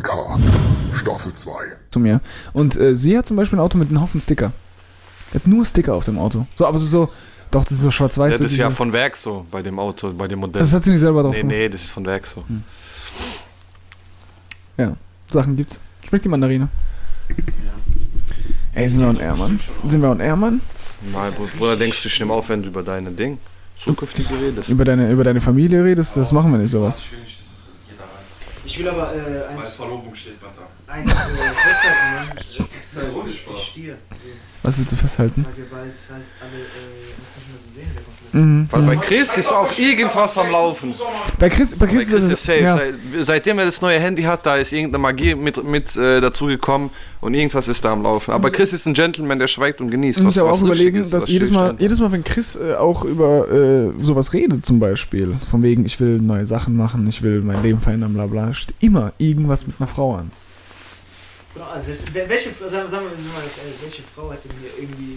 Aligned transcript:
1K, 0.00 0.38
Staffel 0.94 1.32
2. 1.32 1.52
zu 1.90 2.00
mir. 2.00 2.20
Und 2.52 2.76
äh, 2.76 2.94
sie 2.96 3.16
hat 3.16 3.26
zum 3.26 3.36
Beispiel 3.36 3.58
ein 3.58 3.62
Auto 3.62 3.78
mit 3.78 3.88
einem 3.88 4.00
Haufen 4.00 4.20
Sticker. 4.20 4.52
Die 5.32 5.36
hat 5.36 5.46
nur 5.46 5.64
Sticker 5.64 5.94
auf 5.94 6.04
dem 6.04 6.18
Auto. 6.18 6.46
So, 6.56 6.66
aber 6.66 6.78
so, 6.78 6.86
so 6.86 7.12
doch, 7.50 7.62
das 7.62 7.72
ist 7.74 7.80
so 7.82 7.90
schwarz-weiß. 7.90 8.32
Ja, 8.32 8.38
so 8.38 8.42
das 8.44 8.52
ist 8.52 8.58
ja 8.58 8.70
von 8.70 8.92
Werk 8.92 9.16
so, 9.16 9.46
bei 9.50 9.62
dem 9.62 9.78
Auto, 9.78 10.12
bei 10.12 10.26
dem 10.26 10.40
Modell. 10.40 10.60
das 10.60 10.72
hat 10.72 10.82
sie 10.82 10.90
nicht 10.90 11.00
selber 11.00 11.22
drauf 11.22 11.34
nee, 11.34 11.42
gemacht. 11.42 11.56
nee, 11.56 11.68
das 11.68 11.82
ist 11.84 11.90
von 11.90 12.04
Werk 12.04 12.26
so. 12.26 12.44
Ja, 14.76 14.96
Sachen 15.30 15.56
gibt's. 15.56 15.78
Schmeckt 16.08 16.24
die 16.24 16.28
Mandarine? 16.28 16.68
Ey, 18.74 18.88
sind 18.88 19.00
wir 19.00 19.08
on 19.08 19.20
air, 19.20 19.36
Mann? 19.36 19.60
Sind 19.84 20.02
wir 20.02 20.10
on 20.10 20.18
air, 20.18 20.34
Mann? 20.34 20.60
Mal, 21.12 21.30
Bruder, 21.30 21.76
denkst 21.76 22.02
du, 22.02 22.08
ich 22.08 22.18
nehme 22.18 22.32
auf, 22.32 22.48
wenn 22.48 22.62
du 22.62 22.68
über 22.68 22.82
deine 22.82 23.12
Ding 23.12 23.38
zukünftige 23.76 24.30
redest? 24.40 24.68
Über 24.68 24.84
deine, 24.84 25.10
über 25.12 25.22
deine 25.22 25.40
Familie 25.40 25.84
redest? 25.84 26.16
Das 26.16 26.32
machen 26.32 26.50
wir 26.50 26.58
nicht, 26.58 26.70
sowas 26.70 27.00
will 27.12 27.20
nicht, 27.20 27.38
dass 27.38 27.46
es 27.46 27.70
jeder 27.88 28.00
weiß. 28.02 28.53
Ich 28.64 28.78
will 28.78 28.88
aber 28.88 29.14
äh, 29.14 29.46
eins, 29.46 29.74
Verlobung 29.74 30.14
steht 30.14 30.40
bald 30.40 30.54
da. 30.56 30.62
Eins 30.94 31.10
äh, 31.10 31.12
festhalten, 31.12 32.06
ne? 32.14 32.34
Das 32.36 32.76
ist 32.76 32.96
halt, 32.96 33.14
ohne 33.14 33.30
ich 33.30 33.64
stehe. 33.64 33.96
Was 34.62 34.78
willst 34.78 34.92
du 34.92 34.96
festhalten? 34.96 35.44
Weil 35.44 35.56
wir 35.56 35.70
bald 35.70 35.92
halt 36.10 36.24
alle 36.40 36.62
äh, 36.62 37.12
das 37.20 37.36
nicht 37.36 37.48
mehr 37.50 37.58
so 37.58 37.68
sehen 37.74 37.90
der. 38.32 38.40
Mhm. 38.40 38.68
Weil 38.70 38.82
bei 38.82 38.96
Chris 38.96 39.36
ist 39.36 39.52
auch 39.52 39.78
irgendwas 39.78 40.38
am 40.38 40.50
Laufen. 40.50 40.94
Bei 41.38 41.48
Chris, 41.48 41.76
bei 41.76 41.86
Bei 41.86 41.92
Chris, 41.92 42.10
Chris 42.10 42.24
ist 42.24 42.44
safe. 42.44 42.62
ja. 42.62 42.76
Seit, 42.76 42.94
seitdem 43.26 43.58
er 43.58 43.66
das 43.66 43.80
neue 43.82 44.00
Handy 44.00 44.22
hat, 44.22 44.46
da 44.46 44.56
ist 44.56 44.72
irgendeine 44.72 45.02
Magie 45.02 45.34
mit, 45.34 45.62
mit 45.62 45.94
äh, 45.96 46.20
dazugekommen 46.20 46.90
und 47.20 47.34
irgendwas 47.34 47.68
ist 47.68 47.84
da 47.84 47.92
am 47.92 48.02
Laufen. 48.02 48.32
Aber 48.32 48.50
Chris 48.50 48.72
ist 48.72 48.86
ein 48.86 48.94
Gentleman, 48.94 49.38
der 49.38 49.48
schweigt 49.48 49.80
und 49.80 49.90
genießt. 49.90 50.20
Ich 50.20 50.24
muss 50.24 50.36
ja 50.36 50.44
auch 50.44 50.52
was 50.52 50.62
überlegen, 50.62 50.98
ist, 51.00 51.12
dass 51.12 51.28
jedes 51.28 51.50
Mal, 51.50 51.76
jedes 51.78 52.00
Mal, 52.00 52.10
wenn 52.10 52.24
Chris 52.24 52.56
äh, 52.56 52.74
auch 52.74 53.04
über 53.04 53.50
äh, 53.50 53.92
sowas 54.00 54.32
redet, 54.32 54.64
zum 54.64 54.78
Beispiel, 54.80 55.36
von 55.50 55.62
wegen, 55.62 55.84
ich 55.84 56.00
will 56.00 56.20
neue 56.20 56.46
Sachen 56.46 56.76
machen, 56.76 57.06
ich 57.06 57.22
will 57.22 57.42
mein 57.42 57.62
Leben 57.62 57.80
verändern, 57.80 58.14
bla 58.14 58.26
bla, 58.26 58.54
steht 58.54 58.76
immer 58.80 59.12
irgendwas 59.18 59.66
mit 59.66 59.76
einer 59.78 59.88
Frau 59.88 60.16
an. 60.16 60.30
Genau, 61.54 61.66
also 61.66 61.88
welche, 62.12 62.50
sagen, 62.50 62.88
sagen 62.88 63.06
wir 63.06 63.32
mal, 63.32 63.44
äh, 63.44 63.82
welche 63.82 64.02
Frau 64.02 64.30
hat 64.32 64.44
denn 64.44 64.50
hier 64.60 64.70
irgendwie 64.84 65.16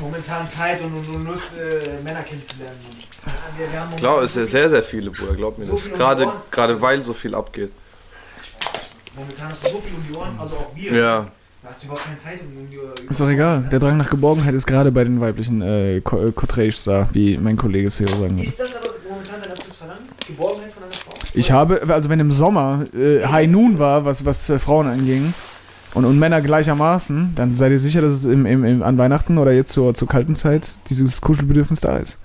momentan 0.00 0.48
Zeit 0.48 0.80
und, 0.80 0.94
und, 0.94 1.14
und 1.14 1.26
Lust, 1.26 1.56
äh, 1.58 2.02
Männer 2.02 2.22
kennenzulernen? 2.22 2.78
Wir, 3.56 3.70
wir 3.70 3.80
haben 3.80 3.96
Klar, 3.96 4.22
es 4.22 4.32
so 4.32 4.40
viel- 4.40 4.48
sehr, 4.48 4.70
sehr 4.70 4.82
viele, 4.82 5.10
Bruder, 5.10 5.34
glaub 5.34 5.58
mir 5.58 5.64
So 5.64 5.74
das. 5.74 5.84
Gerade, 5.90 6.22
die 6.22 6.28
Ohren. 6.28 6.42
gerade 6.50 6.80
weil 6.80 7.02
so 7.02 7.12
viel 7.12 7.34
abgeht. 7.34 7.70
Momentan 9.14 9.48
hast 9.48 9.66
du 9.66 9.70
so 9.70 9.80
viel 9.80 9.94
um 9.94 10.04
die 10.08 10.14
Ohren, 10.16 10.38
also 10.40 10.54
auch 10.54 10.74
wir. 10.74 10.92
Ja. 10.92 11.30
Da 11.62 11.68
hast 11.68 11.82
du 11.82 11.86
überhaupt 11.88 12.06
keine 12.06 12.16
Zeit, 12.16 12.40
um 12.40 12.52
irgendwie. 12.54 12.78
Ist 13.10 13.20
doch 13.20 13.28
egal. 13.28 13.68
Der 13.70 13.78
Drang 13.78 13.98
nach 13.98 14.08
Geborgenheit 14.08 14.54
ist 14.54 14.66
gerade 14.66 14.90
bei 14.90 15.04
den 15.04 15.20
weiblichen 15.20 15.60
äh, 15.60 15.96
äh, 15.98 16.00
Cotrages 16.00 16.84
da, 16.84 17.06
wie 17.12 17.36
mein 17.36 17.58
Kollege 17.58 17.90
Seo 17.90 18.06
sagen 18.06 18.36
würde. 18.38 18.42
Ist 18.48 18.58
das 18.58 18.76
aber 18.76 18.88
momentan 19.06 19.42
dein 19.42 19.50
absolutes 19.50 19.76
Verlangen? 19.76 20.08
Geborgenheit 20.26 20.72
von 20.72 20.84
einer 20.84 20.92
Frau? 20.92 21.12
Ich 21.34 21.50
habe, 21.50 21.82
also 21.88 22.08
wenn 22.08 22.20
im 22.20 22.32
Sommer 22.32 22.84
äh, 22.94 23.24
High 23.26 23.48
Noon 23.50 23.78
war, 23.78 24.04
was, 24.04 24.24
was 24.24 24.48
äh, 24.50 24.58
Frauen 24.58 24.86
anging, 24.86 25.32
und, 25.94 26.04
und 26.04 26.18
Männer 26.18 26.40
gleichermaßen, 26.40 27.32
dann 27.34 27.54
seid 27.56 27.72
ihr 27.72 27.78
sicher, 27.78 28.00
dass 28.00 28.12
es 28.12 28.24
im, 28.24 28.46
im, 28.46 28.64
im, 28.64 28.82
an 28.82 28.96
Weihnachten 28.96 29.38
oder 29.38 29.52
jetzt 29.52 29.72
zur, 29.72 29.92
zur 29.94 30.06
kalten 30.06 30.36
Zeit 30.36 30.68
dieses 30.88 31.20
Kuschelbedürfnis 31.20 31.80
da 31.80 31.96
ist. 31.96 32.16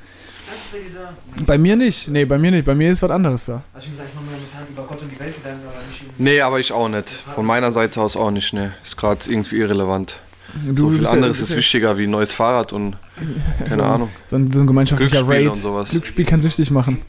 Bei 1.45 1.57
mir 1.57 1.75
nicht. 1.75 2.07
Nee, 2.07 2.25
bei 2.25 2.37
mir 2.37 2.51
nicht. 2.51 2.65
Bei 2.65 2.75
mir 2.75 2.91
ist 2.91 3.01
was 3.01 3.09
anderes 3.11 3.45
da. 3.45 3.61
Also 3.73 3.85
ich 3.85 3.89
muss 3.89 3.97
sagen, 3.97 4.09
ich 4.09 4.15
mache 4.15 4.25
mir 4.25 4.31
momentan 4.31 4.61
über 4.71 4.83
Gott 4.83 5.01
und 5.01 5.11
die 5.11 5.19
Welt 5.19 5.35
Gedanken, 5.35 5.67
aber 5.67 5.77
nicht. 5.79 6.19
Nee, 6.19 6.41
aber 6.41 6.59
ich 6.59 6.71
auch 6.71 6.87
nicht. 6.87 7.09
Von 7.09 7.45
meiner 7.45 7.71
Seite 7.71 7.99
aus 8.01 8.15
auch 8.15 8.31
nicht, 8.31 8.53
ne. 8.53 8.73
Ist 8.83 8.95
gerade 8.97 9.29
irgendwie 9.29 9.57
irrelevant. 9.57 10.19
Du 10.63 10.89
so 10.89 10.95
viel 10.95 11.03
ja- 11.03 11.09
anderes 11.09 11.39
bist 11.39 11.49
ist 11.49 11.49
ja- 11.51 11.57
wichtiger 11.57 11.97
wie 11.97 12.03
ein 12.03 12.11
neues 12.11 12.31
Fahrrad 12.31 12.71
und 12.71 12.95
keine 13.67 13.75
so, 13.75 13.81
Ahnung. 13.83 14.09
So 14.27 14.35
ein, 14.37 14.49
so 14.51 14.61
ein 14.61 14.67
gemeinschaftlicher 14.67 15.27
Raid. 15.27 15.47
und 15.47 15.55
sowas. 15.55 15.89
Glücksspiel 15.89 16.25
kann 16.25 16.41
süchtig 16.41 16.71
machen. 16.71 16.99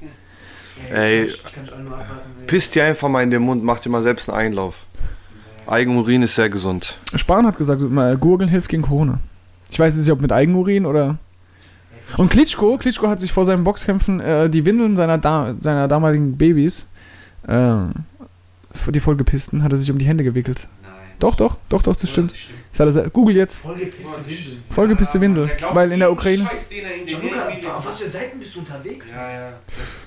Ey, 0.93 1.25
ich 1.25 1.43
kann 1.43 1.65
dich 1.65 1.73
alle 1.73 1.85
nur 1.85 1.93
abwarten. 1.95 2.21
ey. 2.41 2.47
Pisst 2.47 2.75
dir 2.75 2.85
einfach 2.85 3.09
mal 3.09 3.23
in 3.23 3.31
den 3.31 3.43
Mund, 3.43 3.65
mach 3.65 3.81
dir 3.81 3.91
mal 3.91 4.03
selbst 4.03 4.29
einen 4.29 4.39
Einlauf. 4.39 4.87
Eigenurin 5.67 6.23
ist 6.23 6.35
sehr 6.37 6.49
gesund. 6.49 6.97
Spahn 7.15 7.47
hat 7.47 7.59
gesagt, 7.59 7.83
mal 7.83 8.17
Gurgeln 8.17 8.49
hilft 8.49 8.69
gegen 8.69 8.83
Corona. 8.83 9.19
Ich 9.71 9.79
weiß 9.79 9.97
nicht, 9.97 10.11
ob 10.11 10.21
mit 10.21 10.31
Eigenurin 10.33 10.87
oder. 10.87 11.19
Und 12.17 12.31
Klitschko, 12.31 12.79
Klitschko 12.79 13.09
hat 13.09 13.19
sich 13.19 13.33
vor 13.33 13.45
seinen 13.45 13.65
Boxkämpfen 13.65 14.21
äh, 14.21 14.49
die 14.49 14.65
Windeln 14.65 14.97
seiner, 14.97 15.19
da 15.19 15.55
seiner 15.61 15.89
damaligen 15.89 16.37
Babys, 16.37 16.87
ähm, 17.49 17.93
die 18.89 19.01
vollgepissten, 19.01 19.65
hat 19.65 19.73
er 19.73 19.79
sich 19.79 19.91
um 19.91 19.99
die 19.99 20.05
Hände 20.07 20.23
gewickelt. 20.23 20.69
Doch, 21.19 21.35
doch, 21.35 21.57
doch, 21.71 21.81
doch, 21.83 21.97
das 21.97 22.11
stimmt. 22.11 22.33
Das 22.77 22.81
er 22.81 22.93
se- 22.93 23.11
Google 23.11 23.37
jetzt. 23.37 23.59
Vollgepisste 23.59 24.19
Windeln. 24.27 24.65
Vollgepisste 24.71 25.21
Windel. 25.21 25.51
Der 25.59 25.75
Weil 25.75 25.93
in 25.93 26.01
der 26.01 26.13
Ukraine. 26.13 26.47
Gianluca, 27.07 27.77
auf 27.77 27.87
was 27.87 28.01
für 28.01 28.07
Seiten 28.09 28.39
bist 28.39 28.55
du 28.55 28.59
unterwegs? 28.59 29.11
Ja, 29.11 29.31
ja. 29.31 29.53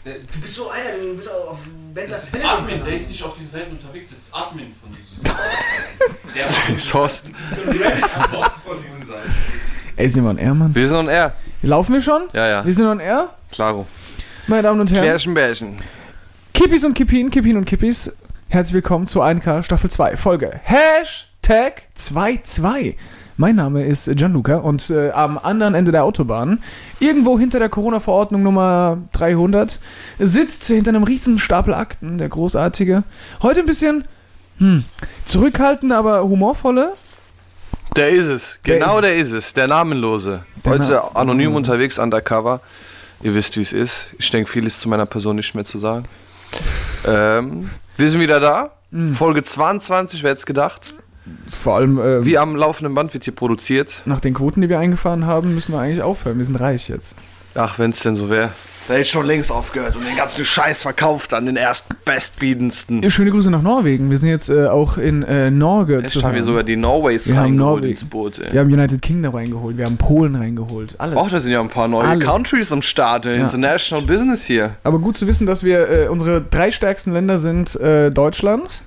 Der, 0.06 0.14
der, 0.14 0.22
Du 0.31 0.40
bist 0.40 0.53
so 0.53 0.70
einer, 0.70 0.92
du 1.02 1.16
bist 1.18 1.31
auf 1.31 1.58
Wendler 1.96 2.14
Das 2.14 2.24
ist 2.25 2.46
Admin, 2.46 2.84
der 2.84 2.94
ist 2.96 3.09
nicht 3.09 3.24
auf 3.24 3.34
diesen 3.36 3.50
Seiten 3.50 3.72
unterwegs, 3.72 4.09
das 4.09 4.18
ist 4.20 4.36
Admin 4.36 4.68
von 4.80 4.90
diesem. 4.92 5.24
der 6.36 6.46
Das 6.74 6.94
Horst. 6.94 7.26
So 7.56 7.72
ein 7.72 7.78
Reddit- 7.78 8.06
von 8.08 8.74
diesen 8.76 9.08
Seiten. 9.08 9.31
Ey, 9.96 10.09
sind 10.09 10.24
wir 10.24 10.30
on 10.30 10.38
Air, 10.38 10.53
Mann? 10.53 10.76
Wir 10.76 10.88
sind 10.88 10.97
on 10.97 11.09
air. 11.09 11.34
Laufen 11.64 11.94
wir 11.94 12.02
schon? 12.02 12.24
Ja, 12.34 12.47
ja. 12.47 12.66
Wir 12.66 12.74
sind 12.74 12.86
on 12.86 13.00
Air? 13.00 13.30
Klaro. 13.52 13.88
Meine 14.47 14.62
Damen 14.64 14.80
und 14.80 14.91
Herren. 14.91 15.03
Klärchen, 15.03 15.34
Bärchen. 15.34 15.76
Kippis 16.53 16.86
und 16.86 16.94
Kippin, 16.94 17.30
Kippin 17.31 17.58
und 17.58 17.66
Kippis, 17.66 18.12
herzlich 18.49 18.73
willkommen 18.73 19.07
zu 19.07 19.21
1K 19.21 19.63
Staffel 19.63 19.89
2, 19.89 20.17
Folge 20.17 20.59
Hashtag 20.63 21.83
22. 21.95 22.97
Mein 23.37 23.55
Name 23.55 23.83
ist 23.85 24.09
Gianluca 24.15 24.57
und 24.57 24.89
äh, 24.89 25.11
am 25.11 25.37
anderen 25.37 25.75
Ende 25.75 25.91
der 25.91 26.03
Autobahn, 26.03 26.61
irgendwo 26.99 27.39
hinter 27.39 27.59
der 27.59 27.69
Corona-Verordnung 27.69 28.43
Nummer 28.43 28.97
300, 29.13 29.79
sitzt 30.17 30.65
hinter 30.65 30.89
einem 30.89 31.03
riesen 31.03 31.37
Stapel 31.37 31.73
Akten 31.73 32.17
der 32.17 32.27
großartige, 32.29 33.03
heute 33.41 33.61
ein 33.61 33.65
bisschen 33.65 34.05
hm, 34.57 34.83
zurückhaltende, 35.25 35.95
aber 35.95 36.23
humorvolle. 36.23 36.93
Der 37.95 38.09
ist 38.09 38.27
es. 38.27 38.59
Der 38.66 38.79
Genau 38.79 38.97
ist 38.97 39.03
der 39.03 39.16
ist 39.16 39.31
es. 39.31 39.53
Der 39.53 39.67
Namenlose. 39.67 40.43
Der 40.66 40.73
Heute 40.73 40.91
Na- 40.91 41.19
anonym 41.19 41.55
unterwegs, 41.55 41.97
undercover. 41.97 42.61
Ihr 43.21 43.33
wisst, 43.33 43.57
wie 43.57 43.61
es 43.61 43.73
ist. 43.73 44.13
Ich 44.17 44.29
denke, 44.31 44.49
viel 44.49 44.66
ist 44.66 44.81
zu 44.81 44.89
meiner 44.89 45.05
Person 45.05 45.37
nicht 45.37 45.55
mehr 45.55 45.63
zu 45.63 45.79
sagen. 45.79 46.05
Ähm, 47.05 47.69
wir 47.99 48.09
sind 48.09 48.21
wieder 48.21 48.39
da. 48.39 48.71
Mhm. 48.91 49.13
Folge 49.13 49.43
22, 49.43 50.23
wer 50.23 50.31
hätte 50.31 50.39
es 50.39 50.45
gedacht? 50.45 50.93
Vor 51.51 51.75
allem 51.75 51.99
äh, 51.99 52.25
Wie 52.25 52.37
am 52.37 52.55
laufenden 52.55 52.95
Band 52.95 53.13
wird 53.13 53.23
hier 53.23 53.35
produziert. 53.35 54.01
nach 54.05 54.19
den 54.19 54.33
Quoten, 54.33 54.61
die 54.61 54.69
wir 54.69 54.79
eingefahren 54.79 55.25
haben, 55.25 55.53
müssen 55.53 55.73
wir 55.73 55.79
eigentlich 55.79 56.01
aufhören. 56.01 56.37
Wir 56.37 56.45
sind 56.45 56.55
reich 56.55 56.89
jetzt. 56.89 57.15
Ach, 57.55 57.77
wenn 57.77 57.91
es 57.91 57.99
denn 57.99 58.15
so 58.15 58.29
wäre. 58.29 58.51
Da 58.89 58.95
hätte 58.95 59.05
schon 59.05 59.27
längst 59.27 59.51
aufgehört 59.51 59.95
und 59.95 60.03
den 60.03 60.16
ganzen 60.16 60.44
Scheiß 60.44 60.81
verkauft 60.81 61.35
an 61.35 61.45
den 61.45 61.57
ersten 61.57 61.94
bestbietendsten. 62.05 63.07
Schöne 63.11 63.29
Grüße 63.29 63.51
nach 63.51 63.61
Norwegen. 63.61 64.09
Wir 64.09 64.17
sind 64.17 64.29
jetzt 64.29 64.50
äh, 64.50 64.66
auch 64.66 64.97
in 64.97 65.22
äh, 65.22 65.51
Norge 65.51 66.00
Jetzt 66.00 66.23
haben 66.23 66.33
wir 66.33 66.41
sogar 66.41 66.63
die 66.63 66.75
Norways 66.75 67.28
Wir 67.28 67.35
haben 67.35 67.44
reingeholt 67.44 67.75
Norwegen. 67.83 67.91
ins 67.91 68.03
Boot, 68.05 68.39
ey. 68.39 68.51
Wir 68.51 68.61
haben 68.61 68.73
United 68.73 68.99
Kingdom 69.03 69.35
reingeholt, 69.35 69.78
wir 69.78 69.85
haben 69.85 69.97
Polen 69.97 70.35
reingeholt, 70.35 70.95
alles. 70.97 71.17
Auch 71.17 71.29
da 71.29 71.39
sind 71.39 71.51
ja 71.51 71.59
ein 71.61 71.67
paar 71.67 71.88
neue 71.88 72.07
Alles. 72.07 72.28
Countries 72.28 72.72
am 72.72 72.81
Start. 72.81 73.25
Ja. 73.25 73.35
International 73.35 74.03
Business 74.07 74.44
hier. 74.45 74.72
Aber 74.83 74.97
gut 74.97 75.16
zu 75.16 75.28
wissen, 75.28 75.45
dass 75.45 75.63
wir 75.63 75.88
äh, 75.88 76.07
unsere 76.07 76.41
drei 76.41 76.72
stärksten 76.72 77.13
Länder 77.13 77.38
sind 77.38 77.75
äh, 77.75 78.09
Deutschland, 78.09 78.81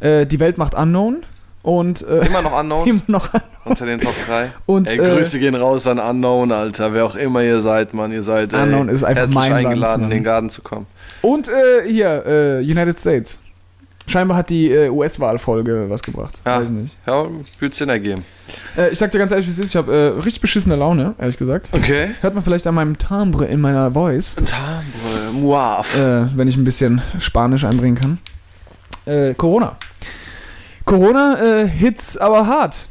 äh, 0.00 0.24
die 0.24 0.40
Welt 0.40 0.56
macht 0.56 0.74
Unknown 0.74 1.24
und 1.60 2.00
äh, 2.08 2.24
Immer 2.26 2.40
noch 2.40 2.58
unknown 2.58 2.88
immer 2.88 3.02
noch 3.06 3.28
unter 3.64 3.86
den 3.86 4.00
Top 4.00 4.14
3. 4.26 4.50
und 4.66 4.90
Ey, 4.90 4.98
äh, 4.98 5.16
Grüße 5.16 5.38
gehen 5.38 5.54
raus 5.54 5.86
an 5.86 5.98
Unknown, 5.98 6.52
Alter. 6.52 6.92
Wer 6.94 7.04
auch 7.04 7.14
immer 7.14 7.42
ihr 7.42 7.62
seid, 7.62 7.94
Mann. 7.94 8.12
Ihr 8.12 8.22
seid 8.22 8.52
ey, 8.52 8.62
Unknown 8.62 8.88
ist 8.88 9.04
einfach 9.04 9.22
herzlich 9.22 9.34
mein 9.36 9.52
Land, 9.52 9.66
eingeladen, 9.66 10.00
Mann. 10.02 10.10
in 10.10 10.16
den 10.16 10.24
Garten 10.24 10.50
zu 10.50 10.62
kommen. 10.62 10.86
und 11.22 11.48
äh, 11.48 11.88
hier 11.88 12.24
äh, 12.26 12.58
United 12.60 12.98
States. 12.98 13.38
Scheinbar 14.08 14.36
hat 14.36 14.50
die 14.50 14.68
äh, 14.68 14.88
US-Wahlfolge 14.88 15.86
was 15.88 16.02
gebracht. 16.02 16.34
Ja. 16.44 16.60
Weiß 16.60 16.70
nicht. 16.70 16.96
Ja, 17.06 17.24
würde 17.60 17.74
Sinn 17.74 17.88
ergeben. 17.88 18.24
Äh, 18.76 18.90
ich 18.90 18.98
sag 18.98 19.12
dir 19.12 19.18
ganz 19.18 19.30
ehrlich, 19.30 19.46
wie 19.46 19.52
es 19.52 19.60
ist. 19.60 19.68
Ich 19.68 19.76
habe 19.76 19.92
äh, 19.94 20.20
richtig 20.20 20.40
beschissene 20.40 20.74
Laune, 20.74 21.14
ehrlich 21.18 21.36
gesagt. 21.36 21.70
Okay. 21.72 22.10
Hört 22.20 22.34
man 22.34 22.42
vielleicht 22.42 22.66
an 22.66 22.74
meinem 22.74 22.98
Timbre 22.98 23.44
in 23.44 23.60
meiner 23.60 23.92
Voice. 23.92 24.34
Tambre, 24.34 25.32
Muaf. 25.32 25.96
äh, 25.96 26.26
wenn 26.36 26.48
ich 26.48 26.56
ein 26.56 26.64
bisschen 26.64 27.00
Spanisch 27.20 27.62
einbringen 27.64 27.96
kann. 27.96 28.18
Äh, 29.04 29.34
Corona. 29.34 29.76
Corona 30.84 31.36
äh, 31.40 31.68
hits 31.68 32.16
aber 32.16 32.46
hart. 32.48 32.88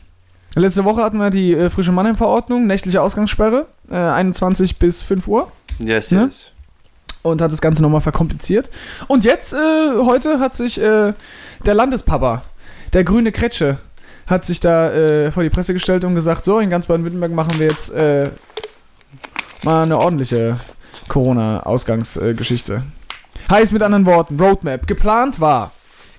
Letzte 0.55 0.83
Woche 0.83 1.01
hatten 1.01 1.17
wir 1.17 1.29
die 1.29 1.53
äh, 1.53 1.69
frische 1.69 1.91
Mannheim-Verordnung, 1.93 2.67
nächtliche 2.67 3.01
Ausgangssperre, 3.01 3.67
äh, 3.89 3.95
21 3.95 4.77
bis 4.79 5.01
5 5.03 5.27
Uhr 5.27 5.51
Yes, 5.79 6.11
Ne? 6.11 6.25
yes. 6.25 6.51
und 7.23 7.41
hat 7.41 7.51
das 7.51 7.61
Ganze 7.61 7.81
nochmal 7.81 8.01
verkompliziert. 8.01 8.69
Und 9.07 9.23
jetzt, 9.23 9.53
äh, 9.53 9.57
heute 10.05 10.39
hat 10.39 10.53
sich 10.53 10.79
äh, 10.81 11.13
der 11.65 11.73
Landespapa, 11.73 12.41
der 12.93 13.03
grüne 13.05 13.31
Kretsche, 13.31 13.77
hat 14.27 14.45
sich 14.45 14.59
da 14.59 14.91
äh, 14.91 15.31
vor 15.31 15.43
die 15.43 15.49
Presse 15.49 15.73
gestellt 15.73 16.03
und 16.03 16.15
gesagt, 16.15 16.43
so, 16.43 16.59
in 16.59 16.69
ganz 16.69 16.85
Baden-Württemberg 16.87 17.31
machen 17.31 17.57
wir 17.57 17.67
jetzt 17.67 17.89
äh, 17.93 18.29
mal 19.63 19.83
eine 19.83 19.97
ordentliche 19.97 20.57
Corona-Ausgangsgeschichte. 21.07 22.83
Heißt 23.49 23.73
mit 23.73 23.81
anderen 23.83 24.05
Worten, 24.05 24.39
Roadmap. 24.39 24.85
Geplant 24.87 25.39
war, 25.39 25.71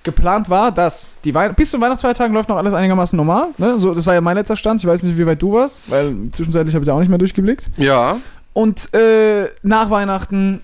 geplant 0.03 0.49
war, 0.49 0.71
dass 0.71 1.15
die 1.23 1.33
Wei 1.33 1.49
bis 1.49 1.71
zum 1.71 1.81
Weihnachtsfeiertagen 1.81 2.33
läuft 2.33 2.49
noch 2.49 2.57
alles 2.57 2.73
einigermaßen 2.73 3.15
normal. 3.15 3.47
Ne? 3.57 3.77
So, 3.77 3.93
das 3.93 4.05
war 4.05 4.13
ja 4.13 4.21
mein 4.21 4.37
letzter 4.37 4.57
Stand. 4.57 4.81
Ich 4.81 4.87
weiß 4.87 5.03
nicht, 5.03 5.17
wie 5.17 5.25
weit 5.25 5.41
du 5.41 5.53
warst, 5.53 5.89
weil 5.89 6.15
zwischenzeitlich 6.31 6.75
habe 6.75 6.83
ich 6.83 6.91
auch 6.91 6.99
nicht 6.99 7.09
mehr 7.09 7.17
durchgeblickt. 7.17 7.69
Ja. 7.77 8.17
Und 8.53 8.93
äh, 8.93 9.47
nach 9.63 9.89
Weihnachten 9.89 10.61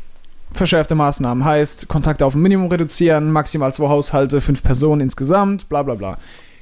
verschärfte 0.52 0.96
Maßnahmen. 0.96 1.46
Heißt, 1.46 1.88
Kontakte 1.88 2.26
auf 2.26 2.36
ein 2.36 2.42
Minimum 2.42 2.70
reduzieren, 2.70 3.32
maximal 3.32 3.74
zwei 3.74 3.88
Haushalte, 3.88 4.42
fünf 4.42 4.64
Personen 4.64 5.02
insgesamt, 5.02 5.70
bla 5.70 5.84
bla 5.84 5.96
bla. 5.96 6.18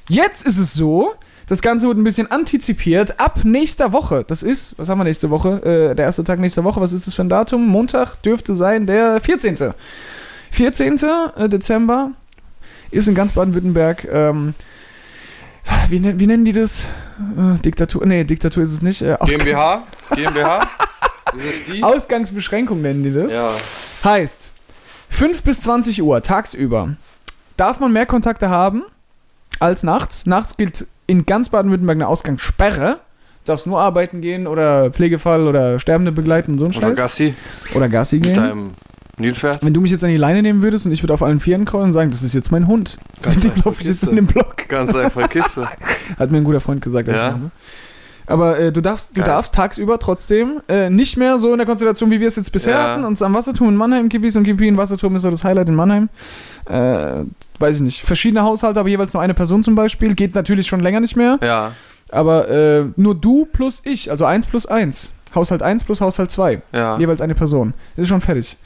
Jetzt 0.08 0.46
ist 0.46 0.58
es 0.58 0.74
so, 0.74 1.12
das 1.48 1.62
Ganze 1.62 1.86
wird 1.86 1.98
ein 1.98 2.04
bisschen 2.04 2.30
antizipiert. 2.30 3.18
Ab 3.18 3.40
nächster 3.44 3.92
Woche, 3.92 4.24
das 4.26 4.42
ist, 4.42 4.78
was 4.78 4.88
haben 4.88 4.98
wir 4.98 5.04
nächste 5.04 5.30
Woche? 5.30 5.62
Äh, 5.90 5.94
der 5.94 6.06
erste 6.06 6.24
Tag 6.24 6.38
nächster 6.38 6.64
Woche, 6.64 6.80
was 6.80 6.92
ist 6.92 7.06
das 7.06 7.14
für 7.14 7.22
ein 7.22 7.28
Datum? 7.28 7.66
Montag 7.66 8.16
dürfte 8.22 8.54
sein 8.54 8.86
der 8.86 9.20
14. 9.20 9.74
14. 10.50 10.98
äh, 11.36 11.48
Dezember 11.48 12.12
ist 12.90 13.08
in 13.08 13.14
ganz 13.14 13.32
Baden-Württemberg, 13.32 14.06
ähm, 14.10 14.54
wie, 15.88 16.18
wie 16.18 16.26
nennen 16.26 16.44
die 16.44 16.52
das? 16.52 16.84
Äh, 17.36 17.58
Diktatur, 17.60 18.06
nee, 18.06 18.24
Diktatur 18.24 18.62
ist 18.62 18.72
es 18.72 18.82
nicht. 18.82 19.02
Äh, 19.02 19.16
GmbH? 19.26 19.84
GmbH? 20.14 20.60
Ist 21.36 21.44
es 21.44 21.64
die? 21.66 21.82
Ausgangsbeschränkung 21.82 22.80
nennen 22.80 23.02
die 23.02 23.12
das. 23.12 23.30
Ja. 23.30 23.52
Heißt, 24.02 24.50
5 25.10 25.42
bis 25.42 25.60
20 25.60 26.02
Uhr 26.02 26.22
tagsüber 26.22 26.96
darf 27.58 27.80
man 27.80 27.92
mehr 27.92 28.06
Kontakte 28.06 28.48
haben 28.48 28.82
als 29.60 29.82
nachts. 29.82 30.24
Nachts 30.24 30.56
gilt 30.56 30.86
in 31.06 31.26
ganz 31.26 31.50
Baden-Württemberg 31.50 31.96
eine 31.96 32.08
Ausgangssperre. 32.08 33.00
Du 33.44 33.52
darfst 33.52 33.66
nur 33.66 33.78
arbeiten 33.78 34.22
gehen 34.22 34.46
oder 34.46 34.90
Pflegefall 34.90 35.46
oder 35.46 35.78
Sterbende 35.78 36.12
begleiten 36.12 36.52
und 36.52 36.58
so 36.58 36.64
ein 36.64 36.70
Oder 36.70 36.88
Scheiß. 36.88 36.96
Gassi 36.96 37.34
oder 37.74 37.90
Gassi 37.90 38.16
mit 38.16 38.24
gehen. 38.24 38.34
deinem 38.34 38.70
Nilpferd. 39.18 39.64
Wenn 39.64 39.74
du 39.74 39.80
mich 39.80 39.90
jetzt 39.90 40.04
an 40.04 40.10
die 40.10 40.16
Leine 40.16 40.42
nehmen 40.42 40.62
würdest 40.62 40.86
und 40.86 40.92
ich 40.92 41.02
würde 41.02 41.14
auf 41.14 41.22
allen 41.22 41.40
Vieren 41.40 41.64
kraulen 41.64 41.86
und 41.86 41.92
sagen, 41.92 42.10
das 42.10 42.22
ist 42.22 42.34
jetzt 42.34 42.52
mein 42.52 42.66
Hund. 42.66 42.98
Ganz 43.22 43.44
einfach 43.44 43.64
laufe 43.64 43.82
ich 43.82 43.88
jetzt 43.88 44.02
in 44.04 44.16
den 44.16 44.26
Block. 44.26 44.68
Ganz 44.68 44.94
einfach 44.94 45.28
Kiste. 45.28 45.66
Hat 46.18 46.30
mir 46.30 46.38
ein 46.38 46.44
guter 46.44 46.60
Freund 46.60 46.80
gesagt. 46.80 47.08
Ja. 47.08 47.38
Aber 48.26 48.58
äh, 48.58 48.70
du 48.72 48.82
darfst, 48.82 49.16
du 49.16 49.22
Geil. 49.22 49.24
darfst 49.24 49.54
tagsüber 49.54 49.98
trotzdem 49.98 50.60
äh, 50.68 50.90
nicht 50.90 51.16
mehr 51.16 51.38
so 51.38 51.50
in 51.52 51.56
der 51.58 51.66
Konstellation, 51.66 52.10
wie 52.10 52.20
wir 52.20 52.28
es 52.28 52.36
jetzt 52.36 52.52
bisher 52.52 52.74
Ja. 52.74 52.82
hatten. 52.92 53.04
Uns 53.04 53.22
am 53.22 53.32
Wasserturm 53.32 53.70
in 53.70 53.76
Mannheim, 53.76 54.10
Kippis 54.10 54.36
und 54.36 54.44
Kippi 54.44 54.68
in 54.68 54.76
Wasserturm 54.76 55.16
ist 55.16 55.22
so 55.22 55.30
das 55.30 55.44
Highlight 55.44 55.70
in 55.70 55.74
Mannheim. 55.74 56.10
Äh, 56.66 57.24
weiß 57.58 57.76
ich 57.76 57.82
nicht. 57.82 58.02
Verschiedene 58.02 58.42
Haushalte, 58.42 58.78
aber 58.80 58.88
jeweils 58.90 59.14
nur 59.14 59.22
eine 59.22 59.32
Person 59.32 59.62
zum 59.64 59.74
Beispiel. 59.74 60.14
Geht 60.14 60.34
natürlich 60.34 60.66
schon 60.66 60.80
länger 60.80 61.00
nicht 61.00 61.16
mehr. 61.16 61.38
Ja, 61.42 61.72
Aber 62.10 62.48
äh, 62.50 62.84
nur 62.96 63.14
du 63.14 63.46
plus 63.46 63.80
ich, 63.84 64.10
also 64.10 64.26
1 64.26 64.46
plus 64.46 64.66
1. 64.66 65.10
Haushalt 65.34 65.62
1 65.62 65.84
plus 65.84 66.00
Haushalt 66.02 66.30
2. 66.30 66.60
ja. 66.72 66.98
Jeweils 66.98 67.22
eine 67.22 67.34
Person. 67.34 67.72
Das 67.96 68.02
ist 68.04 68.08
schon 68.10 68.20
fertig. 68.20 68.56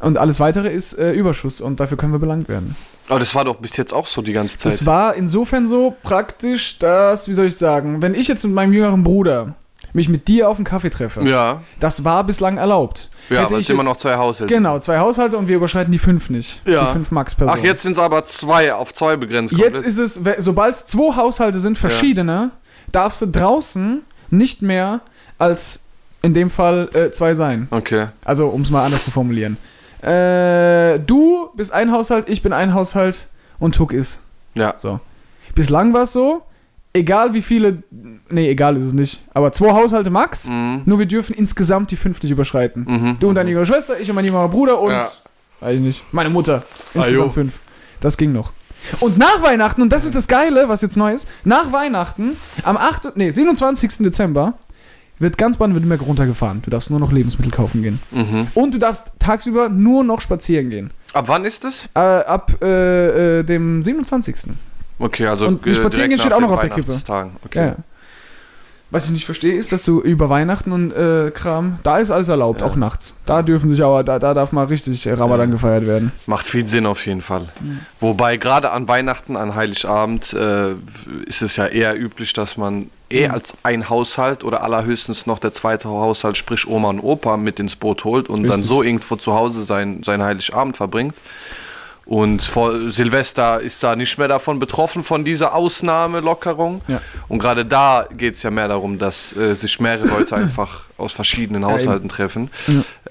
Und 0.00 0.16
alles 0.18 0.40
weitere 0.40 0.68
ist 0.68 0.94
äh, 0.98 1.12
Überschuss 1.12 1.60
und 1.60 1.78
dafür 1.78 1.96
können 1.98 2.12
wir 2.12 2.18
belangt 2.18 2.48
werden. 2.48 2.74
Aber 3.08 3.18
das 3.18 3.34
war 3.34 3.44
doch 3.44 3.56
bis 3.56 3.76
jetzt 3.76 3.92
auch 3.92 4.06
so 4.06 4.22
die 4.22 4.32
ganze 4.32 4.56
Zeit. 4.56 4.72
Das 4.72 4.86
war 4.86 5.14
insofern 5.14 5.66
so 5.66 5.94
praktisch, 6.02 6.78
dass, 6.78 7.28
wie 7.28 7.34
soll 7.34 7.46
ich 7.46 7.56
sagen, 7.56 8.00
wenn 8.02 8.14
ich 8.14 8.28
jetzt 8.28 8.44
mit 8.44 8.54
meinem 8.54 8.72
jüngeren 8.72 9.02
Bruder 9.02 9.54
mich 9.92 10.08
mit 10.08 10.28
dir 10.28 10.48
auf 10.48 10.56
einen 10.56 10.64
Kaffee 10.64 10.88
treffe, 10.90 11.28
ja, 11.28 11.60
das 11.80 12.04
war 12.04 12.22
bislang 12.24 12.56
erlaubt. 12.58 13.10
ja, 13.28 13.40
Hätte 13.40 13.46
aber 13.54 13.58
es 13.58 13.68
immer 13.68 13.80
jetzt- 13.82 13.88
noch 13.88 13.96
zwei 13.96 14.14
Haushalte. 14.16 14.54
Genau, 14.54 14.78
zwei 14.78 14.98
Haushalte 15.00 15.36
und 15.36 15.48
wir 15.48 15.56
überschreiten 15.56 15.90
die 15.92 15.98
fünf 15.98 16.30
nicht. 16.30 16.62
Ja. 16.64 16.86
Die 16.86 16.92
fünf 16.92 17.10
Max-Personen. 17.10 17.58
Ach, 17.60 17.64
jetzt 17.64 17.82
sind 17.82 17.92
es 17.92 17.98
aber 17.98 18.24
zwei 18.24 18.72
auf 18.72 18.94
zwei 18.94 19.16
begrenzt. 19.16 19.52
Jetzt 19.52 19.62
komplett. 19.62 19.84
ist 19.84 19.98
es, 19.98 20.20
sobald 20.38 20.76
es 20.76 20.86
zwei 20.86 21.16
Haushalte 21.16 21.58
sind, 21.58 21.76
verschiedene, 21.76 22.52
darfst 22.92 23.20
du 23.20 23.26
draußen 23.26 24.02
nicht 24.30 24.62
mehr 24.62 25.00
als 25.38 25.80
in 26.22 26.34
dem 26.34 26.50
Fall 26.50 26.88
äh, 26.94 27.10
zwei 27.10 27.34
sein. 27.34 27.66
Okay. 27.70 28.06
Also, 28.24 28.46
um 28.48 28.62
es 28.62 28.70
mal 28.70 28.84
anders 28.84 29.04
zu 29.04 29.10
formulieren. 29.10 29.56
Äh, 30.02 30.98
du 31.00 31.50
bist 31.56 31.72
ein 31.72 31.92
Haushalt, 31.92 32.28
ich 32.28 32.42
bin 32.42 32.52
ein 32.52 32.74
Haushalt 32.74 33.28
und 33.58 33.74
Tuck 33.74 33.92
ist. 33.92 34.20
Ja. 34.54 34.74
So. 34.78 35.00
Bislang 35.54 35.92
war 35.92 36.04
es 36.04 36.12
so, 36.12 36.42
egal 36.92 37.34
wie 37.34 37.42
viele, 37.42 37.82
nee, 38.30 38.48
egal 38.48 38.76
ist 38.76 38.84
es 38.84 38.92
nicht, 38.92 39.20
aber 39.34 39.52
zwei 39.52 39.72
Haushalte 39.72 40.10
max, 40.10 40.48
Mhm. 40.48 40.82
nur 40.86 40.98
wir 40.98 41.06
dürfen 41.06 41.34
insgesamt 41.34 41.90
die 41.90 41.96
fünf 41.96 42.22
nicht 42.22 42.32
überschreiten. 42.32 42.84
Mhm. 42.88 43.16
Du 43.20 43.28
und 43.28 43.34
deine 43.34 43.50
jüngere 43.50 43.66
Schwester, 43.66 43.98
ich 44.00 44.08
und 44.08 44.14
mein 44.14 44.24
jüngerer 44.24 44.48
Bruder 44.48 44.80
und, 44.80 44.92
Ja. 44.92 45.08
weiß 45.60 45.76
ich 45.76 45.82
nicht, 45.82 46.04
meine 46.12 46.30
Mutter. 46.30 46.62
Ah, 46.94 46.98
Insgesamt 46.98 47.26
jo. 47.26 47.30
fünf. 47.32 47.58
Das 48.00 48.16
ging 48.16 48.32
noch. 48.32 48.52
Und 49.00 49.18
nach 49.18 49.42
Weihnachten, 49.42 49.82
und 49.82 49.90
das 49.92 50.06
ist 50.06 50.14
das 50.14 50.26
Geile, 50.26 50.68
was 50.70 50.80
jetzt 50.80 50.96
neu 50.96 51.12
ist, 51.12 51.28
nach 51.44 51.70
Weihnachten, 51.70 52.38
am 52.62 52.78
8., 52.78 53.14
nee, 53.14 53.30
27. 53.30 53.98
Dezember, 53.98 54.54
wird 55.20 55.38
ganz 55.38 55.56
Baden-Württemberg 55.58 56.02
runtergefahren. 56.02 56.62
Du 56.62 56.70
darfst 56.70 56.90
nur 56.90 56.98
noch 56.98 57.12
Lebensmittel 57.12 57.52
kaufen 57.52 57.82
gehen. 57.82 58.00
Mhm. 58.10 58.48
Und 58.54 58.74
du 58.74 58.78
darfst 58.78 59.12
tagsüber 59.20 59.68
nur 59.68 60.02
noch 60.02 60.20
spazieren 60.20 60.70
gehen. 60.70 60.90
Ab 61.12 61.28
wann 61.28 61.44
ist 61.44 61.64
es? 61.64 61.88
Äh, 61.94 62.00
ab 62.00 62.56
äh, 62.62 63.38
äh, 63.40 63.42
dem 63.44 63.82
27. 63.82 64.36
Okay, 64.98 65.26
also 65.26 65.46
Und 65.46 65.64
die 65.64 65.70
äh, 65.70 65.74
Spazierengehen 65.74 66.18
steht 66.18 66.32
auch 66.32 66.40
noch 66.40 66.50
auf 66.50 66.60
der 66.60 66.70
Kippe. 66.70 66.92
Okay. 67.44 67.66
Ja. 67.68 67.76
Was 68.92 69.04
ich 69.04 69.12
nicht 69.12 69.24
verstehe, 69.24 69.54
ist, 69.54 69.70
dass 69.70 69.84
du 69.84 70.00
über 70.00 70.30
Weihnachten 70.30 70.72
und 70.72 70.90
äh, 70.92 71.30
Kram, 71.30 71.78
da 71.84 71.98
ist 71.98 72.10
alles 72.10 72.26
erlaubt, 72.28 72.60
Ja. 72.60 72.66
auch 72.66 72.74
nachts. 72.74 73.14
Da 73.24 73.42
dürfen 73.42 73.70
sich 73.70 73.84
aber, 73.84 74.02
da, 74.02 74.18
da 74.18 74.34
darf 74.34 74.50
mal 74.50 74.64
richtig 74.64 75.06
Ramadan 75.06 75.48
Ja. 75.50 75.52
gefeiert 75.54 75.86
werden. 75.86 76.10
Macht 76.26 76.44
viel 76.44 76.66
Sinn 76.66 76.86
auf 76.86 77.06
jeden 77.06 77.22
Fall. 77.22 77.48
Wobei 78.00 78.36
gerade 78.36 78.72
an 78.72 78.88
Weihnachten, 78.88 79.36
an 79.36 79.54
Heiligabend 79.54 80.32
äh, 80.32 80.72
ist 81.26 81.42
es 81.42 81.54
ja 81.54 81.66
eher 81.66 81.96
üblich, 82.00 82.32
dass 82.32 82.56
man 82.56 82.90
eh 83.10 83.26
Mhm. 83.28 83.34
als 83.34 83.54
ein 83.62 83.88
Haushalt 83.88 84.44
oder 84.44 84.62
allerhöchstens 84.62 85.26
noch 85.26 85.38
der 85.38 85.52
zweite 85.52 85.88
Haushalt, 85.88 86.36
sprich 86.36 86.66
Oma 86.66 86.90
und 86.90 87.00
Opa, 87.00 87.36
mit 87.36 87.60
ins 87.60 87.76
Boot 87.76 88.04
holt 88.04 88.28
und 88.28 88.42
dann 88.44 88.52
Richtig. 88.52 88.68
so 88.68 88.82
irgendwo 88.82 89.16
zu 89.16 89.34
Hause 89.34 89.62
sein, 89.64 90.02
sein 90.04 90.22
Heiligabend 90.22 90.76
verbringt. 90.76 91.14
Und 92.10 92.42
vor 92.42 92.90
Silvester 92.90 93.60
ist 93.60 93.84
da 93.84 93.94
nicht 93.94 94.18
mehr 94.18 94.26
davon 94.26 94.58
betroffen, 94.58 95.04
von 95.04 95.24
dieser 95.24 95.54
Ausnahmelockerung. 95.54 96.80
Ja. 96.88 97.00
Und 97.28 97.38
gerade 97.38 97.64
da 97.64 98.04
geht 98.10 98.34
es 98.34 98.42
ja 98.42 98.50
mehr 98.50 98.66
darum, 98.66 98.98
dass 98.98 99.36
äh, 99.36 99.54
sich 99.54 99.78
mehrere 99.78 100.08
Leute 100.08 100.34
einfach 100.36 100.80
aus 100.98 101.12
verschiedenen 101.12 101.64
Haushalten 101.64 102.08
treffen. 102.08 102.50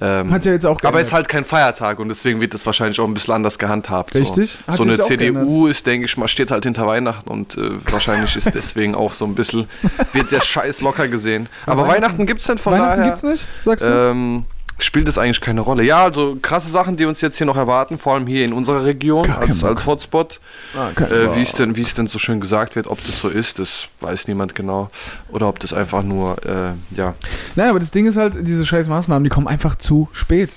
Ähm, 0.02 0.32
Hat 0.34 0.44
ja 0.44 0.52
jetzt 0.52 0.66
auch 0.66 0.72
aber 0.72 0.80
geändert. 0.82 1.02
es 1.02 1.08
ist 1.08 1.14
halt 1.14 1.30
kein 1.30 1.46
Feiertag 1.46 2.00
und 2.00 2.10
deswegen 2.10 2.42
wird 2.42 2.54
das 2.54 2.66
wahrscheinlich 2.66 3.00
auch 3.00 3.08
ein 3.08 3.14
bisschen 3.14 3.36
anders 3.36 3.58
gehandhabt. 3.58 4.16
Richtig. 4.16 4.58
So, 4.68 4.76
so 4.76 4.84
eine 4.84 5.00
CDU 5.00 5.68
ist, 5.68 5.88
denke 5.88 6.04
ich 6.06 6.18
mal, 6.18 6.28
steht 6.28 6.52
halt 6.52 6.66
hinter 6.66 6.86
Weihnachten 6.86 7.30
und 7.30 7.58
äh, 7.58 7.72
wahrscheinlich 7.90 8.36
ist 8.36 8.48
deswegen 8.54 8.96
auch 8.96 9.14
so 9.14 9.24
ein 9.24 9.34
bisschen, 9.34 9.70
wird 10.12 10.30
der 10.34 10.42
Scheiß 10.42 10.82
locker 10.82 11.08
gesehen. 11.08 11.48
Aber 11.66 11.84
Weihnachten- 11.84 11.94
Weihnachten 12.00 12.26
gibt 12.26 12.42
es 12.42 12.48
denn 12.48 12.58
von 12.58 12.74
Weihnachten 12.74 12.98
daher? 12.98 13.06
gibt's 13.06 13.24
nicht, 13.24 13.48
sagst 13.64 13.86
du? 13.86 13.90
Ähm, 13.92 14.46
spielt 14.80 15.08
es 15.08 15.18
eigentlich 15.18 15.42
keine 15.42 15.62
Rolle. 15.62 15.84
Ja, 15.84 16.04
also 16.04 16.38
krasse 16.42 16.70
Sachen, 16.70 16.98
die 16.98 17.06
uns 17.06 17.22
jetzt 17.22 17.38
hier 17.38 17.46
noch 17.46 17.58
erwarten, 17.58 17.98
vor 17.98 18.14
allem 18.14 18.28
hier 18.28 18.46
in 18.46 18.54
unserer 18.54 18.86
Region 18.86 19.30
als, 19.32 19.64
als 19.64 19.86
Hotspot. 19.86 20.40
Ah, 20.76 20.90
Äh, 21.02 21.36
wie 21.36 21.42
es 21.42 21.54
denn, 21.54 21.76
wie 21.76 21.82
es 21.82 21.94
denn 21.94 22.08
so 22.08 22.20
schön 22.20 22.40
gesagt 22.40 22.76
wird, 22.76 22.88
ob 22.88 23.04
das 23.06 23.20
so 23.20 23.30
ist, 23.30 23.60
das 23.60 23.88
weiß 24.02 24.28
niemand 24.28 24.56
genau. 24.56 24.90
Oder 25.30 25.48
ob 25.48 25.60
das 25.60 25.74
einfach 25.74 26.04
nur, 26.04 26.38
äh, 26.46 26.72
ja. 26.96 27.16
Naja, 27.56 27.70
aber 27.72 27.80
das 27.80 27.92
Ding 27.92 28.06
ist 28.08 28.18
halt, 28.18 28.48
diese 28.48 28.66
scheiß 28.66 28.88
Maßnahmen, 28.88 29.24
die 29.24 29.30
kommen 29.30 29.48
einfach 29.48 29.76
zu 29.76 30.10
spät. 30.14 30.56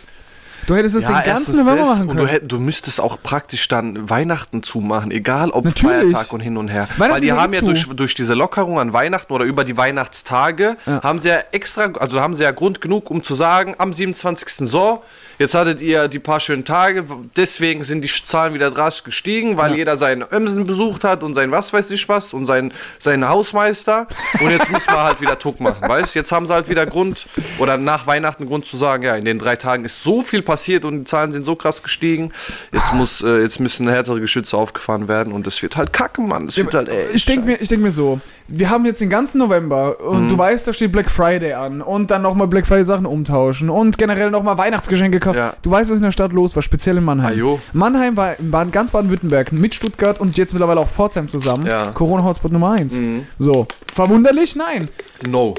Du 0.66 0.74
hättest 0.76 0.94
es 0.96 1.04
den 1.06 1.22
ganzen 1.24 1.56
November 1.58 1.84
machen 1.84 2.02
Und 2.02 2.16
können. 2.16 2.18
du, 2.18 2.26
hätt, 2.26 2.42
du 2.52 2.58
müsstest 2.58 3.00
auch 3.00 3.18
praktisch 3.22 3.66
dann 3.68 4.08
Weihnachten 4.08 4.62
zumachen, 4.62 5.10
egal 5.10 5.50
ob 5.50 5.64
Natürlich. 5.64 6.12
Feiertag 6.12 6.32
und 6.32 6.40
hin 6.40 6.56
und 6.56 6.68
her. 6.68 6.88
Weil 6.98 7.20
die 7.20 7.28
ja 7.28 7.36
haben 7.36 7.52
eh 7.52 7.56
ja 7.56 7.62
durch, 7.62 7.86
durch 7.88 8.14
diese 8.14 8.34
Lockerung 8.34 8.78
an 8.78 8.92
Weihnachten 8.92 9.32
oder 9.32 9.44
über 9.44 9.64
die 9.64 9.76
Weihnachtstage, 9.76 10.76
Ja. 10.86 11.02
haben 11.02 11.18
sie 11.18 11.28
ja 11.28 11.38
extra, 11.52 11.90
also 11.98 12.20
haben 12.20 12.34
sie 12.34 12.42
ja 12.44 12.50
Grund 12.52 12.80
genug, 12.80 13.10
um 13.10 13.22
zu 13.22 13.34
sagen, 13.34 13.74
am 13.78 13.92
27. 13.92 14.68
so, 14.68 15.02
jetzt 15.42 15.54
hattet 15.54 15.80
ihr 15.82 16.08
die 16.08 16.18
paar 16.18 16.40
schönen 16.40 16.64
Tage, 16.64 17.04
deswegen 17.36 17.84
sind 17.84 18.02
die 18.02 18.08
Zahlen 18.24 18.54
wieder 18.54 18.70
drastisch 18.70 19.04
gestiegen, 19.04 19.56
weil 19.56 19.72
Ja. 19.72 19.76
jeder 19.78 19.96
seinen 19.96 20.24
Ömsen 20.32 20.64
besucht 20.66 21.04
hat 21.04 21.22
und 21.22 21.34
sein 21.34 21.50
was 21.50 21.72
weiß 21.72 21.90
ich 21.90 22.08
was 22.08 22.32
und 22.32 22.46
sein, 22.46 22.72
seinen 22.98 23.28
Hausmeister. 23.28 24.06
Und 24.40 24.50
jetzt 24.50 24.70
muss 24.70 24.86
man 24.86 24.96
halt 25.00 25.20
wieder 25.20 25.38
Tuck 25.38 25.60
machen, 25.60 25.86
weißt 25.88 26.14
Jetzt 26.14 26.32
haben 26.32 26.46
sie 26.46 26.54
halt 26.54 26.68
wieder 26.68 26.86
Grund 26.86 27.26
oder 27.58 27.76
nach 27.76 28.06
Weihnachten 28.06 28.46
Grund 28.46 28.64
zu 28.66 28.76
sagen, 28.76 29.02
ja, 29.02 29.16
in 29.16 29.24
den 29.24 29.38
drei 29.38 29.56
Tagen 29.56 29.84
ist 29.84 30.02
so 30.02 30.22
viel 30.22 30.42
passiert 30.42 30.84
und 30.84 30.98
die 31.00 31.04
Zahlen 31.04 31.32
sind 31.32 31.42
so 31.44 31.56
krass 31.56 31.82
gestiegen. 31.82 32.32
Jetzt, 32.72 32.92
muss, 32.94 33.20
äh, 33.22 33.40
jetzt 33.42 33.58
müssen 33.60 33.88
härtere 33.88 34.20
Geschütze 34.20 34.56
aufgefahren 34.56 35.08
werden 35.08 35.32
und 35.32 35.46
das 35.46 35.62
wird 35.62 35.76
halt 35.76 35.92
kacke, 35.92 36.22
Mann. 36.22 36.46
Das 36.46 36.56
wird 36.56 36.72
halt, 36.74 36.88
ey, 36.88 37.06
ich 37.12 37.24
denke 37.24 37.46
mir, 37.46 37.56
ich 37.60 37.68
denk 37.68 37.82
mir 37.82 37.90
so, 37.90 38.20
wir 38.48 38.70
haben 38.70 38.84
jetzt 38.86 39.00
den 39.00 39.10
ganzen 39.10 39.38
November 39.38 39.96
Mhm. 40.00 40.06
und 40.06 40.28
du 40.28 40.38
weißt, 40.38 40.68
da 40.68 40.72
steht 40.72 40.92
Black 40.92 41.10
Friday 41.10 41.54
an 41.54 41.80
und 41.82 42.10
dann 42.10 42.22
nochmal 42.22 42.46
Black 42.46 42.66
Friday 42.66 42.84
Sachen 42.84 43.06
umtauschen 43.06 43.70
und 43.70 43.98
generell 43.98 44.30
nochmal 44.30 44.58
Weihnachtsgeschenke 44.58 45.18
kaufen. 45.20 45.31
Ja. 45.34 45.54
Du 45.62 45.70
weißt, 45.70 45.90
was 45.90 45.98
in 45.98 46.04
der 46.04 46.12
Stadt 46.12 46.32
los 46.32 46.54
war, 46.54 46.62
speziell 46.62 46.96
in 46.98 47.04
Mannheim. 47.04 47.32
Ah, 47.32 47.36
jo. 47.36 47.60
Mannheim 47.72 48.16
war 48.16 48.38
in 48.38 48.50
Baden, 48.50 48.72
ganz 48.72 48.90
Baden-Württemberg 48.90 49.52
mit 49.52 49.74
Stuttgart 49.74 50.20
und 50.20 50.36
jetzt 50.36 50.52
mittlerweile 50.52 50.80
auch 50.80 50.88
Pforzheim 50.88 51.28
zusammen. 51.28 51.66
Ja. 51.66 51.86
Mhm. 51.86 51.94
Corona-Hotspot 51.94 52.52
Nummer 52.52 52.72
1. 52.72 53.00
So. 53.38 53.66
Verwunderlich? 53.94 54.56
Nein. 54.56 54.88
no. 55.28 55.54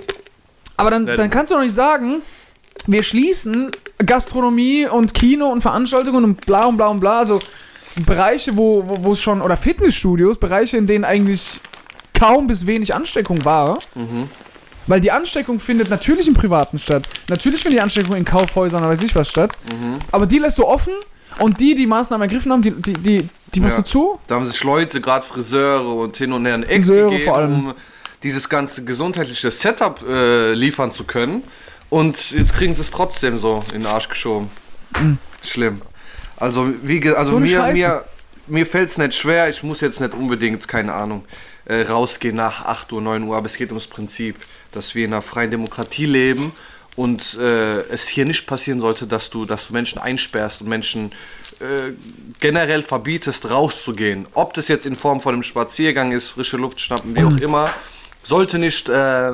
Aber 0.75 0.89
dann, 0.89 1.05
dann 1.05 1.29
kannst 1.29 1.51
du 1.51 1.55
doch 1.55 1.61
nicht 1.61 1.75
sagen, 1.75 2.21
wir 2.87 3.03
schließen 3.03 3.71
Gastronomie 4.03 4.87
und 4.87 5.13
Kino 5.13 5.47
und 5.47 5.61
Veranstaltungen 5.61 6.23
und 6.23 6.45
bla 6.45 6.65
und 6.65 6.77
bla 6.77 6.87
und 6.87 6.99
bla. 6.99 7.19
Also 7.19 7.39
Bereiche, 8.05 8.57
wo, 8.57 8.83
wo, 8.87 9.03
wo 9.03 9.11
es 9.13 9.21
schon, 9.21 9.41
oder 9.41 9.55
Fitnessstudios, 9.55 10.37
Bereiche, 10.37 10.77
in 10.77 10.87
denen 10.87 11.05
eigentlich 11.05 11.59
kaum 12.13 12.47
bis 12.47 12.65
wenig 12.65 12.93
Ansteckung 12.93 13.45
war. 13.45 13.77
Weil 14.87 14.99
die 15.01 15.11
Ansteckung 15.11 15.59
findet 15.59 15.89
natürlich 15.89 16.27
im 16.27 16.33
Privaten 16.33 16.77
statt. 16.77 17.07
Natürlich 17.29 17.61
findet 17.61 17.79
die 17.79 17.83
Ansteckung 17.83 18.15
in 18.15 18.25
Kaufhäusern 18.25 18.81
oder 18.81 18.89
weiß 18.91 19.01
ich 19.03 19.15
was 19.15 19.29
statt. 19.29 19.57
Aber 20.11 20.25
die 20.25 20.39
lässt 20.39 20.57
du 20.57 20.65
offen 20.65 20.93
und 21.39 21.59
die, 21.59 21.73
die 21.75 21.87
Maßnahmen 21.87 22.27
ergriffen 22.27 22.51
haben, 22.51 22.61
die, 22.61 22.71
die, 22.71 22.93
die, 22.93 23.29
die 23.53 23.59
machst 23.59 23.77
Ja. 23.77 23.83
du 23.83 23.89
zu. 23.89 24.19
Da 24.27 24.35
haben 24.35 24.47
sich 24.47 24.63
Leute, 24.63 24.99
gerade 25.01 25.25
Friseure 25.25 25.87
und 25.95 26.17
hin 26.17 26.33
und 26.33 26.45
her 26.45 26.55
ein 26.55 26.63
Eck 26.63 26.81
Friseure 26.85 27.09
gegeben, 27.09 27.23
vor 27.23 27.37
allem. 27.37 27.67
um 27.69 27.73
dieses 28.23 28.47
ganze 28.49 28.83
gesundheitliche 28.83 29.51
Setup 29.51 30.03
äh, 30.07 30.53
liefern 30.53 30.91
zu 30.91 31.03
können. 31.05 31.43
Und 31.89 32.31
jetzt 32.31 32.53
kriegen 32.53 32.73
sie 32.75 32.81
es 32.81 32.91
trotzdem 32.91 33.37
so 33.37 33.63
in 33.73 33.81
den 33.81 33.85
Arsch 33.87 34.09
geschoben. 34.09 34.49
Schlimm. 35.43 35.81
Also, 36.37 36.67
wie 36.81 37.07
also 37.09 37.33
So 37.33 37.39
mir, 37.39 37.47
Scheiße. 37.47 37.73
mir, 37.73 38.03
mir 38.47 38.65
fällt 38.65 38.89
es 38.89 38.97
nicht 38.97 39.15
schwer. 39.15 39.49
Ich 39.49 39.63
muss 39.63 39.81
jetzt 39.81 39.99
nicht 39.99 40.13
unbedingt, 40.13 40.67
keine 40.67 40.93
Ahnung, 40.93 41.23
äh, 41.65 41.83
rausgehen 41.83 42.35
nach 42.35 42.65
8 42.65 42.91
Uhr, 42.93 43.01
9 43.01 43.23
Uhr. 43.23 43.37
Aber 43.37 43.45
es 43.45 43.55
geht 43.57 43.69
ums 43.69 43.87
Prinzip, 43.87 44.37
dass 44.75 44.95
wir 44.95 45.05
in 45.05 45.13
einer 45.13 45.21
freien 45.21 45.51
Demokratie 45.51 46.05
leben 46.05 46.53
und 46.95 47.37
äh, 47.39 47.81
es 47.89 48.07
hier 48.07 48.25
nicht 48.25 48.45
passieren 48.45 48.79
sollte, 48.79 49.07
dass 49.07 49.29
du, 49.29 49.45
dass 49.45 49.67
du 49.67 49.73
Menschen 49.73 49.99
einsperrst 49.99 50.61
und 50.61 50.67
Menschen 50.67 51.11
äh, 51.59 51.93
generell 52.39 52.83
verbietest, 52.83 53.49
rauszugehen. 53.49 54.27
Ob 54.33 54.53
das 54.53 54.67
jetzt 54.67 54.85
in 54.85 54.95
Form 54.95 55.19
von 55.19 55.33
einem 55.33 55.43
Spaziergang 55.43 56.11
ist, 56.11 56.29
frische 56.29 56.57
Luft 56.57 56.81
schnappen, 56.81 57.15
wie 57.15 57.23
auch 57.23 57.37
immer, 57.37 57.69
sollte 58.21 58.59
nicht 58.59 58.89
äh, 58.89 59.31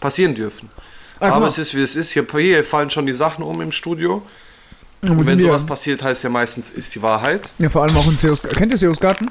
passieren 0.00 0.34
dürfen. 0.34 0.70
Guck 1.18 1.30
Aber 1.30 1.46
es 1.46 1.58
ist, 1.58 1.74
wie 1.74 1.82
es 1.82 1.96
ist. 1.96 2.10
Hier, 2.10 2.26
hier 2.36 2.64
fallen 2.64 2.90
schon 2.90 3.06
die 3.06 3.12
Sachen 3.12 3.42
um 3.42 3.60
im 3.60 3.72
Studio. 3.72 4.22
Und 5.08 5.26
wenn 5.26 5.38
sowas 5.38 5.64
passiert, 5.64 6.02
heißt 6.02 6.24
ja 6.24 6.30
meistens, 6.30 6.70
ist 6.70 6.94
die 6.94 7.02
Wahrheit. 7.02 7.48
Ja, 7.58 7.68
vor 7.68 7.82
allem 7.82 7.96
auch 7.96 8.06
in 8.06 8.18
Seos 8.18 8.42
Kennt 8.42 8.72
ihr 8.72 8.78
Seos 8.78 8.98
Garten? 8.98 9.26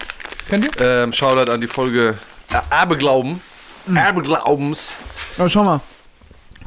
Kennt 0.48 0.66
ihr? 0.66 0.72
Ähm, 0.82 1.12
Shoutout 1.12 1.52
an 1.52 1.60
die 1.60 1.68
Folge 1.68 2.18
äh, 2.52 2.58
Erbeglauben. 2.74 3.42
Mhm. 3.86 3.98
Erbeglaubens. 3.98 4.94
Aber 5.38 5.50
schau 5.50 5.64
mal, 5.64 5.82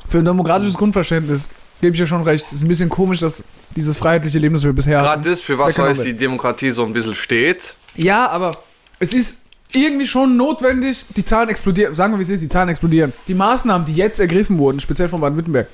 für 0.09 0.19
ein 0.19 0.25
demokratisches 0.25 0.77
Grundverständnis 0.77 1.49
gebe 1.81 1.95
ich 1.95 2.01
ja 2.01 2.07
schon 2.07 2.23
recht. 2.23 2.53
Ist 2.53 2.63
ein 2.63 2.69
bisschen 2.69 2.89
komisch, 2.89 3.21
dass 3.21 3.45
dieses 3.77 3.97
freiheitliche 3.97 4.39
Leben, 4.39 4.55
das 4.55 4.65
wir 4.65 4.73
bisher 4.73 4.99
hatten. 4.99 5.23
Gerade 5.23 5.31
das, 5.31 5.41
für 5.41 5.59
was 5.59 5.79
weiß 5.79 6.03
die. 6.03 6.15
Demokratie 6.15 6.71
so 6.71 6.85
ein 6.85 6.93
bisschen 6.93 7.15
steht. 7.15 7.77
Ja, 7.97 8.29
aber 8.29 8.57
es 8.99 9.13
ist 9.13 9.43
irgendwie 9.73 10.07
schon 10.07 10.37
notwendig, 10.37 11.05
die 11.15 11.25
Zahlen 11.25 11.49
explodieren, 11.51 11.95
sagen 11.95 12.15
wir 12.15 12.19
wie 12.19 12.23
es 12.23 12.31
ist, 12.31 12.43
die 12.43 12.49
Zahlen 12.49 12.71
explodieren. 12.71 13.13
Die 13.27 13.35
Maßnahmen, 13.35 13.87
die 13.87 13.95
jetzt 13.95 14.19
ergriffen 14.19 14.59
wurden, 14.59 14.81
speziell 14.81 15.09
von 15.09 15.21
Baden-Württemberg, 15.21 15.69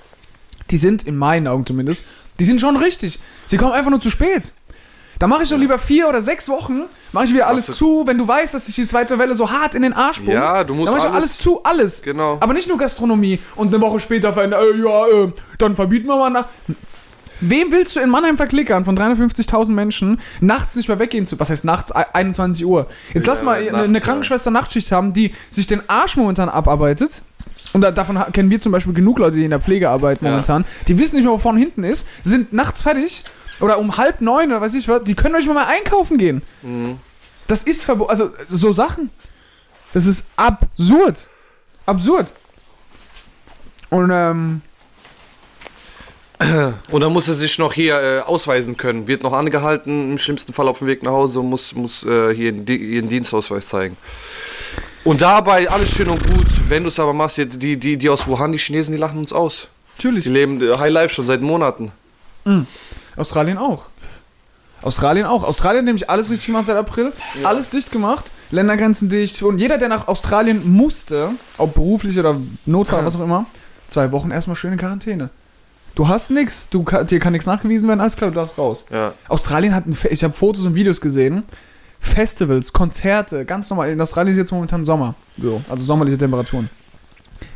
die 0.70 0.76
sind, 0.76 1.04
in 1.04 1.16
meinen 1.16 1.46
Augen 1.46 1.64
zumindest, 1.64 2.04
die 2.40 2.44
sind 2.44 2.60
schon 2.60 2.76
richtig. 2.76 3.20
Sie 3.46 3.56
kommen 3.56 3.72
einfach 3.72 3.90
nur 3.90 4.00
zu 4.00 4.10
spät. 4.10 4.52
Da 5.18 5.26
mache 5.26 5.44
ich 5.44 5.48
doch 5.48 5.58
lieber 5.58 5.78
vier 5.78 6.08
oder 6.08 6.20
sechs 6.22 6.48
Wochen, 6.48 6.82
mache 7.12 7.24
ich 7.26 7.32
wieder 7.34 7.46
alles 7.46 7.66
zu, 7.66 8.02
wenn 8.06 8.18
du 8.18 8.26
weißt, 8.26 8.52
dass 8.54 8.64
dich 8.64 8.74
die 8.74 8.84
zweite 8.86 9.18
Welle 9.18 9.36
so 9.36 9.50
hart 9.50 9.74
in 9.74 9.82
den 9.82 9.92
Arsch 9.92 10.18
pumpst. 10.18 10.32
Ja, 10.34 10.64
du 10.64 10.74
musst 10.74 10.92
dann 10.92 10.98
mach 10.98 11.04
ich 11.04 11.10
alles- 11.10 11.24
alles 11.24 11.38
zu, 11.38 11.62
alles. 11.62 12.02
Genau. 12.02 12.38
Aber 12.40 12.52
nicht 12.52 12.68
nur 12.68 12.76
Gastronomie 12.78 13.38
und 13.56 13.72
eine 13.72 13.80
Woche 13.80 14.00
später 14.00 14.32
verändern, 14.32 14.60
äh, 14.62 14.82
ja, 14.84 15.06
äh, 15.24 15.32
dann 15.58 15.74
verbieten 15.76 16.06
wir 16.08 16.16
mal 16.16 16.30
nach. 16.30 16.46
Wem 17.40 17.72
willst 17.72 17.96
du 17.96 18.00
in 18.00 18.08
Mannheim 18.10 18.36
verklickern 18.36 18.84
von 18.84 18.96
350.000 18.96 19.74
Menschen 19.74 20.20
nachts 20.40 20.76
nicht 20.76 20.88
mehr 20.88 20.98
weggehen 20.98 21.26
zu? 21.26 21.38
Was 21.40 21.50
heißt 21.50 21.64
nachts? 21.64 21.94
Ei- 21.94 22.06
21 22.12 22.64
Uhr. 22.64 22.86
Jetzt 23.12 23.26
lass 23.26 23.40
Ja, 23.40 23.44
mal 23.44 23.56
eine, 23.58 23.70
nachts, 23.72 23.84
eine 23.84 23.98
ja. 23.98 24.04
Krankenschwester 24.04 24.50
Nachtschicht 24.50 24.92
haben, 24.92 25.12
die 25.12 25.32
sich 25.50 25.66
den 25.66 25.82
Arsch 25.88 26.16
momentan 26.16 26.48
abarbeitet. 26.48 27.22
Und 27.74 27.82
da, 27.82 27.90
davon 27.90 28.18
kennen 28.32 28.50
wir 28.50 28.58
zum 28.60 28.72
Beispiel 28.72 28.94
genug 28.94 29.18
Leute, 29.18 29.36
die 29.36 29.44
in 29.44 29.50
der 29.50 29.60
Pflege 29.60 29.90
arbeiten 29.90 30.24
Ja. 30.24 30.30
momentan. 30.30 30.64
Die 30.88 30.98
wissen 30.98 31.16
nicht 31.16 31.24
mehr, 31.24 31.32
wo 31.34 31.38
vorne 31.38 31.58
hinten 31.60 31.84
ist, 31.84 32.06
sind 32.22 32.52
nachts 32.54 32.80
fertig 32.82 33.24
oder 33.60 33.78
um 33.78 33.96
halb 33.98 34.20
neun 34.22 34.48
oder 34.50 34.60
weiß 34.62 34.74
ich 34.74 34.88
was. 34.88 35.04
Die 35.04 35.14
können 35.14 35.34
euch 35.34 35.46
mal 35.46 35.66
einkaufen 35.66 36.16
gehen. 36.16 36.40
Mhm. 36.62 36.96
Das 37.46 37.62
ist 37.64 37.84
verboten. 37.84 38.10
Also 38.10 38.30
so 38.48 38.72
Sachen. 38.72 39.10
Das 39.92 40.06
ist 40.06 40.26
absurd. 40.36 41.28
Absurd. 41.84 42.32
Und 43.90 44.10
ähm, 44.12 44.62
Und 46.90 47.00
dann 47.00 47.12
muss 47.12 47.28
er 47.28 47.34
sich 47.34 47.58
noch 47.58 47.72
hier 47.72 48.00
äh, 48.00 48.20
ausweisen 48.20 48.76
können. 48.76 49.06
Wird 49.06 49.22
noch 49.22 49.32
angehalten, 49.32 50.12
im 50.12 50.18
schlimmsten 50.18 50.52
Fall 50.52 50.68
auf 50.68 50.78
dem 50.78 50.88
Weg 50.88 51.02
nach 51.02 51.12
Hause 51.12 51.40
und 51.40 51.48
muss, 51.48 51.74
muss 51.74 52.02
äh, 52.04 52.34
hier 52.34 52.52
ihren 52.68 53.08
Dienstausweis 53.08 53.68
zeigen. 53.68 53.96
Und 55.04 55.20
dabei 55.20 55.68
alles 55.68 55.90
schön 55.90 56.08
und 56.08 56.26
gut. 56.26 56.46
Wenn 56.68 56.82
du 56.82 56.88
es 56.88 56.98
aber 56.98 57.12
machst, 57.12 57.36
die, 57.36 57.76
die, 57.76 57.98
die, 57.98 58.08
aus 58.08 58.26
Wuhan, 58.26 58.52
die 58.52 58.58
Chinesen, 58.58 58.92
die 58.92 58.98
lachen 58.98 59.18
uns 59.18 59.34
aus. 59.34 59.68
natürlich. 59.96 60.24
Die 60.24 60.30
leben 60.30 60.62
äh, 60.62 60.78
High 60.78 60.90
Life 60.90 61.14
schon 61.14 61.26
seit 61.26 61.42
Monaten. 61.42 61.92
Australien 63.16 63.58
auch. 63.58 63.84
Australien 64.80 65.26
auch. 65.26 65.44
Australien 65.44 65.84
nämlich 65.84 66.08
alles 66.08 66.30
richtig 66.30 66.46
gemacht 66.46 66.66
seit 66.66 66.76
April. 66.76 67.12
Alles 67.42 67.68
dicht 67.68 67.92
gemacht. 67.92 68.32
Ländergrenzen 68.50 69.10
dicht. 69.10 69.42
Und 69.42 69.58
jeder, 69.58 69.76
der 69.76 69.88
nach 69.88 70.08
Australien 70.08 70.72
musste, 70.72 71.30
ob 71.58 71.74
beruflich 71.74 72.18
oder 72.18 72.36
Notfall, 72.64 73.04
was 73.04 73.16
auch 73.16 73.22
immer, 73.22 73.46
zwei 73.88 74.10
Wochen 74.10 74.30
erstmal 74.30 74.56
schön 74.56 74.72
in 74.72 74.78
Quarantäne. 74.78 75.28
Du 75.94 76.08
hast 76.08 76.30
nichts. 76.30 76.70
Dir 76.70 77.18
kann 77.20 77.32
nichts 77.32 77.46
nachgewiesen 77.46 77.88
werden. 77.88 78.00
Alles 78.00 78.16
klar, 78.16 78.30
du 78.30 78.36
darfst 78.36 78.58
raus. 78.58 78.86
Ja. 78.90 79.12
Australien 79.28 79.74
hat 79.74 79.86
ein 79.86 79.96
ich 80.10 80.24
habe 80.24 80.34
Fotos 80.34 80.64
und 80.64 80.74
Videos 80.74 81.00
gesehen. 81.00 81.44
Festivals, 82.04 82.72
Konzerte, 82.72 83.44
ganz 83.44 83.70
normal. 83.70 83.90
In 83.90 84.00
Australien 84.00 84.32
ist 84.32 84.38
jetzt 84.38 84.52
momentan 84.52 84.84
Sommer. 84.84 85.14
So, 85.38 85.62
also 85.68 85.84
sommerliche 85.84 86.18
Temperaturen. 86.18 86.70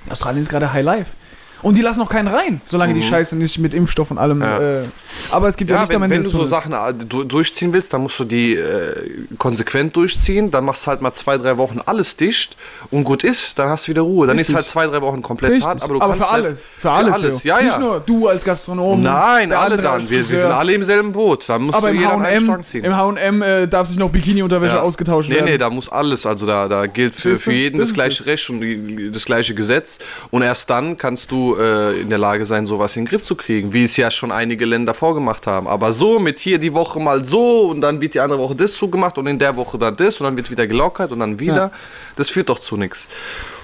In 0.07 0.13
Australien 0.13 0.43
ist 0.43 0.49
gerade 0.49 0.73
High 0.73 0.85
Life. 0.85 1.13
Und 1.63 1.77
die 1.77 1.83
lassen 1.83 1.99
noch 2.01 2.09
keinen 2.11 2.29
rein, 2.29 2.61
solange 2.69 2.95
die 2.95 3.03
Scheiße 3.03 3.37
nicht 3.37 3.59
mit 3.59 3.75
Impfstoff 3.75 4.11
und 4.11 4.19
allem. 4.19 4.39
Mhm. 4.39 4.43
Ja. 4.45 4.61
Äh, 4.83 4.85
aber 5.33 5.49
es 5.49 5.57
gibt 5.57 5.71
ja, 5.71 5.77
Ja, 5.77 5.83
Licht 5.83 5.95
am 5.95 6.03
wenn, 6.03 6.11
wenn 6.11 6.23
du 6.23 6.29
so. 6.29 6.45
Sachen 6.45 6.73
äh, 6.73 6.95
du- 6.95 7.25
durchziehen 7.25 7.73
willst, 7.73 7.93
dann 7.93 8.03
musst 8.03 8.19
du 8.21 8.25
die 8.25 8.55
äh, 8.55 8.95
konsequent 9.39 9.97
durchziehen. 9.97 10.51
Dann 10.51 10.65
machst 10.65 10.87
du 10.87 10.91
halt 10.91 11.01
mal 11.03 11.13
zwei, 11.13 11.37
drei 11.39 11.59
Wochen 11.59 11.81
alles 11.85 12.17
dicht 12.17 12.57
und 12.91 13.05
gut 13.05 13.25
ist, 13.25 13.59
dann 13.59 13.69
hast 13.69 13.87
du 13.87 13.91
wieder 13.91 14.03
Ruhe. 14.03 14.27
Dann 14.27 14.37
Richtig. 14.39 14.55
ist 14.55 14.57
halt 14.57 14.67
zwei, 14.69 14.87
drei 14.87 15.03
Wochen 15.03 15.23
komplett 15.23 15.51
Richtig. 15.53 15.67
hart, 15.67 15.83
aber 15.83 15.95
du 15.95 16.01
aber 16.01 16.13
kannst 16.13 16.27
für 16.27 16.33
alle. 16.33 16.51
nicht- 16.51 16.63
Für 16.77 16.91
alles. 16.91 17.15
alles. 17.15 17.45
Leo. 17.45 17.55
Ja, 17.57 17.63
Nicht 17.63 17.73
ja. 17.73 17.79
nur 17.81 18.01
du 18.01 18.29
als 18.29 18.45
Gastronom. 18.45 19.03
Nein, 19.03 19.53
alle 19.53 19.77
dann. 19.77 20.09
Wir, 20.09 20.29
wir 20.29 20.37
sind 20.39 20.53
alle 20.53 20.73
im 20.75 20.85
selben 20.85 21.13
Boot. 21.13 21.49
Da 21.49 21.59
muss 21.59 21.75
Aber 21.75 21.91
im 21.91 21.97
jeder 21.97 22.13
an 22.13 22.23
einen 22.23 22.37
H&M, 22.37 22.43
Strang 22.45 22.63
ziehen. 22.63 22.85
im 22.85 22.97
H&M 22.97 23.43
äh, 23.43 23.67
darf 23.67 23.89
sich 23.89 23.99
noch 23.99 24.11
Bikini-Unterwäsche 24.11 24.77
Ja. 24.77 24.83
ausgetauscht 24.83 25.29
Nee, 25.29 25.37
werden. 25.37 25.45
nee, 25.47 25.59
da 25.59 25.71
muss 25.71 25.89
alles. 25.89 26.25
Also 26.27 26.47
da, 26.47 26.69
da 26.69 26.87
gilt 26.87 27.15
für, 27.15 27.31
du? 27.31 27.37
für 27.37 27.53
jeden 27.53 27.79
Das 27.81 27.89
das, 27.89 27.95
gleiche. 27.95 28.27
Recht 28.27 28.49
und 28.51 29.13
das 29.13 29.25
gleiche 29.25 29.55
Gesetz. 29.55 29.99
Und 30.31 30.43
erst 30.43 30.71
dann 30.71 30.97
kannst 30.97 31.33
du 31.33 31.48
äh, 31.57 32.01
in 32.01 32.11
der 32.11 32.19
Lage 32.19 32.45
sein, 32.47 32.67
sowas 32.67 32.97
in 32.97 33.05
den 33.05 33.09
Griff 33.11 33.23
zu 33.23 33.37
kriegen, 33.37 33.73
wie 33.73 33.85
es 33.85 33.97
ja 33.97 34.11
schon 34.11 34.33
einige 34.33 34.65
Länder 34.67 34.95
vorgemacht 34.95 35.47
haben. 35.47 35.67
Aber 35.69 35.93
so 35.93 36.19
mit 36.19 36.41
hier 36.41 36.59
die 36.59 36.75
Woche 36.75 37.01
mal 37.01 37.25
so 37.25 37.69
und 37.69 37.81
dann 37.81 38.01
wird 38.01 38.15
die 38.15 38.21
andere 38.21 38.39
Woche 38.39 38.55
das 38.57 38.75
zugemacht 38.75 39.19
und 39.19 39.27
in 39.27 39.39
der 39.39 39.57
Woche 39.57 39.79
dann 39.79 39.97
das 39.97 40.21
und 40.21 40.25
dann 40.25 40.37
wird 40.37 40.51
wieder 40.51 40.67
gelockert 40.67 41.13
und 41.13 41.21
dann 41.21 41.41
wieder. 41.41 41.55
Ja. 41.55 41.71
Das 42.17 42.29
führt 42.31 42.49
doch 42.49 42.59
zu 42.59 42.77
nichts. 42.77 43.09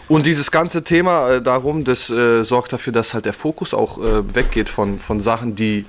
Und 0.06 0.26
dieses 0.26 0.50
ganze 0.50 0.84
Thema 0.84 1.30
äh, 1.30 1.42
darum, 1.42 1.84
das 1.84 2.10
äh, 2.10 2.42
sorgt 2.44 2.72
dafür, 2.72 2.92
dass 2.92 3.14
halt 3.14 3.24
der 3.24 3.32
Fokus 3.32 3.72
auch 3.72 3.98
äh, 3.98 4.34
weggeht 4.34 4.68
von, 4.68 4.98
von 4.98 5.20
Sachen, 5.20 5.54
die 5.54 5.86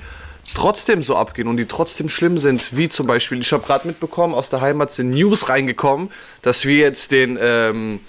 trotzdem 0.54 1.02
so 1.02 1.16
abgehen 1.16 1.48
und 1.48 1.58
die 1.58 1.66
trotzdem 1.66 2.08
schlimm 2.08 2.38
sind, 2.38 2.78
wie 2.78 2.88
zum 2.88 3.08
Beispiel, 3.08 3.40
ich 3.40 3.52
habe 3.52 3.66
gerade 3.66 3.88
mitbekommen, 3.88 4.34
aus 4.34 4.50
der 4.50 4.62
Heimat 4.62 4.92
sind 4.92 5.10
News 5.10 5.50
reingekommen, 5.50 6.10
dass 6.42 6.66
wir 6.66 6.78
jetzt 6.78 7.12
den, 7.12 7.38
ähm, 7.42 8.00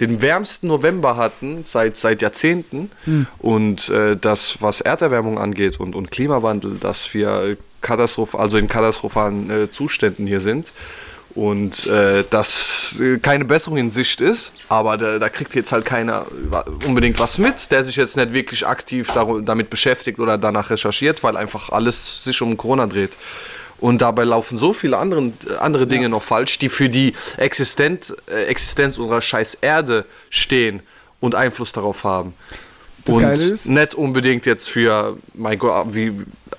den 0.00 0.20
wärmsten 0.20 0.68
November 0.68 1.16
hatten 1.16 1.64
seit, 1.64 1.96
seit 1.96 2.22
Jahrzehnten. 2.22 2.90
Und 3.38 3.88
äh, 3.88 4.16
das, 4.16 4.60
was 4.60 4.80
Erderwärmung 4.80 5.38
angeht 5.38 5.78
und, 5.78 5.94
und 5.94 6.10
Klimawandel, 6.10 6.76
dass 6.80 7.14
wir 7.14 7.56
katastroph 7.80 8.34
also 8.34 8.58
in 8.58 8.66
katastrophalen 8.66 9.50
äh, 9.50 9.70
Zuständen 9.70 10.26
hier 10.26 10.40
sind. 10.40 10.72
Und 11.34 11.88
äh, 11.88 12.22
dass 12.30 12.96
äh, 13.00 13.18
keine 13.18 13.44
Besserung 13.44 13.76
in 13.76 13.90
Sicht 13.90 14.20
ist, 14.20 14.52
aber 14.68 14.96
da, 14.96 15.18
da 15.18 15.28
kriegt 15.28 15.52
jetzt 15.56 15.72
halt 15.72 15.84
keiner 15.84 16.26
unbedingt 16.86 17.18
was 17.18 17.38
mit, 17.38 17.72
der 17.72 17.82
sich 17.82 17.96
jetzt 17.96 18.16
nicht 18.16 18.32
wirklich 18.32 18.64
aktiv 18.64 19.08
damit 19.42 19.68
beschäftigt 19.68 20.20
oder 20.20 20.38
danach 20.38 20.70
recherchiert, 20.70 21.24
weil 21.24 21.36
einfach 21.36 21.70
alles 21.70 22.22
sich 22.22 22.40
um 22.40 22.56
Corona 22.56 22.86
dreht. 22.86 23.16
Und 23.78 24.00
dabei 24.02 24.24
laufen 24.24 24.56
so 24.56 24.72
viele 24.72 24.98
anderen, 24.98 25.34
andere 25.58 25.86
Dinge 25.86 26.08
noch 26.08 26.22
falsch, 26.22 26.58
die 26.58 26.68
für 26.68 26.88
die 26.88 27.14
Existenz, 27.36 28.14
äh, 28.26 28.44
Existenz 28.44 28.98
unserer 28.98 29.20
scheiß 29.20 29.56
Erde 29.60 30.04
stehen 30.30 30.82
und 31.20 31.34
Einfluss 31.34 31.72
darauf 31.72 32.04
haben. 32.04 32.34
Das 33.04 33.16
und 33.16 33.66
nicht 33.66 33.94
unbedingt 33.94 34.46
jetzt 34.46 34.70
für, 34.70 35.16
mein 35.34 35.58
Gott, 35.58 35.88
wie, 35.90 36.12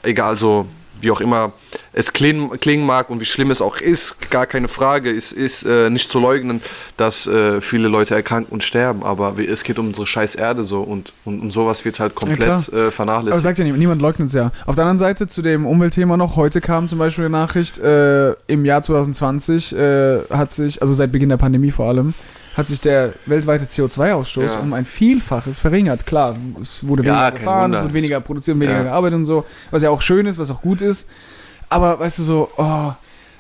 egal, 0.03 0.37
so 0.37 0.67
wie 1.05 1.11
auch 1.11 1.21
immer 1.21 1.53
es 1.93 2.11
klingen, 2.11 2.59
klingen 2.59 2.85
mag 2.85 3.09
und 3.09 3.21
wie 3.21 3.25
schlimm 3.25 3.51
es 3.51 3.61
auch 3.61 3.77
ist, 3.77 4.29
gar 4.29 4.45
keine 4.45 4.67
Frage, 4.67 5.15
es 5.15 5.31
ist 5.31 5.63
äh, 5.63 5.89
nicht 5.89 6.11
zu 6.11 6.19
leugnen, 6.19 6.61
dass 6.97 7.27
äh, 7.27 7.61
viele 7.61 7.87
Leute 7.87 8.15
erkranken 8.15 8.51
und 8.51 8.63
sterben, 8.63 9.03
aber 9.03 9.35
es 9.39 9.63
geht 9.63 9.79
um 9.79 9.87
unsere 9.87 10.05
scheiß 10.05 10.35
Erde 10.35 10.63
so 10.63 10.81
und, 10.81 11.13
und, 11.23 11.39
und 11.39 11.51
sowas 11.51 11.85
wird 11.85 11.99
halt 11.99 12.15
komplett 12.15 12.69
äh, 12.73 12.75
Aber 12.75 12.91
vernachlässigt. 12.91 13.43
sagt 13.43 13.57
ja 13.59 13.63
niemand, 13.63 13.79
niemand 13.79 14.01
leugnet 14.01 14.27
es 14.27 14.33
ja. 14.33 14.51
Auf 14.65 14.75
der 14.75 14.83
anderen 14.83 14.97
Seite 14.97 15.27
zu 15.27 15.41
dem 15.41 15.65
Umweltthema 15.65 16.17
noch, 16.17 16.35
heute 16.35 16.59
kam 16.59 16.87
zum 16.89 16.99
Beispiel 16.99 17.25
eine 17.25 17.31
Nachricht, 17.31 17.77
äh, 17.77 18.33
im 18.47 18.65
Jahr 18.65 18.81
2020 18.81 19.75
äh, 19.75 20.19
hat 20.29 20.51
sich, 20.51 20.81
also 20.81 20.93
seit 20.93 21.11
Beginn 21.11 21.29
der 21.29 21.37
Pandemie 21.37 21.71
vor 21.71 21.87
allem, 21.87 22.13
hat 22.55 22.67
sich 22.67 22.79
der 22.81 23.13
weltweite 23.25 23.65
CO2-Ausstoß 23.65 24.53
Ja. 24.53 24.59
um 24.59 24.73
ein 24.73 24.85
Vielfaches 24.85 25.59
verringert. 25.59 26.05
Klar, 26.05 26.35
es 26.61 26.87
wurde 26.87 27.03
weniger 27.03 27.31
gefahren, 27.31 27.73
es 27.73 27.83
wurde 27.83 27.93
weniger 27.93 28.19
produziert, 28.21 28.57
weniger 28.59 28.77
Ja. 28.77 28.83
gearbeitet 28.83 29.17
und 29.19 29.25
so, 29.25 29.45
was 29.71 29.83
ja 29.83 29.89
auch 29.89 30.01
schön 30.01 30.25
ist, 30.25 30.37
was 30.37 30.49
auch 30.51 30.61
gut 30.61 30.81
ist. 30.81 31.07
Aber 31.69 31.99
weißt 31.99 32.19
du 32.19 32.23
so, 32.23 32.49
oh, 32.57 32.91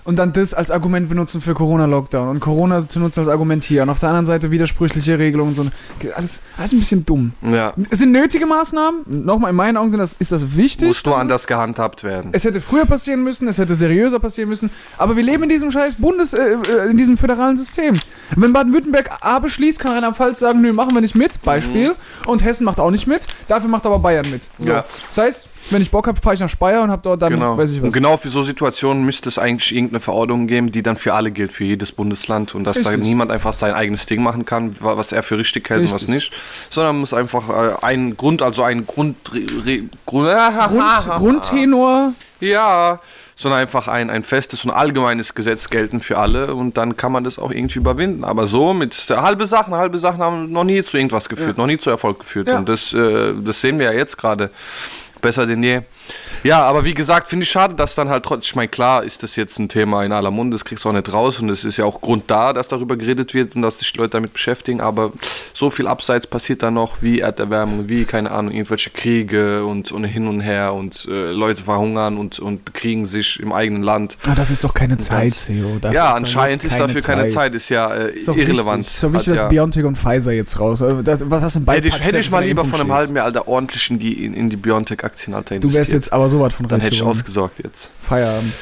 und 0.05 0.17
dann 0.17 0.31
das 0.33 0.53
als 0.53 0.71
Argument 0.71 1.09
benutzen 1.09 1.41
für 1.41 1.53
Corona-Lockdown 1.53 2.29
und 2.29 2.39
Corona 2.39 2.87
zu 2.87 2.99
nutzen 2.99 3.21
als 3.21 3.29
Argument 3.29 3.63
hier 3.63 3.83
und 3.83 3.89
auf 3.89 3.99
der 3.99 4.09
anderen 4.09 4.27
Seite 4.27 4.51
widersprüchliche 4.51 5.19
Regelungen 5.19 5.49
und 5.49 5.55
so. 5.55 6.09
Alles, 6.15 6.41
alles 6.57 6.73
ein 6.73 6.79
bisschen 6.79 7.05
dumm. 7.05 7.33
ja, 7.41 7.73
Es 7.89 7.99
sind 7.99 8.11
nötige 8.11 8.45
Maßnahmen. 8.45 9.25
Nochmal, 9.25 9.49
in 9.49 9.55
meinen 9.55 9.77
Augen 9.77 9.89
sind 9.89 9.99
das, 9.99 10.15
ist 10.19 10.31
das 10.31 10.55
wichtig. 10.55 10.89
muss 10.89 11.03
nur 11.03 11.13
dass 11.13 11.21
anders 11.21 11.47
gehandhabt 11.47 12.03
werden. 12.03 12.29
es, 12.33 12.43
hätte 12.43 12.61
früher 12.61 12.85
passieren 12.85 13.23
müssen, 13.23 13.47
es 13.47 13.57
hätte 13.57 13.73
seriöser 13.75 14.19
passieren 14.19 14.49
müssen. 14.49 14.69
Aber 14.97 15.15
wir 15.15 15.23
leben 15.23 15.43
in 15.43 15.49
diesem 15.49 15.71
scheiß 15.71 15.95
Bundes, 15.95 16.33
äh, 16.33 16.53
äh, 16.53 16.89
in 16.91 16.97
diesem 16.97 17.17
föderalen 17.17 17.57
System. 17.57 17.99
Wenn 18.35 18.53
Baden-Württemberg 18.53 19.09
A 19.21 19.39
beschließt, 19.39 19.79
kann 19.79 19.93
Rheinland-Pfalz 19.93 20.39
sagen, 20.39 20.61
nö, 20.61 20.71
machen 20.71 20.93
wir 20.93 21.01
nicht 21.01 21.15
mit, 21.15 21.41
Beispiel. 21.41 21.95
Und 22.27 22.43
Hessen 22.43 22.63
macht 22.63 22.79
auch 22.79 22.91
nicht 22.91 23.07
mit, 23.07 23.27
dafür 23.47 23.69
macht 23.69 23.85
aber 23.85 23.99
Bayern 23.99 24.25
mit. 24.31 24.47
So. 24.59 24.71
Ja. 24.71 24.85
Das 25.15 25.25
heißt, 25.25 25.47
Wenn 25.71 25.81
ich 25.81 25.89
Bock 25.91 26.07
habe, 26.07 26.19
fahre 26.19 26.35
ich 26.35 26.39
nach 26.41 26.49
Speyer 26.49 26.83
und 26.83 26.91
habe 26.91 27.01
dort 27.03 27.21
dann, 27.21 27.33
Genau. 27.33 27.57
weiß 27.57 27.71
ich 27.71 27.77
was. 27.79 27.85
Und 27.85 27.93
genau 27.93 28.17
für 28.17 28.29
so 28.29 28.43
Situationen 28.43 29.03
müsste 29.03 29.29
es 29.29 29.39
eigentlich 29.39 29.73
irgendeine 29.75 29.99
Verordnung 29.99 30.47
geben, 30.47 30.71
die 30.71 30.83
dann 30.83 30.95
für 30.97 31.13
alle 31.13 31.31
gilt, 31.31 31.51
für 31.51 31.63
jedes 31.63 31.91
Bundesland 31.91 32.53
und 32.53 32.63
dass 32.65 32.81
da 32.81 32.89
Richtig. 32.89 33.05
niemand 33.05 33.31
einfach 33.31 33.53
sein 33.53 33.73
eigenes 33.73 34.05
Ding 34.05 34.21
machen 34.21 34.45
kann, 34.45 34.75
wa- 34.79 34.95
was 34.97 35.11
er 35.11 35.23
für 35.23 35.37
richtig 35.37 35.69
hält 35.69 35.81
und 35.81 35.85
was 35.91 36.01
Richtig. 36.01 36.09
nicht, 36.15 36.31
sondern 36.69 36.99
muss 36.99 37.13
einfach 37.13 37.49
äh, 37.49 37.75
ein 37.85 38.15
Grund, 38.15 38.41
also 38.41 38.61
ein 38.63 38.85
Grund, 38.85 39.17
Grund, 39.25 39.91
Grund, 40.05 40.83
Grundtenor. 41.17 42.13
ja, 42.39 42.99
sondern 43.37 43.59
einfach 43.59 43.87
ein, 43.89 44.09
ein 44.09 44.23
festes 44.23 44.63
und 44.63 44.71
allgemeines 44.71 45.35
Gesetz 45.35 45.69
gelten 45.69 45.99
für 45.99 46.17
alle 46.19 46.53
und 46.55 46.77
dann 46.77 46.95
kann 46.95 47.11
man 47.11 47.23
das 47.25 47.37
auch 47.37 47.51
irgendwie 47.51 47.79
überwinden. 47.79 48.23
Aber 48.23 48.47
so 48.47 48.73
mit 48.73 48.93
halbe 49.09 49.45
Sachen, 49.45 49.73
halbe 49.73 49.99
Sachen 49.99 50.19
haben 50.19 50.51
noch 50.53 50.63
nie 50.63 50.81
zu 50.83 50.95
irgendwas 50.97 51.27
geführt, 51.27 51.57
noch 51.57 51.67
nie 51.67 51.77
zu 51.77 51.89
Erfolg 51.89 52.19
geführt. 52.19 52.47
Ja. 52.47 52.57
Und 52.57 52.69
das, 52.69 52.93
äh, 52.93 53.33
das 53.43 53.59
sehen 53.59 53.77
wir 53.77 53.87
ja 53.87 53.91
jetzt 53.97 54.17
gerade 54.17 54.51
besser 55.25 55.47
denn 55.47 55.63
je. 55.63 55.81
Ja, 56.45 56.63
aber 56.63 56.85
wie 56.85 56.93
gesagt, 56.93 57.27
finde 57.27 57.41
ich 57.43 57.49
schade, 57.49 57.73
dass 57.73 57.95
dann 57.95 58.09
halt 58.09 58.23
trotzdem, 58.23 58.43
ich 58.43 58.55
meine, 58.55 58.67
klar 58.67 59.03
ist 59.03 59.23
das 59.23 59.35
jetzt 59.35 59.57
ein 59.57 59.67
Thema 59.67 60.03
in 60.03 60.11
aller 60.11 60.29
Munde, 60.29 60.53
das 60.53 60.63
kriegst 60.63 60.85
du 60.85 60.89
auch 60.89 60.93
nicht 60.93 61.11
raus 61.11 61.39
und 61.39 61.49
es 61.49 61.65
ist 61.65 61.77
ja 61.77 61.85
auch 61.85 62.01
Grund 62.01 62.25
da, 62.27 62.53
dass 62.53 62.67
darüber 62.67 62.97
geredet 62.97 63.33
wird 63.33 63.55
und 63.55 63.63
dass 63.63 63.79
sich 63.79 63.91
die 63.91 63.97
Leute 63.97 64.11
damit 64.11 64.31
beschäftigen, 64.31 64.79
aber 64.79 65.11
so 65.55 65.71
viel 65.71 65.87
abseits 65.87 66.27
passiert 66.27 66.61
da 66.61 66.69
noch, 66.69 67.01
wie 67.01 67.21
Erderwärmung, 67.21 67.89
wie, 67.89 68.05
keine 68.05 68.29
Ahnung, 68.29 68.53
irgendwelche 68.53 68.91
Kriege 68.91 69.65
und, 69.65 69.91
und 69.91 70.03
hin 70.03 70.27
und 70.27 70.41
her 70.41 70.75
und 70.75 71.07
äh, 71.09 71.31
Leute 71.31 71.63
verhungern 71.63 72.15
und, 72.15 72.37
und 72.37 72.63
bekriegen 72.63 73.07
sich 73.07 73.39
im 73.39 73.51
eigenen 73.51 73.81
Land. 73.81 74.15
Ah, 74.27 74.35
dafür 74.35 74.53
ist 74.53 74.63
doch 74.63 74.75
keine 74.75 74.99
Zeit, 74.99 75.33
Theo. 75.47 75.79
Dafür 75.81 75.95
ja, 75.95 76.11
anscheinend 76.11 76.63
ist 76.63 76.79
dafür 76.79 77.01
keine 77.01 77.27
Zeit, 77.27 77.55
ist 77.55 77.69
ja 77.69 77.91
äh, 77.91 78.19
Ist 78.19 78.27
irrelevant. 78.27 78.81
Wichtig. 78.81 78.93
Ist 78.93 79.03
doch 79.03 79.13
wichtig, 79.13 79.33
dass 79.33 79.41
ja, 79.41 79.47
BioNTech 79.47 79.85
und 79.85 79.97
Pfizer 79.97 80.31
jetzt 80.31 80.59
raus. 80.59 80.83
Also 80.83 81.01
Das, 81.01 81.27
was 81.27 81.41
was 81.41 81.55
im 81.55 81.65
hätte, 81.65 81.87
ich, 81.87 82.03
hätte 82.03 82.19
ich 82.19 82.29
mal 82.29 82.43
lieber 82.43 82.65
von 82.65 82.79
einem 82.79 82.93
halben 82.93 83.15
Jahr 83.15 83.25
Alter 83.25 83.47
ordentlich 83.47 83.89
in 83.89 83.97
die, 83.97 84.23
in, 84.23 84.35
in 84.35 84.51
die 84.51 84.57
Biontech-Aktien, 84.57 85.33
Alter, 85.33 85.57
Du 85.57 85.73
wärst 85.73 85.91
jetzt 85.91 86.13
aber 86.13 86.29
sowas 86.37 86.53
von 86.53 86.67
Dann 86.67 86.79
hätte 86.81 86.95
ich 86.95 87.01
ausgesorgt 87.03 87.59
jetzt. 87.63 87.89
Feierabend. 88.01 88.53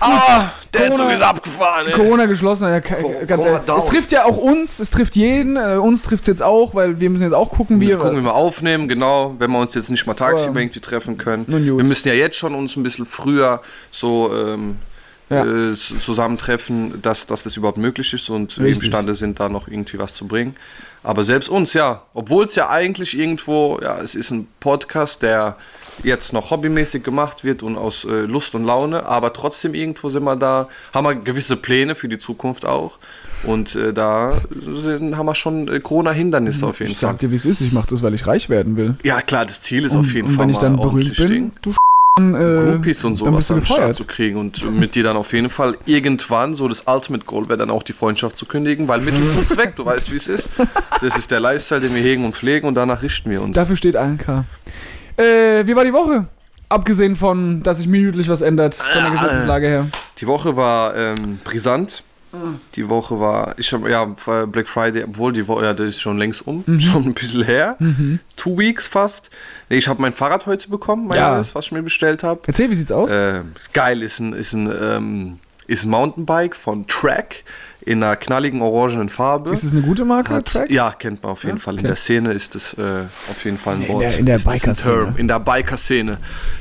Ah, 0.00 0.50
der 0.72 0.88
Corona- 0.90 1.04
Zug 1.04 1.12
ist 1.14 1.22
abgefahren, 1.22 1.86
ey. 1.86 1.92
Corona 1.92 2.26
geschlossen, 2.26 2.64
ja, 2.64 2.80
ke- 2.80 3.24
ganz 3.26 3.44
ehrlich. 3.44 3.62
Es 3.76 3.86
trifft 3.86 4.12
ja 4.12 4.24
auch 4.24 4.36
uns, 4.36 4.78
es 4.80 4.90
trifft 4.90 5.16
jeden, 5.16 5.56
äh, 5.56 5.76
uns 5.76 6.02
trifft 6.02 6.24
es 6.24 6.28
jetzt 6.28 6.42
auch, 6.42 6.74
weil 6.74 7.00
wir 7.00 7.10
müssen 7.10 7.24
jetzt 7.24 7.32
auch 7.34 7.50
gucken, 7.50 7.80
wie 7.80 7.88
Wir 7.88 7.96
gucken, 7.96 8.18
wie 8.18 8.22
wir 8.24 8.34
aufnehmen, 8.34 8.88
genau, 8.88 9.34
wenn 9.38 9.50
wir 9.50 9.58
uns 9.58 9.74
jetzt 9.74 9.90
nicht 9.90 10.06
mal 10.06 10.14
tagsüber 10.14 10.60
irgendwie 10.60 10.80
treffen 10.80 11.16
können. 11.18 11.44
Wir 11.48 11.84
müssen 11.84 12.08
ja 12.08 12.14
jetzt 12.14 12.36
schon 12.36 12.54
uns 12.54 12.76
ein 12.76 12.82
bisschen 12.82 13.06
früher 13.06 13.60
so 13.90 14.30
ähm, 14.34 14.76
Ja. 15.30 15.44
äh, 15.44 15.74
zusammentreffen, 15.74 17.00
dass, 17.02 17.26
dass 17.26 17.42
das 17.42 17.56
überhaupt 17.56 17.78
möglich 17.78 18.12
ist 18.12 18.28
und 18.30 18.58
wir 18.58 18.66
Richtig. 18.66 18.84
imstande 18.88 19.14
sind, 19.14 19.40
da 19.40 19.48
noch 19.48 19.68
irgendwie 19.68 19.98
was 19.98 20.14
zu 20.14 20.26
bringen. 20.26 20.54
Aber 21.02 21.22
selbst 21.22 21.48
uns, 21.48 21.72
ja, 21.74 22.02
obwohl 22.14 22.44
es 22.46 22.54
ja 22.54 22.68
eigentlich 22.70 23.18
irgendwo, 23.18 23.78
ja, 23.82 23.98
es 24.00 24.14
ist 24.14 24.30
ein 24.30 24.48
Podcast, 24.60 25.22
der 25.22 25.56
jetzt 26.02 26.32
noch 26.32 26.50
hobbymäßig 26.50 27.02
gemacht 27.02 27.44
wird 27.44 27.62
und 27.62 27.76
aus 27.76 28.04
äh, 28.04 28.22
Lust 28.22 28.54
und 28.54 28.64
Laune, 28.64 29.06
aber 29.06 29.32
trotzdem 29.32 29.74
irgendwo 29.74 30.08
sind 30.08 30.24
wir 30.24 30.36
da, 30.36 30.68
haben 30.92 31.04
wir 31.04 31.14
gewisse 31.14 31.56
Pläne 31.56 31.94
für 31.94 32.08
die 32.08 32.18
Zukunft 32.18 32.66
auch. 32.66 32.98
Und 33.44 33.74
äh, 33.76 33.92
da 33.92 34.40
sind, 34.82 35.16
haben 35.16 35.26
wir 35.26 35.34
schon 35.34 35.68
äh, 35.68 35.78
Corona-Hindernisse 35.80 36.66
auf 36.66 36.80
jeden 36.80 36.92
Ich 36.92 36.98
Fall. 36.98 37.10
sag 37.10 37.18
dir, 37.18 37.30
wie 37.30 37.36
es 37.36 37.44
ist, 37.44 37.60
ich 37.60 37.72
mache 37.72 37.88
das, 37.88 38.02
weil 38.02 38.14
ich 38.14 38.26
reich 38.26 38.48
werden 38.48 38.76
will. 38.76 38.96
Ja, 39.02 39.20
klar, 39.20 39.44
das 39.46 39.60
Ziel 39.60 39.84
ist 39.84 39.94
und, 39.94 40.00
auf 40.00 40.12
jeden 40.14 40.28
und 40.28 40.34
Fall 40.34 40.44
wenn 40.44 40.50
ich 40.50 40.58
dann 40.58 40.76
berühmt 40.76 41.16
bin, 41.16 41.26
stehen. 41.26 41.52
du 41.62 41.72
dann, 42.16 42.34
äh, 42.34 42.70
Groupies 42.70 43.04
und 43.04 43.16
sowas 43.16 43.50
an 43.50 43.58
den 43.58 43.66
Start 43.66 43.94
zu 43.96 44.04
kriegen 44.04 44.38
und 44.38 44.78
mit 44.78 44.94
dir 44.94 45.02
dann 45.02 45.16
auf 45.16 45.32
jeden 45.32 45.50
Fall 45.50 45.76
irgendwann, 45.84 46.54
so 46.54 46.68
das 46.68 46.84
Ultimate 46.86 47.24
Goal 47.24 47.48
wäre 47.48 47.58
dann 47.58 47.70
auch 47.70 47.82
die 47.82 47.92
Freundschaft 47.92 48.36
zu 48.36 48.46
kündigen, 48.46 48.86
weil 48.86 49.00
Mittel 49.00 49.28
zum 49.28 49.44
Zweck, 49.46 49.74
du 49.76 49.84
weißt 49.84 50.12
wie 50.12 50.16
es 50.16 50.28
ist. 50.28 50.48
Das 51.00 51.16
ist 51.16 51.30
der 51.32 51.40
Lifestyle, 51.40 51.80
den 51.80 51.92
wir 51.94 52.00
hegen 52.02 52.24
und 52.24 52.34
pflegen 52.36 52.68
und 52.68 52.76
danach 52.76 53.02
richten 53.02 53.30
wir 53.30 53.42
uns. 53.42 53.56
Dafür 53.56 53.74
steht 53.76 53.96
1K. 53.96 54.44
Äh, 55.16 55.66
wie 55.66 55.76
war 55.76 55.84
die 55.84 55.92
Woche? 55.92 56.26
Abgesehen 56.68 57.14
von, 57.16 57.62
dass 57.62 57.78
sich 57.78 57.86
minütlich 57.86 58.28
was 58.28 58.40
ändert 58.40 58.74
von 58.74 59.02
der 59.02 59.12
Gesetzeslage 59.12 59.66
her. 59.66 59.86
Die 60.18 60.26
Woche 60.26 60.56
war 60.56 60.96
ähm, 60.96 61.38
brisant. 61.44 62.02
Die 62.74 62.88
Woche 62.88 63.20
war, 63.20 63.54
ich 63.58 63.72
habe 63.72 63.88
ja 63.88 64.04
Black 64.46 64.66
Friday, 64.66 65.04
obwohl 65.04 65.32
die 65.32 65.46
Woche, 65.46 65.66
ja, 65.66 65.72
das 65.72 65.86
ist 65.86 66.00
schon 66.00 66.18
längst 66.18 66.44
um, 66.48 66.64
Mhm. 66.66 66.80
schon 66.80 67.04
ein 67.04 67.14
bisschen 67.14 67.44
her. 67.44 67.76
Two 68.34 68.58
weeks 68.58 68.88
fast. 68.88 69.30
Nee, 69.68 69.76
ich 69.76 69.86
habe 69.86 70.02
mein 70.02 70.12
Fahrrad 70.12 70.46
heute 70.46 70.68
bekommen, 70.68 71.06
mein 71.06 71.18
Ja. 71.18 71.38
was 71.38 71.54
ich 71.66 71.70
mir 71.72 71.82
bestellt 71.84 72.24
habe. 72.24 72.40
Erzähl, 72.48 72.70
wie 72.70 72.74
sieht's 72.74 72.90
aus? 72.90 73.12
Äh, 73.12 73.42
geil, 73.72 74.02
ist 74.02 74.18
ein, 74.18 74.32
ist 74.32 74.52
ein, 74.52 74.68
ähm, 74.82 75.38
ist 75.68 75.84
ein 75.84 75.90
Mountainbike 75.90 76.56
von 76.56 76.88
Track 76.88 77.44
in 77.86 78.02
einer 78.02 78.16
knalligen 78.16 78.62
orangenen 78.62 79.08
Farbe. 79.08 79.50
ist 79.50 79.62
es 79.62 79.72
eine 79.72 79.82
gute 79.82 80.04
Marke, 80.04 80.32
Hat, 80.34 80.46
Track? 80.46 80.70
Ja, 80.70 80.90
kennt 80.92 81.22
man 81.22 81.32
auf 81.32 81.44
jeden 81.44 81.56
Ja, 81.58 81.62
Fall. 81.62 81.74
In 81.74 81.80
okay. 81.80 81.88
der 81.88 81.96
Szene 81.96 82.32
ist 82.32 82.54
es 82.54 82.72
äh, 82.74 83.02
auf 83.30 83.44
jeden 83.44 83.58
Fall 83.58 83.74
ein 83.76 83.82
In 83.82 83.88
Wort. 83.88 84.02
der- 84.04 84.18
in 84.18 84.26
der 84.26 84.38
Biker-Szene. 84.38 85.14
In 85.18 85.28
der 85.28 85.40
Biker-Szene. 85.40 86.18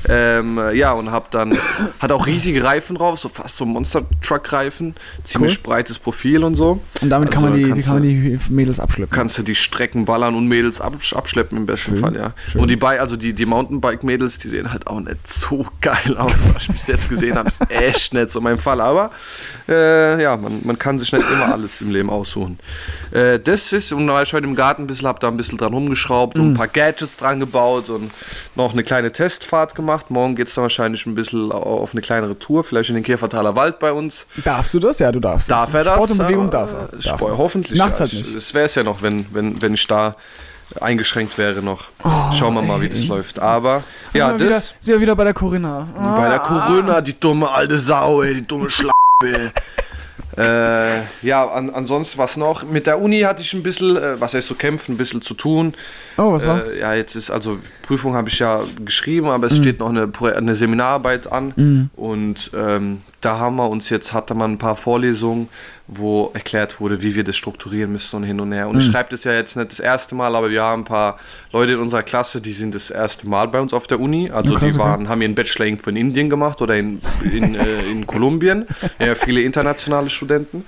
Ähm, 0.10 0.58
äh, 0.58 0.74
ja, 0.76 0.92
und 0.92 1.12
hab 1.12 1.32
dann, 1.32 1.58
hat 2.00 2.12
auch 2.12 2.28
riesige 2.28 2.64
Reifen 2.64 2.98
drauf, 2.98 3.20
so 3.20 3.30
fast 3.30 3.56
so 3.56 3.66
Monster-Truck-Reifen. 3.66 4.96
Ziemlich 5.24 5.58
Cool. 5.58 5.64
breites 5.64 6.00
Profil 6.00 6.44
und 6.44 6.56
so. 6.56 6.80
Und 7.02 7.10
damit 7.10 7.32
kann, 7.32 7.44
Also 7.46 7.50
man 7.52 7.58
die, 7.60 7.64
die, 7.66 7.70
kannst 7.72 7.88
kann 7.88 7.96
man 7.96 8.04
die 8.04 8.40
Mädels 8.50 8.80
abschleppen. 8.80 9.16
kannst 9.16 9.38
du 9.38 9.44
die 9.44 9.56
Strecken 9.56 10.06
ballern 10.06 10.36
und 10.36 10.48
Mädels 10.48 10.82
absch 10.82 11.14
abschleppen 11.14 11.58
im 11.58 11.66
besten 11.66 11.92
Schön, 11.92 12.00
Fall, 12.00 12.16
ja. 12.16 12.34
schön. 12.48 12.62
Und 12.62 12.70
die 12.70 12.76
Bi 12.76 12.86
also 13.00 13.16
die, 13.16 13.34
die 13.34 13.46
Mountainbike-Mädels, 13.46 14.40
die 14.40 14.50
sehen 14.50 14.72
halt 14.72 14.88
auch 14.88 15.00
nicht 15.00 15.32
so 15.32 15.66
geil 15.82 16.18
aus, 16.18 16.54
was 16.54 16.64
ich 16.64 16.68
bis 16.70 16.88
jetzt 16.88 17.10
gesehen 17.10 17.36
habe. 17.38 17.50
Echt 17.70 18.14
nicht 18.14 18.30
so 18.32 18.42
mein 18.42 18.60
Fall. 18.60 18.82
Aber 18.82 19.12
äh, 19.70 20.22
ja, 20.22 20.36
man, 20.38 20.60
man 20.64 20.78
kann 20.78 21.00
sich 21.00 21.13
nicht 21.14 21.30
immer 21.30 21.54
alles 21.54 21.80
im 21.82 21.92
Leben 21.92 22.10
aussuchen. 22.10 22.60
Äh, 23.12 23.40
das 23.40 23.72
ist, 23.72 23.94
und 23.94 24.08
da 24.08 24.14
war 24.14 24.24
ich 24.24 24.34
heute 24.34 24.46
im 24.46 24.56
Garten 24.56 24.84
ein 24.84 24.88
bisschen, 24.88 25.08
hab 25.08 25.20
da 25.20 25.30
ein 25.30 25.38
bisschen 25.38 25.58
dran 25.58 25.74
rumgeschraubt 25.74 26.38
und 26.38 26.52
ein 26.52 26.54
paar 26.56 26.68
Gadgets 26.68 27.16
dran 27.18 27.40
gebaut 27.40 27.90
und 27.90 28.12
noch 28.56 28.74
eine 28.74 28.84
kleine 28.84 29.12
Testfahrt 29.12 29.76
gemacht. 29.76 30.10
Morgen 30.12 30.36
geht 30.36 30.48
es 30.50 30.56
dann 30.56 30.64
wahrscheinlich 30.64 31.06
ein 31.06 31.16
bisschen 31.16 31.52
auf 31.52 31.94
eine 31.94 32.02
kleinere 32.02 32.38
Tour, 32.38 32.64
vielleicht 32.64 32.90
in 32.90 32.96
den 32.96 33.04
Käfertaler 33.04 33.56
Wald 33.56 33.80
bei 33.80 33.92
uns. 33.92 34.26
Darfst 34.44 34.74
du 34.74 34.80
das? 34.80 35.00
Ja, 35.00 35.12
du 35.12 35.20
darfst. 35.20 35.50
Darf 35.50 35.74
er 35.74 35.84
das? 35.84 35.94
Sport 35.94 36.12
und 36.12 36.18
Bewegung 36.18 36.48
Äh, 36.48 36.52
darf 36.52 36.74
er. 36.74 36.88
Darf 36.92 37.04
Sport, 37.04 37.32
er. 37.32 37.38
hoffentlich. 37.38 37.78
Nachts 37.80 38.00
ja. 38.00 38.06
halt 38.06 38.14
nicht. 38.14 38.36
Das 38.36 38.54
wäre 38.54 38.66
es 38.66 38.76
ja 38.76 38.84
noch, 38.84 39.02
wenn, 39.02 39.26
wenn, 39.34 39.62
wenn 39.62 39.74
ich 39.76 39.88
da 39.88 40.16
eingeschränkt 40.82 41.38
wäre 41.38 41.62
noch. 41.62 41.86
Schauen 42.34 42.56
wir 42.56 42.62
mal, 42.64 42.82
wie 42.82 42.90
das 42.90 43.06
läuft. 43.06 43.38
Aber 43.38 43.84
ja, 44.14 44.30
sind 44.30 44.40
wir 44.40 44.50
das 44.50 44.70
Wieder, 44.72 44.78
sind 44.82 44.94
wir 44.96 45.02
wieder 45.02 45.16
bei 45.16 45.24
der 45.26 45.34
Corinna. 45.34 45.88
bei 46.18 46.30
der 46.30 46.40
Corona, 46.40 47.02
die 47.02 47.20
dumme 47.20 47.50
alte 47.52 47.78
Sau, 47.78 48.24
ey, 48.24 48.36
die 48.36 48.48
dumme 48.48 48.70
Schlampe. 48.70 49.52
Äh, 50.38 51.02
ja, 51.22 51.48
an, 51.48 51.70
ansonsten 51.70 52.18
was 52.18 52.38
noch? 52.38 52.64
Mit 52.64 52.88
der 52.88 53.00
Uni 53.00 53.22
hatte 53.22 53.42
ich 53.42 53.54
ein 53.54 53.64
bisschen, 53.64 53.98
äh, 53.98 54.20
was 54.20 54.34
heißt 54.34 54.48
zu 54.48 54.56
kämpfen, 54.56 54.94
ein 54.94 54.98
bisschen 54.98 55.22
zu 55.22 55.34
tun. 55.34 55.74
Oh, 56.18 56.34
was 56.34 56.48
war? 56.48 56.66
Äh, 56.66 56.80
ja, 56.80 56.94
jetzt 56.94 57.16
ist 57.16 57.32
also 57.32 57.58
Prüfung 57.82 58.16
habe 58.16 58.30
ich 58.30 58.40
ja 58.40 58.62
geschrieben, 58.84 59.28
aber 59.28 59.48
es 59.48 59.58
steht 59.58 59.80
noch 59.80 59.90
eine, 59.90 60.12
eine 60.36 60.56
Seminararbeit 60.56 61.32
an 61.32 61.90
und 61.96 62.52
ähm, 62.56 63.02
da 63.24 63.40
haben 63.40 63.56
wir 63.56 63.70
uns 63.70 63.90
jetzt 63.90 64.14
hatte 64.14 64.34
man 64.34 64.54
ein 64.54 64.58
paar 64.58 64.76
Vorlesungen, 64.76 65.50
wo 65.88 66.32
erklärt 66.34 66.80
wurde, 66.80 67.02
wie 67.02 67.16
wir 67.16 67.24
das 67.24 67.36
strukturieren 67.36 67.92
müssen 67.92 68.16
und 68.18 68.24
hin 68.24 68.40
und 68.40 68.52
her. 68.52 68.68
Und 68.70 68.80
ich 68.80 68.86
schreibe 68.86 69.10
das 69.10 69.24
ja 69.24 69.34
jetzt 69.34 69.58
nicht 69.58 69.72
das 69.72 69.80
erste 69.80 70.16
Mal, 70.16 70.36
aber 70.36 70.50
wir 70.50 70.64
haben 70.64 70.82
ein 70.82 70.86
paar 70.86 71.20
Leute 71.52 71.74
in 71.74 71.80
unserer 71.80 72.04
Klasse, 72.04 72.42
die 72.42 72.54
sind 72.54 72.74
das 72.74 72.90
erste 72.90 73.28
Mal 73.28 73.48
bei 73.48 73.60
uns 73.60 73.74
auf 73.74 73.88
der 73.88 74.00
Uni. 74.00 74.30
Also 74.30 74.52
krass, 74.52 74.62
die 74.62 74.68
okay. 74.68 74.78
waren, 74.78 75.10
haben 75.10 75.22
ihren 75.22 75.36
Bachelor 75.36 75.66
irgendwo 75.66 75.90
in 75.90 75.98
Indien 75.98 76.30
gemacht 76.30 76.62
oder 76.62 76.76
in, 76.76 77.02
in, 77.24 77.56
äh, 77.56 77.82
in 77.92 78.08
Kolumbien. 78.08 78.66
Ja, 79.00 79.16
viele 79.16 79.42
internationale 79.42 80.10
Studenten. 80.10 80.66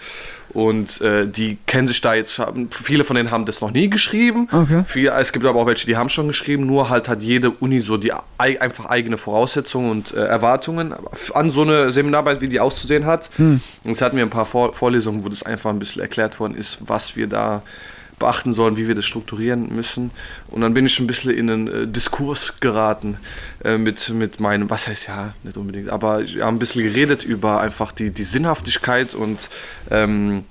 Und 0.56 1.02
äh, 1.02 1.28
die 1.28 1.58
kennen 1.68 1.86
sich 1.88 2.00
da 2.00 2.13
jetzt, 2.13 2.41
viele 2.72 3.04
von 3.04 3.18
denen 3.18 3.30
haben 3.30 3.46
das 3.46 3.60
noch 3.60 3.72
nie 3.72 3.89
geschrieben. 3.89 4.48
Okay. 4.52 4.84
Viele, 4.88 5.12
es 5.12 5.34
gibt 5.34 5.46
aber 5.46 5.60
auch 5.60 5.68
welche, 5.68 5.86
die 5.86 5.98
haben 5.98 6.08
schon 6.08 6.28
geschrieben, 6.30 6.65
nur 6.65 6.89
halt 6.89 7.10
hat 7.10 7.22
jede 7.24 7.52
Uni 7.52 7.82
so 7.82 7.98
die 7.98 8.13
ei- 8.38 8.60
einfach 8.62 8.86
eigene 8.86 9.18
Voraussetzungen 9.18 9.91
und 9.91 10.13
äh, 10.13 10.26
Erwartungen 10.26 10.94
an 11.34 11.52
so 11.52 11.63
eine 11.63 11.91
Seminararbeit, 11.91 12.39
wie 12.39 12.48
die 12.48 12.62
auszusehen 12.62 13.06
hat. 13.06 13.30
Und 13.38 13.62
es 13.84 14.02
hatten 14.02 14.15
wir 14.15 14.24
ein 14.26 14.30
paar 14.30 14.46
Vor 14.46 14.74
Vorlesungen, 14.74 15.26
wo 15.26 15.30
das 15.30 15.44
einfach 15.44 15.70
ein 15.72 15.78
bisschen 15.80 16.02
erklärt 16.02 16.39
worden 16.39 16.56
ist, 16.56 16.78
was 16.88 17.18
wir 17.18 17.28
da 17.28 17.62
beachten 18.19 18.54
sollen, 18.54 18.78
wie 18.78 18.88
wir 18.88 18.95
das 18.95 19.06
strukturieren 19.06 19.73
müssen. 19.75 20.12
Und 20.47 20.62
dann 20.62 20.73
bin 20.73 20.86
ich 20.86 20.99
ein 20.99 21.08
bisschen 21.08 21.32
in 21.32 21.49
einen 21.49 21.67
äh, 21.67 21.88
Diskurs 21.88 22.60
geraten 22.60 23.17
äh, 23.63 23.78
mit, 23.78 24.10
mit 24.10 24.39
meinem, 24.39 24.69
was 24.69 24.88
heißt 24.88 25.08
ja, 25.08 25.34
nicht 25.43 25.58
unbedingt, 25.58 25.89
aber 25.89 26.25
wir 26.25 26.45
haben 26.45 26.56
ein 26.56 26.60
bisschen 26.60 26.84
geredet 26.84 27.23
über 27.23 27.62
einfach 27.62 27.91
die, 27.91 28.12
die 28.12 28.23
Sinnhaftigkeit 28.23 29.13
und 29.13 29.49
ähm, 29.91 30.45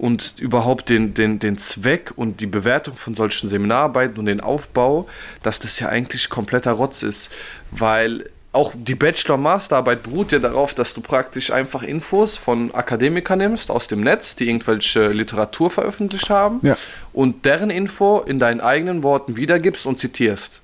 und 0.00 0.40
überhaupt 0.40 0.88
den, 0.88 1.12
den, 1.12 1.40
den 1.40 1.58
Zweck 1.58 2.12
und 2.16 2.40
die 2.40 2.46
Bewertung 2.46 2.96
von 2.96 3.14
solchen 3.14 3.48
Seminararbeiten 3.48 4.18
und 4.18 4.24
den 4.24 4.40
Aufbau, 4.40 5.06
dass 5.42 5.60
das 5.60 5.78
ja 5.78 5.90
eigentlich 5.90 6.30
kompletter 6.30 6.72
Rotz 6.72 7.02
ist, 7.02 7.30
weil 7.70 8.30
auch 8.52 8.72
die 8.76 8.94
Bachelor- 8.96 9.34
und 9.36 9.42
Masterarbeit 9.42 10.02
beruht 10.02 10.32
ja 10.32 10.38
darauf, 10.40 10.74
dass 10.74 10.92
du 10.92 11.00
praktisch 11.00 11.52
einfach 11.52 11.82
Infos 11.82 12.36
von 12.36 12.74
Akademikern 12.74 13.38
nimmst 13.38 13.70
aus 13.70 13.86
dem 13.86 14.00
Netz, 14.00 14.34
die 14.34 14.48
irgendwelche 14.48 15.08
Literatur 15.08 15.70
veröffentlicht 15.70 16.30
haben 16.30 16.58
Ja. 16.62 16.76
und 17.12 17.44
deren 17.44 17.70
Info 17.70 18.18
in 18.20 18.38
deinen 18.40 18.60
eigenen 18.60 19.02
Worten 19.04 19.36
wiedergibst 19.36 19.86
und 19.86 20.00
zitierst. 20.00 20.62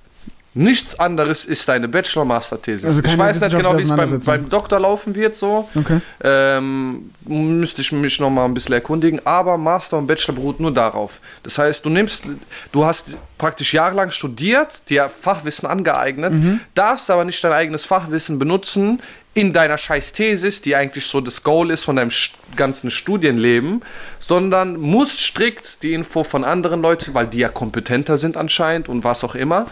Nichts 0.53 0.99
anderes 0.99 1.45
ist 1.45 1.67
deine 1.67 1.87
Bachelor-Master-Thesis. 1.87 2.85
Also 2.85 3.03
ich 3.03 3.17
weiß 3.17 3.41
nicht 3.41 3.55
genau, 3.55 3.77
wie 3.77 3.83
es 3.83 3.89
beim, 3.89 4.19
beim 4.25 4.49
Doktor 4.49 4.79
laufen 4.79 5.13
wird, 5.13 5.35
so. 5.35 5.69
Okay. 5.75 6.01
Ähm, 6.23 7.11
müsste 7.25 7.81
ich 7.81 7.91
mich 7.91 8.19
noch 8.19 8.31
mal 8.31 8.45
ein 8.45 8.55
bisschen 8.55 8.73
erkundigen. 8.73 9.21
Aber 9.23 9.57
Master 9.57 9.97
und 9.97 10.07
Bachelor 10.07 10.33
beruht 10.35 10.59
nur 10.59 10.73
darauf. 10.73 11.19
Das 11.43 11.59
heißt, 11.59 11.85
du 11.85 11.89
nimmst, 11.89 12.23
du 12.71 12.85
hast 12.85 13.17
praktisch 13.37 13.73
jahrelang 13.73 14.09
studiert, 14.09 14.89
dir 14.89 15.09
Fachwissen 15.09 15.67
angeeignet, 15.67 16.33
darfst 16.73 17.11
aber 17.11 17.23
nicht 17.23 17.43
dein 17.43 17.53
eigenes 17.53 17.85
Fachwissen 17.85 18.39
benutzen 18.39 18.99
in 19.37 19.53
deiner 19.53 19.77
scheiß 19.77 20.13
Thesis, 20.13 20.63
die 20.63 20.75
eigentlich 20.75 21.05
so 21.05 21.21
das 21.21 21.43
Goal 21.43 21.69
ist 21.69 21.83
von 21.83 21.95
deinem 21.95 22.09
ganzen 22.55 22.89
Studienleben, 22.89 23.83
sondern 24.19 24.77
musst 24.77 25.19
strikt 25.19 25.83
die 25.83 25.93
Info 25.93 26.23
von 26.23 26.43
anderen 26.43 26.81
Leuten, 26.81 27.13
weil 27.13 27.27
die 27.27 27.37
ja 27.37 27.49
kompetenter 27.49 28.17
sind 28.17 28.35
anscheinend 28.35 28.89
und 28.89 29.03
was 29.03 29.23
auch 29.23 29.35
immer, 29.35 29.67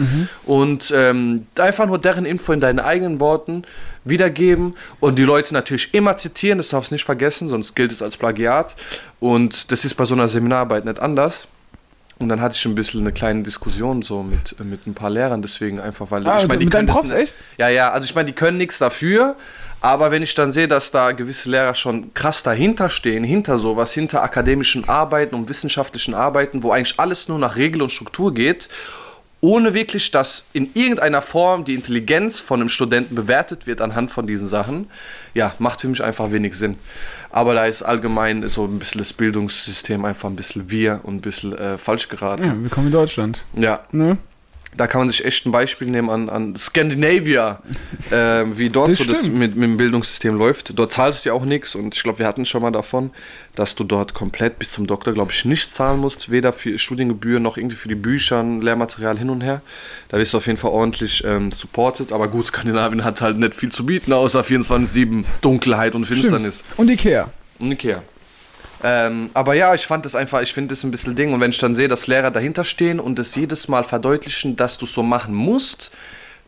und 0.46 0.94
ähm, 0.96 1.48
einfach 1.58 1.88
nur 1.88 1.98
deren 1.98 2.26
Info 2.26 2.54
in 2.54 2.60
deinen 2.60 2.80
eigenen 2.80 3.20
Worten 3.20 3.64
wiedergeben 4.04 4.76
und 5.00 5.18
die 5.18 5.24
Leute 5.24 5.56
natürlich 5.56 5.96
immer 5.96 6.16
zitieren, 6.16 6.60
das 6.60 6.70
darfst 6.70 6.92
du 6.92 6.96
nicht 6.96 7.06
vergessen, 7.06 7.50
sonst 7.50 7.74
gilt 7.74 7.92
es 7.92 8.04
als 8.04 8.18
Plagiat. 8.18 8.76
Und 9.20 9.72
das 9.72 9.84
ist 9.84 9.96
bei 9.96 10.06
so 10.06 10.14
einer 10.14 10.28
Seminararbeit 10.28 10.86
nicht 10.86 11.00
anders. 11.00 11.48
Und 12.18 12.30
dann 12.30 12.40
hatte 12.40 12.56
ich 12.56 12.64
ein 12.66 12.76
bisschen 12.76 13.02
eine 13.02 13.12
kleine 13.12 13.44
Diskussion 13.44 14.02
so 14.02 14.24
mit, 14.24 14.58
mit 14.64 14.88
ein 14.88 14.94
paar 14.94 15.10
Lehrern, 15.10 15.42
deswegen 15.42 15.82
einfach, 15.82 16.12
weil 16.12 16.26
Ah, 16.26 16.42
mit 16.42 16.52
deinen 16.52 16.70
können 16.70 16.88
das 16.88 16.96
Profs, 16.96 17.12
nicht- 17.12 17.22
echt? 17.22 17.44
Ja, 17.58 17.68
ja, 17.68 17.92
also 17.92 18.06
ich 18.06 18.16
meine, 18.16 18.28
die 18.28 18.34
können 18.34 18.58
nichts 18.58 18.80
dafür, 18.80 19.36
aber 19.82 20.12
wenn 20.12 20.24
ich 20.24 20.34
dann 20.34 20.50
sehe, 20.50 20.70
dass 20.70 20.92
da 20.92 21.12
gewisse 21.12 21.50
Lehrer 21.52 21.76
schon 21.76 22.14
krass 22.14 22.42
dahinter 22.42 22.88
stehen, 22.88 23.26
hinter 23.26 23.60
sowas, 23.60 23.92
hinter 23.92 24.24
akademischen 24.24 24.88
Arbeiten 24.88 25.36
und 25.36 25.50
wissenschaftlichen 25.50 26.14
Arbeiten, 26.14 26.64
wo 26.64 26.72
eigentlich 26.72 26.98
alles 27.02 27.28
nur 27.28 27.38
nach 27.38 27.58
Regel 27.58 27.82
und 27.82 27.92
Struktur 27.92 28.34
geht, 28.34 28.70
ohne 29.46 29.76
wirklich, 29.76 30.10
dass 30.10 30.46
in 30.54 30.72
irgendeiner 30.74 31.22
Form 31.22 31.66
die 31.66 31.76
Intelligenz 31.76 32.40
von 32.40 32.62
einem 32.62 32.70
Studenten 32.70 33.14
bewertet 33.14 33.68
wird 33.68 33.80
anhand 33.80 34.12
von 34.12 34.26
diesen 34.26 34.48
Sachen, 34.48 34.90
ja, 35.36 35.54
macht 35.60 35.82
für 35.82 35.88
mich 35.88 36.04
einfach 36.04 36.32
wenig 36.32 36.56
Sinn. 36.56 36.78
Aber 37.30 37.54
da 37.54 37.68
ist 37.68 37.84
allgemein 37.84 38.48
so 38.48 38.66
ein 38.66 38.80
bisschen 38.80 39.00
das 39.00 39.14
Bildungssystem 39.14 40.04
einfach 40.04 40.30
ein 40.30 40.36
bisschen 40.36 40.72
wir 40.72 41.02
und 41.04 41.18
ein 41.18 41.22
bisschen 41.22 41.56
äh, 41.56 41.78
falsch 41.78 42.10
geraten. 42.10 42.44
Ja, 42.44 42.56
willkommen 42.60 42.88
in 42.88 42.94
Deutschland. 42.94 43.46
Ja, 43.54 43.82
Ne? 43.92 44.18
Da 44.78 44.88
kann 44.88 45.00
man 45.00 45.10
sich 45.10 45.24
echt 45.26 45.46
ein 45.46 45.52
Beispiel 45.52 45.88
nehmen 45.88 46.10
an, 46.10 46.30
an 46.30 46.56
Scandinavia, 46.56 47.60
ähm, 48.12 48.58
wie 48.58 48.70
dort 48.70 48.90
Das 48.92 48.98
so 49.00 49.06
das 49.06 49.20
stimmt. 49.22 49.40
mit, 49.40 49.56
mit 49.56 49.70
dem 49.70 49.78
Bildungssystem 49.78 50.38
läuft. 50.38 50.78
Dort 50.78 50.92
zahlst 50.92 51.26
du 51.26 51.30
ja 51.30 51.34
auch 51.36 51.46
nichts 51.46 51.76
und 51.76 51.96
ich 51.96 52.04
glaube, 52.04 52.20
wir 52.20 52.28
hatten 52.28 52.46
schon 52.46 52.62
mal 52.62 52.72
davon, 52.72 53.12
dass 53.56 53.76
du 53.76 53.84
dort 53.84 54.14
komplett 54.14 54.60
bis 54.60 54.72
zum 54.74 54.88
Doktor, 54.88 55.14
glaube 55.14 55.32
ich, 55.32 55.46
nichts 55.46 55.72
zahlen 55.74 56.00
musst, 56.00 56.30
weder 56.30 56.52
für 56.54 56.78
Studiengebühren 56.78 57.42
noch 57.42 57.58
irgendwie 57.58 57.76
für 57.78 57.88
die 57.88 57.96
Bücher, 57.96 58.44
Lehrmaterial 58.44 59.18
hin 59.18 59.30
und 59.30 59.42
her. 59.42 59.62
Da 60.10 60.18
wirst 60.18 60.34
du 60.34 60.38
auf 60.38 60.48
jeden 60.48 60.58
Fall 60.58 60.72
ordentlich 60.72 61.24
ähm, 61.26 61.52
supported, 61.52 62.12
aber 62.12 62.28
gut, 62.28 62.48
Skandinavien 62.48 63.04
hat 63.04 63.22
halt 63.22 63.38
nicht 63.38 63.56
viel 63.56 63.72
zu 63.72 63.86
bieten, 63.86 64.12
außer 64.14 64.42
24-7 64.42 65.24
Dunkelheit 65.42 65.96
und 65.96 66.06
Finsternis. 66.06 66.60
Stimmt. 66.60 66.80
Und 66.80 66.90
Ikea. 66.90 67.30
Und 67.60 67.72
Ikea. 67.72 68.04
Ähm, 68.88 69.32
aber 69.34 69.56
ja, 69.56 69.74
ich 69.74 69.88
fand 69.88 70.06
das 70.06 70.14
einfach, 70.14 70.42
ich 70.42 70.54
finde 70.54 70.76
das 70.76 70.84
ein 70.84 70.92
bisschen 70.92 71.16
Ding. 71.16 71.34
Und 71.34 71.40
wenn 71.40 71.50
ich 71.50 71.58
dann 71.58 71.74
sehe, 71.74 71.88
dass 71.88 72.06
Lehrer 72.06 72.30
dahinter 72.30 72.64
stehen 72.64 73.00
und 73.00 73.18
das 73.18 73.34
jedes 73.36 73.68
Mal 73.68 73.84
verdeutlichen, 73.84 74.56
dass 74.56 74.78
du 74.78 74.86
es 74.86 74.94
so 74.94 75.02
machen 75.02 75.34
musst, 75.34 75.92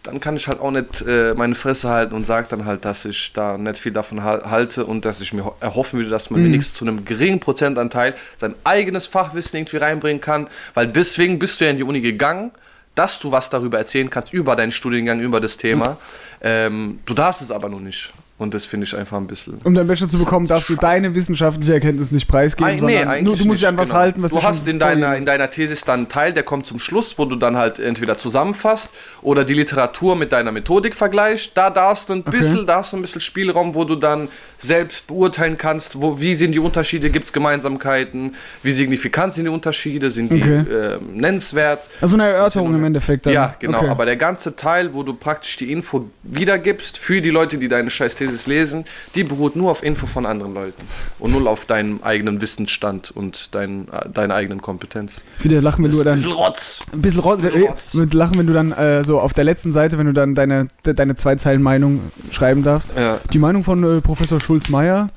dann 0.04 0.20
kann 0.20 0.36
ich 0.38 0.48
halt 0.48 0.60
auch 0.62 0.70
nicht 0.70 1.02
äh, 1.08 1.34
meine 1.34 1.56
Fresse 1.56 1.90
halten 1.90 2.14
und 2.14 2.26
sage 2.26 2.46
dann 2.50 2.66
halt, 2.66 2.86
dass 2.86 3.06
ich 3.06 3.34
da 3.34 3.58
nicht 3.58 3.80
viel 3.80 3.92
davon 3.92 4.24
hal- 4.24 4.44
halte 4.50 4.86
und 4.86 5.04
dass 5.04 5.20
ich 5.20 5.34
mir 5.34 5.46
ho- 5.46 5.56
erhoffen 5.60 5.98
würde, 6.00 6.12
dass 6.12 6.30
man 6.30 6.44
wenigstens 6.46 6.78
zu 6.78 6.86
einem 6.86 7.04
geringen 7.06 7.40
Prozentanteil 7.40 8.14
sein 8.38 8.54
eigenes 8.64 9.08
Fachwissen 9.08 9.58
irgendwie 9.58 9.78
reinbringen 9.78 10.22
kann, 10.22 10.48
weil 10.76 10.88
deswegen 10.88 11.40
bist 11.40 11.60
du 11.60 11.66
ja 11.66 11.72
in 11.72 11.78
die 11.78 11.84
Uni 11.84 12.02
gegangen, 12.02 12.52
dass 12.94 13.20
du 13.20 13.32
was 13.32 13.50
darüber 13.50 13.80
erzählen 13.80 14.10
kannst, 14.10 14.32
über 14.32 14.56
deinen 14.56 14.72
Studiengang, 14.72 15.20
über 15.20 15.40
das 15.42 15.58
Thema. 15.58 15.98
Ähm, 16.42 17.00
du 17.06 17.14
darfst 17.14 17.42
es 17.42 17.52
aber 17.52 17.68
noch 17.68 17.80
nicht. 17.82 18.14
Und 18.40 18.54
das 18.54 18.68
finde 18.68 18.86
ich 18.86 18.96
einfach 18.96 19.18
ein 19.18 19.26
bisschen. 19.26 19.58
Um 19.64 19.74
deinen 19.74 19.88
Bachelor 19.88 20.10
zu 20.10 20.20
bekommen, 20.20 20.46
darfst 20.46 20.70
du 20.70 20.76
deine 20.76 21.16
wissenschaftliche 21.16 21.74
Erkenntnis 21.74 22.12
nicht 22.12 22.28
preisgeben, 22.28 22.74
nee, 22.74 22.80
sondern 22.80 23.08
eigentlich 23.08 23.24
nur, 23.24 23.36
du 23.36 23.46
musst 23.46 23.62
dich 23.62 23.68
an 23.68 23.78
was 23.78 23.90
genau. 23.90 24.00
halten, 24.00 24.22
was 24.22 24.32
du 24.32 24.40
schon 24.40 24.50
hast 24.50 24.68
in 24.68 24.78
deiner, 24.78 25.18
in 25.18 25.26
deiner 25.26 25.50
Thesis 25.50 25.84
dann 25.84 26.02
einen 26.02 26.10
Teil, 26.10 26.34
der 26.34 26.44
kommt 26.44 26.68
zum 26.68 26.78
Schluss, 26.78 27.18
wo 27.18 27.26
du 27.26 27.36
dann 27.36 27.58
halt 27.58 27.80
entweder 27.80 28.18
zusammenfasst 28.18 28.92
oder 29.24 29.44
die 29.44 29.56
Literatur 29.56 30.16
mit 30.16 30.32
deiner 30.32 30.52
Methodik 30.52 30.94
vergleichst. 30.94 31.52
Da 31.56 31.72
darfst 31.72 32.10
du 32.10 32.14
ein 32.14 32.24
bisschen, 32.24 32.68
da 32.68 32.78
hast 32.78 32.94
du 32.94 32.98
ein 32.98 33.02
bisschen 33.02 33.22
Spielraum, 33.22 33.74
wo 33.74 33.86
du 33.86 33.96
dann 33.96 34.28
selbst 34.60 35.08
beurteilen 35.08 35.58
kannst, 35.58 36.00
wo, 36.00 36.20
wie 36.20 36.36
sind 36.36 36.52
die 36.52 36.60
Unterschiede, 36.60 37.10
gibt 37.10 37.26
es 37.26 37.34
Gemeinsamkeiten, 37.34 38.36
wie 38.62 38.72
signifikant 38.72 39.34
sind 39.34 39.46
die 39.46 39.52
Unterschiede, 39.52 40.10
sind 40.10 40.32
die 40.32 40.38
Okay. 40.38 40.64
ähm, 40.72 41.16
nennenswert. 41.16 41.90
Also 42.00 42.16
eine 42.16 42.26
Erörterung 42.26 42.74
im 42.76 42.84
Endeffekt 42.84 43.26
dann. 43.26 43.34
Ja, 43.34 43.56
genau. 43.58 43.80
Okay. 43.80 43.90
Aber 43.90 44.06
der 44.06 44.18
ganze 44.18 44.56
Teil, 44.56 44.94
wo 44.94 45.04
du 45.04 45.14
praktisch 45.14 45.58
die 45.58 45.72
Info 45.72 46.10
wiedergibst 46.24 46.98
für 46.98 47.22
die 47.22 47.32
Leute, 47.32 47.58
die 47.58 47.68
deine 47.68 47.90
scheiß 47.90 48.16
Thesis 48.28 48.48
lesen, 48.48 48.86
die 49.16 49.24
beruht 49.24 49.56
nur 49.56 49.72
auf 49.72 49.84
Info 49.84 50.06
von 50.06 50.26
anderen 50.26 50.54
Leuten 50.54 50.82
und 51.20 51.32
null 51.32 51.48
auf 51.48 51.66
deinem 51.66 52.02
eigenen 52.04 52.42
Wissensstand 52.42 53.12
und 53.12 53.56
dein, 53.56 53.88
äh, 53.90 54.10
deiner 54.10 54.36
eigenen 54.36 54.62
Kompetenz. 54.62 55.22
Wieder 55.40 55.62
lachen, 55.62 55.84
wenn 55.84 55.92
du 55.92 56.04
dann. 56.04 56.16
Bisschen 56.16 56.32
Rotz. 56.32 56.80
Ein 56.94 57.02
bisschen 57.02 57.22
Rotz. 57.22 57.42
Äh, 57.44 57.98
mit 57.98 58.14
lachen, 58.14 58.38
wenn 58.38 58.48
du 58.48 58.54
dann 58.54 58.72
äh, 58.72 59.04
so 59.04 59.20
auf 59.20 59.34
der 59.34 59.44
letzten 59.44 59.72
Seite, 59.72 59.98
wenn 59.98 60.08
du 60.08 60.14
dann 60.14 60.36
deine, 60.36 60.68
de, 60.86 60.94
deine 60.94 61.16
zwei 61.16 61.36
Zeilen 61.36 61.62
Meinung 61.62 62.12
schreiben 62.32 62.64
darfst. 62.64 62.92
Ja. 62.96 63.20
Die 63.32 63.40
Meinung 63.40 63.64
von 63.64 63.84
äh, 63.84 64.02
Professor 64.02 64.40
Schulz-Meyer, 64.40 65.10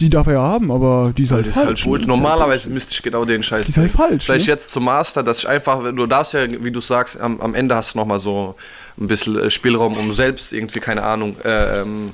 die 0.00 0.10
darf 0.10 0.26
er 0.26 0.34
ja 0.34 0.42
haben, 0.42 0.72
aber 0.72 1.12
die 1.16 1.22
ist 1.22 1.30
halt 1.30 1.46
Das 1.46 1.50
ist 1.50 1.56
halt 1.56 1.66
falsch. 1.66 1.84
Bullshit. 1.84 2.08
Normalerweise 2.08 2.68
müsste 2.70 2.92
ich 2.92 3.02
genau 3.02 3.24
den 3.24 3.42
Scheiß 3.42 3.66
Die 3.66 3.70
ist 3.70 3.78
halt 3.78 3.92
falsch, 3.92 4.24
Vielleicht 4.24 4.46
ne? 4.46 4.52
jetzt 4.52 4.72
zum 4.72 4.84
Master, 4.84 5.22
dass 5.22 5.38
ich 5.38 5.48
einfach, 5.48 5.82
du 5.94 6.06
darfst 6.06 6.34
ja, 6.34 6.40
wie 6.64 6.72
du 6.72 6.80
sagst, 6.80 7.20
am, 7.20 7.40
am 7.40 7.54
Ende 7.54 7.76
hast 7.76 7.94
du 7.94 7.98
nochmal 7.98 8.18
so 8.18 8.56
ein 8.98 9.06
bisschen 9.06 9.38
äh, 9.38 9.50
Spielraum, 9.50 9.94
um 9.96 10.12
selbst 10.12 10.52
irgendwie, 10.52 10.80
keine 10.80 11.02
Ahnung, 11.02 11.36
äh, 11.44 11.80
ähm, 11.80 12.10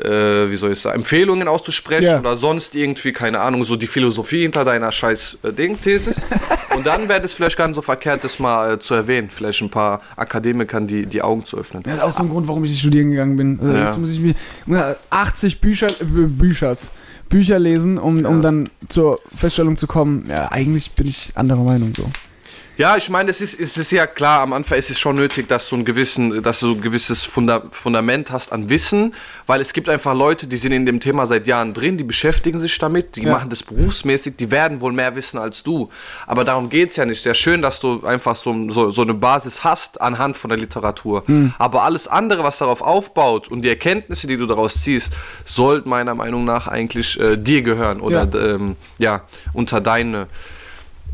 äh, 0.00 0.50
wie 0.50 0.56
soll 0.56 0.72
ich 0.72 0.80
sagen, 0.80 1.00
Empfehlungen 1.00 1.48
auszusprechen 1.48 2.04
Ja. 2.06 2.18
oder 2.20 2.36
sonst 2.36 2.74
irgendwie, 2.74 3.12
keine 3.12 3.40
Ahnung, 3.40 3.62
so 3.64 3.76
die 3.76 3.86
Philosophie 3.86 4.42
hinter 4.42 4.64
deiner 4.64 4.90
scheiß 4.90 5.38
äh, 5.42 5.52
Ding-Thesis. 5.52 6.20
Und 6.74 6.86
dann 6.86 7.08
wäre 7.08 7.20
das 7.20 7.34
vielleicht 7.34 7.58
gar 7.58 7.66
nicht 7.68 7.74
so 7.76 7.82
verkehrt, 7.82 8.24
das 8.24 8.38
mal 8.38 8.74
äh, 8.74 8.78
zu 8.78 8.94
erwähnen. 8.94 9.28
Vielleicht 9.30 9.60
ein 9.60 9.68
paar 9.68 10.00
Akademikern 10.16 10.86
die, 10.86 11.04
die 11.04 11.20
Augen 11.20 11.44
zu 11.44 11.58
öffnen. 11.58 11.82
Das 11.82 11.94
ist 11.96 12.02
auch 12.02 12.10
so 12.12 12.22
ein 12.22 12.30
Grund, 12.30 12.48
warum 12.48 12.64
ich 12.64 12.70
nicht 12.70 12.80
studieren 12.80 13.10
gegangen 13.10 13.36
bin. 13.36 13.58
Also 13.60 13.72
Ja. 13.74 13.84
Jetzt 13.86 13.98
muss 13.98 14.10
ich 14.10 14.20
mir 14.20 14.34
muss 14.64 14.78
80 15.10 15.60
Bücher, 15.60 15.88
äh, 15.88 16.04
Büchers, 16.04 16.92
Bücher 17.28 17.58
lesen, 17.58 17.98
um, 17.98 18.24
um 18.24 18.40
dann 18.42 18.70
zur 18.88 19.20
Feststellung 19.34 19.76
zu 19.76 19.86
kommen, 19.86 20.26
ja, 20.28 20.50
eigentlich 20.50 20.92
bin 20.92 21.06
ich 21.06 21.32
anderer 21.34 21.64
Meinung 21.64 21.92
so. 21.94 22.10
Ja, 22.82 22.96
ich 22.96 23.08
meine, 23.10 23.30
es 23.30 23.40
ist, 23.40 23.60
es 23.60 23.76
ist 23.76 23.92
ja 23.92 24.08
klar, 24.08 24.40
am 24.40 24.52
Anfang 24.52 24.76
ist 24.76 24.90
es 24.90 24.98
schon 24.98 25.14
nötig, 25.14 25.46
dass 25.46 25.68
du 25.68 25.76
ein, 25.76 25.84
gewissen, 25.84 26.42
dass 26.42 26.58
du 26.58 26.72
ein 26.72 26.80
gewisses 26.80 27.22
Funda 27.22 27.62
Fundament 27.70 28.32
hast 28.32 28.50
an 28.50 28.70
Wissen, 28.70 29.14
weil 29.46 29.60
es 29.60 29.72
gibt 29.72 29.88
einfach 29.88 30.16
Leute, 30.16 30.48
die 30.48 30.56
sind 30.56 30.72
in 30.72 30.84
dem 30.84 30.98
Thema 30.98 31.24
seit 31.26 31.46
Jahren 31.46 31.74
drin, 31.74 31.96
die 31.96 32.02
beschäftigen 32.02 32.58
sich 32.58 32.76
damit, 32.78 33.14
die 33.14 33.22
Ja. 33.22 33.34
machen 33.34 33.50
das 33.50 33.62
berufsmäßig, 33.62 34.34
die 34.36 34.50
werden 34.50 34.80
wohl 34.80 34.92
mehr 34.92 35.14
wissen 35.14 35.38
als 35.38 35.62
du. 35.62 35.90
Aber 36.26 36.42
darum 36.42 36.70
geht 36.70 36.90
es 36.90 36.96
ja 36.96 37.06
nicht. 37.06 37.22
Sehr 37.22 37.34
schön, 37.34 37.62
dass 37.62 37.78
du 37.78 38.04
einfach 38.04 38.34
so, 38.34 38.68
so, 38.68 38.90
so 38.90 39.02
eine 39.02 39.14
Basis 39.14 39.62
hast 39.62 40.00
anhand 40.00 40.36
von 40.36 40.48
der 40.48 40.58
Literatur. 40.58 41.22
Aber 41.60 41.84
alles 41.84 42.08
andere, 42.08 42.42
was 42.42 42.58
darauf 42.58 42.82
aufbaut 42.82 43.46
und 43.46 43.62
die 43.62 43.68
Erkenntnisse, 43.68 44.26
die 44.26 44.36
du 44.36 44.46
daraus 44.46 44.82
ziehst, 44.82 45.12
sollten 45.44 45.88
meiner 45.88 46.16
Meinung 46.16 46.42
nach 46.44 46.66
eigentlich 46.66 47.20
äh, 47.20 47.36
dir 47.36 47.62
gehören 47.62 48.00
oder 48.00 48.26
Ja. 48.32 48.54
ähm, 48.56 48.74
ja, 48.98 49.20
unter 49.52 49.80
deine 49.80 50.26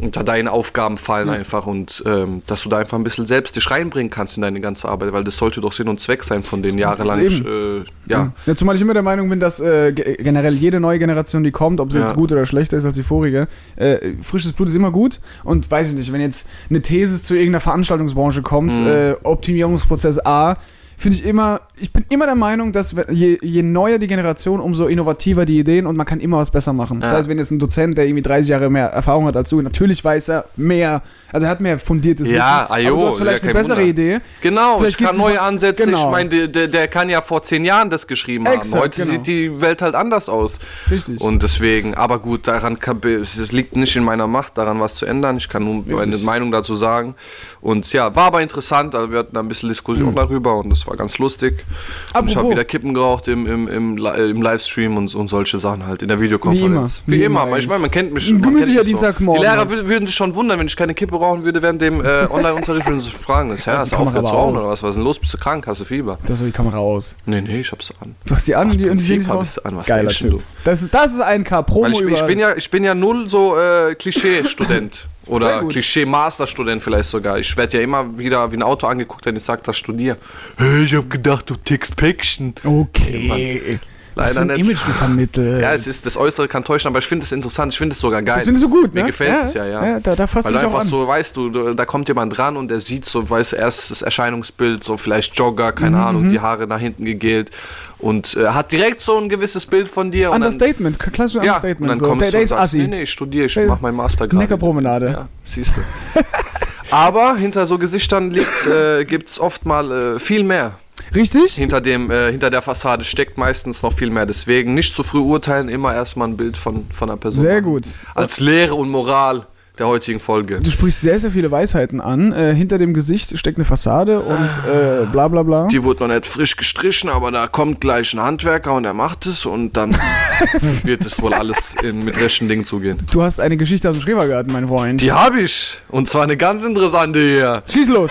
unter 0.00 0.22
deine 0.22 0.52
Aufgaben 0.52 0.96
fallen 0.96 1.28
einfach 1.28 1.66
und 1.66 2.04
ähm, 2.06 2.42
dass 2.46 2.62
du 2.62 2.68
da 2.68 2.78
einfach 2.78 2.96
ein 2.96 3.02
bisschen 3.02 3.26
selbst 3.26 3.56
dich 3.56 3.68
reinbringen 3.70 4.10
kannst 4.10 4.36
in 4.36 4.42
deine 4.42 4.60
ganze 4.60 4.88
Arbeit, 4.88 5.12
weil 5.12 5.24
das 5.24 5.36
sollte 5.36 5.60
doch 5.60 5.72
Sinn 5.72 5.88
und 5.88 5.98
Zweck 5.98 6.22
sein 6.22 6.44
von 6.44 6.62
den 6.62 6.78
jahrelang 6.78 7.18
äh, 7.20 7.84
ja. 8.06 8.32
Ja, 8.46 8.54
zumal 8.54 8.76
ich 8.76 8.80
immer 8.82 8.94
der 8.94 9.02
Meinung 9.02 9.28
bin, 9.28 9.40
dass 9.40 9.58
äh, 9.58 9.92
ge- 9.92 10.16
generell 10.22 10.54
jede 10.54 10.78
neue 10.78 10.98
Generation, 11.00 11.42
die 11.42 11.50
kommt, 11.50 11.80
ob 11.80 11.90
sie 11.90 11.98
Ja. 11.98 12.04
jetzt 12.04 12.14
gut 12.14 12.30
oder 12.30 12.46
schlechter 12.46 12.76
ist 12.76 12.84
als 12.84 12.96
die 12.96 13.02
vorige, 13.02 13.48
äh, 13.76 14.12
frisches 14.22 14.52
Blut 14.52 14.68
ist 14.68 14.74
immer 14.76 14.92
gut. 14.92 15.20
Und 15.42 15.68
weiß 15.70 15.90
ich 15.90 15.96
nicht, 15.98 16.12
wenn 16.12 16.20
jetzt 16.20 16.48
eine 16.70 16.80
These 16.80 17.20
zu 17.20 17.34
irgendeiner 17.34 17.60
Veranstaltungsbranche 17.60 18.42
kommt, 18.42 18.78
Mhm. 18.80 18.86
äh, 18.86 19.12
Optimierungsprozess 19.24 20.24
A, 20.24 20.56
finde 20.96 21.18
ich 21.18 21.24
immer, 21.24 21.60
ich 21.80 21.92
bin 21.92 22.04
immer 22.08 22.26
der 22.26 22.34
Meinung, 22.34 22.72
dass 22.72 22.94
je, 23.10 23.38
je 23.42 23.62
neuer 23.62 23.98
die 23.98 24.06
Generation, 24.06 24.60
umso 24.60 24.86
innovativer 24.86 25.44
die 25.44 25.58
Ideen 25.58 25.86
und 25.86 25.96
man 25.96 26.06
kann 26.06 26.20
immer 26.20 26.38
was 26.38 26.50
besser 26.50 26.72
machen. 26.72 27.00
Das 27.00 27.10
Ja. 27.10 27.16
heißt, 27.18 27.28
wenn 27.28 27.38
jetzt 27.38 27.50
ein 27.50 27.58
Dozent, 27.58 27.96
der 27.98 28.06
irgendwie 28.06 28.22
30 28.22 28.48
Jahre 28.50 28.70
mehr 28.70 28.86
Erfahrung 28.88 29.26
hat 29.26 29.36
als 29.36 29.50
du, 29.50 29.60
natürlich 29.62 30.04
weiß 30.04 30.28
er 30.28 30.44
mehr, 30.56 31.02
also 31.32 31.46
er 31.46 31.50
hat 31.50 31.60
mehr 31.60 31.78
fundiertes 31.78 32.30
Ja, 32.30 32.62
Wissen. 32.68 32.72
ajo, 32.74 32.88
aber 32.94 33.00
du 33.02 33.06
hast 33.08 33.18
vielleicht 33.18 33.44
ja, 33.44 33.50
eine 33.50 33.58
bessere 33.58 33.76
Wunder. 33.78 33.90
Idee. 33.90 34.18
Genau, 34.40 34.78
Vielleicht 34.78 35.00
ich 35.00 35.06
kann 35.06 35.16
neue 35.16 35.40
Ansätze. 35.40 35.84
genau. 35.84 36.06
Ich 36.06 36.10
meine, 36.10 36.48
der, 36.48 36.68
der, 36.68 36.88
kann 36.88 37.08
ja 37.10 37.20
vor 37.20 37.42
zehn 37.42 37.64
Jahren 37.64 37.90
das 37.90 38.06
geschrieben 38.06 38.46
haben. 38.46 38.54
Exakt, 38.56 38.82
Heute 38.82 39.02
genau. 39.02 39.12
sieht 39.12 39.26
die 39.26 39.60
Welt 39.60 39.82
halt 39.82 39.94
anders 39.94 40.28
aus. 40.28 40.58
Richtig. 40.90 41.20
Und 41.20 41.42
deswegen, 41.42 41.94
aber 41.94 42.18
gut, 42.18 42.48
daran 42.48 42.78
kann, 42.78 43.00
es 43.04 43.52
liegt 43.52 43.76
nicht 43.76 43.94
in 43.96 44.04
meiner 44.04 44.26
Macht, 44.26 44.56
daran 44.58 44.80
was 44.80 44.94
zu 44.96 45.06
ändern. 45.06 45.36
Ich 45.36 45.48
kann 45.48 45.64
nur 45.64 45.84
meine 45.86 46.00
Richtig. 46.06 46.24
Meinung 46.24 46.50
dazu 46.50 46.76
sagen. 46.76 47.14
Und 47.60 47.92
ja, 47.92 48.14
war 48.14 48.24
aber 48.26 48.42
interessant. 48.42 48.94
Also 48.94 49.10
wir 49.10 49.18
hatten 49.20 49.34
da 49.34 49.40
ein 49.40 49.48
bisschen 49.48 49.68
Diskussion 49.68 50.10
Mhm. 50.10 50.14
darüber 50.14 50.56
und 50.58 50.70
das 50.70 50.86
war 50.86 50.96
ganz 50.96 51.18
lustig. 51.18 51.64
Und 51.68 51.74
ich 52.08 52.14
Apropos. 52.14 52.36
habe 52.36 52.50
wieder 52.50 52.64
Kippen 52.64 52.94
geraucht 52.94 53.28
im, 53.28 53.46
im, 53.46 53.68
im, 53.68 54.04
äh, 54.04 54.26
im 54.30 54.42
Livestream 54.42 54.96
und, 54.96 55.14
und 55.14 55.28
solche 55.28 55.58
Sachen 55.58 55.86
halt 55.86 56.02
in 56.02 56.08
der 56.08 56.20
Videokonferenz. 56.20 57.02
Wie 57.06 57.16
immer. 57.16 57.16
Wie, 57.16 57.20
Wie 57.20 57.24
immer. 57.24 57.42
immer 57.46 57.58
ich 57.58 57.68
meine, 57.68 57.80
man 57.80 57.90
kennt 57.90 58.12
mich. 58.12 58.32
Man 58.32 58.42
gemütlicher. 58.42 58.84
Dienstagmorgen 58.84 59.40
Die 59.42 59.46
Lehrer 59.46 59.58
halt. 59.58 59.70
wür- 59.70 59.88
würden 59.88 60.06
sich 60.06 60.14
schon 60.14 60.34
wundern, 60.34 60.58
wenn 60.58 60.66
ich 60.66 60.76
keine 60.76 60.94
Kippe 60.94 61.16
rauchen 61.16 61.44
würde 61.44 61.62
während 61.62 61.80
dem 61.82 62.04
äh, 62.04 62.26
Online-Unterricht, 62.30 62.86
würden 62.88 63.00
sie 63.00 63.10
fragen, 63.10 63.50
ist, 63.50 63.66
ja, 63.66 63.78
hast 63.78 63.92
du 63.92 63.96
aufgehört 63.96 64.26
zu 64.28 64.32
rauchen 64.34 64.56
oder 64.56 64.64
was? 64.70 64.82
Was 64.82 64.90
ist 64.90 64.94
denn 64.96 65.04
los? 65.04 65.18
Bist 65.18 65.34
du 65.34 65.38
krank? 65.38 65.66
Hast 65.66 65.80
du 65.80 65.84
Fieber? 65.84 66.18
Du 66.26 66.32
hast 66.32 66.42
die 66.44 66.50
Kamera 66.50 66.78
aus. 66.78 67.16
Nee, 67.26 67.40
nee, 67.40 67.60
ich 67.60 67.70
hab's 67.72 67.92
an. 68.00 68.14
Du 68.26 68.34
hast 68.34 68.46
die 68.48 68.54
an 68.54 68.70
und 68.70 68.78
die, 68.80 68.84
Prinzip 68.86 69.28
hab 69.28 69.42
ich's 69.42 69.58
an, 69.58 69.76
was 69.76 69.86
Geiler 69.86 70.10
Typ. 70.10 70.30
du? 70.30 70.42
Das 70.64 70.82
ist, 70.82 70.92
das 70.94 71.12
ist 71.12 71.20
ein 71.20 71.44
K. 71.44 71.62
Promo 71.62 71.82
Weil 71.84 71.92
ich, 71.92 71.98
bin- 72.00 72.14
ich, 72.14 72.22
bin 72.22 72.38
ja, 72.38 72.56
ich 72.56 72.70
bin 72.70 72.84
ja 72.84 72.94
null 72.94 73.28
so 73.28 73.56
äh, 73.58 73.94
Klischee-Student. 73.94 75.08
Oder 75.28 75.60
gut. 75.60 75.72
Klischee-Master-Student 75.72 76.82
vielleicht 76.82 77.08
sogar. 77.10 77.38
Ich 77.38 77.56
werde 77.56 77.78
ja 77.78 77.82
immer 77.82 78.18
wieder 78.18 78.50
wie 78.52 78.56
ein 78.56 78.62
Auto 78.62 78.86
angeguckt, 78.86 79.26
wenn 79.26 79.36
ich 79.36 79.42
sage, 79.42 79.62
das 79.64 79.76
studiere. 79.76 80.16
Hey, 80.56 80.84
ich 80.84 80.94
hab 80.94 81.08
gedacht, 81.10 81.48
du 81.50 81.54
tickst 81.56 81.96
Päckchen. 81.96 82.54
Okay. 82.64 83.78
Für 84.14 84.24
Leider 84.24 84.40
ein 84.40 84.46
nicht. 84.48 84.58
Image 84.58 84.84
du 84.84 84.90
vermittelst. 84.92 85.62
Ja, 85.62 85.72
es 85.74 85.86
ist, 85.86 86.04
das 86.04 86.16
Äußere 86.16 86.48
kann 86.48 86.64
täuschen, 86.64 86.88
aber 86.88 86.98
ich 86.98 87.06
finde 87.06 87.24
es 87.24 87.30
interessant. 87.30 87.72
Ich 87.72 87.78
finde 87.78 87.94
es 87.94 88.00
sogar 88.00 88.20
geil. 88.20 88.34
Das 88.36 88.44
findest 88.46 88.64
du 88.64 88.68
gut, 88.68 88.92
ne? 88.92 89.02
Mir 89.02 89.06
gefällt 89.06 89.44
es 89.44 89.54
ja, 89.54 89.64
ja. 89.64 90.00
da, 90.00 90.16
da 90.16 90.26
fasst 90.26 90.46
Weil 90.46 90.54
du 90.54 90.58
du 90.58 90.64
einfach 90.64 90.80
an. 90.80 90.88
so, 90.88 91.06
weißt 91.06 91.36
du, 91.36 91.50
du, 91.50 91.74
da 91.74 91.84
kommt 91.84 92.08
jemand 92.08 92.36
dran 92.36 92.56
und 92.56 92.68
der 92.68 92.80
sieht 92.80 93.04
so, 93.04 93.30
weiß 93.30 93.52
erst 93.52 93.92
das 93.92 94.02
Erscheinungsbild, 94.02 94.82
so 94.82 94.96
vielleicht 94.96 95.36
Jogger, 95.38 95.70
keine 95.70 95.98
Mhm, 95.98 96.02
Ahnung, 96.02 96.28
die 96.30 96.40
Haare 96.40 96.66
nach 96.66 96.80
hinten 96.80 97.04
gegelt 97.04 97.52
und 98.00 98.36
äh, 98.36 98.48
hat 98.48 98.70
direkt 98.72 99.00
so 99.00 99.16
ein 99.18 99.28
gewisses 99.28 99.66
Bild 99.66 99.88
von 99.88 100.10
dir. 100.10 100.28
und 100.30 100.40
dann- 100.40 100.42
Understatement, 100.52 100.98
klassisches 100.98 101.34
ja, 101.34 101.40
und 101.40 101.48
Understatement. 101.48 101.90
dann 101.90 101.98
So. 101.98 102.06
kommst 102.06 102.20
Der, 102.22 102.28
du 102.28 102.32
der 102.32 102.40
und 102.42 102.46
sagst, 102.46 102.62
assi. 102.62 102.78
nee, 102.78 102.86
nee, 102.86 103.02
ich 103.02 103.10
studiere, 103.10 103.46
ich 103.46 103.54
Der- 103.54 103.66
mache 103.66 103.82
meinen 103.82 103.96
Master 103.96 104.26
gerade. 104.28 104.38
Neckarpromenade. 104.42 105.06
Ja, 105.10 105.28
siehst 105.44 105.76
du. 105.76 105.80
Aber 106.90 107.36
hinter 107.36 107.66
so 107.66 107.76
Gesichtern 107.78 108.30
liegt, 108.30 108.66
äh, 108.66 109.04
gibt 109.04 109.28
es 109.28 109.38
oft 109.40 109.66
mal 109.66 110.14
äh, 110.16 110.18
viel 110.18 110.42
mehr. 110.42 110.72
Richtig? 111.14 111.54
Hinter, 111.54 111.80
dem, 111.80 112.10
äh, 112.10 112.30
hinter 112.30 112.50
der 112.50 112.62
Fassade 112.62 113.04
steckt 113.04 113.38
meistens 113.38 113.82
noch 113.82 113.92
viel 113.92 114.10
mehr. 114.10 114.26
Deswegen 114.26 114.74
nicht 114.74 114.94
zu 114.94 115.02
früh 115.02 115.20
urteilen, 115.20 115.68
immer 115.68 115.94
erstmal 115.94 116.28
ein 116.28 116.36
Bild 116.36 116.56
von, 116.56 116.86
von 116.90 117.08
einer 117.10 117.16
Person. 117.18 117.42
Sehr 117.44 117.62
gut. 117.62 117.84
Als 118.14 118.40
Lehre 118.40 118.74
und 118.74 118.90
Moral 118.90 119.46
der 119.78 119.86
heutigen 119.86 120.20
Folge. 120.20 120.60
Du 120.60 120.70
sprichst 120.70 121.00
sehr, 121.00 121.20
sehr 121.20 121.30
viele 121.30 121.50
Weisheiten 121.50 122.00
an. 122.00 122.32
Äh, 122.32 122.54
hinter 122.54 122.78
dem 122.78 122.94
Gesicht 122.94 123.38
steckt 123.38 123.58
eine 123.58 123.64
Fassade 123.64 124.20
und 124.20 124.48
äh, 124.66 125.06
bla 125.10 125.28
bla 125.28 125.42
bla. 125.42 125.68
Die 125.68 125.82
wurde 125.82 126.06
noch 126.06 126.14
nicht 126.14 126.26
frisch 126.26 126.56
gestrichen, 126.56 127.08
aber 127.10 127.30
da 127.30 127.46
kommt 127.46 127.80
gleich 127.80 128.12
ein 128.14 128.20
Handwerker 128.20 128.74
und 128.74 128.84
er 128.84 128.94
macht 128.94 129.26
es 129.26 129.46
und 129.46 129.76
dann 129.76 129.96
wird 130.82 131.04
es 131.04 131.20
wohl 131.22 131.34
alles 131.34 131.74
in, 131.82 131.98
mit 132.04 132.18
rechten 132.18 132.48
Dingen 132.48 132.64
zugehen. 132.64 133.06
Du 133.12 133.22
hast 133.22 133.40
eine 133.40 133.56
Geschichte 133.56 133.88
aus 133.88 133.96
dem 133.96 134.02
Schrebergarten, 134.02 134.52
mein 134.52 134.68
Freund. 134.68 135.00
Die 135.00 135.12
habe 135.12 135.40
ich. 135.40 135.80
Und 135.88 136.08
zwar 136.08 136.24
eine 136.24 136.36
ganz 136.36 136.64
interessante 136.64 137.20
hier. 137.20 137.62
Schieß 137.70 137.88
los. 137.88 138.10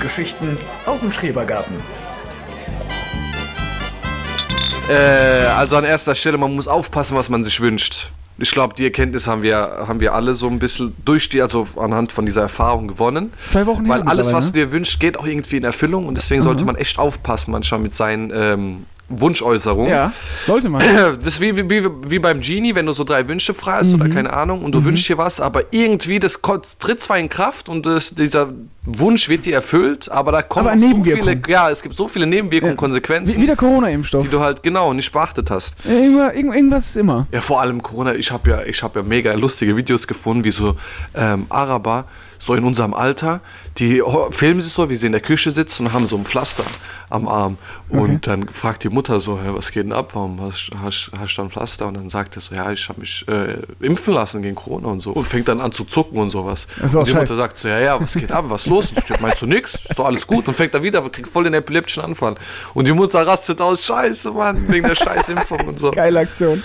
Geschichten 0.00 0.56
aus 0.84 1.00
dem 1.00 1.10
Schrebergarten. 1.10 1.76
Äh, 4.88 5.46
also 5.56 5.76
an 5.76 5.84
erster 5.84 6.14
Stelle, 6.14 6.38
man 6.38 6.54
muss 6.54 6.68
aufpassen, 6.68 7.16
was 7.16 7.28
man 7.28 7.42
sich 7.42 7.60
wünscht. 7.60 8.12
Ich 8.38 8.50
glaube, 8.50 8.74
die 8.74 8.84
Erkenntnis 8.84 9.26
haben 9.26 9.42
wir, 9.42 9.56
haben 9.86 10.00
wir 10.00 10.14
alle 10.14 10.34
so 10.34 10.48
ein 10.48 10.58
bisschen 10.58 10.94
durch 11.04 11.28
die, 11.28 11.40
also 11.40 11.66
anhand 11.76 12.12
von 12.12 12.26
dieser 12.26 12.42
Erfahrung 12.42 12.86
gewonnen. 12.88 13.32
Zwei 13.48 13.66
Wochen 13.66 13.88
Weil 13.88 14.02
alles, 14.02 14.32
was 14.32 14.46
du 14.46 14.58
mittlerweile, 14.58 14.66
dir 14.66 14.72
wünschst, 14.72 15.00
geht 15.00 15.18
auch 15.18 15.26
irgendwie 15.26 15.56
in 15.56 15.64
Erfüllung 15.64 16.06
und 16.06 16.16
deswegen 16.16 16.42
sollte 16.42 16.64
man 16.64 16.76
echt 16.76 16.98
aufpassen 16.98 17.52
manchmal 17.52 17.80
mit 17.80 17.94
seinen 17.94 18.30
ähm, 18.34 18.86
Wunschäußerungen. 19.08 19.90
ne? 19.90 19.96
Ja, 19.96 20.12
sollte 20.44 20.68
man. 20.68 20.82
Das 21.22 21.34
ist 21.34 21.40
wie, 21.40 21.56
wie, 21.56 21.84
wie, 22.10 22.18
beim 22.18 22.40
Genie, 22.40 22.74
wenn 22.74 22.86
du 22.86 22.92
so 22.92 23.04
drei 23.04 23.26
Wünsche 23.28 23.54
frei 23.54 23.72
hast 23.78 23.88
Mhm. 23.92 24.00
oder 24.00 24.08
keine 24.10 24.32
Ahnung 24.32 24.62
und 24.64 24.74
du 24.74 24.84
wünschst 24.84 25.08
dir 25.08 25.18
was, 25.18 25.40
aber 25.40 25.62
irgendwie 25.72 26.18
das 26.18 26.40
tritt 26.78 27.00
zwar 27.00 27.18
in 27.18 27.28
Kraft 27.28 27.68
und 27.68 27.86
das, 27.86 28.14
dieser 28.14 28.48
Wunsch 28.84 29.28
wird 29.28 29.46
dir 29.46 29.54
erfüllt, 29.54 30.10
aber 30.10 30.32
da 30.32 30.42
kommen 30.42 30.68
Aber 30.68 30.78
so 30.80 31.02
viele, 31.04 31.40
ja, 31.48 31.70
es 31.70 31.82
gibt 31.82 31.94
so 31.96 32.08
viele 32.08 32.26
Nebenwirkungen, 32.26 32.76
Konsequenzen, 32.76 33.36
Wie, 33.36 33.42
wie 33.42 33.46
der 33.46 33.56
Corona-Impfstoff. 33.56 34.24
die 34.24 34.30
du 34.30 34.40
halt 34.40 34.62
genau 34.62 34.92
nicht 34.92 35.12
beachtet 35.12 35.50
hast. 35.50 35.74
Irgendwas, 35.84 36.34
irgend- 36.34 36.54
irgendwas 36.54 36.86
ist 36.86 36.96
immer. 36.96 37.26
Ja, 37.32 37.40
vor 37.40 37.60
allem 37.60 37.82
Corona. 37.82 38.14
Ich 38.14 38.30
habe 38.30 38.50
ja, 38.50 38.62
ich 38.62 38.82
habe 38.82 39.00
ja 39.00 39.04
mega 39.04 39.32
lustige 39.34 39.76
Videos 39.76 40.06
gefunden, 40.06 40.44
wie 40.44 40.50
so 40.50 40.76
ähm, 41.14 41.46
Araber, 41.48 42.04
so 42.38 42.54
in 42.54 42.64
unserem 42.64 42.92
Alter, 42.94 43.40
die 43.78 44.02
filmen 44.30 44.60
sich 44.60 44.72
so, 44.72 44.88
wie 44.88 44.96
sie 44.96 45.06
in 45.06 45.12
der 45.12 45.20
Küche 45.20 45.50
sitzen 45.50 45.86
und 45.86 45.92
haben 45.92 46.06
so 46.06 46.16
ein 46.16 46.24
Pflaster 46.24 46.64
am 47.10 47.28
Arm. 47.28 47.58
Und 47.88 48.26
dann 48.26 48.48
fragt 48.48 48.82
die 48.84 48.88
Mutter 48.88 49.20
so, 49.20 49.38
hey, 49.40 49.54
was 49.54 49.70
geht 49.70 49.84
denn 49.84 49.92
ab? 49.92 50.10
Warum 50.14 50.40
hast, 50.40 50.70
du 51.36 51.42
ein 51.42 51.50
Pflaster? 51.50 51.86
Und 51.86 51.94
dann 51.94 52.10
sagt 52.10 52.36
er 52.36 52.42
so, 52.42 52.54
ja, 52.54 52.70
ich 52.72 52.88
habe 52.88 53.00
mich 53.00 53.26
äh, 53.28 53.58
impfen 53.80 54.14
lassen 54.14 54.42
gegen 54.42 54.56
Corona 54.56 54.88
und 54.88 55.00
so. 55.00 55.12
Und 55.12 55.24
fängt 55.24 55.48
dann 55.48 55.60
an 55.60 55.72
zu 55.72 55.84
zucken 55.84 56.18
und 56.18 56.30
sowas. 56.30 56.66
Auch 56.78 56.94
und 56.94 57.08
die. 57.08 57.14
Mutter 57.14 57.36
sagt 57.36 57.58
so, 57.58 57.68
ja, 57.68 57.78
ja, 57.78 58.00
was 58.00 58.14
geht 58.14 58.32
ab? 58.32 58.46
Was 58.48 58.62
ist 58.62 58.68
los? 58.68 58.92
Und 58.92 59.20
meinst 59.20 59.42
du 59.42 59.46
nix? 59.46 59.74
Ist 59.74 59.98
doch 59.98 60.06
alles 60.06 60.26
gut. 60.26 60.48
Und 60.48 60.54
fängt 60.54 60.74
er 60.74 60.82
wieder, 60.82 61.00
kriegt 61.08 61.28
voll 61.28 61.44
den 61.44 61.54
epileptischen 61.54 62.02
Anfall. 62.02 62.34
Und 62.74 62.88
die 62.88 62.92
Mutter 62.92 63.26
rastet 63.26 63.60
aus, 63.60 63.84
scheiße, 63.84 64.32
Mann, 64.32 64.68
wegen 64.68 64.88
der 64.88 64.94
Scheißimpfung 64.94 65.60
und 65.68 65.78
so. 65.78 65.90
Geile 65.90 66.20
Aktion. 66.20 66.62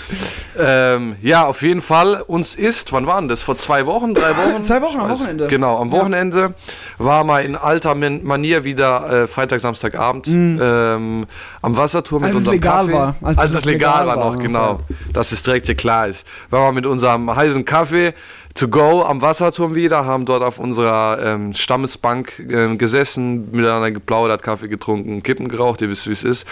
Ähm, 0.57 1.17
ja, 1.21 1.45
auf 1.45 1.61
jeden 1.61 1.81
Fall. 1.81 2.21
Uns 2.21 2.55
ist, 2.55 2.93
wann 2.93 3.05
waren 3.05 3.27
das? 3.27 3.43
Vor 3.43 3.57
zwei 3.57 3.85
Wochen, 3.85 4.15
drei 4.15 4.29
Wochen? 4.37 4.63
Zwei 4.63 4.81
Wochen, 4.81 4.99
am 4.99 5.09
Wochenende. 5.09 5.47
Genau, 5.47 5.79
am 5.79 5.91
Wochenende 5.91 6.55
war 7.03 7.23
mal 7.23 7.43
in 7.43 7.55
alter 7.55 7.95
Man- 7.95 8.23
Manier 8.23 8.63
wieder 8.63 9.23
äh, 9.23 9.27
Freitag, 9.27 9.59
Samstagabend 9.59 10.27
ähm, 10.27 11.25
am 11.61 11.77
Wasserturm 11.77 12.21
mit 12.21 12.29
Als 12.29 12.37
es 12.41 12.47
unserem 12.47 12.53
legal 12.55 12.85
Kaffee. 12.85 12.93
war. 12.93 13.15
Als, 13.37 13.53
es 13.55 13.65
legal, 13.65 14.07
war 14.07 14.15
noch, 14.15 14.37
genau. 14.37 14.79
Dass 15.13 15.31
es 15.31 15.43
direkt 15.43 15.65
hier 15.67 15.75
klar 15.75 16.07
ist. 16.07 16.25
Waren 16.49 16.67
wir 16.69 16.71
mit 16.73 16.85
unserem 16.85 17.33
heißen 17.35 17.65
Kaffee 17.65 18.13
to 18.55 18.67
go 18.67 19.03
am 19.03 19.21
Wasserturm 19.21 19.75
wieder, 19.75 20.05
haben 20.05 20.25
dort 20.25 20.43
auf 20.43 20.59
unserer 20.59 21.19
ähm, 21.23 21.53
Stammesbank 21.53 22.33
ähm, 22.49 22.77
gesessen, 22.77 23.49
miteinander 23.51 23.91
geplaudert, 23.91 24.43
Kaffee 24.43 24.67
getrunken, 24.67 25.23
Kippen 25.23 25.47
geraucht, 25.47 25.81
ihr 25.81 25.89
wisst, 25.89 26.07
wie 26.07 26.11
es 26.11 26.23
ist. 26.23 26.45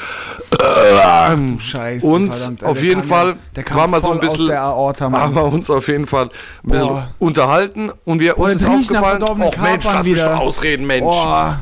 Du 0.51 1.59
Scheiße. 1.59 2.05
Und 2.05 2.33
verdammt. 2.33 2.63
auf 2.63 2.81
jeden 2.81 3.03
Fall 3.03 3.29
ja- 3.29 3.35
der 3.55 3.63
kam 3.63 3.77
war 3.77 3.87
mal 3.87 4.01
so 4.01 4.11
ein 4.11 4.19
bisschen, 4.19 4.51
Aorta, 4.51 5.11
haben 5.11 5.35
wir 5.35 5.45
uns 5.45 5.69
auf 5.69 5.87
jeden 5.87 6.07
Fall 6.07 6.25
ein 6.63 6.69
bisschen 6.69 6.87
Boah. 6.87 7.09
unterhalten 7.19 7.91
und 8.05 8.19
wir 8.19 8.37
uns 8.37 8.55
ist 8.55 8.67
aufgefallen, 8.67 9.23
oh 9.23 9.35
Mensch, 9.35 9.85
lass 9.85 10.05
mich 10.05 10.19
doch 10.21 10.39
ausreden, 10.39 10.87
Mensch. 10.87 11.03
Boah. 11.03 11.59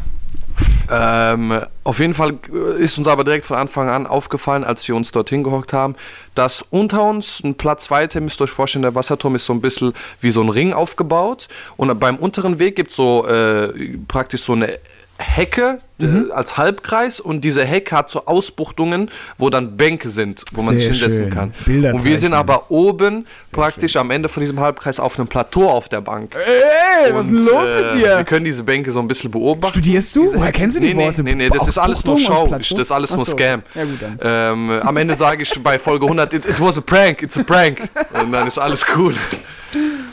Ähm, 0.89 1.61
auf 1.83 1.99
jeden 1.99 2.13
Fall 2.13 2.37
äh, 2.53 2.81
ist 2.81 2.97
uns 2.97 3.07
aber 3.07 3.23
direkt 3.23 3.45
von 3.45 3.57
Anfang 3.57 3.89
an 3.89 4.07
aufgefallen, 4.07 4.63
als 4.63 4.87
wir 4.87 4.95
uns 4.95 5.11
dorthin 5.11 5.43
gehockt 5.43 5.73
haben, 5.73 5.95
dass 6.33 6.65
unter 6.69 7.03
uns 7.03 7.41
ein 7.43 7.55
Platz 7.55 7.91
weiter, 7.91 8.21
müsst 8.21 8.39
ihr 8.39 8.45
euch 8.45 8.51
vorstellen, 8.51 8.83
der 8.83 8.95
Wasserturm 8.95 9.35
ist 9.35 9.45
so 9.45 9.53
ein 9.53 9.61
bisschen 9.61 9.93
wie 10.21 10.31
so 10.31 10.41
ein 10.41 10.49
Ring 10.49 10.73
aufgebaut. 10.73 11.47
Und 11.75 11.99
beim 11.99 12.17
unteren 12.17 12.59
Weg 12.59 12.75
gibt 12.75 12.91
es 12.91 12.95
so 12.95 13.27
äh, 13.27 13.97
praktisch 14.07 14.43
so 14.43 14.53
eine 14.53 14.79
Hecke 15.17 15.79
Mhm. 15.99 16.27
äh, 16.29 16.33
als 16.33 16.57
Halbkreis 16.57 17.19
und 17.19 17.41
diese 17.41 17.65
Hecke 17.65 17.95
hat 17.95 18.09
so 18.09 18.25
Ausbuchtungen, 18.25 19.09
wo 19.37 19.49
dann 19.49 19.77
Bänke 19.77 20.09
sind, 20.09 20.43
wo 20.53 20.61
man 20.61 20.77
Sehr 20.77 20.93
sich 20.93 21.01
hinsetzen 21.01 21.25
schön. 21.25 21.33
kann. 21.33 21.53
Bilder 21.65 21.93
und 21.93 22.03
wir 22.03 22.17
sind 22.17 22.33
aber 22.33 22.69
oben 22.69 23.25
praktisch 23.51 23.95
am 23.95 24.11
Ende 24.11 24.29
von 24.29 24.41
diesem 24.41 24.59
Halbkreis 24.59 24.99
auf 24.99 25.17
einem 25.17 25.27
Plateau 25.27 25.69
auf 25.69 25.89
der 25.89 26.01
Bank. 26.01 26.35
Ey, 26.35 27.13
was 27.13 27.27
ist 27.27 27.35
denn 27.35 27.39
Und, 27.39 27.45
los 27.45 27.69
äh, 27.69 27.81
mit 27.81 28.03
Wir 28.03 28.17
dir? 28.17 28.23
können 28.23 28.45
diese 28.45 28.63
Bänke 28.63 28.91
so 28.91 28.99
ein 28.99 29.07
bisschen 29.07 29.31
beobachten. 29.31 29.73
Studierst 29.73 30.15
du? 30.15 30.33
Woher 30.33 30.51
kennst 30.51 30.77
du 30.77 30.81
die 30.81 30.93
nee, 30.93 31.05
Worte? 31.05 31.23
Nee, 31.23 31.35
nee, 31.35 31.49
das 31.49 31.67
ist 31.67 31.77
alles 31.77 32.03
nur 32.05 32.17
Show. 32.19 32.43
und? 32.43 32.51
Das 32.51 32.71
ist 32.71 32.91
alles 32.91 33.15
nur. 33.15 33.25
Scam. 33.25 33.63
Ja, 33.75 33.83
gut 33.83 34.01
dann. 34.01 34.19
Ähm, 34.21 34.69
am 34.83 34.97
Ende 34.97 35.15
sage 35.15 35.43
ich 35.43 35.63
bei 35.63 35.77
Folge 35.79 36.05
100, 36.05 36.33
it, 36.33 36.45
it 36.45 36.61
was 36.61 36.77
a 36.77 36.81
prank, 36.81 37.21
it's 37.21 37.37
a 37.37 37.43
prank. 37.43 37.79
Und 38.23 38.31
dann 38.31 38.47
ist 38.47 38.57
alles 38.57 38.85
cool. 38.95 39.15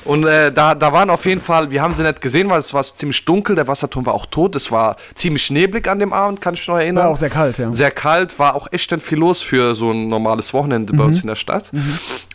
Und 0.04 0.24
äh, 0.26 0.52
da, 0.52 0.74
da 0.74 0.92
waren 0.92 1.08
auf 1.10 1.24
jeden 1.26 1.40
Fall, 1.40 1.70
wir 1.70 1.80
haben 1.82 1.94
sie 1.94 2.02
nicht 2.02 2.20
gesehen, 2.20 2.50
weil 2.50 2.58
es 2.58 2.74
war 2.74 2.82
ziemlich 2.82 3.24
dunkel, 3.24 3.56
der 3.56 3.66
Wasserturm 3.68 4.04
war 4.06 4.14
auch 4.14 4.26
tot, 4.26 4.54
es 4.56 4.70
war 4.70 4.96
ziemlich 5.14 5.50
neblig 5.50 5.88
an 5.88 5.98
dem 5.98 6.12
Abend, 6.12 6.40
kann 6.40 6.54
ich 6.54 6.60
mich 6.60 6.68
noch 6.68 6.76
erinnern. 6.76 7.04
War 7.04 7.10
auch 7.12 7.16
sehr 7.16 7.30
kalt, 7.30 7.58
ja. 7.58 7.72
Sehr 7.74 7.90
kalt, 7.90 8.38
war 8.38 8.54
auch 8.54 8.68
echt 8.70 8.90
dann 8.92 9.00
viel 9.00 9.18
los 9.18 9.42
für 9.42 9.74
so 9.74 9.90
ein 9.92 10.08
normales 10.08 10.52
Wochenende 10.52 10.92
bei 10.92 11.02
Mhm. 11.04 11.08
uns 11.08 11.20
in 11.22 11.28
der 11.28 11.34
Stadt. 11.36 11.70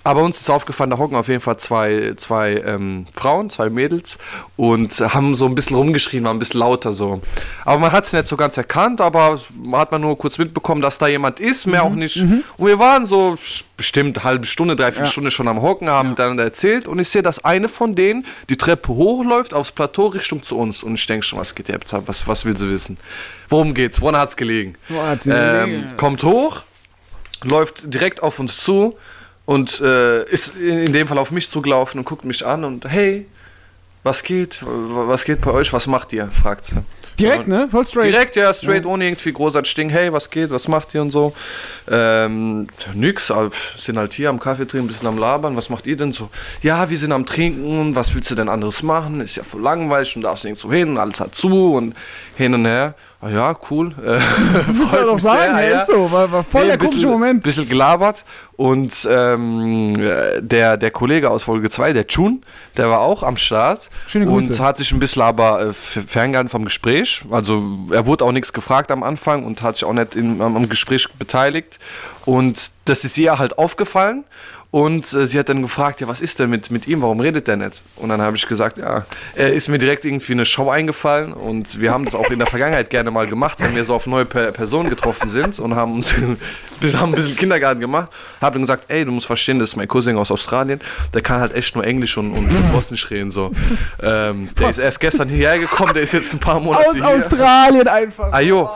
Aber 0.04 0.24
uns 0.24 0.40
ist 0.42 0.50
aufgefallen, 0.50 0.90
da 0.90 0.98
hocken 0.98 1.16
auf 1.16 1.28
jeden 1.28 1.42
Fall 1.42 1.58
zwei, 1.58 2.14
zwei 2.18 2.54
ähm, 2.66 3.06
Frauen, 3.14 3.50
zwei 3.50 3.70
Mädels 3.70 4.18
und 4.58 4.92
haben 5.02 5.36
so 5.36 5.46
ein 5.46 5.54
bisschen 5.56 5.76
rumgeschrien, 5.78 6.24
war 6.24 6.34
ein 6.34 6.40
bisschen 6.40 6.60
lauter 6.62 6.92
so. 6.94 7.22
Aber 7.66 7.78
man 7.80 7.92
hat 7.92 8.06
es 8.06 8.14
nicht 8.14 8.28
so 8.28 8.36
ganz 8.38 8.58
erkannt, 8.58 9.02
aber 9.02 9.38
hat 9.74 9.92
man 9.92 10.02
nur 10.02 10.18
kurz 10.18 10.38
mitbekommen, 10.38 10.82
dass 10.82 10.98
da 10.98 11.08
jemand 11.08 11.40
ist, 11.40 11.68
mehr 11.68 11.84
Mhm. 11.84 11.92
auch 11.92 11.96
nicht. 11.96 12.18
Und 12.58 12.68
wir 12.68 12.80
waren 12.80 13.06
so 13.06 13.36
bestimmt 13.78 14.18
eine 14.18 14.24
halbe 14.24 14.46
Stunde, 14.48 14.76
dreiviertel 14.76 15.08
Stunde 15.12 15.32
schon 15.32 15.48
am 15.48 15.62
Hocken, 15.62 15.90
haben 15.90 16.10
miteinander 16.10 16.44
erzählt 16.44 16.88
und 16.88 17.00
ich 17.00 17.10
sehe, 17.10 17.22
dass 17.22 17.44
eine 17.60 17.70
von 17.70 17.96
denen 17.96 18.26
die 18.50 18.58
Treppe 18.58 18.90
hochläuft 18.90 19.54
aufs 19.54 19.72
Plateau 19.72 20.08
Richtung 20.08 20.44
zu 20.44 20.58
uns 20.58 20.84
und 20.84 20.96
ich 20.96 21.06
denke 21.06 21.26
schon, 21.26 21.40
was 21.40 21.54
geht 21.56 21.70
ab? 21.72 21.82
Was, 22.06 22.28
was 22.28 22.46
will 22.46 22.58
sie 22.58 22.70
wissen? 22.70 22.98
Worum 23.48 23.74
geht's? 23.74 24.02
Woran 24.02 24.18
hat's 24.18 24.36
gelegen? 24.36 24.76
Wo 24.88 25.02
hat's 25.02 25.28
ähm, 25.28 25.34
gelegen? 25.36 25.98
kommt 25.98 26.24
hoch, 26.24 26.64
läuft 27.44 27.94
direkt 27.94 28.24
auf 28.24 28.40
uns 28.40 28.58
zu 28.58 28.98
und 29.46 29.82
äh, 29.82 30.24
ist 30.26 30.56
in 30.56 30.94
dem 30.94 31.08
Fall 31.08 31.18
auf 31.18 31.32
mich 31.32 31.50
zugelaufen 31.50 32.00
und 32.00 32.06
guckt 32.06 32.26
mich 32.26 32.46
an 32.46 32.64
und 32.64 32.86
hey, 32.90 33.26
was 34.04 34.24
geht? 34.24 34.60
Was 34.62 35.26
geht 35.26 35.42
bei 35.42 35.52
euch? 35.52 35.74
Was 35.74 35.88
macht 35.88 36.14
ihr? 36.14 36.30
fragt 36.32 36.66
sie. 36.66 36.78
Direkt, 37.20 37.48
ne? 37.48 37.68
Voll 37.70 37.86
straight. 37.86 38.14
Direkt, 38.14 38.36
ja, 38.36 38.54
straight, 38.54 38.86
ohne 38.86 39.06
irgendwie 39.06 39.32
großartig 39.34 39.74
Ding. 39.76 39.90
Hey, 39.90 40.12
was 40.12 40.30
geht? 40.30 40.50
Was 40.52 40.68
macht 40.68 40.94
ihr 40.96 41.02
und 41.02 41.12
so? 41.12 41.34
Ähm, 41.90 42.68
nix, 42.94 43.32
sind 43.78 43.98
halt 43.98 44.14
hier 44.14 44.30
am 44.30 44.40
Kaffee 44.40 44.66
trinken, 44.66 44.86
ein 44.86 44.88
bisschen 44.88 45.08
am 45.08 45.18
Labern. 45.18 45.56
Was 45.58 45.70
macht 45.70 45.88
ihr 45.88 45.98
denn 45.98 46.14
so? 46.14 46.30
Ja, 46.62 46.90
wir 46.90 46.98
sind 46.98 47.12
am 47.12 47.26
Trinken. 47.26 47.96
Was 47.96 48.14
willst 48.16 48.30
du 48.32 48.36
denn 48.36 48.50
anderes 48.50 48.84
machen? 48.84 49.22
Ist 49.22 49.36
ja 49.38 49.44
voll 49.44 49.62
langweilig 49.62 50.16
und 50.16 50.24
darfst 50.24 50.46
nirgendwo 50.46 50.72
hin. 50.72 50.98
Alles 50.98 51.20
hat 51.20 51.36
zu 51.36 51.74
und 51.76 51.96
hin 52.36 52.54
und 52.54 52.66
her. 52.66 52.96
Ah 53.22 53.30
ja, 53.30 53.56
cool. 53.70 53.94
Äh, 54.04 54.20
Das 54.54 54.68
willst 54.68 54.80
du 54.80 54.86
freut 54.88 55.08
doch 55.08 55.20
sagen, 55.20 55.56
sehr, 55.58 55.64
ja, 55.70 55.76
ja. 55.76 55.82
ist 55.82 55.88
so. 55.88 56.12
War, 56.12 56.32
war 56.32 56.44
voll 56.44 56.62
Nee, 56.62 56.68
der 56.68 56.74
ein 56.76 56.80
bisschen- 56.80 56.92
komische 56.94 57.08
Moment. 57.08 57.44
Bisschen 57.44 57.68
gelabert 57.70 58.24
und 58.60 59.08
ähm, 59.10 59.96
äh, 59.98 60.42
der, 60.42 60.76
der 60.76 60.92
Kollege 60.92 61.30
aus 61.30 61.44
Folge 61.44 61.70
2, 61.70 61.94
der 61.94 62.08
Chun, 62.08 62.44
der 62.76 62.90
war 62.90 63.00
auch 63.00 63.24
am 63.24 63.38
Start 63.38 63.90
Schöne 64.06 64.26
und 64.26 64.48
Grüße. 64.48 64.62
hat 64.62 64.78
sich 64.78 64.92
ein 64.92 65.00
bisschen 65.00 65.22
aber 65.22 65.62
äh, 65.62 65.72
ferngehalten 65.72 66.50
vom 66.50 66.66
Gespräch. 66.66 67.24
Also 67.32 67.64
er 67.90 68.06
wurde 68.06 68.26
auch 68.26 68.34
nichts 68.34 68.52
gefragt 68.52 68.92
am 68.92 69.02
Anfang 69.02 69.46
und 69.46 69.62
hat 69.62 69.78
sich 69.78 69.86
auch 69.86 69.94
nicht 69.94 70.14
in, 70.14 70.42
am, 70.42 70.58
am 70.58 70.68
Gespräch 70.68 71.08
beteiligt 71.18 71.80
und 72.26 72.72
das 72.84 73.06
ist 73.06 73.18
ihr 73.18 73.40
halt 73.40 73.58
aufgefallen 73.58 74.26
und 74.72 75.12
äh, 75.14 75.26
sie 75.26 75.40
hat 75.40 75.50
dann 75.50 75.64
gefragt, 75.64 76.00
ja, 76.00 76.08
was 76.08 76.22
ist 76.22 76.40
denn 76.40 76.52
mit, 76.52 76.70
mit 76.70 76.88
ihm, 76.88 77.02
warum 77.02 77.20
redet 77.20 77.48
der 77.48 77.58
nicht? 77.58 77.82
Und 77.96 78.10
dann 78.10 78.22
habe 78.22 78.38
ich 78.38 78.48
gesagt, 78.48 78.78
ja, 78.78 79.06
er 79.36 79.52
ist 79.52 79.68
mir 79.68 79.80
direkt 79.80 80.06
irgendwie 80.06 80.34
eine 80.34 80.46
Show 80.46 80.70
eingefallen 80.70 81.34
und 81.34 81.82
wir 81.82 81.92
haben 81.92 82.06
das 82.06 82.14
auch 82.14 82.30
in 82.30 82.38
der 82.38 82.48
Vergangenheit 82.48 82.92
gerne 82.92 83.10
mal 83.10 83.26
gemacht, 83.26 83.60
wenn 83.62 83.76
wir 83.76 83.84
so 83.84 83.96
auf 83.96 84.06
neue 84.06 84.26
per 84.26 84.52
Personen 84.52 84.90
getroffen 84.90 85.28
sind 85.28 85.60
und 85.60 85.76
haben 85.76 85.94
uns 85.94 86.14
haben 86.94 87.12
ein 87.12 87.16
bisschen 87.16 87.36
Kindergarten 87.36 87.80
gemacht, 87.80 88.12
habe 88.42 88.54
dann 88.54 88.62
gesagt, 88.62 88.86
ey, 88.90 89.06
du 89.06 89.12
musst 89.12 89.26
verstehen, 89.26 89.58
das 89.58 89.70
ist 89.70 89.76
mein 89.76 89.88
Cousin 89.88 90.18
aus 90.18 90.32
Australien, 90.32 90.80
der 91.16 91.22
kann 91.22 91.40
halt 91.40 91.56
echt 91.56 91.74
nur 91.74 91.84
Englisch 91.84 92.16
und, 92.18 92.32
und 92.32 92.48
Bosnisch 92.72 93.10
reden, 93.10 93.32
so. 93.32 93.52
Ähm, 94.02 94.50
der 94.60 94.70
ist 94.70 94.78
erst 94.78 95.00
gestern 95.00 95.30
hierher 95.30 95.58
gekommen, 95.58 95.94
der 95.94 96.04
ist 96.04 96.14
jetzt 96.14 96.34
ein 96.34 96.40
paar 96.40 96.60
Monate 96.60 96.88
Aus 96.88 96.96
hier. 96.96 97.08
Australien 97.08 97.88
einfach. 97.88 98.32
Ah, 98.32 98.40
jo. 98.40 98.70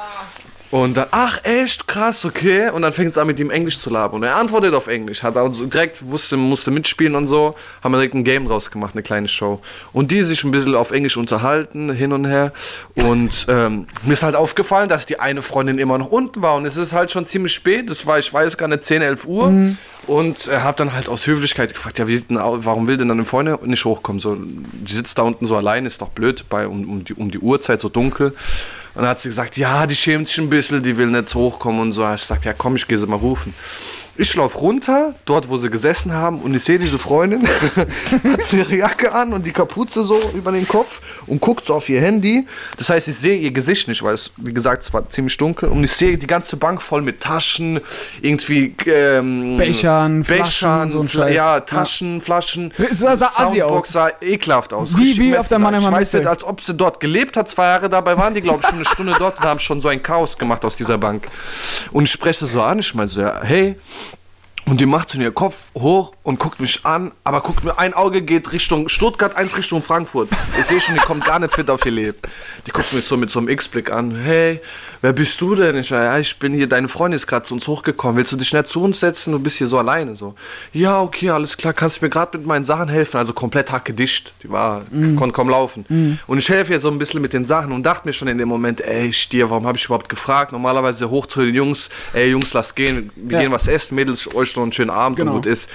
Und 0.74 0.98
dann, 0.98 1.06
ach 1.12 1.38
echt, 1.44 1.88
krass, 1.88 2.26
okay. 2.26 2.72
Und 2.72 2.82
dann 2.82 2.94
fängt 2.94 3.12
es 3.12 3.20
an 3.20 3.28
mit 3.28 3.40
ihm 3.40 3.52
Englisch 3.52 3.78
zu 3.78 3.92
labern. 3.92 4.22
Und 4.22 4.24
er 4.24 4.38
antwortet 4.38 4.74
auf 4.74 4.88
Englisch, 4.88 5.22
hat 5.22 5.38
also 5.38 5.68
direkt, 5.68 6.10
wusste, 6.10 6.36
musste 6.36 6.72
mitspielen 6.72 7.14
und 7.14 7.28
so. 7.28 7.54
Haben 7.84 7.92
wir 7.92 7.98
direkt 7.98 8.16
ein 8.16 8.24
Game 8.24 8.48
draus 8.48 8.72
gemacht, 8.72 8.96
eine 8.96 9.04
kleine 9.04 9.28
Show. 9.28 9.62
Und 9.92 10.10
die 10.10 10.24
sich 10.24 10.44
ein 10.44 10.50
bisschen 10.50 10.74
auf 10.74 10.90
Englisch 10.90 11.16
unterhalten, 11.16 11.92
hin 11.92 12.12
und 12.12 12.26
her. 12.26 12.54
Und 12.96 13.46
ähm, 13.50 13.86
mir 14.04 14.14
ist 14.14 14.24
halt 14.24 14.34
aufgefallen, 14.34 14.90
dass 14.90 15.06
die 15.06 15.20
eine 15.20 15.44
Freundin 15.44 15.78
immer 15.78 16.00
noch 16.00 16.08
unten 16.08 16.42
war. 16.42 16.56
Und 16.56 16.66
es 16.66 16.76
ist 16.76 16.92
halt 16.92 17.12
schon 17.12 17.28
ziemlich 17.28 17.54
spät, 17.54 17.88
es 17.92 18.08
war, 18.08 18.18
ich 18.18 18.34
weiß 18.34 18.58
gar 18.58 18.68
nicht, 18.68 18.84
10, 18.84 19.04
11 19.04 19.28
Uhr. 19.28 19.54
Und 20.08 20.48
er 20.48 20.64
hat 20.64 20.80
dann 20.80 20.94
halt 20.94 21.08
aus 21.08 21.28
Höflichkeit 21.28 21.72
gefragt, 21.72 22.00
ja, 22.00 22.08
wie 22.08 22.16
sieht 22.16 22.32
denn, 22.32 22.40
warum 22.40 22.88
will 22.88 22.98
denn 22.98 23.10
dann 23.10 23.18
eine 23.20 23.26
Freundin 23.26 23.60
nicht 23.66 23.86
hochkommen? 23.86 24.20
So, 24.20 24.36
die 24.40 24.92
sitzt 24.92 25.20
da 25.20 25.22
unten 25.22 25.46
so 25.46 25.56
allein, 25.56 25.86
ist 25.86 26.02
doch 26.02 26.10
blöd, 26.10 26.46
bei, 26.50 26.68
um, 26.68 26.90
um, 26.90 27.04
die, 27.04 27.14
um 27.14 27.30
die 27.30 27.38
Uhrzeit 27.38 27.80
so 27.80 27.90
dunkel. 27.90 28.34
Und 28.96 29.02
dann 29.02 29.10
hat 29.10 29.20
sie 29.20 29.30
gesagt, 29.30 29.58
ja, 29.58 29.88
die 29.88 29.96
schämt 29.96 30.28
sich 30.28 30.38
ein 30.38 30.50
bisschen, 30.50 30.84
die 30.84 30.98
will 30.98 31.08
nicht 31.08 31.34
hochkommen 31.34 31.82
und 31.82 31.92
so. 31.92 32.12
Ich 32.14 32.22
sagte, 32.22 32.48
ja 32.48 32.54
komm, 32.54 32.76
ich 32.76 32.88
gehe 32.88 32.98
sie 32.98 33.08
mal 33.08 33.16
rufen. 33.16 33.54
Ich 34.16 34.36
laufe 34.36 34.60
runter, 34.60 35.16
dort 35.26 35.50
wo 35.50 35.58
sie 35.58 35.72
gesessen 35.72 36.14
haben, 36.14 36.40
und 36.40 36.54
ich 36.54 36.64
sehe 36.64 36.78
diese 36.78 37.00
Freundin, 37.00 37.48
hat 38.32 38.44
so 38.44 38.58
ihre 38.58 38.76
Jacke 38.76 39.12
an 39.12 39.34
und 39.34 39.48
die 39.48 39.52
Kapuze 39.52 40.04
so 40.04 40.20
über 40.36 40.52
den 40.52 40.68
Kopf 40.68 41.02
und 41.26 41.42
guckt 41.42 41.66
so 41.66 41.74
auf 41.74 41.90
ihr 41.90 42.00
Handy. 42.00 42.46
Das 42.78 42.92
heißt, 42.92 43.08
ich 43.08 43.18
sehe 43.18 43.36
ihr 43.40 43.50
Gesicht 43.50 43.88
nicht, 43.88 44.04
weil 44.04 44.14
es, 44.14 44.32
wie 44.38 44.54
gesagt, 44.54 44.84
es 44.84 44.94
war 44.94 45.10
ziemlich 45.10 45.36
dunkel. 45.38 45.70
Und 45.70 45.84
ich 45.84 45.92
sehe 45.94 46.16
die 46.20 46.28
ganze 46.28 46.58
Bank 46.58 46.84
voll 46.84 47.02
mit 47.02 47.22
Taschen, 47.22 47.80
irgendwie 48.22 48.76
ähm, 48.86 49.58
Bechern, 49.58 50.24
Flaschen, 50.24 50.44
Bechern, 50.70 50.92
so 50.92 51.00
ein 51.02 51.10
Scheiß. 51.10 51.36
Ja, 51.36 51.60
Taschen, 51.62 52.22
Flaschen. 52.22 52.72
Es 52.78 53.00
sah- 53.00 53.18
sah 53.18 53.26
assi 53.36 53.60
Soundbox 53.62 53.88
aus. 53.88 53.92
sah 53.94 54.10
ekelhaft 54.22 54.74
aus. 54.74 54.96
Wie- 54.96 55.18
wie 55.18 55.36
auf 55.36 55.48
der. 55.48 55.58
Mannheimer 55.58 55.92
weiß 55.92 56.00
Messe. 56.14 56.18
nicht, 56.20 56.28
als 56.28 56.44
ob 56.44 56.62
sie 56.62 56.76
dort 56.76 57.00
gelebt 57.00 57.36
hat, 57.36 57.50
zwei 57.50 57.66
Jahre 57.66 57.90
dabei 57.90 58.16
waren 58.18 58.36
die, 58.36 58.42
glaube 58.42 58.60
ich, 58.62 58.68
schon 58.68 58.76
eine 58.76 58.86
Stunde 58.86 59.16
dort 59.18 59.40
und 59.40 59.44
haben 59.46 59.60
schon 59.60 59.82
so 59.82 59.88
ein 59.88 60.04
Chaos 60.04 60.38
gemacht 60.38 60.64
aus 60.66 60.76
dieser 60.76 61.00
Bank. 61.00 61.28
Und 61.92 62.04
ich 62.04 62.12
spreche 62.12 62.46
so 62.46 62.62
an, 62.62 62.78
ich 62.80 62.94
meine 62.94 63.08
so, 63.08 63.22
ja, 63.22 63.42
hey. 63.44 63.76
Und 64.74 64.82
die 64.82 64.88
macht 64.88 65.12
so 65.12 65.22
ihr 65.22 65.32
Kopf 65.32 65.70
hoch 65.78 66.14
und 66.24 66.40
guckt 66.40 66.60
mich 66.60 66.84
an, 66.84 67.12
aber 67.24 67.42
guckt 67.42 67.64
mir, 67.64 67.78
ein 67.78 67.94
Auge 67.94 68.24
geht 68.24 68.52
Richtung 68.54 68.90
Stuttgart, 68.90 69.36
eins 69.36 69.56
Richtung 69.56 69.84
Frankfurt. 69.84 70.30
Ich 70.58 70.66
sehe 70.66 70.82
schon, 70.82 70.96
die 70.96 71.00
kommt 71.00 71.24
gar 71.26 71.38
nicht 71.38 71.54
fit 71.54 71.70
auf 71.70 71.86
ihr 71.86 71.92
Leben. 71.92 72.18
Die 72.66 72.72
guckt 72.72 72.92
mich 72.92 73.06
so 73.06 73.16
mit 73.16 73.30
so 73.30 73.38
einem 73.38 73.50
X-Blick 73.50 73.92
an. 73.92 74.16
Hey, 74.16 74.62
wer 75.04 75.12
bist 75.14 75.40
du 75.42 75.54
denn? 75.54 75.76
Ich 75.76 75.90
sage, 75.90 76.06
ja, 76.06 76.18
ich 76.18 76.40
bin 76.40 76.54
hier, 76.54 76.66
deine 76.68 76.88
Freundin 76.88 77.18
ist 77.18 77.28
gerade 77.28 77.46
zu 77.46 77.54
uns 77.54 77.68
hochgekommen. 77.68 78.16
Willst 78.18 78.32
du 78.32 78.38
dich 78.38 78.54
nicht 78.54 78.68
zu 78.68 78.82
uns 78.82 79.02
setzen? 79.02 79.34
Du 79.34 79.40
bist 79.40 79.58
hier 79.58 79.68
so 79.68 79.78
alleine. 79.78 80.16
So, 80.16 80.34
ja, 80.72 81.00
okay, 81.02 81.30
alles 81.30 81.58
klar, 81.58 81.74
kannst 81.74 82.02
du 82.02 82.06
mir 82.06 82.10
gerade 82.10 82.38
mit 82.38 82.48
meinen 82.48 82.64
Sachen 82.64 82.88
helfen? 82.88 83.18
Also 83.18 83.34
komplett 83.34 83.72
hackedicht. 83.72 84.34
Die 84.42 84.50
war, 84.50 84.82
konnte 85.18 85.34
kaum 85.34 85.50
laufen. 85.50 86.20
Und 86.26 86.38
ich 86.38 86.48
helfe 86.50 86.72
ihr 86.74 86.80
so 86.80 86.90
ein 86.90 86.98
bisschen 86.98 87.22
mit 87.22 87.34
den 87.34 87.46
Sachen 87.46 87.74
und 87.74 87.84
dachte 87.84 88.08
mir 88.08 88.14
schon 88.14 88.30
in 88.30 88.38
dem 88.38 88.48
Moment, 88.48 88.80
ey, 88.82 89.12
Stier, 89.14 89.50
warum 89.50 89.68
habe 89.68 89.78
ich 89.78 89.86
überhaupt 89.86 90.08
gefragt? 90.10 90.54
Normalerweise 90.54 91.10
hoch 91.10 91.26
zu 91.28 91.42
den 91.42 91.54
Jungs, 91.54 91.90
ey, 92.14 92.32
Jungs, 92.32 92.54
lass 92.54 92.74
gehen, 92.74 93.12
wir 93.16 93.36
Ja. 93.38 93.44
gehen 93.44 93.52
was 93.52 93.68
essen, 93.68 93.96
Mädels, 93.96 94.34
euch 94.34 94.56
noch 94.56 94.64
einen 94.64 94.72
schönen 94.72 94.90
Abend 94.90 95.18
Genau. 95.18 95.32
und 95.32 95.38
gut 95.38 95.46
ist. 95.48 95.70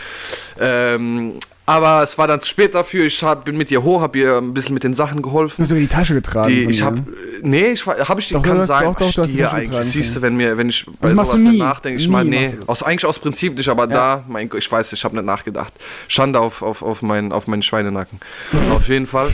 Ähm, 0.59 1.35
aber 1.69 2.03
es 2.03 2.17
war 2.17 2.27
dann 2.27 2.41
zu 2.41 2.47
spät 2.47 2.75
dafür. 2.75 3.05
Ich 3.05 3.23
hab, 3.23 3.45
bin 3.45 3.59
mit 3.59 3.71
ihr 3.71 3.83
hoch, 3.83 4.01
habe 4.01 4.19
ihr 4.19 4.39
ein 4.39 4.55
bisschen 4.55 4.73
mit 4.73 4.85
den 4.85 4.95
Sachen 4.95 5.19
Du 5.19 5.23
geholfen. 5.25 5.61
hast 5.63 5.69
sogar 5.69 5.83
die 5.83 5.87
Tasche 5.87 6.15
getragen. 6.15 6.49
Die, 6.49 6.63
ich 6.63 6.81
habe, 6.81 6.97
ne? 6.97 7.07
nee, 7.43 7.67
ich 7.73 7.87
habe 7.87 8.21
ich 8.21 8.31
Doch, 8.31 8.43
kann 8.43 8.57
du 8.57 8.65
sagen, 8.65 8.87
doch, 8.87 8.95
doch, 8.95 9.13
du 9.13 9.21
hast 9.21 9.29
die 9.29 9.33
Stier 9.35 9.45
Tasche 9.49 9.57
eigentlich. 9.57 9.85
Siehst 9.85 10.17
du, 10.17 10.23
wenn 10.23 10.35
mir, 10.35 10.57
wenn 10.57 10.71
ich 10.71 10.87
bei 10.99 11.11
Das 11.11 11.11
sowas 11.11 11.31
du 11.33 11.37
nicht 11.37 11.53
nie. 11.53 11.59
nachdenke, 11.59 12.01
ich 12.01 12.09
mal, 12.09 12.25
nee, 12.25 12.51
du 12.51 12.67
aus, 12.67 12.83
eigentlich 12.83 13.05
aus 13.05 13.19
Prinzip 13.19 13.55
nicht, 13.55 13.69
aber 13.69 13.87
da, 13.87 14.25
mein 14.29 14.49
Gott, 14.49 14.61
ich 14.61 14.73
weiß, 14.73 14.95
ich 14.95 15.05
habe 15.05 15.15
nicht 15.15 15.27
nachgedacht. 15.27 15.75
Schande 16.09 16.41
auf, 16.41 16.63
auf, 16.63 16.81
auf, 16.81 17.03
meinen, 17.03 17.33
auf 17.33 17.47
meinen 17.49 17.63
Schweinenacken. 17.63 18.19
auf 18.75 18.89
jeden 18.89 19.07
Fall. 19.07 19.29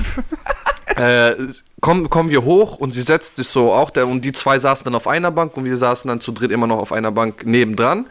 äh, 0.97 1.37
kommen, 1.81 2.11
kommen 2.11 2.31
wir 2.31 2.43
hoch 2.43 2.79
und 2.79 2.95
sie 2.95 3.03
setzt 3.03 3.37
sich 3.37 3.47
so 3.47 3.73
auch, 3.73 3.91
der, 3.91 4.09
und 4.09 4.25
die 4.25 4.33
zwei 4.33 4.59
saßen 4.59 4.83
dann 4.83 4.97
auf 4.97 5.07
einer 5.07 5.31
Bank 5.31 5.57
und 5.57 5.67
wir 5.67 5.77
saßen 5.77 6.09
dann 6.09 6.21
zu 6.21 6.33
dritt 6.33 6.51
immer 6.51 6.67
noch 6.67 6.79
auf 6.79 6.93
einer 6.93 7.13
Bank 7.13 7.47
nebendran. 7.47 8.07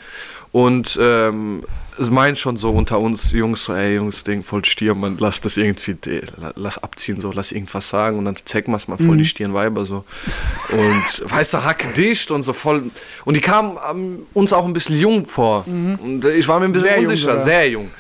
Und 0.54 0.98
ähm, 1.02 1.64
meint 2.10 2.38
schon 2.38 2.58
so 2.58 2.72
unter 2.72 3.00
uns 3.00 3.32
Jungs, 3.32 3.66
so, 3.66 3.74
ey 3.74 3.96
Jungs, 3.96 4.24
Ding, 4.24 4.44
voll 4.44 4.64
Stier, 4.66 4.96
man, 4.96 5.18
lass 5.20 5.42
das 5.42 5.58
irgendwie, 5.58 5.96
la- 6.40 6.54
lass 6.56 6.78
abziehen, 6.82 7.20
so, 7.20 7.32
lass 7.32 7.52
irgendwas 7.52 7.90
sagen 7.90 8.18
und 8.20 8.26
dann 8.26 8.36
zeig 8.46 8.68
mal's 8.68 8.88
mal 8.88 8.98
voll 8.98 9.18
die 9.18 9.26
Stirnweiber 9.26 9.86
so. 9.86 10.04
Und 10.72 11.32
weißt 11.36 11.54
du, 11.54 11.64
hacke 11.64 11.88
dicht 11.94 12.32
und 12.32 12.44
so 12.44 12.54
voll. 12.54 12.84
Und 13.26 13.34
die 13.36 13.42
kamen 13.42 13.78
ähm, 13.90 14.20
uns 14.34 14.54
auch 14.54 14.66
ein 14.66 14.74
bisschen 14.74 14.98
jung 14.98 15.28
vor. 15.28 15.66
Und 15.68 16.24
ich 16.26 16.48
war 16.48 16.60
mir 16.60 16.66
ein 16.66 16.72
bisschen 16.72 16.84
Sehr 16.90 16.96
jung 17.02 17.10
unsicher, 17.10 17.32
sogar. 17.32 17.44
sehr 17.44 17.70
jung. 17.70 17.92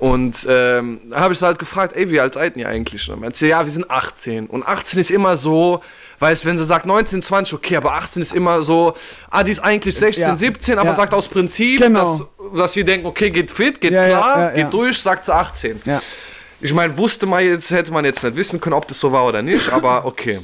Und 0.00 0.46
ähm, 0.48 0.98
da 1.10 1.20
habe 1.20 1.34
ich 1.34 1.38
sie 1.38 1.44
halt 1.46 1.58
gefragt, 1.58 1.94
ey, 1.94 2.10
wie 2.10 2.18
alt 2.20 2.34
seid 2.34 2.56
ihr 2.56 2.66
eigentlich? 2.66 3.06
Und 3.08 3.12
dann 3.16 3.20
meinte 3.20 3.38
sie, 3.38 3.48
ja, 3.48 3.62
wir 3.64 3.70
sind 3.70 3.90
18. 3.90 4.46
Und 4.46 4.66
18 4.66 4.98
ist 4.98 5.10
immer 5.10 5.36
so, 5.36 5.82
weißt 6.20 6.46
wenn 6.46 6.56
sie 6.56 6.64
sagt 6.64 6.86
19, 6.86 7.20
20, 7.20 7.52
okay, 7.54 7.76
aber 7.76 7.92
18 7.92 8.22
ist 8.22 8.32
immer 8.34 8.62
so, 8.62 8.94
ah, 9.30 9.42
die 9.44 9.52
ist 9.52 9.60
eigentlich 9.60 9.94
16, 9.94 10.24
Ja. 10.24 10.36
17, 10.38 10.78
aber 10.78 10.88
Ja. 10.88 10.94
sagt 10.94 11.12
aus 11.12 11.28
Prinzip, 11.28 11.80
Genau. 11.82 12.18
dass, 12.50 12.56
dass 12.58 12.76
wir 12.76 12.84
denken, 12.84 13.06
okay, 13.06 13.28
geht 13.30 13.50
fit, 13.50 13.78
geht 13.78 13.92
Ja, 13.92 14.06
klar, 14.06 14.50
geht 14.52 14.72
durch, 14.72 14.98
sagt 14.98 15.26
sie 15.26 15.34
18. 15.34 15.82
Ja. 15.84 16.00
Ich 16.62 16.72
meine, 16.72 16.96
wusste 16.96 17.26
man 17.26 17.44
jetzt, 17.44 17.70
hätte 17.70 17.92
man 17.92 18.04
jetzt 18.06 18.24
nicht 18.24 18.36
wissen 18.36 18.58
können, 18.58 18.74
ob 18.74 18.88
das 18.88 18.98
so 18.98 19.12
war 19.12 19.26
oder 19.26 19.42
nicht, 19.42 19.70
aber 19.70 20.04
okay. 20.06 20.40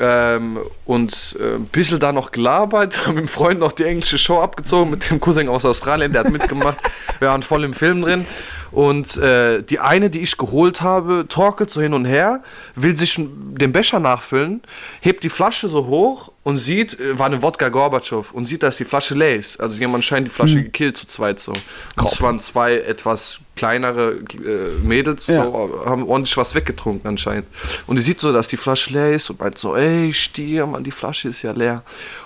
Ähm, 0.00 0.58
und 0.84 1.36
äh, 1.40 1.56
ein 1.56 1.66
bisschen 1.66 2.00
da 2.00 2.12
noch 2.12 2.30
gelabert, 2.32 2.98
haben 3.06 3.14
mit 3.14 3.24
dem 3.24 3.28
Freund 3.28 3.60
noch 3.60 3.72
die 3.72 3.84
englische 3.84 4.18
Show 4.18 4.40
abgezogen, 4.40 4.90
mit 4.90 5.10
dem 5.10 5.20
Cousin 5.20 5.48
aus 5.48 5.64
Australien, 5.64 6.12
der 6.12 6.24
hat 6.24 6.32
mitgemacht. 6.32 6.78
Wir 7.18 7.28
waren 7.28 7.42
voll 7.42 7.64
im 7.64 7.74
Film 7.74 8.02
drin. 8.02 8.26
Und 8.70 9.16
äh, 9.16 9.62
die 9.62 9.80
eine, 9.80 10.10
die 10.10 10.20
ich 10.20 10.36
geholt 10.36 10.82
habe, 10.82 11.26
torkelt 11.28 11.70
so 11.70 11.80
hin 11.80 11.94
und 11.94 12.04
her, 12.04 12.42
will 12.74 12.96
sich 12.96 13.16
den 13.16 13.72
Becher 13.72 13.98
nachfüllen, 13.98 14.62
hebt 15.00 15.24
die 15.24 15.30
Flasche 15.30 15.68
so 15.68 15.86
hoch 15.86 16.30
und 16.42 16.58
sieht, 16.58 17.00
äh, 17.00 17.18
war 17.18 17.26
eine 17.26 17.42
Wodka 17.42 17.70
Gorbatschow, 17.70 18.32
und 18.32 18.46
sieht, 18.46 18.62
dass 18.62 18.76
die 18.76 18.84
Flasche 18.84 19.14
leer 19.14 19.36
ist. 19.36 19.58
Also 19.58 19.80
jemand 19.80 20.04
scheint 20.04 20.26
die 20.26 20.30
Flasche 20.30 20.62
gekillt 20.62 20.96
zu 20.96 21.06
zweit 21.06 21.40
so. 21.40 21.52
Und 21.52 22.12
es 22.12 22.20
waren 22.20 22.38
zwei 22.40 22.78
etwas 22.78 23.40
kleinere 23.58 24.12
äh, 24.44 24.70
Mädels, 24.82 25.26
Ja. 25.26 25.44
so, 25.44 25.82
haben 25.84 26.04
ordentlich 26.06 26.36
was 26.36 26.54
weggetrunken 26.54 27.08
anscheinend. 27.08 27.46
Und 27.86 27.96
die 27.96 28.02
sieht 28.02 28.20
so, 28.20 28.32
dass 28.32 28.48
die 28.48 28.56
Flasche 28.56 28.92
leer 28.92 29.12
ist 29.14 29.28
und 29.30 29.40
meint 29.40 29.58
so, 29.58 29.76
ey, 29.76 30.12
Stier, 30.12 30.66
Mann, 30.66 30.84
die 30.84 30.90
Flasche 30.90 31.28
ist 31.28 31.42
ja 31.42 31.52
leer. 31.52 31.82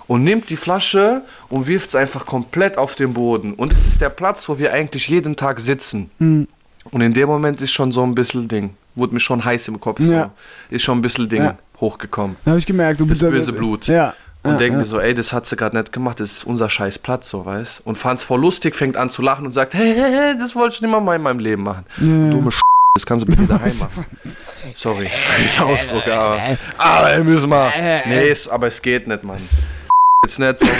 Und 0.06 0.24
nimmt 0.24 0.50
die 0.50 0.56
Flasche 0.56 1.22
und 1.48 1.66
wirft 1.66 1.88
es 1.88 1.94
einfach 1.96 2.26
komplett 2.26 2.76
auf 2.78 2.94
den 2.94 3.14
Boden. 3.14 3.54
Und 3.54 3.72
es 3.72 3.86
ist 3.86 4.00
der 4.00 4.10
Platz, 4.10 4.48
wo 4.48 4.58
wir 4.58 4.72
eigentlich 4.72 5.08
jeden 5.08 5.34
Tag 5.36 5.58
sitzen. 5.60 6.10
Und 6.18 7.00
in 7.00 7.14
dem 7.14 7.28
Moment 7.28 7.60
ist 7.62 7.72
schon 7.72 7.90
so 7.92 8.02
ein 8.02 8.14
bisschen 8.14 8.46
Ding. 8.48 8.74
Wurde 8.94 9.14
mir 9.14 9.20
schon 9.20 9.42
heiß 9.42 9.68
im 9.68 9.80
Kopf. 9.80 9.98
So. 10.00 10.12
Ja. 10.12 10.30
Ist 10.68 10.82
schon 10.82 10.98
ein 10.98 11.02
bisschen 11.02 11.28
Ding 11.28 11.42
Ja. 11.42 11.56
hochgekommen. 11.80 12.36
Habe 12.44 12.58
ich 12.58 12.66
gemerkt, 12.66 13.00
du 13.00 13.06
bist 13.06 13.22
Das 13.22 13.30
böse 13.30 13.52
Blut. 13.52 13.86
Ja. 13.86 14.14
Und 14.44 14.52
ja, 14.52 14.58
denke 14.58 14.72
ja. 14.74 14.78
mir 14.80 14.84
so, 14.84 14.98
ey, 14.98 15.14
das 15.14 15.32
hat 15.32 15.46
sie 15.46 15.54
gerade 15.56 15.76
nicht 15.76 15.92
gemacht, 15.92 16.18
das 16.18 16.32
ist 16.32 16.44
unser 16.44 16.68
scheiß 16.68 16.98
Platz, 16.98 17.28
so, 17.28 17.46
weißt 17.46 17.82
Und 17.84 17.96
fand's 17.96 18.24
voll 18.24 18.40
lustig, 18.40 18.74
fängt 18.74 18.96
an 18.96 19.08
zu 19.08 19.22
lachen 19.22 19.46
und 19.46 19.52
sagt, 19.52 19.74
hey, 19.74 19.94
hey, 19.94 20.10
hey 20.12 20.38
das 20.38 20.56
wollte 20.56 20.74
ich 20.74 20.82
nicht 20.82 20.90
mal 20.90 21.14
in 21.14 21.22
meinem 21.22 21.38
Leben 21.38 21.62
machen. 21.62 21.84
Dumme 21.98 22.50
Sch 22.50 22.60
das 22.94 23.06
kannst 23.06 23.26
du 23.26 23.30
bitte 23.30 23.46
daheim 23.46 23.78
machen. 23.78 24.04
Sorry, 24.74 25.08
der 25.56 25.64
Ausdruck, 25.66 26.06
aber, 26.08 26.40
aber 26.76 27.24
müssen 27.24 27.48
wir. 27.48 27.72
Nee, 28.06 28.28
es, 28.28 28.48
aber 28.48 28.66
es 28.66 28.82
geht 28.82 29.06
nicht, 29.06 29.22
Mann. 29.22 29.40
Jetzt 30.24 30.38
nicht, 30.38 30.58
sorry. 30.58 30.72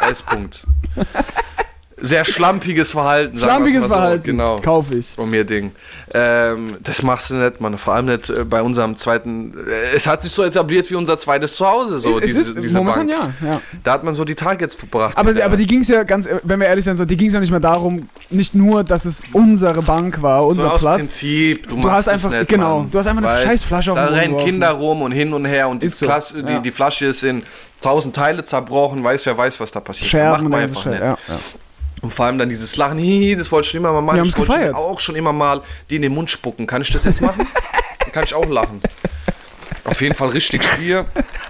äh, 0.00 0.10
S-Punkt. 0.10 0.66
Sehr 1.98 2.24
schlampiges 2.26 2.90
Verhalten. 2.90 3.38
Schlampiges 3.38 3.84
so. 3.84 3.88
Verhalten. 3.88 4.22
Genau. 4.24 4.60
Kauf 4.60 4.90
ich. 4.90 5.08
Von 5.14 5.30
mir 5.30 5.44
Ding. 5.44 5.72
Ähm, 6.12 6.76
das 6.82 7.02
machst 7.02 7.30
du 7.30 7.34
nicht, 7.36 7.60
Mann. 7.60 7.78
Vor 7.78 7.94
allem 7.94 8.06
nicht 8.06 8.28
äh, 8.28 8.44
bei 8.44 8.60
unserem 8.62 8.96
zweiten. 8.96 9.54
Äh, 9.66 9.96
es 9.96 10.06
hat 10.06 10.20
sich 10.22 10.30
so 10.30 10.42
etabliert 10.44 10.90
wie 10.90 10.94
unser 10.94 11.16
zweites 11.16 11.56
Zuhause. 11.56 11.98
So, 12.00 12.10
es, 12.10 12.16
es 12.18 12.22
diese, 12.24 12.40
ist 12.40 12.62
diese 12.62 12.78
momentan 12.78 13.06
Bank. 13.08 13.32
ja, 13.42 13.48
ja. 13.48 13.60
Da 13.82 13.92
hat 13.92 14.04
man 14.04 14.12
so 14.14 14.24
die 14.24 14.34
Tage 14.34 14.62
jetzt 14.64 14.78
verbracht. 14.78 15.16
Aber, 15.16 15.32
aber 15.42 15.56
die 15.56 15.66
ging 15.66 15.80
es 15.80 15.88
ja 15.88 16.02
ganz, 16.04 16.28
wenn 16.42 16.60
wir 16.60 16.66
ehrlich 16.66 16.84
sind, 16.84 16.96
so, 16.96 17.04
die 17.06 17.16
ging 17.16 17.28
es 17.28 17.34
ja 17.34 17.40
nicht 17.40 17.50
mehr 17.50 17.60
darum, 17.60 18.08
nicht 18.28 18.54
nur, 18.54 18.84
dass 18.84 19.04
es 19.06 19.22
unsere 19.32 19.80
Bank 19.82 20.20
war, 20.20 20.40
so 20.42 20.48
unser 20.48 20.74
aus 20.74 20.80
Platz. 20.82 20.98
Prinzip, 21.00 21.68
du, 21.68 21.76
Du 21.80 21.90
hast 21.90 22.08
einfach- 22.08 22.30
nicht, 22.30 22.48
genau, 22.48 22.80
Mann. 22.80 22.90
du 22.90 22.98
hast 22.98 23.06
einfach 23.06 23.22
eine 23.22 23.32
Weißt, 23.32 23.44
scheiß 23.46 23.64
Flasche 23.64 23.92
auf 23.92 23.98
Da 23.98 24.04
den 24.04 24.08
Boden 24.10 24.18
rennen 24.20 24.32
geworfen. 24.34 24.50
Kinder 24.50 24.70
rum 24.72 25.02
und 25.02 25.12
hin 25.12 25.32
und 25.32 25.44
her 25.46 25.68
und 25.68 25.82
die, 25.82 25.88
so, 25.88 26.04
Klasse, 26.06 26.40
ja. 26.46 26.58
die 26.60 26.70
Flasche 26.70 27.06
ist 27.06 27.22
in 27.24 27.42
tausend 27.80 28.14
Teile 28.14 28.44
zerbrochen, 28.44 29.02
weiß 29.02 29.24
wer 29.26 29.36
weiß, 29.38 29.58
was 29.60 29.70
da 29.70 29.80
passiert. 29.80 30.10
Scherben 30.10 30.44
Macht 30.44 30.50
man 30.50 30.68
so 30.68 30.80
einfach 30.80 30.82
Scherben, 30.82 31.10
nicht. 31.10 31.28
ja. 31.28 31.34
Und 32.06 32.12
vor 32.12 32.26
allem 32.26 32.38
dann 32.38 32.48
dieses 32.48 32.76
Lachen, 32.76 33.36
das 33.36 33.50
wollte 33.50 33.66
ich 33.66 33.72
schon 33.72 33.78
immer 33.80 33.90
mal 33.92 34.00
machen. 34.00 34.24
Ich 34.24 34.38
wollte 34.38 34.52
schon 34.52 34.74
auch 34.76 35.00
schon 35.00 35.16
immer 35.16 35.32
mal 35.32 35.60
die 35.90 35.96
in 35.96 36.02
den 36.02 36.14
Mund 36.14 36.30
spucken. 36.30 36.64
Kann 36.64 36.80
ich 36.80 36.90
das 36.90 37.02
jetzt 37.02 37.20
machen? 37.20 37.48
Dann 37.98 38.12
kann 38.12 38.22
ich 38.22 38.32
auch 38.32 38.46
lachen. 38.46 38.80
Auf 39.82 40.00
jeden 40.00 40.14
Fall 40.14 40.28
richtig 40.28 40.62
Stier. 40.62 41.06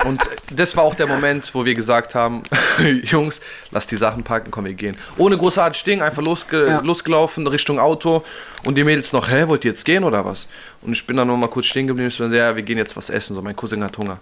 Und 0.06 0.22
das 0.54 0.74
war 0.74 0.84
auch 0.84 0.94
der 0.94 1.08
Moment, 1.08 1.54
wo 1.54 1.66
wir 1.66 1.74
gesagt 1.74 2.14
haben, 2.14 2.42
Jungs, 3.02 3.42
lass 3.70 3.86
die 3.86 3.96
Sachen 3.96 4.24
packen, 4.24 4.50
komm, 4.50 4.64
wir 4.64 4.72
gehen. 4.72 4.96
Ohne 5.18 5.36
großartig 5.36 5.84
Ding, 5.84 6.00
einfach 6.00 6.22
losge 6.22 6.66
Ja. 6.66 6.80
losgelaufen 6.80 7.46
Richtung 7.46 7.78
Auto. 7.78 8.24
Und 8.66 8.74
die 8.76 8.84
Mädels 8.84 9.12
noch, 9.12 9.30
hä, 9.30 9.44
wollt 9.46 9.64
ihr 9.64 9.70
jetzt 9.70 9.84
gehen 9.84 10.02
oder 10.04 10.24
was? 10.24 10.48
Und 10.82 10.92
ich 10.92 11.06
bin 11.06 11.16
dann 11.16 11.28
noch 11.28 11.36
mal 11.36 11.46
kurz 11.48 11.66
stehen 11.66 11.86
geblieben. 11.86 12.08
Ich 12.08 12.18
bin 12.18 12.28
so, 12.28 12.34
ja, 12.36 12.54
wir 12.54 12.62
gehen 12.62 12.78
jetzt 12.78 12.96
was 12.96 13.08
essen. 13.10 13.34
So, 13.34 13.40
mein 13.40 13.54
Cousin 13.54 13.82
hat 13.84 13.96
Hunger. 13.96 14.18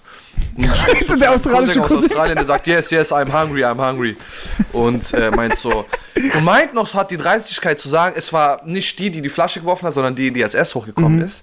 Und 0.57 0.65
ist 1.01 1.21
der 1.21 1.33
australische 1.33 1.83
aus 1.83 1.89
Cousin. 1.89 2.05
Australien, 2.05 2.37
der 2.37 2.45
sagt, 2.45 2.67
yes, 2.67 2.91
yes, 2.91 3.11
I'm 3.11 3.33
hungry, 3.33 3.65
I'm 3.65 3.79
hungry. 3.79 4.17
Und 4.73 5.13
äh, 5.15 5.31
meint 5.31 5.57
so, 5.57 5.87
und 6.35 6.45
meint 6.45 6.75
noch, 6.75 6.87
so 6.87 6.99
hat 6.99 7.11
die 7.11 7.17
Dreistigkeit 7.17 7.81
zu 7.81 7.89
sagen, 7.89 8.15
es 8.19 8.33
war 8.33 8.61
nicht 8.67 8.99
die, 8.99 9.11
die 9.11 9.23
die 9.23 9.29
Flasche 9.31 9.61
geworfen 9.61 9.87
hat, 9.87 9.95
sondern 9.95 10.15
die, 10.15 10.31
die 10.31 10.45
als 10.45 10.55
erst 10.55 10.75
hochgekommen 10.75 11.17
Mhm. 11.19 11.25
ist. 11.25 11.43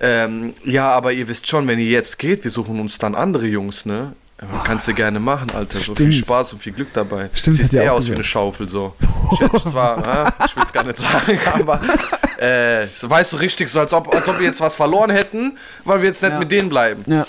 Ähm, 0.00 0.54
ja, 0.64 0.90
aber 0.90 1.12
ihr 1.12 1.26
wisst 1.28 1.48
schon, 1.48 1.66
wenn 1.66 1.78
ihr 1.78 1.86
jetzt 1.90 2.18
geht, 2.18 2.44
wir 2.44 2.50
suchen 2.50 2.78
uns 2.78 2.98
dann 2.98 3.14
andere 3.14 3.46
Jungs, 3.46 3.86
ne? 3.86 4.12
Ja, 4.52 4.62
Kannst 4.64 4.88
du 4.88 4.94
gerne 4.94 5.20
machen, 5.20 5.50
Alter. 5.54 5.78
So 5.78 5.94
viel 5.94 6.12
Stimmt. 6.12 6.26
Spaß 6.26 6.52
und 6.54 6.62
viel 6.62 6.72
Glück 6.72 6.88
dabei. 6.92 7.30
Stimmt, 7.32 7.56
Siehst 7.58 7.72
die 7.72 7.76
eher 7.78 7.92
aus 7.94 8.08
wie 8.08 8.14
eine 8.14 8.24
Schaufel 8.24 8.68
so. 8.68 8.94
Ich 9.54 9.62
zwar, 9.62 10.26
äh, 10.26 10.30
ich 10.46 10.54
will 10.56 10.62
es 10.64 10.72
gar 10.72 10.84
nicht 10.84 10.98
sagen, 10.98 11.38
aber 11.54 11.80
äh, 12.38 12.86
so 12.94 13.08
weißt 13.10 13.32
du 13.32 13.36
richtig, 13.36 13.68
so 13.68 13.80
als 13.80 13.92
ob, 13.92 14.14
als 14.14 14.28
ob 14.28 14.38
wir 14.38 14.46
jetzt 14.46 14.60
was 14.60 14.74
verloren 14.76 15.10
hätten, 15.10 15.56
weil 15.84 16.00
wir 16.02 16.08
jetzt 16.08 16.22
nicht 16.22 16.32
Ja. 16.32 16.38
mit 16.38 16.52
denen 16.52 16.68
bleiben. 16.68 17.02
Ja. 17.06 17.26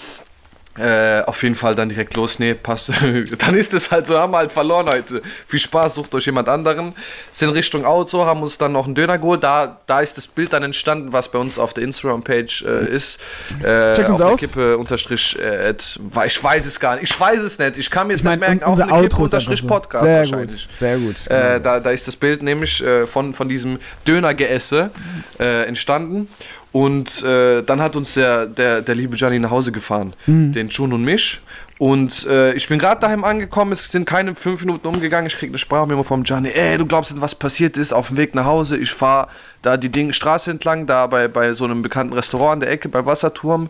Äh, 0.78 1.21
auf 1.21 1.41
jeden 1.43 1.55
Fall 1.55 1.73
dann 1.73 1.88
direkt 1.88 2.15
los, 2.15 2.38
nee, 2.39 2.53
passt. 2.53 2.91
dann 3.39 3.55
ist 3.55 3.73
es 3.73 3.91
halt 3.91 4.07
so, 4.07 4.19
haben 4.19 4.34
wir 4.34 4.39
halt 4.39 4.51
verloren 4.51 4.89
heute. 4.89 5.21
Viel 5.47 5.59
Spaß, 5.59 5.95
sucht 5.95 6.13
euch 6.13 6.26
jemand 6.26 6.49
anderen. 6.49 6.93
Sind 7.34 7.49
Richtung 7.49 7.86
Auto, 7.86 8.26
haben 8.26 8.41
uns 8.43 8.57
dann 8.57 8.73
noch 8.73 8.86
einen 8.86 8.93
Döner 8.95 9.17
geholt. 9.17 9.41
Da, 9.43 9.80
da 9.86 10.01
ist 10.01 10.17
das 10.17 10.28
Bild 10.28 10.51
dann 10.51 10.63
entstanden, 10.63 11.13
was 11.13 11.30
bei 11.30 11.39
uns 11.39 11.57
auf 11.59 11.73
der 11.73 11.86
Instagram-Page 11.86 12.63
äh, 12.63 12.89
ist. 12.93 13.19
Äh, 13.63 13.93
Checkt 13.93 14.09
uns 14.09 14.19
aus. 14.21 14.39
Kippe 14.41 14.78
unterstrich, 14.78 15.39
äh, 15.39 15.73
ich 16.26 16.43
weiß 16.43 16.65
es 16.65 16.80
gar 16.80 16.95
nicht. 16.95 17.09
Ich 17.09 17.17
weiß 17.17 17.41
es 17.41 17.57
nicht. 17.57 17.78
Ich 17.78 17.89
kann 17.89 18.07
mir 18.07 18.13
es 18.13 18.21
Ich 18.21 18.30
nicht 18.30 18.39
merken. 18.39 18.63
unser 18.65 18.91
auf 18.91 19.01
Kippe 19.01 19.15
unterstrich 19.21 19.61
so. 19.61 19.67
Podcast 19.67 20.03
Sehr 20.03 20.17
wahrscheinlich. 20.19 20.67
gut, 20.67 20.78
sehr 20.78 20.97
gut. 20.97 21.28
Äh, 21.28 21.61
da, 21.61 21.80
da 21.80 21.89
ist 21.91 22.07
das 22.07 22.17
Bild 22.17 22.43
nämlich 22.43 22.84
äh, 22.84 23.07
von, 23.07 23.34
von 23.34 23.47
diesem 23.47 23.80
Dönergeesse 24.05 24.91
äh, 25.39 25.63
entstanden. 25.67 26.28
Und 26.76 27.23
äh, 27.23 27.61
dann 27.63 27.82
hat 27.82 27.95
uns 27.95 28.15
der, 28.15 28.47
der, 28.47 28.82
der 28.82 28.95
liebe 28.95 29.15
Gianni 29.15 29.39
nach 29.39 29.49
Hause 29.49 29.71
gefahren, 29.71 30.11
Mhm. 30.28 30.51
den 30.51 30.67
Jun 30.67 30.91
und 30.91 31.05
mich. 31.05 31.39
Und 31.80 32.26
äh, 32.28 32.51
ich 32.53 32.67
bin 32.67 32.80
gerade 32.80 32.99
daheim 32.99 33.23
angekommen, 33.23 33.71
es 33.71 33.89
sind 33.89 34.05
keine 34.05 34.36
fünf 34.36 34.59
Minuten 34.59 34.86
umgegangen. 34.86 35.28
Ich 35.28 35.38
krieg 35.38 35.49
eine 35.51 35.57
Sprachmemo 35.57 36.03
vom 36.03 36.23
Gianni. 36.26 36.49
Ey, 36.49 36.78
du 36.78 36.86
glaubst 36.86 37.13
nicht, 37.13 37.21
was 37.21 37.34
passiert 37.34 37.78
ist 37.78 37.93
auf 37.93 38.09
dem 38.09 38.17
Weg 38.17 38.36
nach 38.36 38.43
Hause. 38.43 38.76
Ich 38.76 38.91
fahre 38.91 39.30
da 39.66 39.78
die 39.78 39.89
Ding, 39.89 40.13
Straße 40.13 40.51
entlang, 40.51 40.86
da 40.86 41.07
bei, 41.07 41.28
bei 41.28 41.53
so 41.53 41.66
einem 41.66 41.82
bekannten 41.82 42.13
Restaurant 42.13 42.53
an 42.53 42.59
der 42.59 42.70
Ecke, 42.70 42.88
bei 42.88 43.05
Wasserturm. 43.05 43.70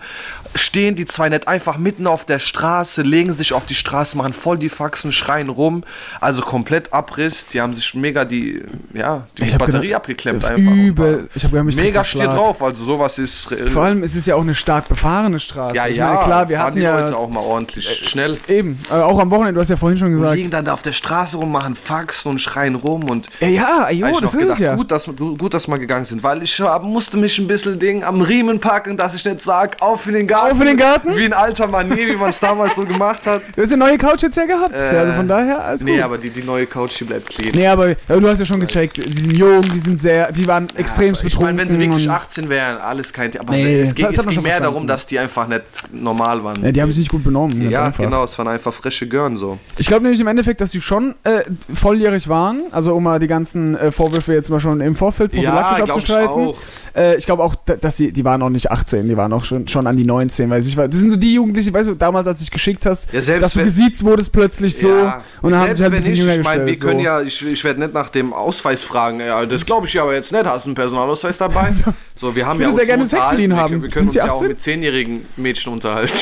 Stehen 0.54 0.96
die 0.96 1.06
zwei 1.06 1.30
nicht 1.30 1.48
einfach 1.48 1.78
mitten 1.78 2.06
auf 2.06 2.26
der 2.26 2.40
Straße, 2.40 3.02
legen 3.02 3.32
sich 3.34 3.54
auf 3.54 3.66
die 3.66 3.76
Straße, 3.76 4.18
machen 4.18 4.34
voll 4.34 4.58
die 4.58 4.68
Faxen, 4.68 5.14
schreien 5.14 5.48
rum. 5.48 5.84
Also 6.20 6.42
komplett 6.42 6.92
Abriss. 6.92 7.48
Die 7.48 7.62
haben 7.62 7.74
sich 7.74 7.94
mega 7.94 8.26
die, 8.26 8.62
ja, 8.94 9.28
die 9.38 9.44
Ich 9.44 9.58
Batterie 9.58 9.88
gedacht, 9.88 10.02
abgeklemmt 10.02 10.44
äh, 10.44 10.48
einfach. 10.48 10.72
übel. 10.74 11.30
Ich 11.34 11.46
hab 11.46 11.54
mich 11.54 11.76
trifft 11.76 11.88
mega 11.88 12.04
steht 12.04 12.28
drauf. 12.28 12.62
Also 12.62 12.84
sowas 12.84 13.18
ist. 13.18 13.52
äh, 13.54 13.70
Vor 13.70 13.84
allem, 13.84 14.04
es 14.04 14.16
ist 14.16 14.26
ja 14.28 14.36
auch 14.36 14.42
eine 14.42 14.54
stark 14.56 14.90
befahrene 14.90 15.40
Straße. 15.40 15.78
ja, 15.78 15.88
ich 15.88 15.96
ja, 15.96 16.08
meine, 16.08 16.26
klar, 16.26 16.50
wir 16.50 16.60
hatten 16.60 16.76
die 16.76 16.84
ja. 16.84 17.00
Leute 17.00 17.16
auch 17.16 17.30
mal 17.30 17.40
ordentlich 17.40 17.88
schnell. 17.88 18.38
Eben, 18.50 18.80
äh, 18.92 18.96
auch 18.96 19.20
am 19.20 19.32
Wochenende, 19.32 19.54
du 19.54 19.62
hast 19.62 19.70
ja 19.70 19.78
vorhin 19.78 19.98
schon 19.98 20.12
gesagt. 20.12 20.36
liegen 20.36 20.52
dann 20.52 20.66
da 20.66 20.74
auf 20.74 20.82
der 20.82 20.94
Straße 20.94 21.38
rum, 21.38 21.54
machen 21.54 21.76
Faxen 21.76 22.32
und 22.32 22.40
schreien 22.40 22.76
rum 22.76 23.10
und 23.10 23.28
Ja, 23.40 23.90
ja, 23.90 23.90
jo, 23.92 24.20
das 24.20 24.34
ist 24.34 24.40
gedacht, 24.40 24.54
es 24.56 24.60
ja. 24.60 24.76
gut, 24.76 24.92
dass, 24.92 25.06
gut, 25.06 25.54
dass 25.54 25.68
wir 25.68 25.85
gegangen 25.88 26.06
sind, 26.06 26.24
weil 26.24 26.44
ich 26.44 26.60
hab- 26.60 26.84
musste 26.84 27.18
mich 27.18 27.38
ein 27.40 27.48
bisschen 27.48 27.80
Ding 27.80 28.04
am 28.04 28.22
Riemen 28.22 28.60
packen, 28.60 28.98
dass 28.98 29.16
ich 29.16 29.24
nicht 29.26 29.42
sag, 29.42 29.82
auf 29.82 30.08
in 30.08 30.14
den 30.14 30.28
Garten. 30.28 30.52
Auf 30.54 30.60
in 30.62 30.68
den 30.68 30.78
Garten? 30.78 31.16
Wie 31.16 31.26
ein 31.26 31.34
alter 31.34 31.68
Manier, 31.68 32.08
wie 32.08 32.16
man 32.16 32.30
es 32.30 32.40
damals 32.40 32.76
so 32.76 32.84
gemacht 32.86 33.26
hat. 33.26 33.42
Du 33.56 33.62
hast 33.62 33.72
eine 33.72 33.84
neue 33.86 33.98
Couch 33.98 34.22
jetzt 34.24 34.36
ja 34.38 34.46
gehabt. 34.46 34.74
Äh, 34.80 34.94
ja, 34.94 35.00
also 35.02 35.14
von 35.14 35.28
daher, 35.28 35.64
alles 35.64 35.84
Nee, 35.84 35.96
gut. 35.96 36.04
aber 36.04 36.18
die, 36.18 36.30
die 36.30 36.44
neue 36.44 36.66
Couch, 36.66 37.00
die 37.00 37.04
bleibt 37.06 37.30
clean. 37.30 37.52
Nee, 37.56 37.68
aber 37.68 37.90
ja, 37.90 37.96
du 38.08 38.28
hast 38.28 38.40
ja 38.40 38.46
schon 38.46 38.60
gecheckt, 38.60 38.98
die 38.98 39.20
sind 39.22 39.38
jung, 39.38 39.62
die 39.62 39.80
sind 39.80 40.02
sehr, 40.02 40.32
die 40.32 40.46
waren 40.48 40.68
extremst 40.76 41.22
ich 41.24 41.32
betrunken. 41.34 41.56
meine, 41.56 41.70
wenn 41.70 41.70
sie 41.70 41.80
wirklich 41.80 42.08
und- 42.08 42.14
18 42.14 42.50
wären, 42.50 42.78
alles 42.80 43.14
kein 43.14 43.32
Thema. 43.32 43.44
Aber 43.46 43.54
Nee, 43.54 43.82
es 43.82 43.96
ging, 43.96 44.06
hat 44.06 44.12
es 44.14 44.18
ging 44.24 44.32
schon 44.32 44.44
mehr 44.44 44.52
verstanden. 44.54 44.74
darum, 44.74 44.88
dass 44.88 45.08
die 45.08 45.20
einfach 45.20 45.48
nicht 45.48 45.64
normal 45.92 46.44
waren. 46.44 46.64
Ja, 46.64 46.72
die 46.72 46.82
haben 46.82 46.92
sich 46.92 47.00
nicht 47.00 47.12
gut 47.12 47.24
benommen. 47.24 47.70
ja 47.70 47.90
genau, 47.90 48.24
es 48.24 48.38
waren 48.38 48.48
einfach 48.48 48.74
frische 48.74 49.08
Görn 49.08 49.38
so. 49.38 49.58
Ich 49.78 49.88
glaube 49.88 50.04
nämlich 50.04 50.20
im 50.20 50.28
Endeffekt, 50.28 50.60
dass 50.62 50.72
die 50.72 50.82
schon 50.82 51.16
äh, 51.24 51.44
volljährig 51.74 52.28
waren. 52.28 52.62
Also 52.72 52.94
um 52.96 53.04
mal 53.04 53.20
die 53.20 53.28
ganzen 53.28 53.76
äh, 53.78 53.92
Vorwürfe 53.92 54.34
jetzt 54.34 54.50
mal 54.50 54.60
schon 54.60 54.82
im 54.82 54.96
Vorfeld 54.96 55.32
prophylaktisch 55.32 55.75
glaub 55.78 55.90
ich 55.90 55.94
abzustreiten. 55.96 56.30
auch. 56.30 56.58
Äh, 56.96 57.18
ich 57.18 57.26
glaube 57.26 57.44
auch, 57.44 57.56
da- 57.66 57.76
dass 57.76 57.98
sie, 57.98 58.12
die 58.12 58.24
waren 58.24 58.42
auch 58.42 58.50
nicht 58.50 58.72
18, 58.72 59.08
die 59.08 59.18
waren 59.18 59.34
auch 59.34 59.44
schon, 59.44 59.68
schon 59.68 59.86
an 59.88 59.98
die 59.98 60.06
19. 60.06 60.50
Weil 60.50 60.62
ich, 60.62 60.76
das 60.76 60.96
sind 60.96 61.10
so 61.10 61.18
die 61.18 61.34
Jugendlichen, 61.34 61.74
weißt 61.74 61.90
du, 61.90 61.96
damals, 61.96 62.28
als 62.28 62.38
du 62.40 62.44
dich 62.44 62.52
geschickt 62.52 62.86
hast, 62.86 63.12
Ja, 63.14 63.40
dass 63.40 63.54
du 63.54 63.64
gesiezt 63.64 64.04
wurdest 64.06 64.32
plötzlich 64.32 64.78
so 64.78 64.90
Ja, 64.90 65.22
und 65.42 65.52
dann 65.52 65.60
haben 65.62 65.74
sie 65.76 65.84
halt 65.84 65.94
ein 65.94 65.98
bisschen 65.98 66.12
nicht, 66.14 66.22
jünger 66.22 66.36
ich 66.38 66.44
meine, 66.44 66.66
wir 66.66 66.76
können 66.78 67.00
so. 67.00 67.06
ja, 67.06 67.22
ich, 67.22 67.46
ich 67.46 67.64
werde 67.64 67.80
nicht 67.82 67.94
nach 67.94 68.10
dem 68.10 68.34
Ausweis 68.34 68.84
fragen. 68.84 69.20
Ja, 69.20 69.46
das 69.46 69.66
glaube 69.66 69.88
ich 69.88 69.94
ja 69.94 70.04
aber 70.04 70.14
jetzt 70.14 70.32
nicht. 70.32 70.46
Hast 70.46 70.66
du 70.66 70.70
einen 70.70 70.76
Personalausweis 70.76 71.38
dabei? 71.38 71.70
So, 72.18 72.34
wir 72.36 72.46
haben 72.48 72.62
Ich 72.62 72.68
ja 72.68 72.72
würde 72.74 72.76
sehr 72.76 72.84
uns 72.84 72.88
gerne 72.88 73.06
so 73.06 73.16
Sex 73.18 73.32
mit 73.32 73.40
ihnen 73.42 73.54
wir, 73.54 73.58
haben. 73.62 73.82
Wir 73.82 73.90
können 73.90 73.94
Sind 73.94 74.06
uns 74.08 74.16
ja 74.16 74.24
auch 74.32 74.36
18? 74.36 74.48
mit 74.48 74.62
zehnjährigen 74.62 75.26
Mädchen 75.36 75.74
unterhalten. 75.74 76.14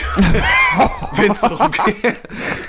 Wenn 1.15 1.31
es 1.31 1.39
darum 1.41 1.71
geht. 1.71 2.19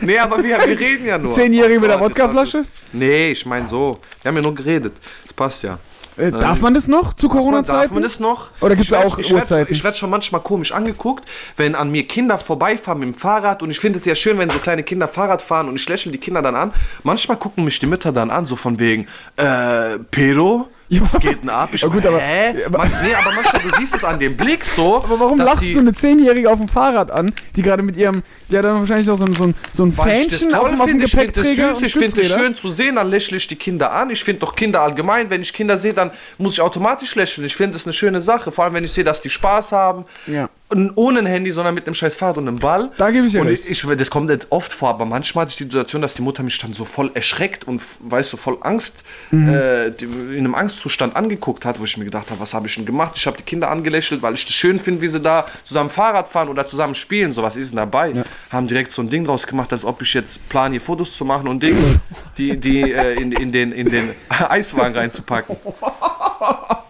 Nee, 0.03 0.18
aber 0.18 0.43
wir, 0.43 0.59
wir 0.59 0.78
reden 0.78 1.07
ja 1.07 1.16
nur. 1.18 1.32
Zehnjährige 1.32 1.80
mit 1.80 1.89
der 1.91 2.01
Wodkaflasche? 2.01 2.64
Nee, 2.93 3.30
ich 3.30 3.47
meine 3.47 3.66
so. 3.66 3.99
Wir 4.22 4.28
haben 4.28 4.37
ja 4.37 4.43
nur 4.43 4.55
geredet. 4.55 4.93
Das 5.24 5.32
passt 5.32 5.62
ja. 5.62 5.78
Äh, 6.17 6.31
darf 6.31 6.61
man 6.61 6.75
das 6.75 6.87
noch 6.89 7.15
zu 7.15 7.27
Darf 7.27 7.35
man 7.35 7.43
Corona-Zeiten? 7.45 8.03
das 8.03 8.21
noch? 8.21 8.51
Oder 8.61 8.75
Ich 8.79 8.91
werd- 8.91 9.05
auch 9.05 9.19
ich 9.19 9.31
werd- 9.31 9.41
Uhrzeiten? 9.43 9.73
Ich 9.73 9.83
werde 9.83 9.97
schon 9.97 10.11
manchmal 10.11 10.41
komisch 10.41 10.73
angeguckt, 10.73 11.25
wenn 11.57 11.75
an 11.75 11.91
mir 11.91 12.07
Kinder 12.07 12.39
vorbeifahren 12.39 13.01
mit 13.01 13.09
dem 13.09 13.15
Fahrrad. 13.15 13.62
Und 13.62 13.71
ich 13.71 13.81
finde 13.81 13.99
es 13.99 14.05
ja 14.05 14.15
schön, 14.15 14.39
wenn 14.39 14.49
so 14.51 14.59
kleine 14.59 14.83
Kinder 14.85 15.09
Fahrrad 15.09 15.43
fahren 15.43 15.69
und 15.69 15.77
ich 15.77 15.89
lächle 15.89 16.12
die 16.12 16.19
Kinder 16.19 16.41
dann 16.43 16.55
an. 16.55 16.73
Manchmal 17.03 17.37
gucken 17.37 17.65
mich 17.65 17.79
die 17.79 17.87
Mütter 17.87 18.12
dann 18.12 18.31
an, 18.31 18.47
so 18.47 18.55
von 18.57 18.79
wegen, 18.79 19.09
äh, 19.37 19.99
Pedo? 20.11 20.69
Ja. 20.89 21.01
Was 21.03 21.18
geht 21.18 21.43
denn 21.43 21.49
ab? 21.49 21.70
Ich 21.72 21.80
Ja, 21.82 21.89
gut, 21.89 22.05
aber- 22.05 22.20
hä? 22.20 22.55
Man, 22.70 22.89
nee, 23.03 23.14
aber 23.14 23.32
manchmal, 23.35 23.62
du 23.62 23.76
siehst 23.78 23.95
es 23.95 24.05
an 24.05 24.18
dem 24.18 24.37
Blick 24.37 24.64
so. 24.64 25.03
Aber 25.03 25.18
warum 25.18 25.39
lachst 25.39 25.62
die, 25.62 25.72
du 25.72 25.80
eine 25.80 25.93
Zehnjährige 25.95 26.51
auf 26.51 26.59
dem 26.59 26.68
Fahrrad 26.68 27.11
an, 27.11 27.32
die 27.57 27.62
gerade 27.62 27.82
mit 27.82 27.97
ihrem, 27.97 28.16
hat 28.16 28.64
dann 28.64 28.80
wahrscheinlich 28.80 29.07
noch 29.07 29.16
so 29.16 29.24
ein, 29.24 29.32
so 29.32 29.45
ein, 29.45 29.55
so 29.72 29.85
ein 29.85 29.93
Fähnchen 29.93 30.55
auf, 30.55 30.78
auf 30.78 30.87
dem 30.87 30.99
Gepäckträger 30.99 31.72
ich 31.80 31.93
finde 31.93 32.11
Stützräder? 32.11 32.39
schön 32.39 32.55
zu 32.55 32.70
sehen, 32.70 32.97
dann 32.97 33.09
lächle 33.11 33.39
ich 33.39 33.47
die 33.47 33.57
Kinder 33.57 33.93
an. 33.93 34.11
Ich 34.11 34.22
finde 34.22 34.41
doch 34.41 34.55
Kinder 34.55 34.82
allgemein, 34.82 35.30
wenn 35.30 35.41
ich 35.43 35.53
Kinder 35.53 35.78
sehe, 35.78 35.95
dann 35.95 36.11
muss 36.39 36.55
ich 36.55 36.61
automatisch 36.61 37.14
lächeln. 37.14 37.47
Ich 37.47 37.57
finde 37.57 37.74
das 37.78 37.87
eine 37.87 37.93
schöne 37.95 38.20
Sache, 38.20 38.53
vor 38.53 38.64
allem 38.64 38.74
wenn 38.74 38.85
ich 38.85 38.93
sehe, 38.93 39.05
dass 39.05 39.20
die 39.20 39.30
Spaß 39.30 39.72
haben. 39.72 40.05
Ja. 40.26 40.49
Ohne 40.97 41.19
ein 41.21 41.27
Handy, 41.27 41.51
sondern 41.53 41.75
mit 41.75 41.87
einem 41.87 41.95
scheiß 41.95 42.17
Fahrrad 42.17 42.39
und 42.39 42.49
einem 42.49 42.59
Ball. 42.59 42.91
Da 42.97 43.11
gebe 43.11 43.27
ich 43.27 43.33
dir 43.33 43.43
und 43.43 43.49
ich, 43.51 43.71
ich, 43.71 43.83
das 43.97 44.11
kommt 44.11 44.31
jetzt 44.31 44.51
oft 44.51 44.73
vor, 44.73 44.89
aber 44.89 45.05
manchmal 45.05 45.43
hatte 45.45 45.51
ich 45.53 45.59
die 45.59 45.65
Situation, 45.65 46.01
dass 46.03 46.15
die 46.15 46.23
Mutter 46.23 46.43
mich 46.43 46.59
dann 46.59 46.73
so 46.73 46.85
voll 46.85 47.11
erschreckt 47.15 47.69
und, 47.69 47.81
weißt 48.01 48.33
du, 48.33 48.37
voll 48.37 48.57
Angst, 48.62 49.05
Mhm. 49.31 49.49
äh, 49.55 49.87
in 49.89 50.39
einem 50.39 50.55
Angstzustand 50.55 51.15
angeguckt 51.17 51.65
hat, 51.65 51.79
wo 51.81 51.85
ich 51.85 51.97
mir 51.97 52.05
gedacht 52.07 52.31
habe, 52.31 52.41
was 52.41 52.55
habe 52.55 52.67
ich 52.67 52.75
denn 52.75 52.87
gemacht? 52.87 53.12
Ich 53.17 53.27
habe 53.27 53.37
die 53.37 53.43
Kinder 53.43 53.71
angelächelt, 53.71 54.23
weil 54.23 54.35
ich 54.35 54.45
das 54.45 54.55
schön 54.55 54.81
finde, 54.81 55.03
wie 55.03 55.09
sie 55.09 55.21
da 55.21 55.47
zusammen 55.62 55.91
Fahrrad 55.91 56.29
fahren 56.29 56.49
oder 56.49 56.67
zusammen 56.67 56.95
spielen. 56.95 57.33
So, 57.33 57.43
was 57.43 57.57
ist 57.57 57.71
denn 57.71 57.77
dabei? 57.77 58.12
Haben 58.51 58.67
direkt 58.67 58.91
so 58.91 59.03
ein 59.03 59.11
Ding 59.11 59.25
draus 59.25 59.47
gemacht, 59.47 59.71
als 59.73 59.85
ob 59.85 60.01
ich 60.03 60.12
jetzt 60.15 60.49
plan, 60.49 60.73
hier 60.73 60.81
Fotos 60.81 61.15
zu 61.17 61.25
machen 61.25 61.47
und 61.47 61.62
Dinge, 61.62 62.01
die, 62.39 62.57
die 62.59 62.91
äh, 62.91 63.15
in, 63.21 63.33
in, 63.33 63.53
den, 63.53 63.71
in 63.73 63.89
den 63.91 64.11
Eiswagen 64.29 64.97
reinzupacken. 64.97 65.57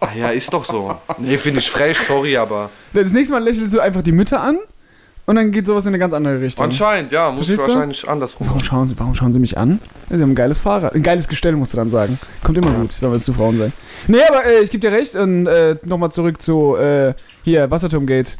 Ah, 0.01 0.09
ja, 0.13 0.29
ist 0.29 0.51
doch 0.53 0.63
so. 0.65 0.97
Nee, 1.17 1.37
finde 1.37 1.59
ich 1.59 1.69
frech, 1.69 1.97
sorry, 1.97 2.35
aber. 2.35 2.69
Das 2.93 3.13
nächste 3.13 3.33
Mal 3.33 3.43
lächelst 3.65 3.73
du 3.73 3.79
einfach 3.79 4.01
die 4.01 4.11
Mütter 4.11 4.41
an 4.41 4.57
und 5.25 5.35
dann 5.35 5.51
geht 5.51 5.65
sowas 5.65 5.85
in 5.85 5.89
eine 5.89 5.99
ganz 5.99 6.13
andere 6.13 6.39
Richtung. 6.39 6.65
Anscheinend, 6.65 7.11
ja, 7.11 7.31
muss 7.31 7.47
Verstehst 7.47 7.67
du? 7.67 7.73
wahrscheinlich 7.73 8.07
andersrum. 8.07 8.47
Warum 8.47 8.59
schauen, 8.61 8.87
sie, 8.87 8.99
warum 8.99 9.15
schauen 9.15 9.33
sie 9.33 9.39
mich 9.39 9.57
an? 9.57 9.79
Sie 10.09 10.21
haben 10.21 10.31
ein 10.31 10.35
geiles 10.35 10.59
Fahrrad. 10.59 10.93
Ein 10.93 11.03
geiles 11.03 11.27
Gestell, 11.27 11.53
musst 11.53 11.73
du 11.73 11.77
dann 11.77 11.89
sagen. 11.89 12.19
Kommt 12.43 12.57
immer 12.57 12.71
gut, 12.71 13.01
wenn 13.01 13.09
wir 13.09 13.15
es 13.15 13.25
zu 13.25 13.33
Frauen 13.33 13.57
sein. 13.57 13.73
Nee, 14.07 14.21
aber 14.29 14.45
äh, 14.45 14.61
ich 14.61 14.69
gebe 14.69 14.81
dir 14.81 14.95
recht. 14.95 15.15
Und 15.15 15.47
äh, 15.47 15.77
nochmal 15.83 16.11
zurück 16.11 16.41
zu 16.41 16.75
äh, 16.77 17.13
hier, 17.43 17.69
Wasserturmgate. 17.71 18.33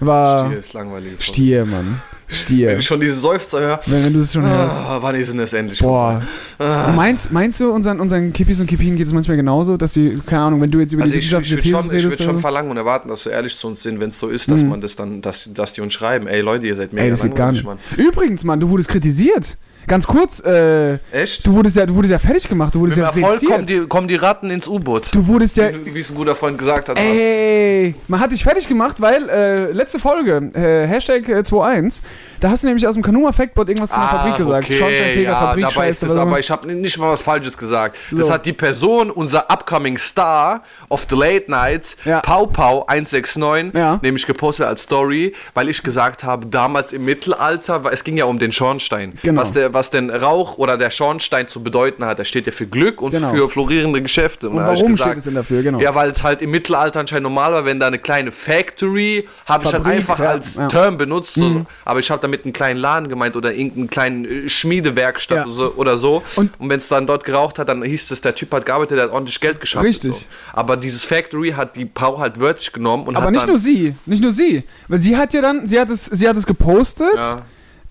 War. 0.00 0.46
Stier 0.46 0.58
ist 0.58 0.72
langweilig. 0.72 1.12
Stier, 1.20 1.64
Mann. 1.64 2.02
Stier. 2.28 2.70
Wenn 2.70 2.78
ich 2.80 2.86
schon 2.86 3.00
diese 3.00 3.14
Seufzer 3.14 3.60
höre. 3.60 3.80
Wenn, 3.86 4.04
wenn 4.04 4.12
du 4.12 4.20
es 4.20 4.32
schon 4.32 4.44
hörst. 4.44 4.84
Ah, 4.86 4.98
wann 5.00 5.14
ist 5.14 5.30
denn 5.30 5.38
das 5.38 5.52
endlich? 5.52 5.78
Boah. 5.78 6.22
Meinst, 6.58 7.30
meinst 7.30 7.60
du, 7.60 7.70
unseren, 7.70 8.00
unseren 8.00 8.32
Kippis 8.32 8.60
und 8.60 8.66
Kippinen 8.66 8.96
geht 8.96 9.06
es 9.06 9.12
manchmal 9.12 9.36
genauso, 9.36 9.76
dass 9.76 9.92
sie, 9.92 10.18
keine 10.26 10.42
Ahnung, 10.42 10.60
wenn 10.60 10.70
du 10.70 10.80
jetzt 10.80 10.92
über 10.92 11.02
Also 11.02 11.12
die 11.12 11.18
ich, 11.18 11.26
ich 11.26 11.32
wissenschaftliche 11.32 11.56
würde 11.56 11.62
These 11.62 11.76
schon, 11.76 11.86
ich 11.86 12.04
redest, 12.04 12.18
würd 12.20 12.26
schon 12.26 12.38
verlangen 12.40 12.70
und 12.70 12.76
erwarten, 12.76 13.08
dass 13.08 13.22
sie 13.22 13.30
ehrlich 13.30 13.56
zu 13.56 13.68
uns 13.68 13.82
sind, 13.82 14.00
wenn 14.00 14.08
es 14.10 14.18
so 14.18 14.28
ist, 14.28 14.50
dass 14.50 14.62
man 14.62 14.80
das 14.80 14.96
dann, 14.96 15.22
dass, 15.22 15.48
dass 15.52 15.72
die 15.72 15.80
uns 15.80 15.92
schreiben, 15.92 16.26
ey 16.26 16.40
Leute, 16.40 16.66
ihr 16.66 16.76
seid 16.76 16.92
mega 16.92 17.04
Ey, 17.04 17.10
das 17.10 17.22
geht 17.22 17.34
gar 17.34 17.52
nicht. 17.52 17.64
langweilig, 17.64 17.82
Übrigens, 17.96 18.44
Mann, 18.44 18.58
du 18.60 18.68
wurdest 18.70 18.88
kritisiert. 18.88 19.56
Ganz 19.86 20.06
kurz, 20.06 20.40
äh. 20.40 20.98
Echt? 21.12 21.46
du 21.46 21.52
wurdest 21.52 21.76
ja, 21.76 21.86
du 21.86 21.94
wurdest 21.94 22.12
ja 22.12 22.18
fertig 22.18 22.48
gemacht, 22.48 22.74
du 22.74 22.80
wurdest 22.80 22.98
Mit 22.98 23.04
ja 23.04 23.08
Erfolg 23.08 23.40
kommen 23.44 23.66
seziert. 23.66 23.84
die, 23.84 23.88
kommen 23.88 24.08
die 24.08 24.16
Ratten 24.16 24.50
ins 24.50 24.66
U-Boot. 24.66 25.14
Du 25.14 25.26
wurdest 25.26 25.56
ja, 25.56 25.70
Wie 25.84 25.98
es 25.98 26.10
ein 26.10 26.16
guter 26.16 26.34
Freund 26.34 26.58
gesagt 26.58 26.88
hat. 26.88 26.98
ey, 26.98 27.94
man 28.08 28.20
hat 28.20 28.32
dich 28.32 28.42
fertig 28.42 28.66
gemacht, 28.68 29.00
weil, 29.00 29.28
äh, 29.28 29.72
letzte 29.72 29.98
Folge, 29.98 30.48
äh, 30.54 30.86
Hashtag 30.86 31.28
äh, 31.28 31.36
21, 31.36 32.02
da 32.40 32.50
hast 32.50 32.62
du 32.62 32.66
nämlich 32.66 32.86
aus 32.86 32.94
dem 32.94 33.02
Kanuma 33.02 33.32
Factboard 33.32 33.68
irgendwas 33.68 33.90
zu 33.90 33.96
einer 33.96 34.08
Fabrik 34.08 34.36
gesagt. 34.36 34.72
Schornsteinfeger, 34.72 35.30
ja, 35.30 35.36
Fabrik, 35.36 35.62
dabei 35.68 35.88
ist 35.88 36.00
Scheiße, 36.00 36.06
es, 36.06 36.10
was 36.12 36.16
auch 36.18 36.22
aber 36.22 36.38
ich 36.40 36.50
habe 36.50 36.72
nicht 36.74 36.98
mal 36.98 37.10
was 37.12 37.22
Falsches 37.22 37.56
gesagt. 37.56 37.96
Das 38.10 38.26
So. 38.28 38.32
hat 38.32 38.46
die 38.46 38.52
Person, 38.52 39.10
unser 39.10 39.50
upcoming 39.50 39.98
Star 39.98 40.62
of 40.88 41.06
the 41.08 41.16
Late 41.16 41.50
Night, 41.50 41.96
Ja. 42.04 42.20
Pau 42.20 42.46
Pau 42.46 42.84
169, 42.86 43.72
Ja. 43.78 43.98
nämlich 44.02 44.26
gepostet 44.26 44.66
als 44.66 44.82
Story, 44.82 45.34
weil 45.54 45.68
ich 45.68 45.82
gesagt 45.82 46.24
habe, 46.24 46.46
damals 46.46 46.92
im 46.92 47.04
Mittelalter, 47.04 47.82
es 47.92 48.04
ging 48.04 48.16
ja 48.16 48.24
um 48.26 48.38
den 48.38 48.52
Schornstein, 48.52 49.18
Genau. 49.22 49.40
was, 49.40 49.52
der, 49.52 49.72
was 49.74 49.90
den 49.90 50.10
Rauch 50.10 50.58
oder 50.58 50.76
der 50.76 50.90
Schornstein 50.90 51.48
zu 51.48 51.62
bedeuten 51.62 52.04
hat. 52.04 52.18
Der 52.18 52.24
steht 52.24 52.46
ja 52.46 52.52
für 52.52 52.66
Glück 52.66 53.00
und 53.02 53.12
Genau. 53.12 53.30
für 53.32 53.48
florierende 53.48 54.02
Geschäfte. 54.02 54.48
Und 54.50 54.56
ich 54.56 54.60
warum 54.62 54.88
gesagt, 54.92 55.10
steht 55.10 55.18
es 55.18 55.24
denn 55.24 55.34
dafür, 55.34 55.62
genau. 55.62 55.80
Ja, 55.80 55.94
weil 55.94 56.10
es 56.10 56.22
halt 56.22 56.42
im 56.42 56.50
Mittelalter 56.50 57.00
anscheinend 57.00 57.24
normal 57.24 57.52
war, 57.52 57.64
wenn 57.64 57.80
da 57.80 57.86
eine 57.86 57.98
kleine 57.98 58.30
Factory, 58.32 59.28
habe 59.46 59.64
ich 59.64 59.72
halt 59.72 59.84
einfach 59.86 60.18
als. 60.18 60.58
Mhm. 60.58 60.68
Term 60.68 60.96
benutzt, 60.98 61.34
so, 61.34 61.64
aber 61.84 62.00
ich 62.00 62.10
habe 62.10 62.20
damit 62.26 62.44
einen 62.44 62.52
kleinen 62.52 62.78
Laden 62.78 63.08
gemeint 63.08 63.36
oder 63.36 63.52
irgendeinen 63.54 63.88
kleinen 63.88 64.24
äh, 64.24 64.48
Schmiedewerkstatt 64.48 65.38
Ja. 65.38 65.44
oder 65.46 65.52
so. 65.54 65.72
Oder 65.76 65.96
so. 65.96 66.22
Und- 66.36 66.50
Und, 66.60 66.68
wenn 66.70 66.78
es 66.78 66.88
dann 66.88 67.06
dort 67.06 67.24
geraucht 67.24 67.58
hat, 67.58 67.68
dann 67.68 67.82
hieß 67.82 68.10
es, 68.10 68.20
der 68.20 68.34
Typ 68.34 68.52
hat 68.52 68.66
gearbeitet, 68.66 68.98
der 68.98 69.04
hat 69.06 69.12
ordentlich 69.12 69.40
Geld 69.40 69.60
geschafft. 69.60 69.84
Richtig. 69.86 70.12
So. 70.12 70.20
Aber 70.52 70.76
dieses 70.76 71.04
Factory 71.04 71.52
hat 71.52 71.76
die 71.76 71.84
Pau 71.86 72.18
halt 72.18 72.38
wörtlich 72.40 72.72
genommen 72.72 73.06
und 73.06 73.16
Aber 73.16 73.30
nicht 73.30 73.46
nur 73.46 73.58
sie, 73.58 73.94
nicht 74.06 74.22
nur 74.22 74.32
sie. 74.32 74.64
Weil 74.88 74.98
sie 75.00 75.16
hat 75.16 75.32
ja 75.34 75.40
dann, 75.40 75.66
sie 75.66 75.78
hat 75.80 75.88
es, 75.90 76.04
sie 76.06 76.28
hat 76.28 76.36
es 76.36 76.46
gepostet. 76.46 77.14
Ja, 77.16 77.42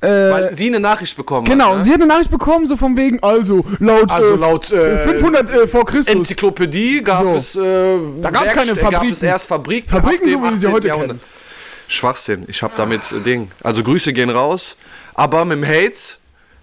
Äh, 0.02 0.08
weil 0.32 0.54
sie 0.58 0.68
eine 0.68 0.80
Nachricht 0.82 1.16
bekommen 1.16 1.46
genau, 1.46 1.68
hat. 1.68 1.72
und 1.72 1.78
Ne? 1.80 1.84
sie 1.86 1.90
hat 1.92 2.02
eine 2.02 2.06
Nachricht 2.08 2.30
bekommen, 2.30 2.68
so 2.68 2.76
von 2.76 2.96
wegen, 2.98 3.24
also 3.24 3.66
laut, 3.80 4.12
Also 4.12 4.34
äh, 4.34 4.38
laut 4.38 4.72
äh, 4.72 5.00
500 5.00 5.50
äh, 5.50 5.68
vor 5.68 5.86
Christus. 5.86 6.14
Enzyklopädie 6.14 7.02
gab 7.02 7.22
So. 7.24 7.30
es 7.36 7.56
äh, 7.56 7.98
Da 8.22 8.30
gab's 8.30 8.52
keine 8.54 8.74
Werkst- 8.74 8.82
Gab 8.82 8.92
Fabriken. 8.94 9.14
es 9.14 9.24
erst 9.24 9.48
Fabriken, 9.48 9.90
Fabriken, 9.90 10.36
ab 10.36 10.42
so 10.44 10.52
wie 10.52 10.58
sie 10.58 10.66
18. 10.68 10.74
heute 10.74 10.88
Jahrhundert. 10.90 11.18
Schwachsinn. 11.88 12.46
Ich 12.48 12.64
habe 12.64 12.74
damit 12.76 13.12
äh, 13.12 13.20
Ding. 13.22 13.52
Also 13.64 13.84
Grüße 13.84 14.14
gehen 14.14 14.30
raus. 14.30 14.78
Aber 15.14 15.46
mit 15.46 15.58
dem 15.58 15.66
Hate 15.66 15.96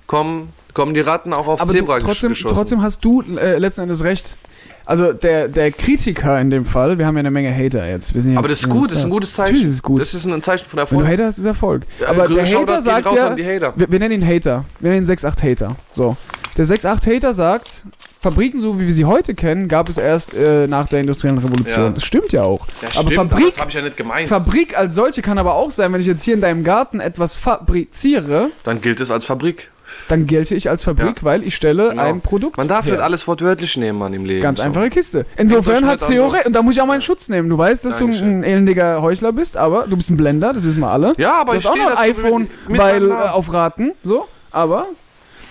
kommen, 0.07 0.53
kommen 0.75 0.95
die 0.95 1.01
Ratten 1.01 1.33
auch 1.33 1.47
aufs 1.47 1.63
Aber 1.63 1.73
du, 1.73 1.79
Zebra 1.79 1.99
trotzdem, 2.01 2.31
geschossen. 2.31 2.55
trotzdem 2.55 2.83
hast 2.83 3.05
du 3.05 3.23
äh, 3.37 3.59
letzten 3.59 3.83
Endes 3.83 4.05
recht. 4.05 4.37
Also 4.85 5.13
der, 5.13 5.49
der 5.49 5.71
Kritiker 5.71 6.41
in 6.41 6.51
dem 6.51 6.65
Fall, 6.65 6.99
wir 6.99 7.07
haben 7.07 7.17
ja 7.17 7.21
eine 7.21 7.31
Menge 7.31 7.55
Hater 7.55 7.89
jetzt. 7.89 8.09
Sind 8.09 8.37
aber 8.37 8.49
das 8.49 8.61
ist 8.61 8.69
gut, 8.69 8.91
das 8.91 8.99
ist 8.99 9.05
ein 9.05 9.11
gutes 9.11 9.33
Zeichen. 9.33 9.53
Natürlich 9.53 9.69
ist 9.69 9.75
es 9.75 9.83
gut. 9.83 10.01
Das 10.03 10.13
ist 10.13 10.27
ein 10.27 10.43
Zeichen 10.43 10.65
von 10.65 10.73
Wenn 10.77 10.83
Erfolg. 10.83 11.01
du 11.07 11.09
Hater 11.13 11.27
hast, 11.27 11.39
ist 11.39 11.45
Erfolg. 11.47 11.83
Ja, 12.01 12.09
aber 12.09 12.27
grüße 12.27 12.51
der 12.51 12.59
Hater 12.61 12.83
sagt 12.83 13.13
ja, 13.13 13.37
wir, 13.37 13.75
wir 13.91 13.99
nennen 13.99 14.23
ihn 14.23 14.27
Hater. 14.27 14.65
Wir 14.81 14.91
nennen 14.91 15.05
ihn 15.05 15.11
6-8 15.11 15.51
Hater. 15.51 15.77
So. 15.93 16.17
Der 16.57 16.67
6-8 16.67 17.15
Hater 17.15 17.33
sagt, 17.33 17.87
Fabriken, 18.23 18.61
so 18.61 18.79
wie 18.81 18.87
wir 18.87 18.93
sie 18.93 19.05
heute 19.05 19.35
kennen, 19.35 19.67
gab 19.69 19.89
es 19.89 19.99
erst 19.99 20.33
äh, 20.35 20.67
nach 20.69 20.87
der 20.87 21.01
industriellen 21.01 21.39
Revolution. 21.39 21.85
Ja. 21.87 21.91
Das 21.91 22.05
stimmt 22.05 22.33
ja 22.33 22.43
auch. 22.43 22.67
Ja, 22.81 22.89
aber 22.95 23.11
stimmt, 23.11 23.15
Fabrik, 23.15 23.47
das 23.49 23.59
habe 23.59 23.69
ich 23.71 23.75
ja 23.75 23.83
nicht 23.83 23.97
gemeint. 23.97 24.29
Fabrik 24.29 24.79
als 24.79 24.95
solche 24.95 25.23
kann 25.23 25.39
aber 25.39 25.55
auch 25.55 25.71
sein, 25.73 25.93
wenn 25.93 26.01
ich 26.01 26.07
jetzt 26.07 26.23
hier 26.23 26.35
in 26.35 26.41
deinem 26.41 26.63
Garten 26.65 27.01
etwas 27.01 27.37
fabriziere, 27.37 28.51
Dann 28.65 28.81
gilt 28.81 29.01
es 29.01 29.11
als 29.11 29.25
Fabrik. 29.27 29.71
dann 30.09 30.27
gelte 30.27 30.55
ich 30.55 30.71
als 30.71 30.85
Fabrik, 30.85 31.23
weil 31.25 31.43
ich 31.43 31.55
stelle 31.57 31.91
Genau. 31.91 32.03
ein 32.03 32.21
Produkt 32.21 32.57
Man 32.57 32.69
darf 32.69 32.87
her. 32.87 32.93
nicht 32.95 33.03
alles 33.03 33.27
wortwörtlich 33.27 33.77
nehmen, 33.77 33.99
Mann, 33.99 34.15
im 34.15 34.25
Leben. 34.25 34.41
Ganz 34.41 34.59
so. 34.59 34.65
einfache 34.65 34.89
Kiste. 34.91 35.27
Insofern 35.37 35.85
hat 35.87 36.01
CEO 36.01 36.29
recht. 36.29 36.47
Und 36.47 36.55
da 36.55 36.63
muss 36.63 36.75
ich 36.77 36.81
auch 36.81 36.87
meinen 36.87 37.03
Schutz 37.03 37.29
nehmen. 37.29 37.49
Du 37.51 37.59
weißt, 37.59 37.85
dass 37.85 37.99
du 37.99 38.05
Dankeschön. 38.05 38.41
ein 38.41 38.45
elendiger 38.45 39.03
Heuchler 39.03 39.33
bist, 39.33 39.57
aber 39.57 39.87
du 39.89 39.97
bist 39.97 40.11
ein 40.11 40.17
Blender, 40.17 40.53
das 40.53 40.63
wissen 40.65 40.81
wir 40.81 40.91
alle. 40.91 41.13
Ja, 41.19 41.41
aber 41.41 41.53
du 41.53 41.59
ich 41.59 41.65
hast 41.65 41.73
auch 41.73 41.77
noch 41.77 41.97
ein 41.97 42.11
iPhone, 42.11 42.49
mit 42.69 42.81
weil 42.81 43.01
meinem 43.01 43.11
äh, 43.11 43.29
auf 43.31 43.53
Raten. 43.53 43.93
So, 44.05 44.29
aber 44.51 44.87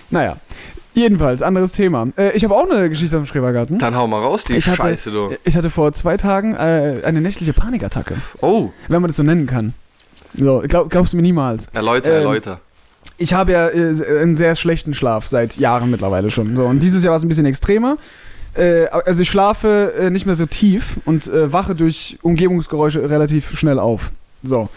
naja. 0.09 0.37
Jedenfalls, 0.93 1.41
anderes 1.41 1.71
Thema. 1.71 2.07
Äh, 2.17 2.31
ich 2.35 2.43
habe 2.43 2.55
auch 2.55 2.69
eine 2.69 2.89
Geschichte 2.89 3.15
dem 3.15 3.25
Schrebergarten. 3.25 3.79
Dann 3.79 3.95
hau 3.95 4.07
mal 4.07 4.19
raus, 4.19 4.43
die 4.43 4.53
Ich 4.53 4.67
hatte, 4.67 4.81
Scheiße, 4.81 5.11
du. 5.11 5.29
ich 5.45 5.55
hatte 5.55 5.69
vor 5.69 5.93
zwei 5.93 6.17
Tagen 6.17 6.53
äh, 6.55 7.01
eine 7.05 7.21
nächtliche 7.21 7.53
Panikattacke, 7.53 8.15
Oh, 8.41 8.69
wenn 8.89 9.01
man 9.01 9.07
das 9.09 9.15
so 9.17 9.23
nennen 9.23 9.47
kann. 9.47 9.73
So, 10.33 10.61
glaub, 10.67 10.89
glaubst 10.89 11.13
du 11.13 11.17
mir 11.17 11.23
niemals. 11.23 11.67
erläuter, 11.73 12.11
Ähm, 12.11 12.17
erläuter. 12.27 12.59
Ich 13.17 13.33
habe 13.33 13.51
ja 13.53 13.67
äh, 13.69 14.21
einen 14.21 14.35
sehr 14.35 14.55
schlechten 14.55 14.93
Schlaf 14.93 15.27
seit 15.27 15.57
Jahren 15.57 15.91
mittlerweile 15.91 16.29
schon. 16.29 16.55
So, 16.57 16.65
und 16.65 16.81
dieses 16.83 17.03
Jahr 17.03 17.11
war 17.11 17.17
es 17.17 17.23
ein 17.23 17.27
bisschen 17.29 17.45
extremer. 17.45 17.97
Äh, 18.53 18.87
also 18.87 19.21
ich 19.21 19.29
schlafe 19.29 19.93
äh, 19.97 20.09
nicht 20.09 20.25
mehr 20.25 20.35
so 20.35 20.45
tief 20.45 20.99
und 21.05 21.27
äh, 21.27 21.53
wache 21.53 21.73
durch 21.73 22.17
Umgebungsgeräusche 22.21 23.09
relativ 23.09 23.57
schnell 23.57 23.79
auf. 23.79 24.11
So. 24.43 24.69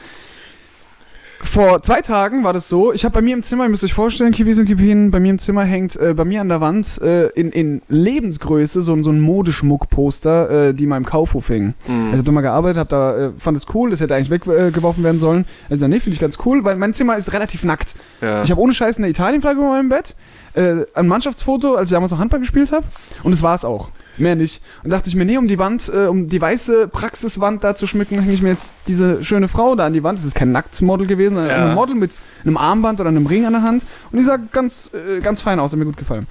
Vor 1.45 1.83
zwei 1.83 2.01
Tagen 2.01 2.43
war 2.43 2.53
das 2.53 2.69
so, 2.69 2.93
ich 2.93 3.05
habe 3.05 3.13
bei 3.13 3.23
mir 3.23 3.35
im 3.35 3.43
Zimmer, 3.43 3.65
ihr 3.65 3.69
müsst 3.69 3.85
euch 3.85 3.95
vorstellen, 3.95 4.33
Kibis 4.33 4.59
und 4.59 4.65
Kipinen, 4.67 5.11
bei 5.13 5.21
mir 5.21 5.31
im 5.31 5.39
Zimmer 5.39 5.63
hängt 5.63 5.95
äh, 5.95 6.13
bei 6.15 6.25
mir 6.25 6.41
an 6.41 6.49
der 6.49 6.61
Wand 6.61 7.01
äh, 7.03 7.29
in, 7.29 7.53
in 7.53 7.83
Lebensgröße 7.89 8.83
so, 8.83 8.93
ein- 8.93 9.05
so 9.05 9.11
ein 9.11 9.21
Modeschmuckposter, 9.21 10.69
äh, 10.69 10.75
die 10.75 10.87
mal 10.87 10.97
im 10.97 11.05
Kaufhof 11.05 11.49
hing. 11.49 11.75
Mhm. 11.87 12.07
Ich 12.09 12.13
habe 12.15 12.23
da 12.25 12.33
mal 12.33 12.41
gearbeitet, 12.41 12.79
hab 12.79 12.89
da, 12.89 13.17
äh, 13.27 13.31
fand 13.39 13.57
es 13.57 13.67
cool, 13.75 13.91
das 13.91 14.01
hätte 14.01 14.15
eigentlich 14.17 14.31
weggeworfen 14.31 15.03
äh, 15.03 15.05
werden 15.05 15.19
sollen. 15.19 15.45
Also 15.71 15.87
nee, 15.87 16.01
finde 16.01 16.15
ich 16.15 16.21
ganz 16.21 16.39
cool, 16.45 16.65
weil 16.65 16.77
mein 16.77 16.95
Zimmer 16.95 17.17
ist 17.17 17.33
relativ 17.33 17.63
nackt. 17.65 17.95
Ja. 18.21 18.43
Ich 18.43 18.51
habe 18.51 18.61
ohne 18.61 18.73
Scheiß 18.73 18.99
eine 18.99 19.09
Italienflagge 19.09 19.59
über 19.61 19.69
meinem 19.71 19.89
Bett, 19.91 20.17
äh, 20.55 20.85
ein 20.95 21.07
Mannschaftsfoto, 21.07 21.75
als 21.75 21.91
ich 21.91 21.95
damals 21.95 22.11
noch 22.11 22.19
Handball 22.19 22.41
gespielt 22.41 22.73
habe. 22.73 22.85
Und 23.23 23.33
das 23.33 23.43
war 23.43 23.55
es 23.55 23.65
auch. 23.65 23.91
Mehr 24.17 24.37
nicht. 24.37 24.63
Und 24.85 24.91
dachte 24.91 25.09
ich 25.09 25.17
mir, 25.17 25.25
nee, 25.25 25.37
um 25.37 25.49
die 25.49 25.59
Wand, 25.59 25.91
äh, 25.93 26.07
um 26.07 26.29
die 26.29 26.41
weiße 26.41 26.89
Praxiswand 26.89 27.65
da 27.65 27.75
zu 27.75 27.87
schmücken, 27.87 28.19
hänge 28.21 28.33
ich 28.33 28.43
mir 28.43 28.51
jetzt 28.51 28.75
diese 28.87 29.25
schöne 29.25 29.49
Frau 29.49 29.75
da 29.75 29.87
an 29.87 29.93
die 29.93 30.03
Wand. 30.03 30.19
Das 30.19 30.25
ist 30.25 30.35
kein 30.35 30.53
Nacktmodel 30.53 31.07
gewesen, 31.07 31.35
sondern 31.37 31.51
Ja. 31.59 31.69
ein 31.71 31.75
Model 31.75 31.97
mit 31.97 32.19
einem 32.45 32.57
Armband 32.57 33.01
oder 33.01 33.09
einem 33.09 33.27
Ring 33.27 33.45
an 33.45 33.55
der 33.55 33.63
Hand. 33.63 33.85
Und 34.13 34.19
die 34.19 34.25
sah 34.25 34.37
ganz, 34.37 34.91
äh, 34.95 35.21
ganz 35.21 35.41
fein 35.41 35.59
aus, 35.59 35.73
hat 35.73 35.79
mir 35.79 35.85
gut 35.85 35.97
gefallen. 35.97 36.27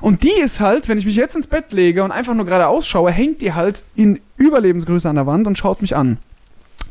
Und 0.00 0.22
die 0.22 0.32
ist 0.38 0.60
halt, 0.60 0.88
wenn 0.88 0.98
ich 0.98 1.06
mich 1.06 1.16
jetzt 1.16 1.34
ins 1.34 1.46
Bett 1.46 1.72
lege 1.72 2.04
und 2.04 2.12
einfach 2.12 2.34
nur 2.34 2.44
gerade 2.44 2.66
ausschaue, 2.66 3.10
hängt 3.10 3.40
die 3.40 3.54
halt 3.54 3.84
in 3.94 4.20
Überlebensgröße 4.36 5.08
an 5.08 5.16
der 5.16 5.26
Wand 5.26 5.46
und 5.46 5.56
schaut 5.56 5.80
mich 5.80 5.96
an. 5.96 6.18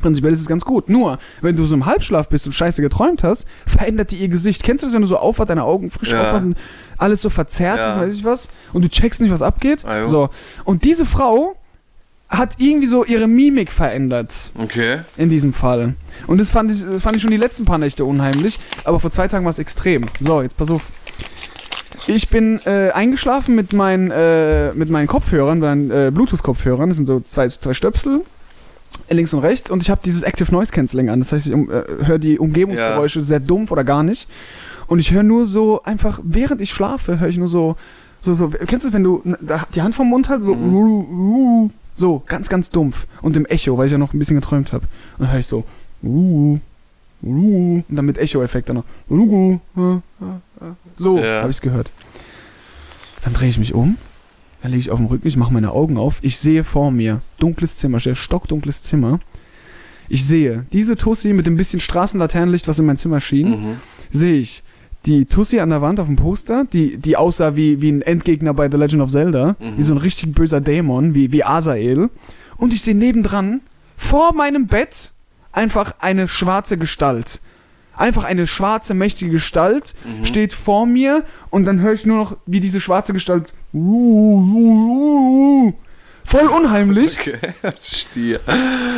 Prinzipiell 0.03 0.31
ist 0.33 0.41
es 0.41 0.47
ganz 0.47 0.63
gut. 0.65 0.89
Nur, 0.89 1.17
wenn 1.41 1.55
du 1.55 1.65
so 1.65 1.73
im 1.73 1.85
Halbschlaf 1.87 2.29
bist 2.29 2.45
und 2.45 2.51
scheiße 2.51 2.81
geträumt 2.83 3.23
hast, 3.23 3.47
verändert 3.65 4.11
die 4.11 4.17
ihr 4.17 4.27
Gesicht. 4.27 4.61
Kennst 4.61 4.83
du 4.83 4.87
das, 4.87 4.93
wenn 4.93 5.01
du 5.01 5.07
so 5.07 5.17
aufwachst, 5.17 5.49
deine 5.49 5.63
Augen 5.63 5.89
frisch 5.89 6.11
Ja. 6.11 6.21
aufwachst 6.27 6.45
und 6.45 6.57
alles 6.97 7.21
so 7.21 7.29
verzerrt 7.31 7.79
Ja. 7.79 7.89
ist, 7.89 7.97
weiß 7.99 8.13
ich 8.13 8.23
was, 8.23 8.47
und 8.73 8.83
du 8.83 8.89
checkst 8.89 9.19
nicht, 9.21 9.31
was 9.31 9.41
abgeht? 9.41 9.83
Ah, 9.85 10.05
so. 10.05 10.29
Und 10.65 10.83
diese 10.83 11.05
Frau 11.05 11.55
hat 12.29 12.55
irgendwie 12.57 12.87
so 12.87 13.03
ihre 13.05 13.27
Mimik 13.27 13.71
verändert 13.71 14.51
Okay. 14.57 14.99
in 15.17 15.29
diesem 15.29 15.53
Fall. 15.53 15.93
Und 16.27 16.39
das 16.39 16.51
fand 16.51 16.71
ich, 16.71 16.83
das 16.83 17.01
fand 17.01 17.15
ich 17.15 17.21
schon 17.21 17.31
die 17.31 17.37
letzten 17.37 17.65
paar 17.65 17.77
Nächte 17.77 18.05
unheimlich, 18.05 18.59
aber 18.83 18.99
vor 18.99 19.09
zwei 19.11 19.27
Tagen 19.27 19.45
war 19.45 19.51
es 19.51 19.59
extrem. 19.59 20.05
So, 20.19 20.41
jetzt 20.41 20.57
pass 20.57 20.69
auf. 20.69 20.87
Ich 22.07 22.29
bin 22.29 22.59
äh, 22.65 22.89
eingeschlafen 22.91 23.55
mit 23.55 23.71
meinen, 23.71 24.11
äh, 24.11 24.73
mit 24.73 24.89
meinen 24.89 25.07
Kopfhörern, 25.07 25.59
meinen 25.59 25.89
äh, 25.91 26.11
Bluetooth-Kopfhörern. 26.13 26.89
Das 26.89 26.97
sind 26.97 27.05
so 27.05 27.19
zwei, 27.21 27.47
zwei 27.47 27.73
Stöpsel, 27.73 28.25
links 29.13 29.33
und 29.33 29.39
rechts. 29.41 29.69
Und 29.69 29.81
ich 29.81 29.89
habe 29.89 30.01
dieses 30.03 30.23
Active 30.23 30.51
Noise 30.51 30.71
Cancelling 30.71 31.09
an. 31.09 31.19
Das 31.19 31.31
heißt, 31.31 31.47
ich 31.47 31.53
um, 31.53 31.69
äh, 31.69 31.83
höre 32.05 32.19
die 32.19 32.39
Umgebungsgeräusche 32.39 33.21
sehr 33.23 33.39
dumpf 33.39 33.71
oder 33.71 33.83
gar 33.83 34.03
nicht. 34.03 34.27
Und 34.87 34.99
ich 34.99 35.11
höre 35.11 35.23
nur 35.23 35.45
so 35.45 35.81
einfach, 35.83 36.19
während 36.23 36.61
ich 36.61 36.71
schlafe, 36.71 37.19
höre 37.19 37.29
ich 37.29 37.37
nur 37.37 37.47
so, 37.47 37.75
so, 38.21 38.35
so. 38.35 38.49
Kennst 38.49 38.85
du 38.85 38.89
das, 38.89 38.93
wenn 38.93 39.03
du 39.03 39.21
die 39.73 39.81
Hand 39.81 39.95
vom 39.95 40.09
Mund 40.09 40.29
halt 40.29 40.43
so, 40.43 41.69
so 41.93 42.23
ganz, 42.27 42.49
ganz 42.49 42.69
dumpf 42.69 43.07
und 43.21 43.37
im 43.37 43.45
Echo, 43.45 43.77
weil 43.77 43.85
ich 43.87 43.91
ja 43.91 43.97
noch 43.97 44.13
ein 44.13 44.19
bisschen 44.19 44.35
geträumt 44.35 44.73
habe. 44.73 44.85
Und 45.17 45.25
dann 45.25 45.31
höre 45.31 45.39
ich 45.39 45.47
so, 45.47 45.63
und 46.01 46.61
dann 47.87 48.05
mit 48.05 48.17
Echo-Effekt 48.17 48.69
dann 48.69 48.77
noch, 48.77 48.83
so 50.95 51.17
Ja. 51.19 51.39
habe 51.41 51.49
ich 51.49 51.57
es 51.57 51.61
gehört. 51.61 51.91
Dann 53.21 53.33
drehe 53.33 53.47
ich 53.49 53.57
mich 53.57 53.73
um, 53.73 53.97
dann 54.63 54.71
lege 54.71 54.79
ich 54.79 54.89
auf 54.91 54.97
dem 54.97 55.05
Rücken, 55.07 55.27
ich 55.27 55.37
mache 55.37 55.53
meine 55.53 55.71
Augen 55.71 55.97
auf, 55.97 56.19
ich 56.23 56.37
sehe 56.39 56.63
vor 56.63 56.89
mir, 56.89 57.21
dunkles 57.37 57.75
Zimmer, 57.77 57.99
sehr 57.99 58.15
stockdunkles 58.15 58.81
Zimmer. 58.81 59.19
Ich 60.09 60.25
sehe 60.25 60.65
diese 60.73 60.95
Tussi 60.95 61.33
mit 61.33 61.45
dem 61.47 61.57
bisschen 61.57 61.79
Straßenlaternenlicht, 61.81 62.67
was 62.67 62.79
in 62.79 62.85
mein 62.85 62.97
Zimmer 62.97 63.19
schien, 63.19 63.49
Mhm. 63.49 63.75
sehe 64.09 64.35
ich 64.39 64.63
die 65.05 65.25
Tussi 65.25 65.59
an 65.59 65.69
der 65.69 65.81
Wand 65.81 65.99
auf 65.99 66.07
dem 66.07 66.15
Poster, 66.15 66.63
die, 66.71 66.97
die 66.97 67.17
aussah 67.17 67.57
wie, 67.57 67.81
wie 67.81 67.91
ein 67.91 68.01
Endgegner 68.01 68.53
bei 68.53 68.71
The 68.71 68.77
Legend 68.77 69.01
of 69.03 69.11
Zelda, 69.11 69.57
Mhm. 69.59 69.77
wie 69.77 69.83
so 69.83 69.93
ein 69.93 69.97
richtig 69.97 70.33
böser 70.33 70.61
Dämon, 70.61 71.13
wie, 71.13 71.31
wie 71.33 71.43
Asael. 71.43 72.09
Und 72.57 72.71
ich 72.73 72.81
sehe 72.81 72.95
nebendran, 72.95 73.59
vor 73.97 74.33
meinem 74.33 74.67
Bett, 74.67 75.11
einfach 75.51 75.95
eine 75.99 76.27
schwarze 76.29 76.77
Gestalt. 76.77 77.41
Einfach 77.97 78.23
eine 78.23 78.47
schwarze, 78.47 78.93
mächtige 78.93 79.31
Gestalt 79.31 79.93
Mhm. 80.05 80.25
steht 80.25 80.53
vor 80.53 80.85
mir 80.85 81.23
und 81.49 81.65
dann 81.65 81.81
höre 81.81 81.93
ich 81.93 82.05
nur 82.05 82.17
noch, 82.17 82.37
wie 82.45 82.61
diese 82.61 82.79
schwarze 82.79 83.11
Gestalt 83.13 83.53
voll 86.25 86.47
unheimlich. 86.47 87.19
Okay. 87.19 87.39
Stier. 87.81 88.39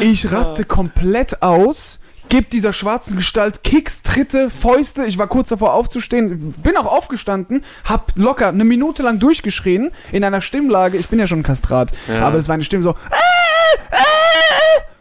Ich 0.01 0.32
raste 0.32 0.65
komplett 0.65 1.41
aus, 1.41 1.99
gebe 2.28 2.47
dieser 2.49 2.73
schwarzen 2.73 3.15
Gestalt 3.15 3.63
Kicks, 3.63 4.03
Tritte, 4.03 4.49
Fäuste. 4.49 5.05
Ich 5.05 5.17
war 5.17 5.28
kurz 5.28 5.47
davor 5.49 5.73
aufzustehen, 5.73 6.53
bin 6.61 6.76
auch 6.76 6.88
aufgestanden, 6.88 7.61
hab 7.86 8.11
locker 8.15 8.49
eine 8.49 8.65
Minute 8.65 9.01
lang 9.01 9.19
durchgeschrien 9.19 9.91
in 10.11 10.26
einer 10.26 10.41
Stimmlage. 10.41 10.97
Ich 10.97 11.07
bin 11.07 11.19
ja 11.19 11.28
schon 11.28 11.39
ein 11.39 11.43
Kastrat, 11.43 11.93
aber 12.21 12.38
es 12.38 12.49
war 12.49 12.55
eine 12.55 12.63
Stimme 12.65 12.84
so. 12.84 12.91
"Äh, 12.91 12.93
äh." 13.91 13.97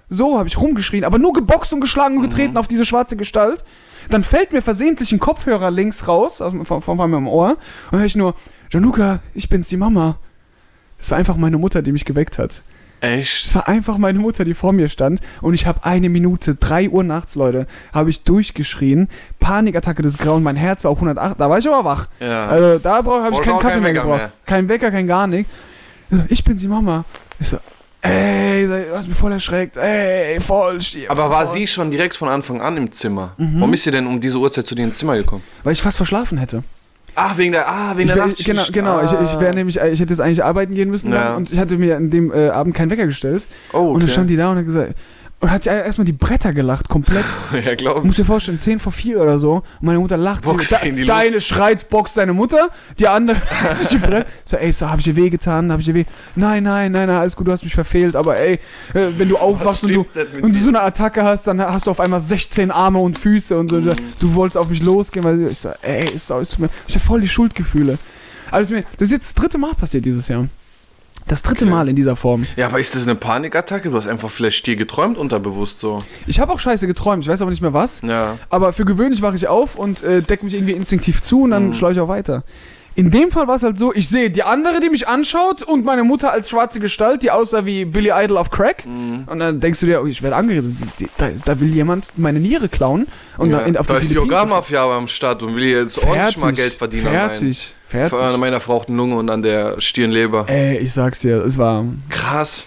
So 0.09 0.39
habe 0.39 0.49
ich 0.49 0.59
rumgeschrien, 0.59 1.03
aber 1.03 1.19
nur 1.19 1.33
geboxt 1.33 1.73
und 1.73 1.81
geschlagen 1.81 2.19
und 2.19 2.23
getreten 2.23 2.57
auf 2.57 2.69
diese 2.69 2.85
schwarze 2.85 3.17
Gestalt. 3.17 3.65
Dann 4.11 4.23
fällt 4.23 4.53
mir 4.53 4.63
versehentlich 4.63 5.11
ein 5.13 5.19
Kopfhörer 5.19 5.71
links 5.71 6.07
raus, 6.07 6.41
aus, 6.41 6.55
von, 6.65 6.83
von 6.83 6.97
meinem 6.97 7.27
Ohr, 7.27 7.57
und 7.91 7.99
höre 7.99 8.07
ich 8.07 8.15
nur, 8.15 8.35
Gianluca, 8.75 9.21
ich 9.35 9.49
bin's, 9.49 9.69
die 9.69 9.77
Mama. 9.77 10.19
Das 10.99 11.13
war 11.13 11.19
einfach 11.19 11.37
meine 11.37 11.59
Mutter, 11.59 11.81
die 11.81 11.93
mich 11.93 12.05
geweckt 12.05 12.39
hat. 12.39 12.63
Echt? 13.01 13.47
Es 13.47 13.55
war 13.55 13.69
einfach 13.69 13.99
meine 13.99 14.19
Mutter, 14.19 14.45
die 14.45 14.53
vor 14.53 14.73
mir 14.73 14.89
stand 14.89 15.21
und 15.43 15.55
ich 15.55 15.67
habe 15.67 15.85
eine 15.85 16.09
Minute, 16.09 16.57
drei 16.57 16.89
Uhr 16.91 17.05
nachts, 17.05 17.37
Leute, 17.37 17.69
habe 17.93 18.11
ich 18.11 18.25
durchgeschrien, 18.25 19.09
Panikattacke 19.39 20.03
des 20.03 20.19
Grauen, 20.19 20.43
mein 20.43 20.57
Herz 20.57 20.83
war 20.83 20.91
auf 20.91 20.97
108, 20.99 21.39
da 21.39 21.49
war 21.49 21.57
ich 21.57 21.69
aber 21.69 21.85
wach. 21.85 22.09
Ja. 22.19 22.49
Also 22.49 22.81
da 22.81 22.97
habe 22.97 23.31
ich 23.33 23.41
keinen 23.43 23.61
Kaffee 23.61 23.75
keinen 23.75 23.83
mehr 23.85 23.93
gebraucht. 23.93 24.19
mehr. 24.19 24.33
Kein 24.45 24.69
Wecker, 24.69 24.91
kein 24.91 25.07
gar 25.07 25.29
nichts. 25.29 25.53
Ich 26.11 26.17
so, 26.17 26.25
Ich 26.31 26.43
bin 26.43 26.59
sie 26.59 26.67
Mama. 26.67 27.05
Ich 27.39 27.51
so, 27.51 27.59
ey, 28.03 28.67
du 28.67 28.97
hast 28.97 29.07
mich 29.07 29.17
voll 29.17 29.31
erschreckt, 29.31 29.77
ey, 29.77 30.41
voll 30.41 30.81
stier. 30.81 31.13
Aber 31.13 31.31
war 31.31 31.47
voll. 31.47 31.59
sie 31.59 31.69
schon 31.69 31.93
direkt 31.93 32.17
von 32.17 32.29
Anfang 32.29 32.61
an 32.61 32.77
im 32.77 32.91
Zimmer? 32.91 33.35
Mhm. 33.37 33.61
Warum 33.61 33.73
ist 33.73 33.85
sie 33.85 33.93
denn 33.93 34.09
um 34.09 34.19
diese 34.19 34.39
Uhrzeit 34.39 34.67
zu 34.67 34.75
dir 34.75 34.83
ins 34.85 34.99
Zimmer 34.99 35.17
gekommen? 35.17 35.45
Weil 35.63 35.75
ich 35.75 35.81
fast 35.83 35.97
verschlafen 35.97 36.39
hätte. 36.39 36.65
Ach, 37.17 37.37
wegen 37.39 37.53
der, 37.53 37.69
ah, 37.69 37.93
wegen 37.97 38.09
Ich 38.09 38.15
der 38.15 38.27
wär, 38.27 38.35
genau, 38.45 38.63
genau. 38.73 39.01
Ich, 39.05 39.13
ich 39.13 39.37
Ah. 39.37 39.41
wäre 39.41 39.55
nämlich, 39.55 39.77
ich 39.79 40.01
hätte 40.01 40.13
jetzt 40.13 40.21
eigentlich 40.21 40.43
arbeiten 40.43 40.75
gehen 40.75 40.91
müssen 40.91 41.13
Ja. 41.13 41.35
und 41.37 41.53
ich 41.53 41.59
hatte 41.59 41.79
mir 41.79 41.97
an 41.97 42.11
dem 42.11 42.33
äh, 42.33 42.49
Abend 42.49 42.75
keinen 42.75 42.91
Wecker 42.91 43.07
gestellt. 43.07 43.47
Oh, 43.73 43.79
Und 43.79 43.95
dann 43.95 44.03
okay. 44.03 44.13
stand 44.13 44.31
die 44.31 44.37
da 44.37 44.51
und 44.51 44.59
hat 44.59 44.65
gesagt, 44.65 44.95
und 45.41 45.51
hat 45.51 45.63
sie 45.63 45.69
erstmal 45.69 46.07
die 46.07 46.13
Bretter 46.13 46.55
gelacht, 46.55 46.89
komplett. 46.89 47.25
ja, 47.65 47.75
glaub 47.75 48.01
Du 48.01 48.07
musst 48.07 48.19
dir 48.19 48.25
vorstellen, 48.25 48.59
10 48.59 48.79
vor 48.79 48.93
4 48.93 49.21
oder 49.21 49.39
so. 49.39 49.57
Und 49.57 49.83
meine 49.83 49.99
Mutter 49.99 50.17
lacht. 50.17 50.45
Boxt 50.45 50.71
sie, 50.71 50.89
in 50.89 50.97
die 50.97 51.05
deine 51.05 51.41
schreit, 51.41 51.91
boxt 51.91 52.17
deine 52.17 52.33
Mutter. 52.33 52.71
Die 52.99 53.07
andere 53.07 53.39
hat 53.63 53.77
sich 53.77 53.89
die. 53.89 54.01
So, 54.45 54.57
ey, 54.57 54.73
so, 54.73 54.89
hab 54.89 54.99
ich 54.99 55.05
dir 55.05 55.17
weh 55.17 55.29
getan? 55.29 55.71
Hab 55.71 55.81
ich 55.81 55.87
dir 55.87 55.95
weh? 55.95 56.05
Nein, 56.35 56.63
nein, 56.63 56.93
nein, 56.93 57.09
nein, 57.09 57.19
alles 57.19 57.37
gut, 57.37 57.47
du 57.47 57.53
hast 57.53 57.63
mich 57.63 57.75
verfehlt. 57.75 58.17
Aber 58.17 58.37
ey, 58.39 58.55
äh, 58.95 59.11
wenn 59.19 59.29
du 59.29 59.37
aufwachst 59.37 59.85
und 59.85 59.93
du, 59.93 60.07
und 60.41 60.55
du 60.55 60.59
so 60.59 60.71
eine 60.71 60.81
Attacke 60.81 61.23
hast, 61.23 61.47
dann 61.47 61.61
hast 61.61 61.87
du 61.87 61.91
auf 61.91 62.01
einmal 62.01 62.23
16 62.23 62.71
Arme 62.71 62.99
und 62.99 63.19
Füße 63.19 63.59
und 63.59 63.69
so. 63.69 63.77
Mhm. 63.81 63.97
Du 64.19 64.35
wolltest 64.35 64.57
auf 64.57 64.69
mich 64.69 64.83
losgehen, 64.83 65.25
weil 65.25 65.49
ich 65.49 65.59
so, 65.59 65.71
ey, 65.83 66.17
so, 66.17 66.39
es 66.39 66.51
tut 66.51 66.61
mir, 66.61 66.71
ich 66.89 66.95
hab 66.95 67.03
voll 67.03 67.21
die 67.21 67.29
Schuldgefühle. 67.29 67.99
Also 68.51 68.73
mir, 68.73 68.83
das 68.99 69.09
ist 69.09 69.13
jetzt 69.13 69.27
das 69.27 69.35
dritte 69.35 69.59
Mal 69.59 69.75
passiert 69.75 70.07
dieses 70.07 70.29
Jahr. 70.29 70.49
Das 71.27 71.43
dritte 71.43 71.65
okay. 71.65 71.75
Mal 71.75 71.89
in 71.89 71.97
dieser 71.97 72.17
Form. 72.17 72.47
Ja, 72.57 72.67
aber 72.67 72.81
ist 72.81 72.95
das 72.95 73.05
eine 73.05 73.15
Panikattacke? 73.15 73.89
Du 73.89 73.97
hast 73.97 74.07
einfach 74.07 74.31
vielleicht 74.31 74.67
dir 74.67 74.77
geträumt 74.77 75.17
unterbewusst 75.17 75.79
so. 75.79 76.03
Ich 76.27 76.39
habe 76.39 76.53
auch 76.53 76.59
scheiße 76.59 76.87
geträumt, 76.87 77.25
ich 77.25 77.31
weiß 77.31 77.41
aber 77.41 77.51
nicht 77.51 77.63
mehr 77.63 77.73
was. 77.73 78.03
Ja. 78.03 78.39
Aber 78.51 78.73
für 78.73 78.85
gewöhnlich 78.85 79.23
wache 79.23 79.37
ich 79.37 79.49
auf 79.49 79.77
und 79.77 80.03
äh, 80.03 80.23
decke 80.23 80.45
mich 80.45 80.55
irgendwie 80.55 80.73
instinktiv 80.73 81.23
zu 81.23 81.43
und 81.43 81.53
dann 81.53 81.69
mhm. 81.69 81.73
schleue 81.73 81.93
ich 81.93 82.01
auch 82.01 82.09
weiter. 82.09 82.45
In 82.97 83.11
dem 83.11 83.33
Fall 83.33 83.49
war 83.49 83.57
es 83.57 83.65
halt 83.65 83.77
so, 83.77 83.93
ich 83.93 84.09
sehe 84.09 84.31
die 84.31 84.45
andere, 84.45 84.79
die 84.79 84.89
mich 84.89 85.09
anschaut 85.09 85.63
und 85.63 85.85
meine 85.85 86.05
Mutter 86.05 86.31
als 86.31 86.49
schwarze 86.49 86.79
Gestalt, 86.79 87.25
die 87.25 87.33
aussah 87.33 87.67
wie 87.67 87.85
Billy 87.85 88.13
Idol 88.15 88.37
auf 88.37 88.51
Crack. 88.51 88.87
Mhm. 88.87 89.25
Und 89.27 89.41
dann 89.41 89.59
denkst 89.59 89.81
du 89.81 89.87
dir, 89.87 90.01
oh, 90.01 90.07
ich 90.07 90.23
werde 90.23 90.37
angeredet, 90.37 90.71
da, 91.19 91.31
da, 91.45 91.59
will 91.59 91.71
jemand 91.71 92.13
meine 92.17 92.39
Niere 92.39 92.69
klauen. 92.69 93.09
Und 93.37 93.51
ja. 93.51 93.61
in, 93.61 93.77
auf 93.77 93.89
da 93.89 93.95
die 93.95 94.03
ist 94.03 94.13
die 94.13 94.15
Yoga-Mafia 94.15 94.85
am 94.97 95.09
Start 95.09 95.43
und 95.43 95.57
will 95.57 95.65
jetzt 95.65 95.99
ordentlich 96.07 96.39
mal 96.39 96.53
Geld 96.53 96.75
verdienen. 96.75 97.03
Fertig. 97.03 97.75
Rein. 97.75 97.84
40? 97.95 98.19
Von 98.19 98.41
meiner 98.41 98.61
verrauchten 98.61 98.97
Lunge 98.97 99.17
und 99.17 99.31
an 99.31 99.43
der 99.43 99.81
Stirnleber. 99.81 100.47
Ey, 100.49 100.79
ich 100.79 100.93
sag's 100.93 101.21
dir, 101.21 101.37
es 101.45 101.59
war. 101.59 101.85
Krass. 102.11 102.67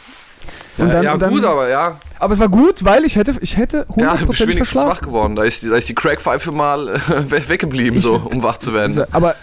Und 0.77 0.93
dann, 0.93 1.03
ja, 1.03 1.13
und 1.13 1.21
dann, 1.21 1.31
gut, 1.31 1.43
aber 1.43 1.69
ja. 1.69 1.99
Aber 2.19 2.33
es 2.33 2.39
war 2.39 2.49
gut, 2.49 2.83
weil 2.83 3.03
ich 3.03 3.15
hätte, 3.15 3.35
ich 3.41 3.57
hätte 3.57 3.85
100% 3.89 4.01
ja, 4.01 4.15
ich 4.15 4.45
bin 4.45 4.51
verschlafen. 4.53 4.89
wach 4.89 5.01
geworden. 5.01 5.35
Da 5.35 5.43
ist, 5.43 5.63
die, 5.63 5.69
da 5.69 5.75
ist 5.75 5.89
die 5.89 5.95
Crackpfeife 5.95 6.51
mal 6.51 6.89
äh, 6.89 7.49
weggeblieben, 7.49 7.99
so, 7.99 8.15
um 8.15 8.41
wach 8.43 8.57
zu 8.57 8.73
werden. 8.73 8.85
Also, 8.85 9.05
aber 9.11 9.35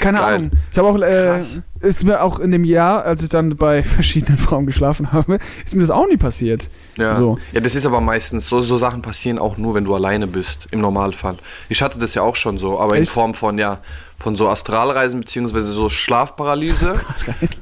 keine 0.00 0.18
Geil. 0.18 0.34
Ahnung. 0.34 0.50
Ich 0.72 0.78
habe 0.78 0.88
auch, 0.88 0.98
äh, 0.98 1.42
ist 1.80 2.04
mir 2.04 2.22
auch 2.22 2.38
in 2.38 2.50
dem 2.50 2.64
Jahr, 2.64 3.04
als 3.04 3.22
ich 3.22 3.28
dann 3.28 3.50
bei 3.50 3.82
verschiedenen 3.84 4.38
Frauen 4.38 4.64
geschlafen 4.64 5.12
habe, 5.12 5.38
ist 5.64 5.74
mir 5.74 5.82
das 5.82 5.90
auch 5.90 6.06
nie 6.08 6.16
passiert. 6.16 6.70
Ja. 6.96 7.12
So. 7.12 7.38
Ja, 7.52 7.60
das 7.60 7.74
ist 7.74 7.84
aber 7.84 8.00
meistens 8.00 8.48
so, 8.48 8.62
so 8.62 8.78
Sachen 8.78 9.02
passieren 9.02 9.38
auch 9.38 9.58
nur, 9.58 9.74
wenn 9.74 9.84
du 9.84 9.94
alleine 9.94 10.26
bist, 10.26 10.68
im 10.70 10.78
Normalfall. 10.78 11.36
Ich 11.68 11.82
hatte 11.82 11.98
das 11.98 12.14
ja 12.14 12.22
auch 12.22 12.36
schon 12.36 12.56
so, 12.56 12.80
aber 12.80 12.94
Echt? 12.94 13.00
in 13.00 13.06
Form 13.06 13.34
von, 13.34 13.58
ja, 13.58 13.78
von 14.20 14.36
so 14.36 14.48
Astralreisen 14.48 15.18
beziehungsweise 15.18 15.72
so 15.72 15.88
Schlafparalyse. 15.88 16.92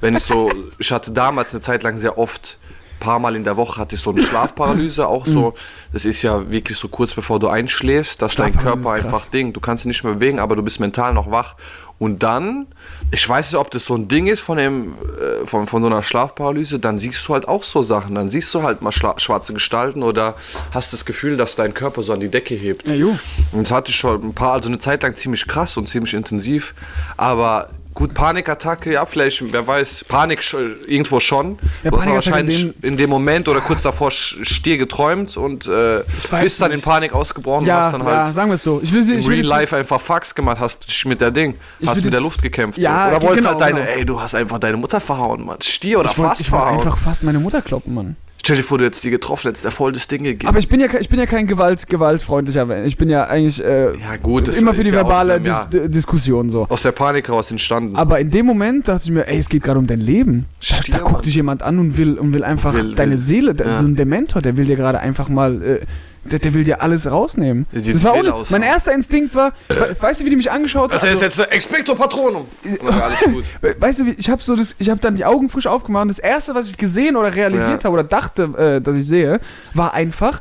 Wenn 0.00 0.16
ich 0.16 0.24
so, 0.24 0.50
ich 0.78 0.90
hatte 0.90 1.12
damals 1.12 1.52
eine 1.52 1.60
Zeit 1.60 1.84
lang 1.84 1.96
sehr 1.96 2.18
oft, 2.18 2.58
paar 2.98 3.20
Mal 3.20 3.36
in 3.36 3.44
der 3.44 3.56
Woche 3.56 3.80
hatte 3.80 3.94
ich 3.94 4.00
so 4.00 4.10
eine 4.10 4.24
Schlafparalyse, 4.24 5.06
auch 5.06 5.24
so, 5.24 5.54
das 5.92 6.04
ist 6.04 6.22
ja 6.22 6.50
wirklich 6.50 6.76
so 6.76 6.88
kurz 6.88 7.14
bevor 7.14 7.38
du 7.38 7.46
einschläfst, 7.48 8.20
dass 8.20 8.34
dein 8.34 8.56
Körper 8.56 8.92
einfach. 8.92 9.26
Ding, 9.30 9.52
du 9.52 9.60
kannst 9.60 9.84
dich 9.84 9.88
nicht 9.88 10.02
mehr 10.04 10.14
bewegen, 10.14 10.40
aber 10.40 10.56
du 10.56 10.62
bist 10.62 10.80
mental 10.80 11.14
noch 11.14 11.30
wach. 11.30 11.54
Und 11.98 12.22
dann, 12.22 12.66
ich 13.10 13.28
weiß 13.28 13.52
nicht, 13.52 13.60
ob 13.60 13.70
das 13.72 13.84
so 13.84 13.94
ein 13.94 14.06
Ding 14.06 14.28
ist 14.28 14.40
von, 14.40 14.56
dem, 14.56 14.94
äh, 14.94 15.44
von, 15.44 15.66
von 15.66 15.82
so 15.82 15.88
einer 15.88 16.02
Schlafparalyse, 16.02 16.78
dann 16.78 16.98
siehst 16.98 17.26
du 17.26 17.34
halt 17.34 17.48
auch 17.48 17.64
so 17.64 17.82
Sachen. 17.82 18.14
Dann 18.14 18.30
siehst 18.30 18.54
du 18.54 18.62
halt 18.62 18.82
mal 18.82 18.92
schwarze 18.92 19.52
Gestalten 19.52 20.02
oder 20.02 20.36
hast 20.72 20.92
das 20.92 21.04
Gefühl, 21.04 21.36
dass 21.36 21.56
dein 21.56 21.74
Körper 21.74 22.02
so 22.04 22.12
an 22.12 22.20
die 22.20 22.30
Decke 22.30 22.54
hebt. 22.54 22.86
Ja. 22.86 23.06
Und 23.06 23.18
das 23.52 23.72
hatte 23.72 23.90
ich 23.90 23.96
schon 23.96 24.28
ein 24.28 24.34
paar, 24.34 24.52
also 24.52 24.68
eine 24.68 24.78
Zeit 24.78 25.02
lang 25.02 25.14
ziemlich 25.14 25.46
krass 25.48 25.76
und 25.76 25.88
ziemlich 25.88 26.14
intensiv. 26.14 26.74
Aber 27.16 27.70
gut, 27.94 28.14
Panikattacke, 28.14 28.92
ja, 28.92 29.04
vielleicht, 29.04 29.52
wer 29.52 29.66
weiß, 29.66 30.04
Panik 30.04 30.40
irgendwo 30.86 31.20
schon. 31.20 31.58
Ja, 31.82 31.90
du 31.90 31.96
hast 31.98 32.06
wahrscheinlich 32.06 32.62
in 32.62 32.74
in 32.82 32.96
dem 32.96 33.10
Moment 33.10 33.48
oder 33.48 33.60
kurz 33.60 33.82
davor 33.82 34.10
stier 34.10 34.78
geträumt 34.78 35.36
und 35.36 35.66
äh, 35.66 36.02
bist 36.40 36.60
dann 36.60 36.70
in 36.70 36.76
nicht. 36.76 36.84
Panik 36.84 37.12
ausgebrochen 37.12 37.60
und 37.62 37.66
Ja, 37.66 37.82
hast 37.82 37.92
dann 37.92 38.02
ja, 38.06 38.24
halt 38.24 38.34
sagen 38.34 38.50
wir 38.50 38.56
so. 38.56 38.80
Ich 38.82 38.92
will, 38.92 39.00
ich 39.00 39.26
will 39.26 39.34
Real 39.40 39.46
Life 39.46 39.76
einfach 39.76 40.00
Fax 40.00 40.34
gemacht, 40.34 40.58
hast 40.60 40.86
mit 41.06 41.20
der 41.20 41.30
Ding, 41.30 41.54
Ich 41.80 41.88
hast 41.88 42.04
mit 42.04 42.12
der 42.12 42.20
Luft 42.20 42.40
gekämpft. 42.42 42.78
Ja, 42.78 43.10
so. 43.10 43.16
Oder 43.16 43.22
wolltest 43.26 43.48
genau, 43.48 43.60
halt 43.60 43.60
deine, 43.74 43.84
genau. 43.84 43.98
ey, 43.98 44.04
du 44.04 44.20
hast 44.20 44.34
einfach 44.34 44.58
deine 44.58 44.76
Mutter 44.76 45.00
verhauen, 45.00 45.44
Mann. 45.44 45.60
Stier 45.62 46.00
oder 46.00 46.10
Ich 46.10 46.18
wollte 46.18 46.30
fast 46.30 46.40
ich 46.40 46.52
wollt 46.52 46.62
verhauen. 46.62 46.78
einfach 46.78 46.98
fast 46.98 47.24
meine 47.24 47.38
Mutter 47.40 47.62
kloppen, 47.62 47.94
Mann. 47.94 48.16
Stell 48.40 48.56
dir 48.56 48.62
vor, 48.62 48.78
du 48.78 48.84
hättest 48.84 49.04
die 49.04 49.10
getroffen, 49.10 49.48
hättest 49.48 49.64
der 49.64 49.72
voll 49.72 49.92
das 49.92 50.06
Ding 50.08 50.22
gegeben. 50.22 50.48
Aber 50.48 50.58
ich 50.58 50.68
bin 50.68 50.80
ja, 50.80 50.86
ich 50.98 51.08
bin 51.08 51.18
ja 51.18 51.26
kein 51.26 51.46
Gewalt, 51.46 51.86
gewaltfreundlicher 51.88 52.64
Mensch. 52.66 52.86
Ich 52.86 52.96
bin 52.96 53.10
ja 53.10 53.24
eigentlich 53.24 53.62
äh, 53.62 53.96
ja, 53.98 54.16
gut, 54.22 54.48
das 54.48 54.56
immer 54.56 54.72
für 54.74 54.82
die 54.82 54.88
ja 54.90 54.94
verbale 54.96 55.34
einem- 55.34 55.44
Dis 55.44 55.66
ja, 55.72 55.86
Diskussion 55.88 56.48
so. 56.48 56.66
aus 56.68 56.82
der 56.82 56.92
Panik 56.92 57.28
heraus 57.28 57.50
entstanden. 57.50 57.96
Aber 57.96 58.20
in 58.20 58.30
dem 58.30 58.46
Moment 58.46 58.86
dachte 58.88 59.02
ich 59.04 59.10
mir, 59.10 59.26
ey, 59.28 59.38
es 59.38 59.48
geht 59.48 59.64
gerade 59.64 59.78
um 59.78 59.86
dein 59.86 60.00
Leben. 60.00 60.46
Da, 60.68 60.76
Stier, 60.76 60.92
da 60.94 60.98
guckt 61.00 61.12
Mann. 61.12 61.22
dich 61.22 61.34
jemand 61.34 61.62
an 61.62 61.78
und 61.78 61.96
will, 61.98 62.16
und 62.18 62.32
will 62.32 62.44
einfach 62.44 62.74
Will- 62.74 62.94
deine 62.94 63.12
will- 63.12 63.18
Seele, 63.18 63.54
das 63.54 63.66
ist 63.66 63.72
ja. 63.74 63.80
so 63.80 63.86
ein 63.88 63.96
Dementor, 63.96 64.40
der 64.40 64.56
will 64.56 64.64
dir 64.66 64.76
gerade 64.76 65.00
einfach 65.00 65.28
mal, 65.28 65.62
äh, 65.62 65.80
der, 66.24 66.38
der 66.38 66.54
will 66.54 66.64
dir 66.64 66.82
alles 66.82 67.10
rausnehmen. 67.10 67.66
Die 67.72 67.92
das 67.92 68.04
war 68.04 68.14
ohne, 68.16 68.34
mein 68.50 68.62
erster 68.62 68.92
Instinkt 68.92 69.34
war, 69.34 69.52
we- 69.68 69.96
weißt 69.98 70.20
du, 70.20 70.26
wie 70.26 70.30
die 70.30 70.36
mich 70.36 70.50
angeschaut 70.50 70.92
hat? 70.92 71.02
Also, 71.02 71.14
ist 71.24 71.38
jetzt 71.38 71.52
Expecto 71.52 71.94
Patronum. 71.94 72.46
Okay, 72.64 72.78
alles 73.00 73.20
gut. 73.20 73.44
We- 73.60 73.76
Weißt 73.78 74.00
du, 74.00 74.06
wie- 74.06 74.16
ich 74.18 74.28
habe 74.30 74.42
so 74.42 74.56
das, 74.56 74.74
ich 74.78 74.90
habe 74.90 75.00
dann 75.00 75.16
die 75.16 75.24
Augen 75.24 75.48
frisch 75.48 75.66
aufgemacht 75.66 76.02
und 76.02 76.08
das 76.08 76.18
erste, 76.18 76.54
was 76.54 76.68
ich 76.68 76.76
gesehen 76.76 77.16
oder 77.16 77.34
realisiert 77.34 77.82
Ja. 77.82 77.88
habe 77.88 77.94
oder 77.94 78.04
dachte, 78.04 78.42
äh, 78.78 78.80
dass 78.80 78.96
ich 78.96 79.06
sehe, 79.06 79.40
war 79.74 79.94
einfach 79.94 80.40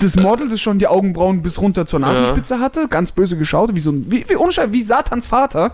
das 0.00 0.16
Model, 0.16 0.48
das 0.48 0.60
schon 0.60 0.78
die 0.78 0.88
Augenbrauen 0.88 1.42
bis 1.42 1.60
runter 1.60 1.86
zur 1.86 2.00
Nasenspitze 2.00 2.58
hatte, 2.58 2.88
ganz 2.88 3.12
böse 3.12 3.36
geschaut, 3.36 3.74
wie 3.74 3.80
so 3.80 3.92
ein, 3.92 4.10
wie, 4.10 4.24
wie 4.28 4.34
unscheinbar, 4.34 4.72
wie 4.72 4.82
Satans 4.82 5.28
Vater. 5.28 5.72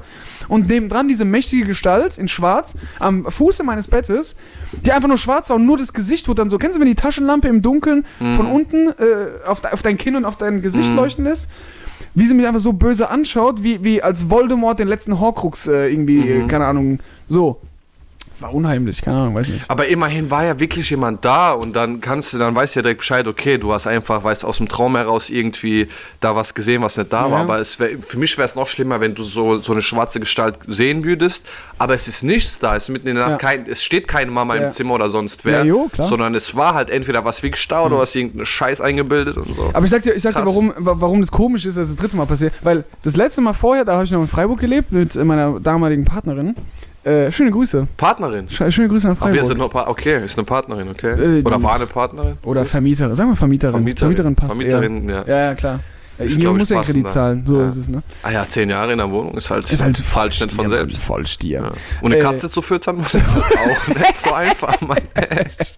Und 0.49 0.69
nebendran 0.69 1.09
diese 1.09 1.25
mächtige 1.25 1.65
Gestalt 1.65 2.19
in 2.19 2.29
Schwarz 2.29 2.77
am 2.99 3.25
Fuße 3.31 3.63
meines 3.63 3.89
Bettes, 3.89 4.37
die 4.85 4.93
einfach 4.93 5.09
nur 5.09 5.17
schwarz 5.17 5.49
war 5.49 5.57
und 5.57 5.65
nur 5.65 5.79
das 5.79 5.93
Gesicht 5.93 6.29
wurde 6.29 6.43
dann 6.43 6.51
so. 6.51 6.59
Kennst 6.59 6.77
du, 6.77 6.81
wenn 6.81 6.89
die 6.89 6.95
Taschenlampe 6.95 7.49
im 7.49 7.63
Dunkeln 7.63 8.05
von 8.19 8.47
unten 8.47 8.89
äh, 8.89 9.47
auf, 9.47 9.65
auf 9.65 9.83
dein 9.83 9.97
Kinn 9.97 10.17
und 10.17 10.25
auf 10.25 10.37
dein 10.37 10.61
Gesicht 10.61 10.93
leuchten 10.93 11.25
lässt? 11.25 11.49
Wie 12.15 12.27
sie 12.27 12.35
mich 12.35 12.47
einfach 12.47 12.61
so 12.61 12.75
böse 12.75 13.09
anschaut, 13.09 13.63
wie, 13.63 13.83
wie 13.83 14.03
als 14.03 14.29
Voldemort 14.29 14.79
den 14.79 14.89
letzten 14.89 15.19
Horcrux 15.21 15.69
äh, 15.69 15.89
irgendwie, 15.89 16.29
äh, 16.29 16.47
keine 16.47 16.67
Ahnung, 16.67 16.99
so. 17.27 17.61
War 18.43 18.53
unheimlich, 18.55 19.01
keine 19.03 19.19
Ahnung, 19.19 19.35
weiß 19.37 19.49
nicht. 19.51 19.71
Aber 19.71 19.87
immerhin 19.89 20.31
war 20.31 20.45
ja 20.45 20.59
wirklich 20.59 20.91
jemand 20.91 21.25
da 21.25 21.53
und 21.53 21.75
dann 21.75 22.01
kannst 22.01 22.33
du, 22.33 22.39
dann 22.39 22.55
weißt 22.55 22.75
du 22.75 22.81
ja 22.81 22.83
direkt 22.83 22.99
Bescheid, 22.99 23.27
okay, 23.29 23.57
du 23.59 23.73
hast 23.73 23.87
einfach, 23.87 24.25
weißt 24.25 24.45
aus 24.45 24.59
dem 24.59 24.69
Traum 24.69 24.97
heraus 24.97 25.31
irgendwie 25.31 25.89
da 26.21 26.35
was 26.37 26.55
gesehen, 26.55 26.83
was 26.83 26.97
nicht 26.97 27.13
da 27.13 27.27
Ja. 27.27 27.31
war. 27.31 27.41
Aber 27.43 27.59
es 27.61 27.79
wär, 27.81 27.99
für 28.01 28.19
mich 28.19 28.37
wäre 28.37 28.47
es 28.47 28.55
noch 28.55 28.67
schlimmer, 28.67 29.01
wenn 29.01 29.15
du 29.15 29.23
so, 29.23 29.59
so 29.61 29.73
eine 29.73 29.83
schwarze 29.83 30.19
Gestalt 30.21 30.57
sehen 30.67 31.05
würdest, 31.05 31.47
aber 31.79 31.95
es 31.95 32.09
ist 32.09 32.23
nichts 32.25 32.59
da, 32.59 32.77
es 32.77 32.85
ist 32.85 32.89
mitten 32.91 33.09
in 33.09 33.15
der 33.17 33.25
Nacht, 33.29 33.43
Ja. 33.43 33.49
kein, 33.49 33.67
es 33.67 33.83
steht 33.83 34.09
keine 34.09 34.31
Mama 34.31 34.57
Ja. 34.57 34.65
im 34.65 34.71
Zimmer 34.71 34.95
oder 34.95 35.09
sonst 35.09 35.45
wer, 35.45 35.59
Ja, 35.61 35.65
jo, 35.65 35.89
klar. 35.93 36.07
sondern 36.09 36.35
es 36.35 36.55
war 36.57 36.75
halt 36.75 36.91
entweder 36.91 37.25
was 37.25 37.43
wirklich 37.43 37.67
da 37.69 37.83
oder 37.85 37.99
was 37.99 38.15
irgendeine 38.15 38.45
Scheiß 38.47 38.81
eingebildet 38.81 39.37
und 39.37 39.55
so. 39.55 39.71
Aber 39.73 39.85
ich 39.85 39.91
sag 39.91 40.03
dir, 40.03 40.15
ich 40.15 40.23
sag 40.23 40.35
dir 40.35 40.45
warum, 40.45 40.73
wa- 40.77 40.95
warum 40.99 41.21
das 41.21 41.31
komisch 41.31 41.65
ist, 41.65 41.77
dass 41.77 41.89
das 41.89 41.97
dritte 41.97 42.17
Mal 42.17 42.27
passiert. 42.27 42.53
Weil 42.63 42.85
das 43.03 43.17
letzte 43.17 43.41
Mal 43.41 43.53
vorher, 43.53 43.85
da 43.85 43.93
habe 43.95 44.05
ich 44.05 44.11
noch 44.11 44.21
in 44.21 44.27
Freiburg 44.27 44.59
gelebt 44.61 44.91
mit 44.93 45.15
meiner 45.15 45.61
damaligen 45.61 46.05
Partnerin. 46.05 46.55
Äh, 47.05 47.33
schöne 47.33 47.51
Grüße. 47.51 47.89
Partnerin. 47.97 48.49
Sch 48.49 48.63
schöne 48.71 48.89
Grüße 48.89 49.09
nach 49.09 49.17
Ach, 49.19 49.27
wir 49.27 49.33
Freiburg. 49.33 49.47
sind 49.49 49.59
nur 49.59 49.71
Pa- 49.71 49.89
okay, 49.89 50.25
ist 50.25 50.39
eine 50.39 50.45
Partnerin, 50.45 50.89
okay. 50.89 51.39
Äh, 51.39 51.43
oder 51.43 51.61
war 51.63 51.75
eine 51.75 51.87
Partnerin? 51.87 52.35
Oder 52.45 52.65
Vermieterin. 52.65 53.15
Sagen 53.15 53.31
wir 53.31 53.37
Vermieterin. 53.37 53.75
Vermieterin. 53.97 54.35
passt 54.37 54.53
Vermieterin, 54.53 55.09
eher. 55.09 55.25
ja. 55.27 55.29
Ja, 55.29 55.41
ja, 55.49 55.55
klar. 55.55 55.81
Ich, 56.19 56.39
muss 56.45 56.69
ja 56.69 56.81
Kredit 56.83 57.09
zahlen. 57.11 57.43
So 57.47 57.61
Ja. 57.63 57.67
ist 57.69 57.77
es, 57.77 57.89
ne? 57.89 58.03
Ah 58.23 58.31
ja, 58.31 58.47
zehn 58.47 58.71
Jahre 58.71 58.93
in 58.93 58.99
der 58.99 59.11
Wohnung 59.11 59.35
ist 59.37 59.51
halt, 59.51 59.69
Ist 59.73 59.83
halt 59.83 59.97
falsch 59.99 60.41
nicht 60.41 60.53
von 60.55 60.69
selbst. 60.69 60.93
Mann, 60.99 61.01
Voll 61.03 61.27
Stier. 61.27 61.63
Ja. 61.63 61.71
Und 62.03 62.13
eine 62.13 62.19
Äh, 62.21 62.23
Katze 62.23 62.49
zu 62.49 62.63
füttern, 62.63 62.97
Mann, 62.99 63.07
ist 63.07 63.35
halt 63.35 63.45
auch 63.59 63.89
nicht 63.89 64.17
so 64.17 64.33
einfach, 64.33 64.81
Mann. 64.83 64.99
Echt. 65.15 65.77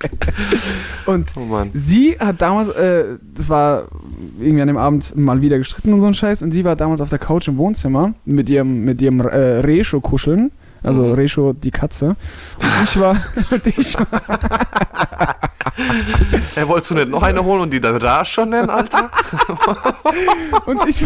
Und 1.06 1.28
Oh 1.36 1.40
Mann. 1.44 1.70
sie 1.72 2.16
hat 2.18 2.42
damals, 2.42 2.68
äh, 2.70 3.04
das 3.34 3.48
war 3.48 3.84
irgendwie 4.38 4.60
an 4.62 4.68
dem 4.68 4.76
Abend 4.76 5.16
mal 5.16 5.40
wieder 5.40 5.56
gestritten 5.56 5.92
und 5.94 6.00
so 6.00 6.06
ein 6.06 6.14
Scheiß. 6.14 6.42
Und 6.42 6.50
sie 6.50 6.64
war 6.64 6.76
damals 6.76 7.00
auf 7.00 7.08
der 7.08 7.18
Couch 7.20 7.48
im 7.48 7.56
Wohnzimmer 7.56 8.12
mit 8.26 8.50
ihrem, 8.50 8.84
mit 8.84 9.00
ihrem 9.00 9.20
äh, 9.20 9.24
Rescho 9.60 10.00
kuscheln. 10.00 10.50
Also 10.85 11.03
Mhm. 11.03 11.14
Rescho, 11.14 11.53
die 11.53 11.70
Katze. 11.70 12.09
Und 12.61 12.68
ich 12.82 13.01
war, 13.01 13.16
und 13.51 13.66
ich 13.66 13.97
war, 13.99 14.07
Er 16.55 16.68
wolltest 16.68 16.93
du 16.93 16.95
nicht 16.95 17.09
noch 17.09 17.22
eine 17.22 17.43
holen 17.43 17.62
und 17.62 17.70
die 17.72 17.80
dann 17.80 17.97
Rasch 17.97 18.32
schon 18.32 18.51
nennen, 18.51 18.70
Alter? 18.70 19.11
und 20.66 20.87
ich, 20.87 21.05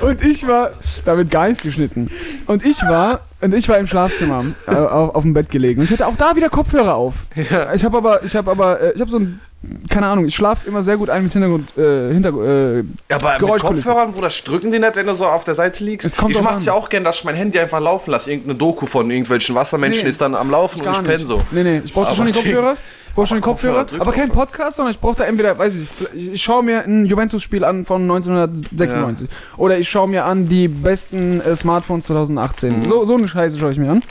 und 0.00 0.22
ich 0.22 0.46
war, 0.46 0.70
da 1.04 1.16
wird 1.16 1.30
gar 1.30 1.48
nichts 1.48 1.62
geschnitten. 1.62 2.10
Und 2.46 2.64
ich 2.64 2.80
war, 2.82 3.20
und 3.40 3.52
ich 3.54 3.68
war 3.68 3.78
im 3.78 3.86
Schlafzimmer 3.86 4.46
äh, 4.66 4.74
auf, 4.74 5.14
auf 5.16 5.22
dem 5.22 5.34
Bett 5.34 5.50
gelegen. 5.50 5.80
Und 5.80 5.84
ich 5.84 5.92
hatte 5.92 6.06
auch 6.06 6.16
da 6.16 6.36
wieder 6.36 6.48
Kopfhörer 6.48 6.94
auf. 6.94 7.26
Ja. 7.34 7.74
Ich 7.74 7.84
habe 7.84 7.98
aber, 7.98 8.22
ich 8.24 8.34
habe 8.34 8.50
aber, 8.50 8.80
äh, 8.80 8.92
ich 8.94 9.00
habe 9.00 9.10
so 9.10 9.18
ein, 9.18 9.40
keine 9.88 10.06
Ahnung, 10.06 10.26
ich 10.26 10.36
schlafe 10.36 10.68
immer 10.68 10.84
sehr 10.84 10.96
gut 10.96 11.10
ein 11.10 11.24
mit 11.24 11.32
Hintergrund, 11.32 11.76
äh, 11.76 12.12
Hintergrund, 12.12 12.46
äh, 12.46 12.78
Ja, 13.10 13.16
aber 13.16 13.52
mit. 13.52 13.60
Kopfhörern, 13.60 14.12
Bruder, 14.12 14.28
drücken 14.28 14.70
die 14.70 14.78
nicht, 14.78 14.94
wenn 14.94 15.06
du 15.06 15.14
so 15.14 15.26
auf 15.26 15.42
der 15.42 15.54
Seite 15.54 15.82
liegst? 15.82 16.06
Es 16.06 16.16
kommt 16.16 16.36
ich 16.36 16.42
mach's 16.42 16.58
an. 16.58 16.64
ja 16.64 16.72
auch 16.74 16.88
gern, 16.88 17.02
dass 17.02 17.16
ich 17.16 17.24
mein 17.24 17.34
Handy 17.34 17.58
einfach 17.58 17.80
laufen 17.80 18.12
lasse. 18.12 18.30
Irgendeine 18.30 18.56
Doku 18.56 18.86
von 18.86 19.10
irgendwelchen 19.10 19.56
Wassermenschen 19.56 20.04
Nee, 20.04 20.10
ist 20.10 20.20
dann 20.20 20.36
am 20.36 20.50
Laufen 20.50 20.80
und 20.80 20.92
ich 20.92 21.02
penne 21.02 21.18
so. 21.18 21.42
Nee, 21.50 21.64
nee, 21.64 21.82
ich 21.84 21.92
brauchte 21.92 22.10
Aber 22.10 22.16
schon 22.16 22.26
die 22.26 22.32
Kopfhörer. 22.32 22.76
Ich 23.08 23.14
brauche 23.14 23.26
schon 23.26 23.38
die 23.38 23.42
Kopfhörer, 23.42 23.80
Kopfhörer, 23.80 24.02
aber 24.02 24.12
kein. 24.12 24.28
Podcast, 24.28 24.76
sondern 24.76 24.92
ich 24.92 25.00
brauche 25.00 25.16
da 25.16 25.24
entweder, 25.24 25.58
weiß 25.58 25.74
ich, 25.74 25.88
ich, 26.34 26.40
schaue 26.40 26.62
mir 26.62 26.84
ein 26.84 27.04
Juventus-Spiel 27.04 27.64
an 27.64 27.84
von 27.84 28.02
1996 28.02 29.28
oder 29.56 29.76
ich 29.76 29.88
schaue 29.88 30.06
mir 30.06 30.24
an 30.24 30.48
die 30.48 30.68
besten 30.68 31.40
äh, 31.40 31.56
Smartphones 31.56 32.06
2018. 32.06 32.78
Mhm. 32.80 32.84
So, 32.84 33.04
so 33.04 33.16
eine 33.16 33.26
Scheiße 33.26 33.58
schaue 33.58 33.72
ich 33.72 33.78
mir 33.78 33.90
an. 33.90 34.02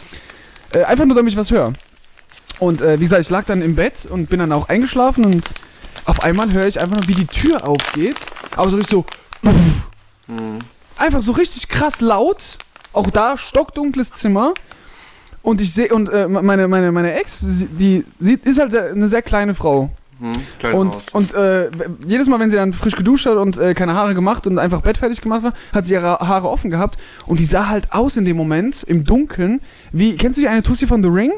Äh, 0.73 0.83
einfach 0.83 1.05
nur, 1.05 1.15
damit 1.15 1.31
ich 1.31 1.37
was 1.37 1.51
höre. 1.51 1.71
Und 2.59 2.81
äh, 2.81 2.99
wie 2.99 3.03
gesagt, 3.03 3.21
ich 3.21 3.29
lag 3.29 3.45
dann 3.45 3.61
im 3.61 3.75
Bett 3.75 4.07
und 4.09 4.29
bin 4.29 4.39
dann 4.39 4.51
auch 4.51 4.69
eingeschlafen 4.69 5.25
und 5.25 5.43
auf 6.05 6.23
einmal 6.23 6.51
höre 6.53 6.65
ich 6.67 6.79
einfach 6.79 6.97
nur, 6.97 7.07
wie 7.07 7.13
die 7.15 7.27
Tür 7.27 7.65
aufgeht, 7.67 8.15
aber 8.55 8.69
so 8.69 8.77
richtig 8.77 8.91
so, 8.91 9.05
puff. 9.41 9.55
Mhm. 10.27 10.59
einfach 10.97 11.21
so 11.21 11.31
richtig 11.33 11.69
krass 11.69 12.01
laut. 12.01 12.57
Auch 12.93 13.09
da 13.11 13.37
stockdunkles 13.37 14.11
Zimmer. 14.13 14.53
Und 15.43 15.61
ich 15.61 15.71
sehe, 15.73 15.89
und 15.93 16.09
äh, 16.09 16.27
meine, 16.27 16.67
meine, 16.67 16.91
meine 16.91 17.13
Ex, 17.13 17.39
sie- 17.39 17.67
die, 17.67 18.05
sie 18.19 18.33
ist 18.43 18.59
halt 18.59 18.71
sehr, 18.71 18.91
eine 18.91 19.07
sehr 19.07 19.21
kleine 19.21 19.53
Frau. 19.53 19.89
Hm, 20.19 20.33
kleine 20.59 20.75
Und, 20.77 20.95
und 21.13 21.33
äh, 21.35 21.69
jedes 22.07 22.27
Mal, 22.27 22.39
wenn 22.39 22.49
sie 22.49 22.55
dann 22.55 22.73
frisch 22.73 22.95
geduscht 22.95 23.27
hat 23.27 23.35
und 23.37 23.57
äh, 23.57 23.73
keine 23.75 23.93
Haare 23.93 24.15
gemacht 24.15 24.47
und 24.47 24.57
einfach 24.57 24.81
bettfertig 24.81 25.21
gemacht 25.21 25.43
war, 25.43 25.53
hat 25.73 25.85
sie 25.85 25.93
ihre 25.93 26.19
Haare 26.19 26.49
offen 26.49 26.69
gehabt. 26.71 26.99
Und 27.27 27.39
die 27.39 27.45
sah 27.45 27.67
halt 27.67 27.93
aus 27.93 28.17
in 28.17 28.25
dem 28.25 28.35
Moment, 28.35 28.83
im 28.83 29.03
Dunkeln, 29.03 29.61
wie, 29.91 30.15
kennst 30.15 30.37
du 30.37 30.41
die 30.41 30.47
eine 30.47 30.63
Tussi 30.63 30.87
von 30.87 31.03
The 31.03 31.09
Ring? 31.09 31.31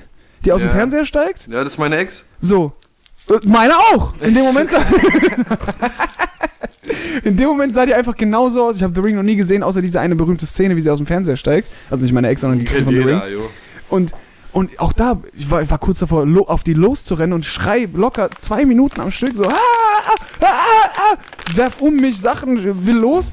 Die 0.46 0.52
aus 0.52 0.62
dem 0.62 0.70
Ja. 0.70 0.76
Fernseher 0.76 1.06
steigt? 1.06 1.48
Ja, 1.48 1.64
das 1.64 1.74
ist 1.74 1.78
meine 1.80 1.98
Ex. 1.98 2.24
So. 2.40 2.72
Äh, 3.30 3.34
Meine 3.46 3.78
auch. 3.78 4.14
In 4.22 4.34
dem 4.34 4.44
Moment 4.46 4.70
sah, 4.72 4.82
In 7.24 7.36
dem 7.38 7.48
Moment 7.48 7.74
sah 7.74 7.86
die 7.86 7.94
einfach 7.94 8.16
genauso 8.16 8.66
aus. 8.66 8.78
Ich 8.78 8.84
habe 8.84 8.94
The 8.96 9.02
Ring 9.02 9.16
noch 9.16 9.24
nie 9.24 9.36
gesehen, 9.36 9.62
außer 9.64 9.82
diese 9.82 10.00
eine 10.00 10.16
berühmte 10.16 10.46
Szene, 10.46 10.76
wie 10.76 10.82
sie 10.82 10.90
aus 10.90 10.98
dem 10.98 11.06
Fernseher 11.06 11.38
steigt. 11.38 11.70
Also 11.90 12.04
nicht 12.04 12.14
meine 12.14 12.30
Ex, 12.30 12.42
sondern 12.42 12.60
die 12.60 12.66
Tussi 12.66 12.84
von 12.84 12.96
The 12.96 13.04
Ring. 13.04 13.22
jo. 13.32 13.50
Und, 13.90 14.14
und 14.54 14.80
auch 14.80 14.94
da, 14.94 15.20
ich 15.36 15.52
war, 15.52 15.62
ich 15.62 15.70
war 15.70 15.78
kurz 15.78 16.00
davor, 16.00 16.26
lo, 16.26 16.44
auf 16.46 16.64
die 16.64 16.74
loszurennen 16.74 17.34
und 17.34 17.46
schrei 17.46 17.88
locker 17.94 18.30
zwei 18.40 18.66
Minuten 18.66 19.02
am 19.02 19.12
Stück 19.12 19.34
so, 19.36 19.44
ah, 19.44 19.54
ah, 19.54 20.16
ah, 20.42 20.90
ah, 21.14 21.18
werf 21.56 21.82
um 21.82 21.96
mich 21.96 22.20
Sachen, 22.20 22.86
will 22.88 22.96
los. 22.98 23.32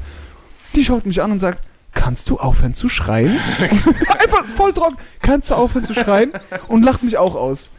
Die 0.75 0.85
schaut 0.85 1.07
mich 1.07 1.23
an 1.23 1.31
und 1.33 1.39
sagt, 1.39 1.63
kannst 1.97 2.31
du 2.31 2.39
aufhören 2.39 2.75
zu 2.75 2.89
schreien? 2.89 3.39
Einfach 3.59 4.47
voll 4.47 4.73
trocken, 4.73 4.97
kannst 5.21 5.51
du 5.51 5.55
aufhören 5.55 5.85
zu 5.85 5.95
schreien? 5.95 6.31
Und 6.69 6.85
lacht 6.85 7.03
mich 7.03 7.19
auch 7.19 7.35
aus. 7.35 7.71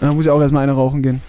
Und 0.00 0.06
dann 0.08 0.16
muss 0.16 0.24
ich 0.24 0.30
auch 0.30 0.40
erstmal 0.40 0.62
eine 0.62 0.72
rauchen 0.72 1.02
gehen. 1.02 1.20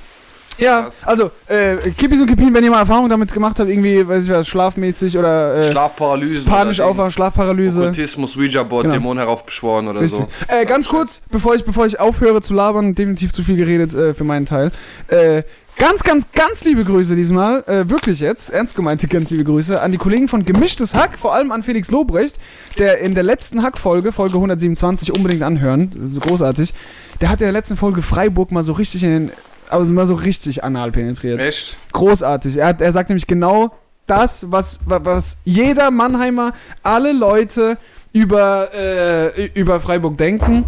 Ja, 0.60 0.90
also, 1.06 1.32
äh, 1.48 1.78
Kippis 1.98 2.20
und 2.20 2.28
Kippin, 2.28 2.54
wenn 2.54 2.64
ihr 2.66 2.70
mal 2.70 2.80
Erfahrung 2.82 3.08
damit 3.08 3.32
gemacht 3.32 3.58
habt, 3.60 3.70
irgendwie, 3.70 4.06
weiß 4.06 4.26
ich 4.26 4.30
was, 4.30 4.46
schlafmäßig 4.46 5.18
oder 5.18 5.56
äh, 5.56 5.72
Schlafparalysen. 5.72 6.46
panisch 6.46 6.82
aufwachen, 6.82 7.12
Schlafparalyse. 7.12 7.80
Okkultismus, 7.80 8.36
Ouija-Board, 8.36 8.84
Genau. 8.84 8.96
Dämon 8.96 9.18
heraufbeschworen 9.18 9.88
oder 9.88 10.02
Richtig. 10.02 10.20
so. 10.20 10.54
Äh, 10.54 10.66
ganz 10.66 10.90
kurz, 10.90 11.22
bevor 11.32 11.56
ich, 11.56 11.64
bevor 11.64 11.86
ich 11.86 12.02
aufhöre 12.02 12.42
zu 12.42 12.54
labern, 12.54 12.94
definitiv 12.94 13.32
zu 13.32 13.42
viel 13.42 13.56
geredet 13.56 13.94
äh, 13.94 14.14
für 14.14 14.26
meinen 14.26 14.46
Teil. 14.46 14.72
Äh, 15.08 15.44
ganz, 15.80 16.04
ganz, 16.04 16.28
ganz 16.34 16.64
liebe 16.66 16.84
Grüße 16.84 17.16
diesmal, 17.16 17.64
äh, 17.66 17.90
wirklich 17.90 18.20
jetzt, 18.20 18.50
ernst 18.52 18.76
gemeinte 18.76 19.08
ganz 19.08 19.32
liebe 19.32 19.44
Grüße 19.46 19.82
an 19.82 19.92
die 19.92 19.98
Kollegen 19.98 20.28
von 20.28 20.46
Gemischtes 20.46 20.94
Hack, 20.94 21.18
vor 21.18 21.34
allem 21.34 21.52
an 21.52 21.64
Felix 21.64 21.90
Lobrecht, 21.90 22.38
der 22.78 23.00
in 23.00 23.16
der 23.16 23.24
letzten 23.24 23.64
Hack-Folge, 23.64 24.12
Folge 24.12 24.36
127, 24.36 25.12
unbedingt 25.14 25.42
anhören, 25.42 25.90
das 25.96 26.12
ist 26.12 26.22
großartig, 26.22 26.74
der 27.22 27.30
hat 27.30 27.42
in 27.42 27.46
der 27.46 27.54
letzten 27.54 27.76
Folge 27.78 28.02
Freiburg 28.02 28.52
mal 28.52 28.62
so 28.64 28.74
richtig 28.74 29.04
in 29.04 29.10
den, 29.10 29.32
also 29.70 29.92
mal 29.94 30.06
so 30.06 30.16
richtig 30.16 30.64
anal 30.64 30.92
penetriert. 30.92 31.42
Echt? 31.44 31.78
Großartig. 31.94 32.58
Er, 32.58 32.68
hat, 32.68 32.82
er 32.82 32.92
sagt 32.92 33.10
nämlich 33.10 33.28
genau 33.28 33.72
das, 34.08 34.52
was, 34.52 34.80
wa- 34.86 35.00
was 35.04 35.38
jeder 35.46 35.92
Mannheimer, 35.92 36.54
alle 36.84 37.14
Leute 37.14 37.78
über, 38.12 38.74
äh, 38.74 39.46
über 39.54 39.80
Freiburg 39.80 40.18
denken. 40.18 40.66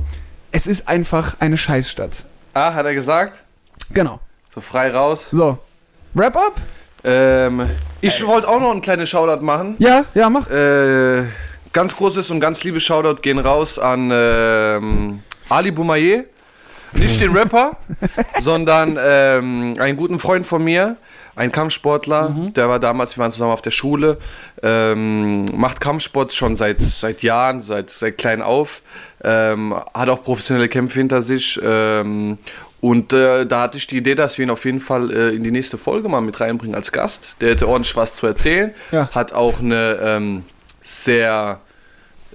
Es 0.52 0.68
ist 0.68 0.88
einfach 0.88 1.36
eine 1.40 1.58
Scheißstadt. 1.58 2.26
Ah, 2.54 2.74
hat 2.74 2.86
er 2.86 2.94
gesagt? 2.94 3.44
Genau. 3.94 4.20
So 4.54 4.60
frei 4.60 4.92
raus. 4.92 5.30
So. 5.32 5.58
Wrap 6.14 6.36
up? 6.36 6.56
Ähm, 7.06 7.70
ich 8.02 8.26
wollte 8.28 8.50
auch 8.50 8.60
noch 8.60 8.72
einen 8.72 8.82
kleinen 8.82 9.08
Shoutout 9.08 9.44
machen. 9.44 9.76
Ja, 9.80 10.04
ja, 10.14 10.30
mach. 10.30 10.50
Äh, 10.50 11.24
ganz 11.72 11.96
großes 11.96 12.30
und 12.32 12.42
ganz 12.42 12.64
liebes 12.64 12.84
Shoutout 12.84 13.22
gehen 13.22 13.40
raus 13.40 13.80
an 13.80 14.12
ähm, 14.14 15.24
Ali 15.48 15.72
Boumaier. 15.72 16.26
Nicht 16.94 17.22
den 17.22 17.32
Rapper, 17.32 17.78
sondern 18.42 19.00
ähm, 19.02 19.76
einen 19.80 19.96
guten 19.96 20.20
Freund 20.20 20.46
von 20.46 20.62
mir, 20.62 20.98
ein 21.38 21.50
Kampfsportler, 21.54 22.36
der 22.54 22.68
war 22.68 22.80
damals, 22.80 23.16
wir 23.16 23.22
waren 23.22 23.32
zusammen 23.32 23.54
auf 23.54 23.62
der 23.62 23.72
Schule, 23.72 24.18
ähm, 24.62 25.46
macht 25.58 25.80
Kampfsport 25.80 26.34
schon 26.34 26.58
seit, 26.58 26.82
seit 26.82 27.24
Jahren, 27.24 27.62
seit, 27.62 27.90
seit 27.90 28.18
klein 28.18 28.42
auf, 28.42 28.82
ähm, 29.24 29.74
hat 29.94 30.10
auch 30.10 30.22
professionelle 30.22 30.68
Kämpfe 30.68 31.00
hinter 31.00 31.22
sich 31.22 31.58
ähm, 31.64 32.38
und 32.82 33.14
äh, 33.14 33.46
da 33.46 33.62
hatte 33.62 33.78
ich 33.78 33.88
die 33.88 33.98
Idee, 33.98 34.16
dass 34.16 34.38
wir 34.38 34.44
ihn 34.44 34.50
auf 34.52 34.66
jeden 34.66 34.80
Fall 34.80 35.12
äh, 35.12 35.30
in 35.36 35.44
die 35.44 35.52
nächste 35.52 35.78
Folge 35.78 36.10
mal 36.10 36.22
mit 36.22 36.40
reinbringen 36.42 36.76
als 36.76 36.92
Gast. 36.92 37.36
Der 37.40 37.52
hätte 37.52 37.68
ordentlich 37.68 37.96
was 37.96 38.16
zu 38.16 38.26
erzählen, 38.28 38.74
Ja. 38.92 39.08
hat 39.12 39.34
auch 39.34 39.60
eine 39.60 40.00
ähm, 40.02 40.44
sehr, 40.82 41.60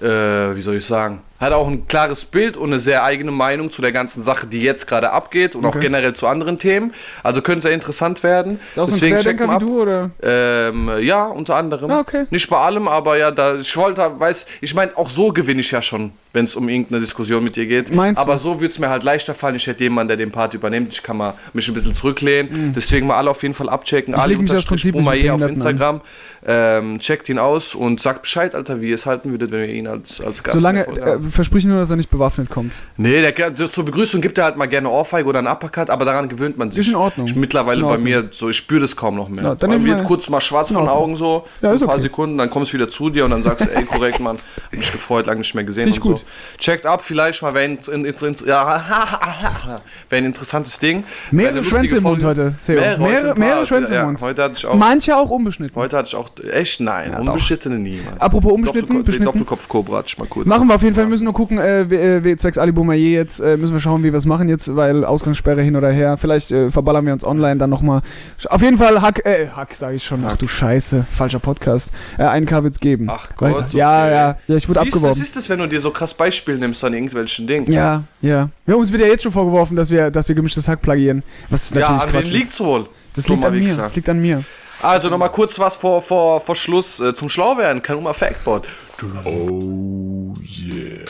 äh, 0.01 0.07
wie 0.07 0.61
soll 0.61 0.77
ich 0.77 0.85
sagen, 0.87 1.21
hat 1.39 1.53
auch 1.53 1.69
ein 1.69 1.87
klares 1.87 2.25
Bild 2.25 2.57
und 2.57 2.71
eine 2.71 2.79
sehr 2.79 3.05
eigene 3.05 3.31
Meinung 3.31 3.71
zu 3.71 3.83
der 3.83 3.93
ganzen 3.93 4.23
Sache, 4.23 4.47
die 4.47 4.63
jetzt 4.63 4.87
gerade 4.87 5.11
abgeht 5.11 5.55
und 5.55 5.65
auch 5.65 5.71
Okay. 5.71 5.81
generell 5.81 6.15
zu 6.15 6.27
anderen 6.27 6.59
Themen. 6.59 6.95
Also 7.23 7.43
könnte 7.43 7.63
sehr 7.63 7.73
interessant 7.73 8.23
werden. 8.23 8.59
Ist 8.73 8.79
auch 8.79 8.87
so 8.87 8.95
ein 9.05 9.13
Querdenker 9.13 9.55
wie 9.55 9.59
du, 9.59 9.83
oder? 9.83 10.11
Ähm, 10.23 10.91
ja, 11.01 11.27
unter 11.27 11.57
anderem. 11.57 11.91
Ah, 11.91 12.01
okay. 12.01 12.25
Nicht 12.31 12.49
bei 12.49 12.57
allem, 12.57 12.89
aber 12.89 13.19
ja, 13.19 13.31
da 13.31 13.57
ich 13.57 13.77
wollte, 13.77 14.11
weiß, 14.19 14.47
ich 14.61 14.75
meine, 14.75 14.97
auch 14.97 15.11
so 15.11 15.33
gewinne 15.33 15.61
ich 15.61 15.71
ja 15.71 15.83
schon, 15.83 16.13
wenn 16.33 16.45
es 16.45 16.57
um 16.57 16.69
irgendeine 16.69 17.01
Diskussion 17.01 17.45
mit 17.45 17.57
dir 17.57 17.67
geht. 17.67 17.93
Meinst 17.95 18.19
du? 18.19 18.23
aber 18.23 18.39
so 18.39 18.55
würde 18.57 18.67
es 18.67 18.79
mir 18.79 18.89
halt 18.89 19.03
leichter 19.03 19.35
fallen. 19.35 19.57
Ich 19.57 19.67
hätte 19.67 19.85
jemanden, 19.85 20.09
der 20.09 20.17
den 20.17 20.31
Part 20.31 20.55
übernimmt. 20.55 20.93
Ich 20.93 21.03
kann 21.03 21.17
mal 21.17 21.35
mich 21.53 21.69
ein 21.69 21.75
bisschen 21.75 21.93
zurücklehnen. 21.93 22.73
Deswegen 22.75 23.07
mal 23.07 23.17
alle 23.17 23.31
auf 23.31 23.43
jeden 23.43 23.55
Fall 23.55 23.69
abchecken. 23.69 24.15
Mhm. 24.15 24.45
Ich 24.47 24.53
nicht 24.53 24.71
mit 24.71 24.93
Boumaier 24.93 25.35
auf 25.35 25.41
Behinderten 25.41 25.43
an. 25.45 25.53
Instagram. 25.53 26.01
Ähm, 26.49 26.99
checkt 27.01 27.29
ihn 27.29 27.39
aus 27.41 27.75
und 27.75 28.01
sagt 28.01 28.23
Bescheid, 28.23 28.55
Alter, 28.55 28.81
wie 28.81 28.91
ihr 28.91 28.95
es 28.95 29.05
halten 29.05 29.31
würdet, 29.31 29.51
wenn 29.51 29.61
ihr 29.63 29.75
ihn 29.75 29.89
als, 29.89 30.21
als 30.21 30.45
Gast 30.45 30.57
Solange, 30.57 30.87
versprich 31.31 31.65
nur, 31.65 31.79
dass 31.79 31.91
er 31.91 31.97
nicht 31.97 32.11
bewaffnet 32.11 32.49
kommt. 32.51 32.83
Nee, 32.97 33.21
der, 33.23 33.55
zur 33.55 33.85
Begrüßung 33.85 34.21
gibt 34.21 34.39
er 34.39 34.45
halt 34.45 34.57
mal 34.57 34.67
gerne 34.67 34.89
Ohrfeige 34.91 35.29
oder 35.29 35.39
einen 35.41 35.49
Uppercut, 35.49 35.91
aber 35.91 36.05
daran 36.05 36.29
gewöhnt 36.29 36.57
man 36.59 36.71
sich. 36.71 36.81
Ist 36.81 36.89
in 36.89 36.95
Ordnung. 36.97 37.27
Ich, 37.27 37.35
mittlerweile 37.37 37.77
in 37.81 37.83
bei 37.87 37.91
Ordnung. 37.93 38.05
mir, 38.05 38.29
so, 38.31 38.49
ich 38.49 38.57
spüre 38.57 38.81
das 38.81 38.97
kaum 38.97 39.17
noch 39.17 39.29
mehr. 39.29 39.45
Ja, 39.45 39.55
dann 39.55 39.71
Man 39.71 39.85
wird 39.85 40.05
kurz 40.05 40.29
mal 40.29 40.41
schwarz 40.41 40.71
von. 40.73 40.87
Augen 40.89 41.17
so, 41.17 41.45
Ja, 41.63 41.73
ein 41.73 41.79
paar 41.81 41.89
okay. 41.91 42.01
Sekunden, 42.01 42.39
dann 42.39 42.49
kommst 42.51 42.73
du 42.73 42.77
wieder 42.77 42.89
zu 42.89 43.11
dir 43.11 43.25
und 43.25 43.31
dann 43.33 43.43
sagst 43.43 43.67
du, 43.67 43.75
ey, 43.75 43.85
korrekt, 43.87 44.21
Mann, 44.21 44.37
hab 44.37 44.73
mich 44.73 44.93
gefreut, 44.93 45.27
lange 45.27 45.39
nicht 45.41 45.55
mehr 45.55 45.65
gesehen 45.65 45.85
Find 45.93 45.97
und 46.05 46.13
gut. 46.13 46.19
so. 46.19 46.25
Checkt 46.59 46.87
ab, 46.87 47.03
vielleicht 47.05 47.43
mal, 47.43 47.57
ein, 47.57 47.79
in, 47.93 48.05
in, 48.05 48.15
in, 48.15 48.37
ja, 48.47 49.81
ein 50.11 50.25
interessantes 50.25 50.79
Ding. 50.79 51.05
Mehrere 51.31 51.65
Schwänze 51.65 51.97
im 51.97 52.03
Mund 52.05 52.23
heute, 52.25 52.55
Theo. 52.65 52.77
Mehrere, 52.81 52.99
Mehrere, 53.01 53.39
mehrere 53.39 53.67
Schwänze 53.67 53.95
im 53.95 53.99
ja, 54.01 54.07
Mund. 54.07 54.21
Heute 54.23 54.43
hatte 54.45 54.55
ich 54.57 54.67
auch, 54.67 54.75
Manche 54.75 55.17
auch 55.17 55.31
unbeschnitten. 55.31 55.75
heute 55.81 55.97
hatte 55.97 56.09
ich 56.09 56.15
auch, 56.17 56.29
echt, 56.53 56.81
nein, 56.81 57.15
unbeschnittene 57.15 57.79
nie, 57.79 58.01
Mann. 58.05 58.19
Apropos 58.19 58.53
unbeschnitten, 58.53 58.97
Doppelkopf- 58.99 59.05
beschnitten. 59.05 59.25
Doppelkopf-Cobra 59.25 59.99
hatte 59.99 60.09
ich 60.09 60.19
mal 60.19 60.27
kurz. 60.29 60.47
Machen 60.49 60.69
wir 60.69 60.75
auf 60.75 60.83
jeden 60.83 60.95
Fall, 60.95 61.07
müssen 61.17 61.25
nur 61.25 61.33
gucken, 61.33 61.59
äh, 61.59 61.91
wie, 61.91 62.29
äh, 62.31 62.37
zwecks 62.37 62.59
Ali 62.59 62.73
Boumaier 62.73 62.97
jetzt, 62.99 63.41
äh, 63.41 63.57
müssen 63.57 63.73
wir 63.73 63.81
schauen, 63.81 64.03
wie 64.05 64.13
wir 64.13 64.19
es 64.19 64.27
machen 64.27 64.51
jetzt, 64.51 64.77
weil 64.77 65.03
Ausgangssperre 65.03 65.63
hin 65.63 65.75
oder 65.75 65.91
her. 65.91 66.19
Vielleicht 66.19 66.51
äh, 66.51 66.71
verballern 66.71 67.07
wir 67.07 67.15
uns 67.15 67.25
online 67.25 67.57
dann 67.57 67.71
nochmal. 67.71 68.03
Auf 68.51 68.61
jeden 68.61 68.77
Fall 68.77 69.01
Hack, 69.01 69.25
äh, 69.25 69.49
Hack 69.49 69.75
sage 69.75 69.97
ich 69.97 70.05
schon. 70.05 70.23
Ach 70.27 70.37
du 70.37 70.47
Scheiße, 70.47 71.07
falscher 71.11 71.39
Podcast. 71.39 71.95
Äh, 72.19 72.25
einen 72.25 72.45
K 72.45 72.63
wird's 72.65 72.81
geben. 72.81 73.09
Ach 73.11 73.29
Weil- 73.39 73.53
Gott, 73.53 73.73
Ja, 73.73 74.03
okay. 74.05 74.13
ja, 74.15 74.37
ja, 74.49 74.57
ich 74.57 74.69
wurde 74.69 74.81
Siehst 74.81 74.95
abgeworben. 74.95 75.19
Das 75.19 75.27
ist 75.29 75.37
es, 75.37 75.49
wenn 75.49 75.59
du 75.59 75.67
dir 75.67 75.81
so 75.81 75.91
krass 75.91 76.13
Beispiele 76.13 76.59
nimmst 76.59 76.85
an 76.85 76.93
irgendwelchen 76.93 77.47
Dingen. 77.47 77.73
Ja, 77.73 78.05
ja. 78.21 78.51
ja. 78.67 78.75
Uns 78.75 78.93
wird 78.93 79.01
ja 79.01 79.09
jetzt 79.09 79.23
schon 79.23 79.33
vorgeworfen, 79.33 79.75
dass 79.77 79.91
wir, 79.91 80.11
dass 80.11 80.29
wir 80.29 80.35
gemischtes 80.35 80.69
Hack 80.69 80.83
plagieren. 80.83 81.23
Was 81.49 81.71
Ja, 81.71 81.81
natürlich 81.81 82.03
an 82.03 82.09
Quatsch 82.11 82.23
ist. 82.25 82.33
liegt's 82.33 82.61
wohl? 82.61 82.89
Das 83.15 83.27
liegt 83.29 83.45
an 83.45 83.59
mir. 83.59 83.75
Das 83.77 83.97
liegt 83.97 84.09
an 84.11 84.21
mir. 84.21 84.45
Also 84.83 85.09
nochmal 85.09 85.31
kurz 85.31 85.59
was 85.59 85.75
vor, 85.75 86.03
vor, 86.03 86.39
vor 86.39 86.55
Schluss 86.55 87.01
äh, 87.01 87.15
zum 87.15 87.31
Schlauwerden. 87.31 87.81
Kanuma 87.83 88.13
Factboard. 88.13 88.67
Oh 89.03 90.33
yeah. 90.43 91.05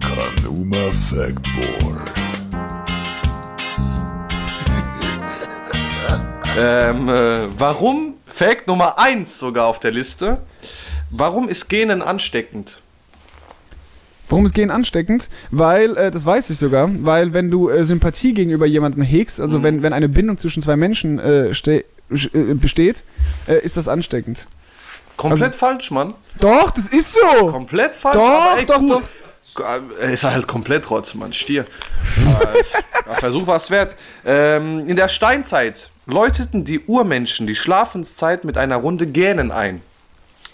Kanuma 0.00 0.90
Factboard. 1.10 2.14
Ähm, 6.60 7.08
äh, 7.08 7.46
warum, 7.56 8.14
Fact 8.26 8.66
Nummer 8.66 8.98
1 8.98 9.38
sogar 9.38 9.66
auf 9.66 9.78
der 9.78 9.92
Liste, 9.92 10.38
warum 11.08 11.48
ist 11.48 11.68
Genen 11.68 12.02
ansteckend? 12.02 12.80
Warum 14.28 14.44
ist 14.44 14.54
Gehen 14.54 14.72
ansteckend? 14.72 15.28
Weil, 15.52 15.96
äh, 15.96 16.10
das 16.10 16.26
weiß 16.26 16.50
ich 16.50 16.58
sogar, 16.58 16.90
weil 17.04 17.32
wenn 17.32 17.48
du 17.52 17.68
äh, 17.68 17.84
Sympathie 17.84 18.34
gegenüber 18.34 18.66
jemandem 18.66 19.04
hegst, 19.04 19.40
also 19.40 19.62
wenn, 19.62 19.82
wenn 19.84 19.92
eine 19.92 20.08
Bindung 20.08 20.36
zwischen 20.36 20.60
zwei 20.60 20.74
Menschen 20.74 21.20
äh, 21.20 21.54
ste 21.54 21.72
sch- 21.72 21.84
äh, 21.84 21.84
besteht, 22.08 23.04
äh, 23.46 23.58
ist 23.60 23.76
das 23.76 23.88
ansteckend. 23.88 24.46
Komplett 25.16 25.42
Also- 25.42 25.58
falsch, 25.58 25.90
Mann. 25.90 26.14
Doch, 26.38 26.70
das 26.70 26.86
ist 26.88 27.12
so! 27.14 27.46
Komplett 27.48 27.94
falsch. 27.94 28.14
Doch, 28.16 28.56
ey, 28.56 28.66
doch, 28.66 28.80
cool. 28.80 28.88
doch. 28.88 29.02
Er 30.00 30.12
ist 30.12 30.22
halt 30.22 30.46
komplett 30.46 30.88
Rotz, 30.88 31.14
Mann. 31.14 31.32
Stier. 31.32 31.64
Versuch 33.14 33.46
war 33.48 33.56
es 33.56 33.70
wert. 33.70 33.96
Ähm, 34.24 34.88
in 34.88 34.94
der 34.94 35.08
Steinzeit 35.08 35.90
läuteten 36.06 36.64
die 36.64 36.80
Urmenschen 36.80 37.48
die 37.48 37.56
Schlafenszeit 37.56 38.44
mit 38.44 38.56
einer 38.56 38.76
Runde 38.76 39.06
Gähnen 39.08 39.50
ein. 39.50 39.82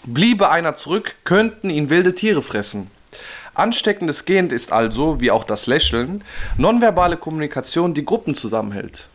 Bliebe 0.05 0.49
einer 0.49 0.75
zurück, 0.75 1.15
könnten 1.23 1.69
ihn 1.69 1.89
wilde 1.91 2.15
Tiere 2.15 2.41
fressen. 2.41 2.89
Ansteckendes 3.53 4.25
Gehen 4.25 4.49
ist 4.49 4.71
also, 4.71 5.21
wie 5.21 5.31
auch 5.31 5.43
das 5.43 5.67
Lächeln, 5.67 6.23
nonverbale 6.57 7.17
Kommunikation, 7.17 7.93
die 7.93 8.05
Gruppen 8.05 8.33
zusammenhält. 8.35 9.07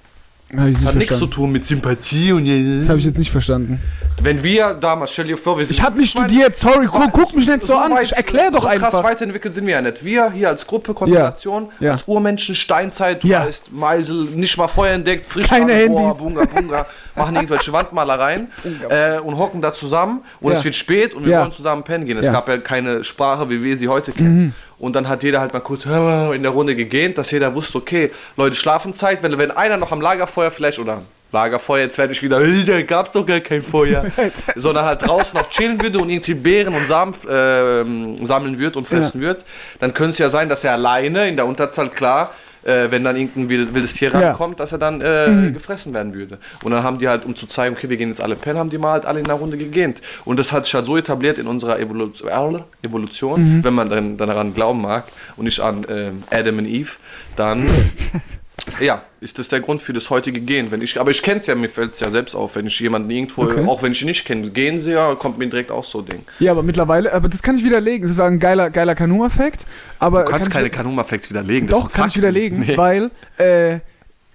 Hab 0.57 0.67
ich 0.67 0.77
nicht 0.79 0.87
Hat 0.87 0.95
nichts 0.97 1.17
zu 1.19 1.27
tun 1.29 1.53
mit 1.53 1.65
Sympathie 1.65 2.33
und 2.33 2.45
Das 2.81 2.89
habe 2.89 2.99
ich 2.99 3.05
jetzt 3.05 3.19
nicht 3.19 3.31
verstanden. 3.31 3.81
wenn 4.23 4.43
wir 4.43 4.75
damals, 4.75 5.13
stell 5.13 5.27
dir 5.27 5.39
vor, 5.39 5.57
wir 5.57 5.65
sind. 5.65 5.77
Ich 5.79 5.83
habe 5.83 5.97
nicht 5.99 6.11
studiert, 6.11 6.57
sorry, 6.59 6.87
guck, 6.91 7.13
guck 7.13 7.37
mich 7.37 7.47
nicht 7.47 7.65
so, 7.65 7.77
an. 7.77 7.93
weit- 7.93 8.07
Ich 8.07 8.13
erklär 8.13 8.51
doch 8.51 8.63
so 8.63 8.67
einfach. 8.69 8.91
krass 8.91 9.05
weiterentwickelt 9.05 9.55
sind 9.55 9.67
wir 9.67 9.75
ja 9.75 9.81
nicht. 9.81 10.05
Wir 10.05 10.31
hier 10.33 10.49
als 10.49 10.67
Gruppe, 10.67 10.93
Konstellation, 10.93 11.69
Ja. 11.79 11.93
als 11.93 12.03
Urmenschen, 12.09 12.57
Steinzeit, 12.57 13.23
du 13.23 13.29
Ja. 13.29 13.45
weißt, 13.47 13.71
Meisel, 13.73 14.25
nicht 14.25 14.59
mal 14.59 14.67
Feuer 14.67 14.95
entdeckt, 14.95 15.25
frisch 15.27 15.47
Keine 15.49 15.73
an, 15.73 15.89
boah, 15.89 16.01
Handys. 16.01 16.19
Bunga, 16.19 16.45
Bunga, 16.45 16.87
machen 17.15 17.35
irgendwelche 17.37 17.73
Wandmalereien 17.73 18.49
äh, 18.91 19.19
und 19.21 19.39
hocken 19.39 19.63
da 19.63 19.73
zusammen 19.73 20.23
und 20.41 20.53
es 20.53 20.65
wird 20.65 20.75
spät 20.75 21.15
und 21.15 21.25
wir 21.27 21.39
wollen 21.39 21.53
zusammen 21.53 21.85
pennen 21.85 22.05
gehen. 22.07 22.19
Es. 22.19 22.27
Mhm. 22.27 22.33
gab 22.33 22.49
ja 22.49 22.59
keine 22.59 23.05
Sprache, 23.05 23.49
wie 23.51 23.63
wir 23.63 23.77
sie 23.77 23.87
heute 23.87 24.11
kennen. 24.13 24.53
Und 24.81 24.95
dann 24.97 25.09
hat 25.09 25.23
jeder 25.23 25.41
halt 25.41 25.53
mal 25.53 25.61
kurz 25.61 25.85
in 25.85 26.43
der 26.43 26.51
Runde 26.51 26.75
gegähnt, 26.75 27.19
dass 27.19 27.31
jeder 27.31 27.55
wusste, 27.55 27.79
okay, 27.79 28.11
Leute, 28.37 28.57
Schlafenzeit, 28.57 29.23
wenn, 29.23 29.37
wenn 29.39 29.51
einer 29.51 29.77
noch 29.77 29.93
am 29.93 30.01
Lagerfeuer 30.01 30.51
vielleicht 30.51 30.79
oder 30.79 31.03
Lagerfeuer, 31.33 31.83
jetzt 31.83 31.99
werde 31.99 32.13
ich 32.13 32.23
wieder, 32.23 32.41
"Ey, 32.41 32.65
da 32.65 32.83
gab's 32.83 33.13
doch 33.13 33.25
gar 33.25 33.41
kein 33.41 33.63
Feuer. 33.63 34.05
sondern 34.57 34.85
halt 34.85 35.07
draußen 35.07 35.39
noch 35.39 35.49
chillen 35.51 35.81
würde 35.81 35.99
und 36.01 36.11
irgendwie 36.11 36.35
Beeren 36.35 36.75
und 36.75 36.87
Samen 36.87 37.15
ähm, 37.31 38.25
sammeln 38.27 38.59
wird 38.59 38.77
und 38.77 38.89
fressen 38.89 39.21
wird, 39.21 39.45
dann 39.79 39.95
könnte 39.95 40.11
es 40.11 40.19
ja 40.19 40.29
sein, 40.29 40.49
dass 40.49 40.65
er 40.65 40.73
alleine 40.73 41.29
in 41.29 41.37
der 41.37 41.47
Unterzahl 41.47 41.91
klar, 41.91 42.33
äh, 42.65 42.91
wenn 42.91 43.05
dann 43.05 43.17
irgendein 43.17 43.49
wild- 43.49 43.75
wildes 43.75 43.95
Tier 43.95 44.11
Ja. 44.11 44.19
Mhm. 44.19 44.25
rankommt, 44.25 44.61
dass 44.61 44.73
er 44.73 44.79
dann 44.79 45.01
äh, 45.01 45.51
gefressen 45.53 45.95
werden 45.95 46.15
würde. 46.15 46.39
Und 46.63 46.73
dann 46.73 46.83
haben 46.83 46.99
die 46.99 47.09
halt, 47.09 47.25
um 47.25 47.35
zu 47.35 47.47
zeigen, 47.47 47.75
okay, 47.77 47.89
wir 47.89 47.97
gehen 47.97 48.09
jetzt 48.11 48.21
alle 48.21 48.37
pennen, 48.37 48.59
haben 48.59 48.71
die 48.71 48.79
mal 48.79 48.93
halt 48.93 49.07
alle 49.07 49.21
in 49.21 49.25
einer 49.27 49.35
Runde 49.35 49.57
gegähnt. 49.57 50.01
Und 50.25 50.39
das 50.39 50.53
hat 50.53 50.67
sich 50.67 50.75
halt 50.75 50.87
so 50.87 50.97
etabliert 50.97 51.39
in 51.39 51.47
unserer 51.47 51.79
Evolu 51.79 52.11
äh, 52.27 52.87
Evolution, 52.87 53.59
Mhm. 53.59 53.65
wenn 53.65 53.75
man 53.75 53.89
dann, 53.89 54.17
dann 54.17 54.29
daran 54.29 54.55
glauben 54.55 54.81
mag 54.83 55.05
und 55.37 55.45
nicht 55.45 55.61
an 55.61 55.87
ähm, 55.89 56.23
Adam 56.31 56.59
und 56.59 56.67
Eve, 56.67 56.93
dann 57.37 57.67
ja, 58.81 59.03
ist 59.21 59.39
das 59.39 59.49
der 59.49 59.61
Grund 59.61 59.83
für 59.83 59.93
das 59.93 60.11
heutige 60.11 60.41
Gehen. 60.41 60.71
Wenn 60.71 60.81
ich, 60.83 60.99
aber 61.01 61.11
ich 61.11 61.23
kenne 61.23 61.41
es 61.41 61.47
ja, 61.47 61.55
mir 61.55 61.69
fällt 61.69 61.95
es 61.95 62.01
ja 62.01 62.11
selbst 62.11 62.35
auf, 62.35 62.57
wenn 62.57 62.67
ich 62.67 62.79
jemanden 62.81 63.11
irgendwo, 63.11 63.43
Okay. 63.43 63.65
auch 63.67 63.83
wenn 63.83 63.93
ich 63.93 64.01
ihn 64.03 64.09
nicht 64.09 64.25
kenne, 64.25 64.51
gehen 64.51 64.79
sehe, 64.79 65.17
kommt 65.17 65.39
mir 65.39 65.47
direkt 65.49 65.71
auch 65.71 65.85
so 65.85 65.99
ein 66.01 66.07
Ding. 66.07 66.23
Ja, 66.39 66.53
aber 66.53 66.63
mittlerweile, 66.63 67.13
aber 67.13 67.29
das 67.29 67.43
kann 67.43 67.57
ich 67.57 67.65
widerlegen. 67.65 68.07
Das 68.09 68.17
war 68.19 68.27
ein 68.27 68.39
geiler, 68.39 68.71
geiler 68.71 68.95
Kanuma-Fact. 68.95 69.67
Aber 69.99 70.25
Du 70.25 70.31
kannst 70.31 70.47
kann 70.47 70.53
keine 70.53 70.67
ich, 70.69 70.73
Kanuma-Facts 70.73 71.31
widerlegen. 71.31 71.69
Doch, 71.69 71.91
kann 71.93 72.07
ich 72.09 72.13
Fakten. 72.15 72.19
widerlegen, 72.19 72.61
Nee. 72.61 72.77
weil 72.77 73.11
äh, 73.39 73.81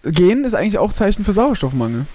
Gehen 0.04 0.44
ist 0.44 0.54
eigentlich 0.54 0.78
auch 0.78 0.94
Zeichen 0.94 1.24
für 1.26 1.34
Sauerstoffmangel. 1.34 2.06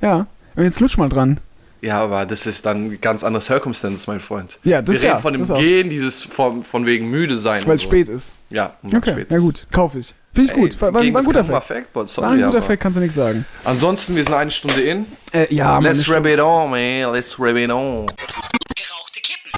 Ja. 0.00 0.26
Und 0.56 0.64
jetzt 0.64 0.80
lutsch 0.80 0.98
mal 0.98 1.08
dran. 1.08 1.40
Ja, 1.80 2.00
aber 2.00 2.26
das 2.26 2.46
ist 2.46 2.64
dann 2.66 3.00
ganz 3.00 3.24
andere 3.24 3.40
Circumstances, 3.40 4.06
mein 4.06 4.20
Freund. 4.20 4.58
Ja, 4.62 4.82
das 4.82 4.96
Wir 4.96 5.02
reden 5.02 5.12
ja, 5.14 5.18
von 5.18 5.32
dem. 5.32 5.44
Gehen, 5.56 5.90
dieses 5.90 6.22
von, 6.22 6.62
von 6.62 6.86
wegen 6.86 7.10
müde 7.10 7.36
sein. 7.36 7.62
Weil 7.66 7.76
es 7.76 7.82
so. 7.82 7.88
spät 7.88 8.08
ist. 8.08 8.32
Ja, 8.50 8.74
Okay, 8.84 9.12
spät 9.12 9.26
na 9.30 9.36
ist. 9.38 9.42
gut, 9.42 9.66
kaufe 9.72 9.98
ich. 9.98 10.14
Finde 10.34 10.50
ich 10.50 10.56
Ey, 10.56 10.62
gut. 10.62 10.80
War, 10.80 10.94
war, 10.94 11.00
ein 11.02 11.12
guter 11.12 11.44
Fact. 11.44 11.66
Fact, 11.66 12.08
sorry, 12.08 12.26
War 12.26 12.32
ein 12.32 12.40
guter 12.42 12.58
aber- 12.58 12.62
Fact, 12.66 12.80
kannst 12.80 12.96
du 12.96 13.00
nichts 13.00 13.16
sagen. 13.16 13.44
Ansonsten, 13.64 14.16
wir 14.16 14.24
sind 14.24 14.34
eine 14.34 14.50
Stunde 14.50 14.80
in. 14.80 15.06
Äh, 15.32 15.54
ja, 15.54 15.78
Let's 15.78 16.10
rap 16.10 16.24
it 16.26 16.40
on, 16.40 16.70
man. 16.70 17.12
Let's 17.12 17.38
rap 17.38 17.56
it 17.56 17.70
on. 17.70 18.06
Gerauchte 18.06 19.20
Kippen. 19.22 19.52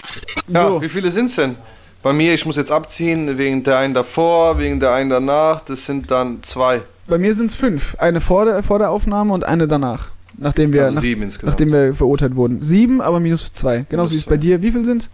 Ja, 0.49 0.69
So. 0.69 0.81
wie 0.83 0.89
viele 0.89 1.11
sind's 1.11 1.37
denn? 1.37 1.55
Bei 2.03 2.13
mir, 2.13 2.35
ich 2.35 2.45
muss 2.45 2.57
jetzt 2.57 2.71
abziehen, 2.73 3.39
wegen 3.39 3.63
der 3.63 3.79
einen 3.79 3.95
davor, 3.95 4.59
wegen 4.59 4.81
der 4.81 4.93
einen 4.93 5.11
danach. 5.11 5.61
Das 5.61 5.87
sind 5.87 6.11
dann 6.11 6.43
zwei. 6.43 6.83
Bei 7.07 7.19
mir 7.19 7.33
sind 7.33 7.47
es 7.47 7.55
fünf. 7.55 7.97
Eine 7.99 8.21
vor 8.21 8.45
der, 8.45 8.63
vor 8.63 8.79
der 8.79 8.91
Aufnahme 8.91 9.33
und 9.33 9.45
eine 9.45 9.69
danach. 9.69 10.09
Nachdem 10.37 10.73
wir, 10.73 10.87
Also 10.87 11.01
nach, 11.01 11.43
nachdem 11.43 11.73
wir 11.73 11.95
verurteilt 11.95 12.35
wurden. 12.35 12.61
Sieben, 12.61 13.01
aber 13.01 13.21
minus 13.21 13.53
zwei. 13.53 13.87
Genauso 13.89 14.11
Minus 14.11 14.13
wie 14.13 14.17
es 14.17 14.25
bei 14.25 14.37
dir. 14.37 14.61
Wie 14.61 14.73
viel 14.73 14.85
sind? 14.85 15.09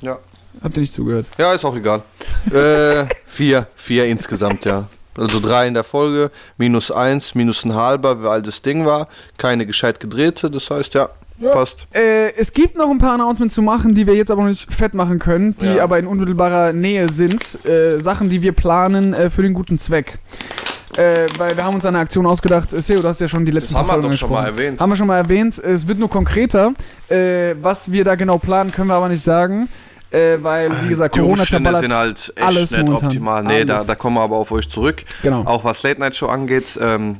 Ja. 0.00 0.18
Habt 0.62 0.76
ihr 0.76 0.80
nicht 0.80 0.92
zugehört? 0.92 1.30
Ja, 1.38 1.52
ist 1.52 1.64
auch 1.64 1.76
egal. 1.76 2.02
äh, 2.52 3.06
vier. 3.26 3.66
Vier 3.76 4.06
insgesamt, 4.06 4.64
ja. 4.64 4.84
Also 5.16 5.40
drei 5.40 5.66
in 5.66 5.74
der 5.74 5.84
Folge, 5.84 6.30
minus 6.58 6.90
eins, 6.90 7.34
minus 7.34 7.64
ein 7.64 7.74
halber, 7.74 8.22
weil 8.22 8.42
das 8.42 8.60
Ding 8.60 8.84
war. 8.84 9.08
Keine 9.38 9.64
gescheit 9.64 9.98
gedrehte, 9.98 10.50
das 10.50 10.68
heißt, 10.70 10.92
ja, 10.92 11.08
passt. 11.52 11.86
Äh, 11.94 12.32
es 12.36 12.52
gibt 12.52 12.76
noch 12.76 12.90
ein 12.90 12.98
paar 12.98 13.14
Announcements 13.14 13.54
zu 13.54 13.62
machen, 13.62 13.94
die 13.94 14.06
wir 14.06 14.14
jetzt 14.14 14.30
aber 14.30 14.42
noch 14.42 14.48
nicht 14.50 14.70
fett 14.70 14.92
machen 14.92 15.18
können, 15.18 15.56
die 15.58 15.66
Ja. 15.76 15.84
aber 15.84 15.98
in 15.98 16.06
unmittelbarer 16.06 16.74
Nähe 16.74 17.10
sind. 17.10 17.64
Äh, 17.64 17.98
Sachen, 17.98 18.28
die 18.28 18.42
wir 18.42 18.52
planen 18.52 19.14
äh, 19.14 19.30
für 19.30 19.40
den 19.42 19.54
guten 19.54 19.78
Zweck. 19.78 20.18
Äh, 20.98 21.26
weil 21.38 21.56
wir 21.56 21.64
haben 21.64 21.74
uns 21.74 21.84
eine 21.86 21.98
Aktion 21.98 22.26
ausgedacht. 22.26 22.72
Äh, 22.74 22.82
Seo, 22.82 23.00
du 23.00 23.08
hast 23.08 23.20
ja 23.20 23.28
schon 23.28 23.44
die 23.46 23.52
letzten 23.52 23.72
Das 23.74 23.80
haben 23.82 23.88
wir 23.88 23.92
Folgen 23.94 24.10
doch 24.10 24.18
schon 24.18 24.30
mal 24.30 24.44
erwähnt. 24.46 24.80
Haben 24.80 24.90
wir 24.92 24.96
schon 24.96 25.06
mal 25.06 25.16
erwähnt. 25.16 25.58
Es 25.58 25.88
wird 25.88 25.98
nur 25.98 26.10
konkreter. 26.10 26.72
Äh, 27.08 27.54
was 27.62 27.90
wir 27.90 28.04
da 28.04 28.14
genau 28.16 28.36
planen, 28.38 28.70
können 28.70 28.88
wir 28.88 28.94
aber 28.94 29.08
nicht 29.08 29.22
sagen. 29.22 29.68
Äh, 30.10 30.38
weil, 30.40 30.70
wie 30.84 30.88
gesagt, 30.88 31.16
Die 31.16 31.20
Corona 31.20 31.40
Umstände 31.40 31.64
zerballert 31.70 31.82
sind 31.82 31.94
halt 31.94 32.32
echt 32.36 32.46
alles 32.46 32.70
nicht 32.70 32.84
momentan. 32.84 33.06
optimal. 33.08 33.42
Nee, 33.42 33.64
da, 33.64 33.74
Alles. 33.74 33.86
da 33.86 33.94
kommen 33.96 34.16
wir 34.16 34.22
aber 34.22 34.36
auf 34.36 34.52
euch 34.52 34.68
zurück. 34.68 35.04
Genau. 35.22 35.42
Auch 35.44 35.64
was 35.64 35.82
Late 35.82 36.00
Night 36.00 36.14
Show 36.16 36.26
angeht, 36.28 36.78
ähm, 36.80 37.16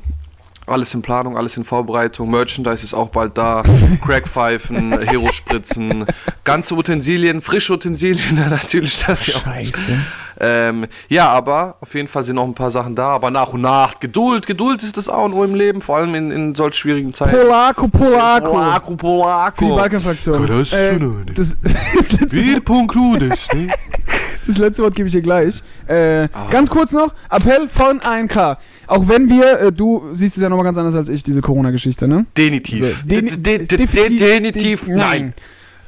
alles 0.67 0.95
in 0.95 1.03
Planung, 1.03 1.37
alles 1.37 1.57
in 1.57 1.65
Vorbereitung. 1.65 2.31
Merchandise 2.31 2.85
ist 2.85 2.95
auch 2.95 3.09
bald 3.09 3.37
da. 3.39 3.63
Crackpfeifen, 4.05 5.01
Hero-Spritzen, 5.01 6.07
ganze 6.45 6.75
Utensilien, 6.75 7.41
frische 7.41 7.73
Utensilien, 7.73 8.49
natürlich 8.51 9.05
das 9.05 9.27
ja. 9.27 9.39
Scheiße. 9.41 9.99
Ähm, 10.39 10.87
ja, 11.09 11.29
aber 11.29 11.77
auf 11.81 11.95
jeden 11.95 12.09
Fall 12.09 12.23
sind 12.25 12.37
noch 12.37 12.45
ein 12.45 12.55
paar 12.55 12.71
Sachen 12.71 12.95
da, 12.95 13.09
aber 13.09 13.31
nach 13.31 13.53
und 13.55 13.63
nach. 13.63 14.01
Geduld, 14.01 14.47
Geduld 14.47 14.83
ist 14.83 14.97
das 14.97 15.09
auch 15.09 15.29
nur 15.29 15.45
im 15.45 15.55
Leben, 15.55 15.81
vor 15.81 15.97
allem 15.97 16.15
in, 16.15 16.31
in 16.31 16.55
solch 16.55 16.75
schwierigen 16.75 17.13
Zeiten. 17.15 17.37
Polako, 17.37 17.89
Polako. 17.89 18.51
Polako, 18.53 18.87
Für 18.87 18.91
die 18.93 18.97
Polako. 18.97 19.77
Balkenfraktion. 19.77 20.47
Das 20.47 20.73
Äh, 20.73 20.99
das, 21.35 21.57
das, 21.97 22.13
letzte, 22.13 22.37
Wie 22.37 22.61
Punkt 22.61 22.95
Ludes, 22.95 23.49
ne? 23.55 23.69
das 24.47 24.59
letzte 24.59 24.83
Wort 24.83 24.95
gebe 24.95 25.07
ich 25.07 25.13
dir 25.13 25.23
gleich. 25.23 25.63
Äh, 25.87 26.29
Ah. 26.33 26.49
Ganz 26.51 26.69
kurz 26.69 26.93
noch, 26.93 27.15
Appell 27.31 27.67
von 27.69 28.01
1K. 28.01 28.57
Auch 28.89 29.09
wenn 29.09 29.29
wir, 29.31 29.61
äh, 29.61 29.73
du 29.73 30.05
siehst 30.13 30.37
es 30.37 30.43
ja 30.43 30.49
nochmal 30.49 30.65
ganz 30.65 30.77
anders 30.79 30.95
als 30.95 31.09
ich, 31.09 31.23
diese 31.23 31.41
Corona-Geschichte, 31.41 32.07
ne? 32.07 32.27
Denitiv. 32.37 32.79
So, 32.81 32.87
De- 33.07 33.23
de- 33.23 33.37
de- 33.59 33.79
definitiv- 33.79 34.19
Denitiv, 34.19 34.85
de- 34.85 34.95
nein. 34.97 35.35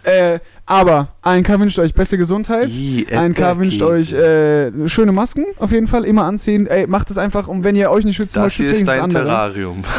Äh, 0.05 0.38
aber 0.69 1.09
1K 1.25 1.59
wünscht 1.59 1.79
euch 1.79 1.95
beste 1.95 2.19
Gesundheit. 2.19 2.69
Ih, 2.69 3.07
1K 3.11 3.31
Äpfelkäse. 3.31 3.59
wünscht 3.59 3.83
euch 3.83 4.12
äh, 4.12 4.71
schöne 4.89 5.12
Masken, 5.12 5.47
auf 5.59 5.73
jeden 5.73 5.87
Fall, 5.87 6.05
immer 6.05 6.25
anziehen. 6.25 6.66
Ey, 6.66 6.87
macht 6.87 7.11
es 7.11 7.19
einfach, 7.19 7.49
und 7.49 7.64
wenn 7.64 7.75
ihr 7.75 7.91
euch 7.91 8.05
nicht 8.05 8.16
schützen 8.16 8.37
wollt, 8.41 8.47
Das 8.53 8.55
hier 8.55 8.66
schützt 8.66 8.81
ist 8.83 8.89
dein 8.89 9.01
andere. 9.01 9.25
Terrarium. 9.25 9.83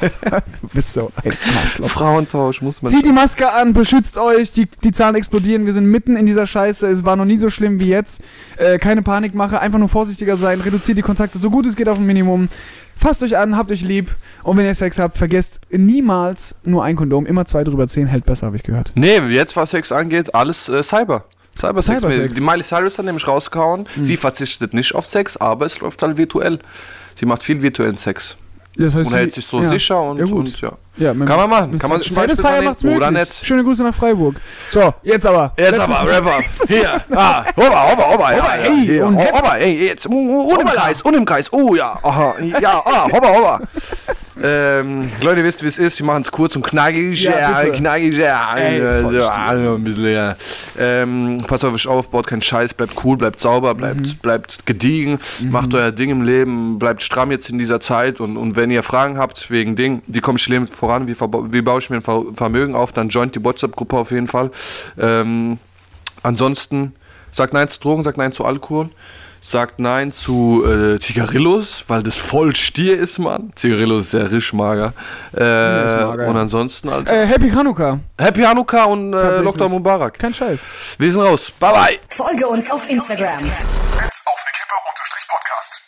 Du 0.00 0.68
bist 0.72 0.92
so 0.92 1.10
ein 1.24 1.32
Arschloch. 1.60 1.88
Frauentausch 1.88 2.62
muss 2.62 2.82
man. 2.82 2.92
Zieht 2.92 3.04
die 3.04 3.12
Maske 3.12 3.50
an, 3.50 3.72
beschützt 3.72 4.16
euch, 4.16 4.52
die, 4.52 4.68
die 4.84 4.92
Zahlen 4.92 5.16
explodieren, 5.16 5.66
wir 5.66 5.72
sind 5.72 5.86
mitten 5.86 6.16
in 6.16 6.24
dieser 6.24 6.46
Scheiße, 6.46 6.86
es 6.86 7.04
war 7.04 7.16
noch 7.16 7.24
nie 7.24 7.36
so 7.36 7.48
schlimm 7.48 7.80
wie 7.80 7.88
jetzt. 7.88 8.20
Äh, 8.58 8.78
keine 8.78 9.02
Panikmache, 9.02 9.60
einfach 9.60 9.80
nur 9.80 9.88
vorsichtiger 9.88 10.36
sein, 10.36 10.60
reduziert 10.60 10.98
die 10.98 11.02
Kontakte 11.02 11.38
so 11.38 11.50
gut 11.50 11.66
es 11.66 11.74
geht 11.74 11.88
auf 11.88 11.98
ein 11.98 12.06
Minimum. 12.06 12.46
Fasst 13.00 13.22
euch 13.22 13.36
an, 13.36 13.56
habt 13.56 13.70
euch 13.70 13.82
lieb 13.82 14.10
und 14.42 14.56
wenn 14.56 14.64
ihr 14.66 14.74
Sex 14.74 14.98
habt, 14.98 15.16
vergesst 15.16 15.60
niemals 15.70 16.56
nur 16.64 16.82
ein 16.84 16.96
Kondom, 16.96 17.26
immer 17.26 17.44
zwei 17.44 17.62
drüber 17.64 17.86
zehn, 17.86 18.06
hält 18.08 18.24
besser, 18.26 18.46
habe 18.46 18.56
ich 18.56 18.62
gehört. 18.64 18.92
Nee, 18.96 19.18
jetzt 19.28 19.56
was 19.56 19.70
Sex 19.70 19.92
angeht, 19.92 20.34
alles 20.34 20.68
äh, 20.68 20.82
Cyber. 20.82 21.24
Cybersex. 21.58 22.02
Cybersex. 22.02 22.34
Die 22.34 22.40
Miley 22.40 22.62
Cyrus 22.62 22.98
hat 22.98 23.04
nämlich 23.04 23.26
rausgehauen, 23.26 23.86
Mhm. 23.96 24.04
sie 24.04 24.16
verzichtet 24.16 24.74
nicht 24.74 24.94
auf 24.94 25.06
Sex, 25.06 25.36
aber 25.36 25.66
es 25.66 25.80
läuft 25.80 26.02
halt 26.02 26.18
virtuell. 26.18 26.58
Sie 27.16 27.26
macht 27.26 27.42
viel 27.42 27.62
virtuellen 27.62 27.96
Sex 27.96 28.36
Das 28.80 28.94
heißt, 28.94 29.10
und 29.10 29.16
hält 29.16 29.32
sich 29.32 29.44
so 29.44 29.60
ja. 29.60 29.68
sicher 29.68 30.00
und 30.00 30.18
Ja, 30.18 30.24
gut. 30.24 30.34
und 30.34 30.60
ja. 30.60 30.70
Ja, 30.98 31.12
Kann 31.12 31.18
man 31.26 31.50
machen, 31.50 31.78
kann 31.78 31.90
man 31.90 31.98
Beispiel 32.00 32.62
macht's 32.64 32.82
nehmen, 32.82 32.96
oder 32.96 33.10
möglich. 33.10 33.28
nicht? 33.28 33.46
Schöne 33.46 33.62
Grüße 33.64 33.82
nach 33.84 33.94
Freiburg. 33.94 34.36
So, 34.70 34.92
jetzt 35.02 35.26
aber. 35.26 35.52
Jetzt 35.56 35.78
aber, 35.78 36.08
Rapper. 36.10 36.40
Hier. 36.66 37.02
Ah, 37.12 37.44
Ober, 37.56 37.92
Ober, 37.92 38.14
Ober. 38.14 38.32
Ja, 38.36 38.38
Ober, 38.44 38.56
ja, 38.56 38.64
ey, 38.64 38.86
hier. 38.86 39.06
und 39.06 39.16
Oh, 39.16 39.20
jetzt- 39.20 39.34
Ober, 39.34 39.58
ey, 39.58 39.86
jetzt. 39.86 40.06
Und 40.06 40.60
im 40.60 40.66
Kreis, 40.68 41.02
und 41.02 41.14
im 41.14 41.24
Kreis. 41.24 41.52
Oh 41.52 41.74
ja. 41.76 41.98
Aha. 42.02 42.34
Ja, 42.60 42.82
ah, 42.84 43.06
Ober. 43.12 43.60
Ähm, 44.42 45.10
Leute, 45.22 45.42
wisst 45.42 45.60
ihr, 45.60 45.64
wie 45.64 45.68
es 45.68 45.78
ist? 45.78 45.98
Wir 45.98 46.06
machen 46.06 46.22
es 46.22 46.30
kurz 46.30 46.54
und 46.54 46.64
knackig. 46.64 47.22
Ja, 47.24 47.60
bitte. 47.62 47.76
knackig, 47.78 48.14
ja. 48.16 48.54
Ey, 48.56 49.00
so, 49.02 49.08
Stil. 49.08 49.20
also 49.22 49.74
ein 49.74 49.84
bisschen, 49.84 50.12
ja. 50.12 50.36
Ähm, 50.78 51.42
passt 51.46 51.64
auf 51.64 51.74
euch 51.74 51.86
auf, 51.88 52.08
baut 52.10 52.26
keinen 52.26 52.42
Scheiß, 52.42 52.74
bleibt 52.74 52.94
cool, 53.04 53.16
bleibt 53.16 53.40
sauber, 53.40 53.74
bleibt, 53.74 54.00
Mhm. 54.00 54.16
bleibt 54.22 54.64
gediegen, 54.66 55.18
macht 55.50 55.74
euer 55.74 55.90
Ding 55.90 56.10
im 56.10 56.22
Leben, 56.22 56.78
bleibt 56.78 57.02
stramm 57.02 57.30
jetzt 57.32 57.50
in 57.50 57.58
dieser 57.58 57.80
Zeit 57.80 58.20
und, 58.20 58.36
und 58.36 58.54
wenn 58.54 58.70
ihr 58.70 58.82
Fragen 58.82 59.18
habt 59.18 59.50
wegen 59.50 59.74
Ding, 59.74 60.02
wie 60.06 60.20
komme 60.20 60.38
ich 60.38 60.46
im 60.46 60.52
Leben 60.52 60.66
voran, 60.66 61.08
wie, 61.08 61.16
wie 61.18 61.62
baue 61.62 61.78
ich 61.80 61.90
mir 61.90 61.96
ein 61.96 62.02
Ver 62.02 62.22
Vermögen 62.34 62.74
auf, 62.76 62.92
dann 62.92 63.08
joint 63.08 63.34
die 63.34 63.44
WhatsApp-Gruppe 63.44 63.96
auf 63.96 64.10
jeden 64.12 64.28
Fall. 64.28 64.50
Ähm, 64.98 65.58
ansonsten 66.22 66.94
sagt 67.32 67.52
Nein 67.52 67.68
zu 67.68 67.80
Drogen, 67.80 68.02
sagt 68.02 68.18
Nein 68.18 68.32
zu 68.32 68.44
Alkohol 68.44 68.90
sagt 69.40 69.78
Nein 69.78 70.12
zu 70.12 70.64
äh, 70.66 70.98
Zigarillos, 70.98 71.84
weil 71.88 72.02
das 72.02 72.16
voll 72.16 72.54
Stier 72.54 72.98
ist, 72.98 73.18
Mann. 73.18 73.52
Zigarillos 73.54 74.04
ist 74.04 74.10
sehr 74.12 74.30
rischmager. 74.30 74.92
Äh, 75.36 75.40
mager, 75.40 76.26
und 76.28 76.36
ansonsten 76.36 76.90
halt. 76.90 77.10
Äh, 77.10 77.26
Happy 77.26 77.50
Hanukkah. 77.50 78.00
Happy 78.18 78.42
Hanukkah 78.42 78.84
und 78.84 79.12
äh, 79.12 79.40
Lockdown 79.40 79.70
Mubarak. 79.70 80.18
Kein 80.18 80.34
Scheiß. 80.34 80.64
Wir 80.98 81.12
sind 81.12 81.22
raus. 81.22 81.50
Bye 81.58 81.72
bye. 81.72 81.98
Folge 82.08 82.46
uns 82.46 82.70
auf 82.70 82.88
Instagram. 82.90 83.44
Auf 83.44 84.44
Kippe 84.52 85.26
Podcast. 85.28 85.87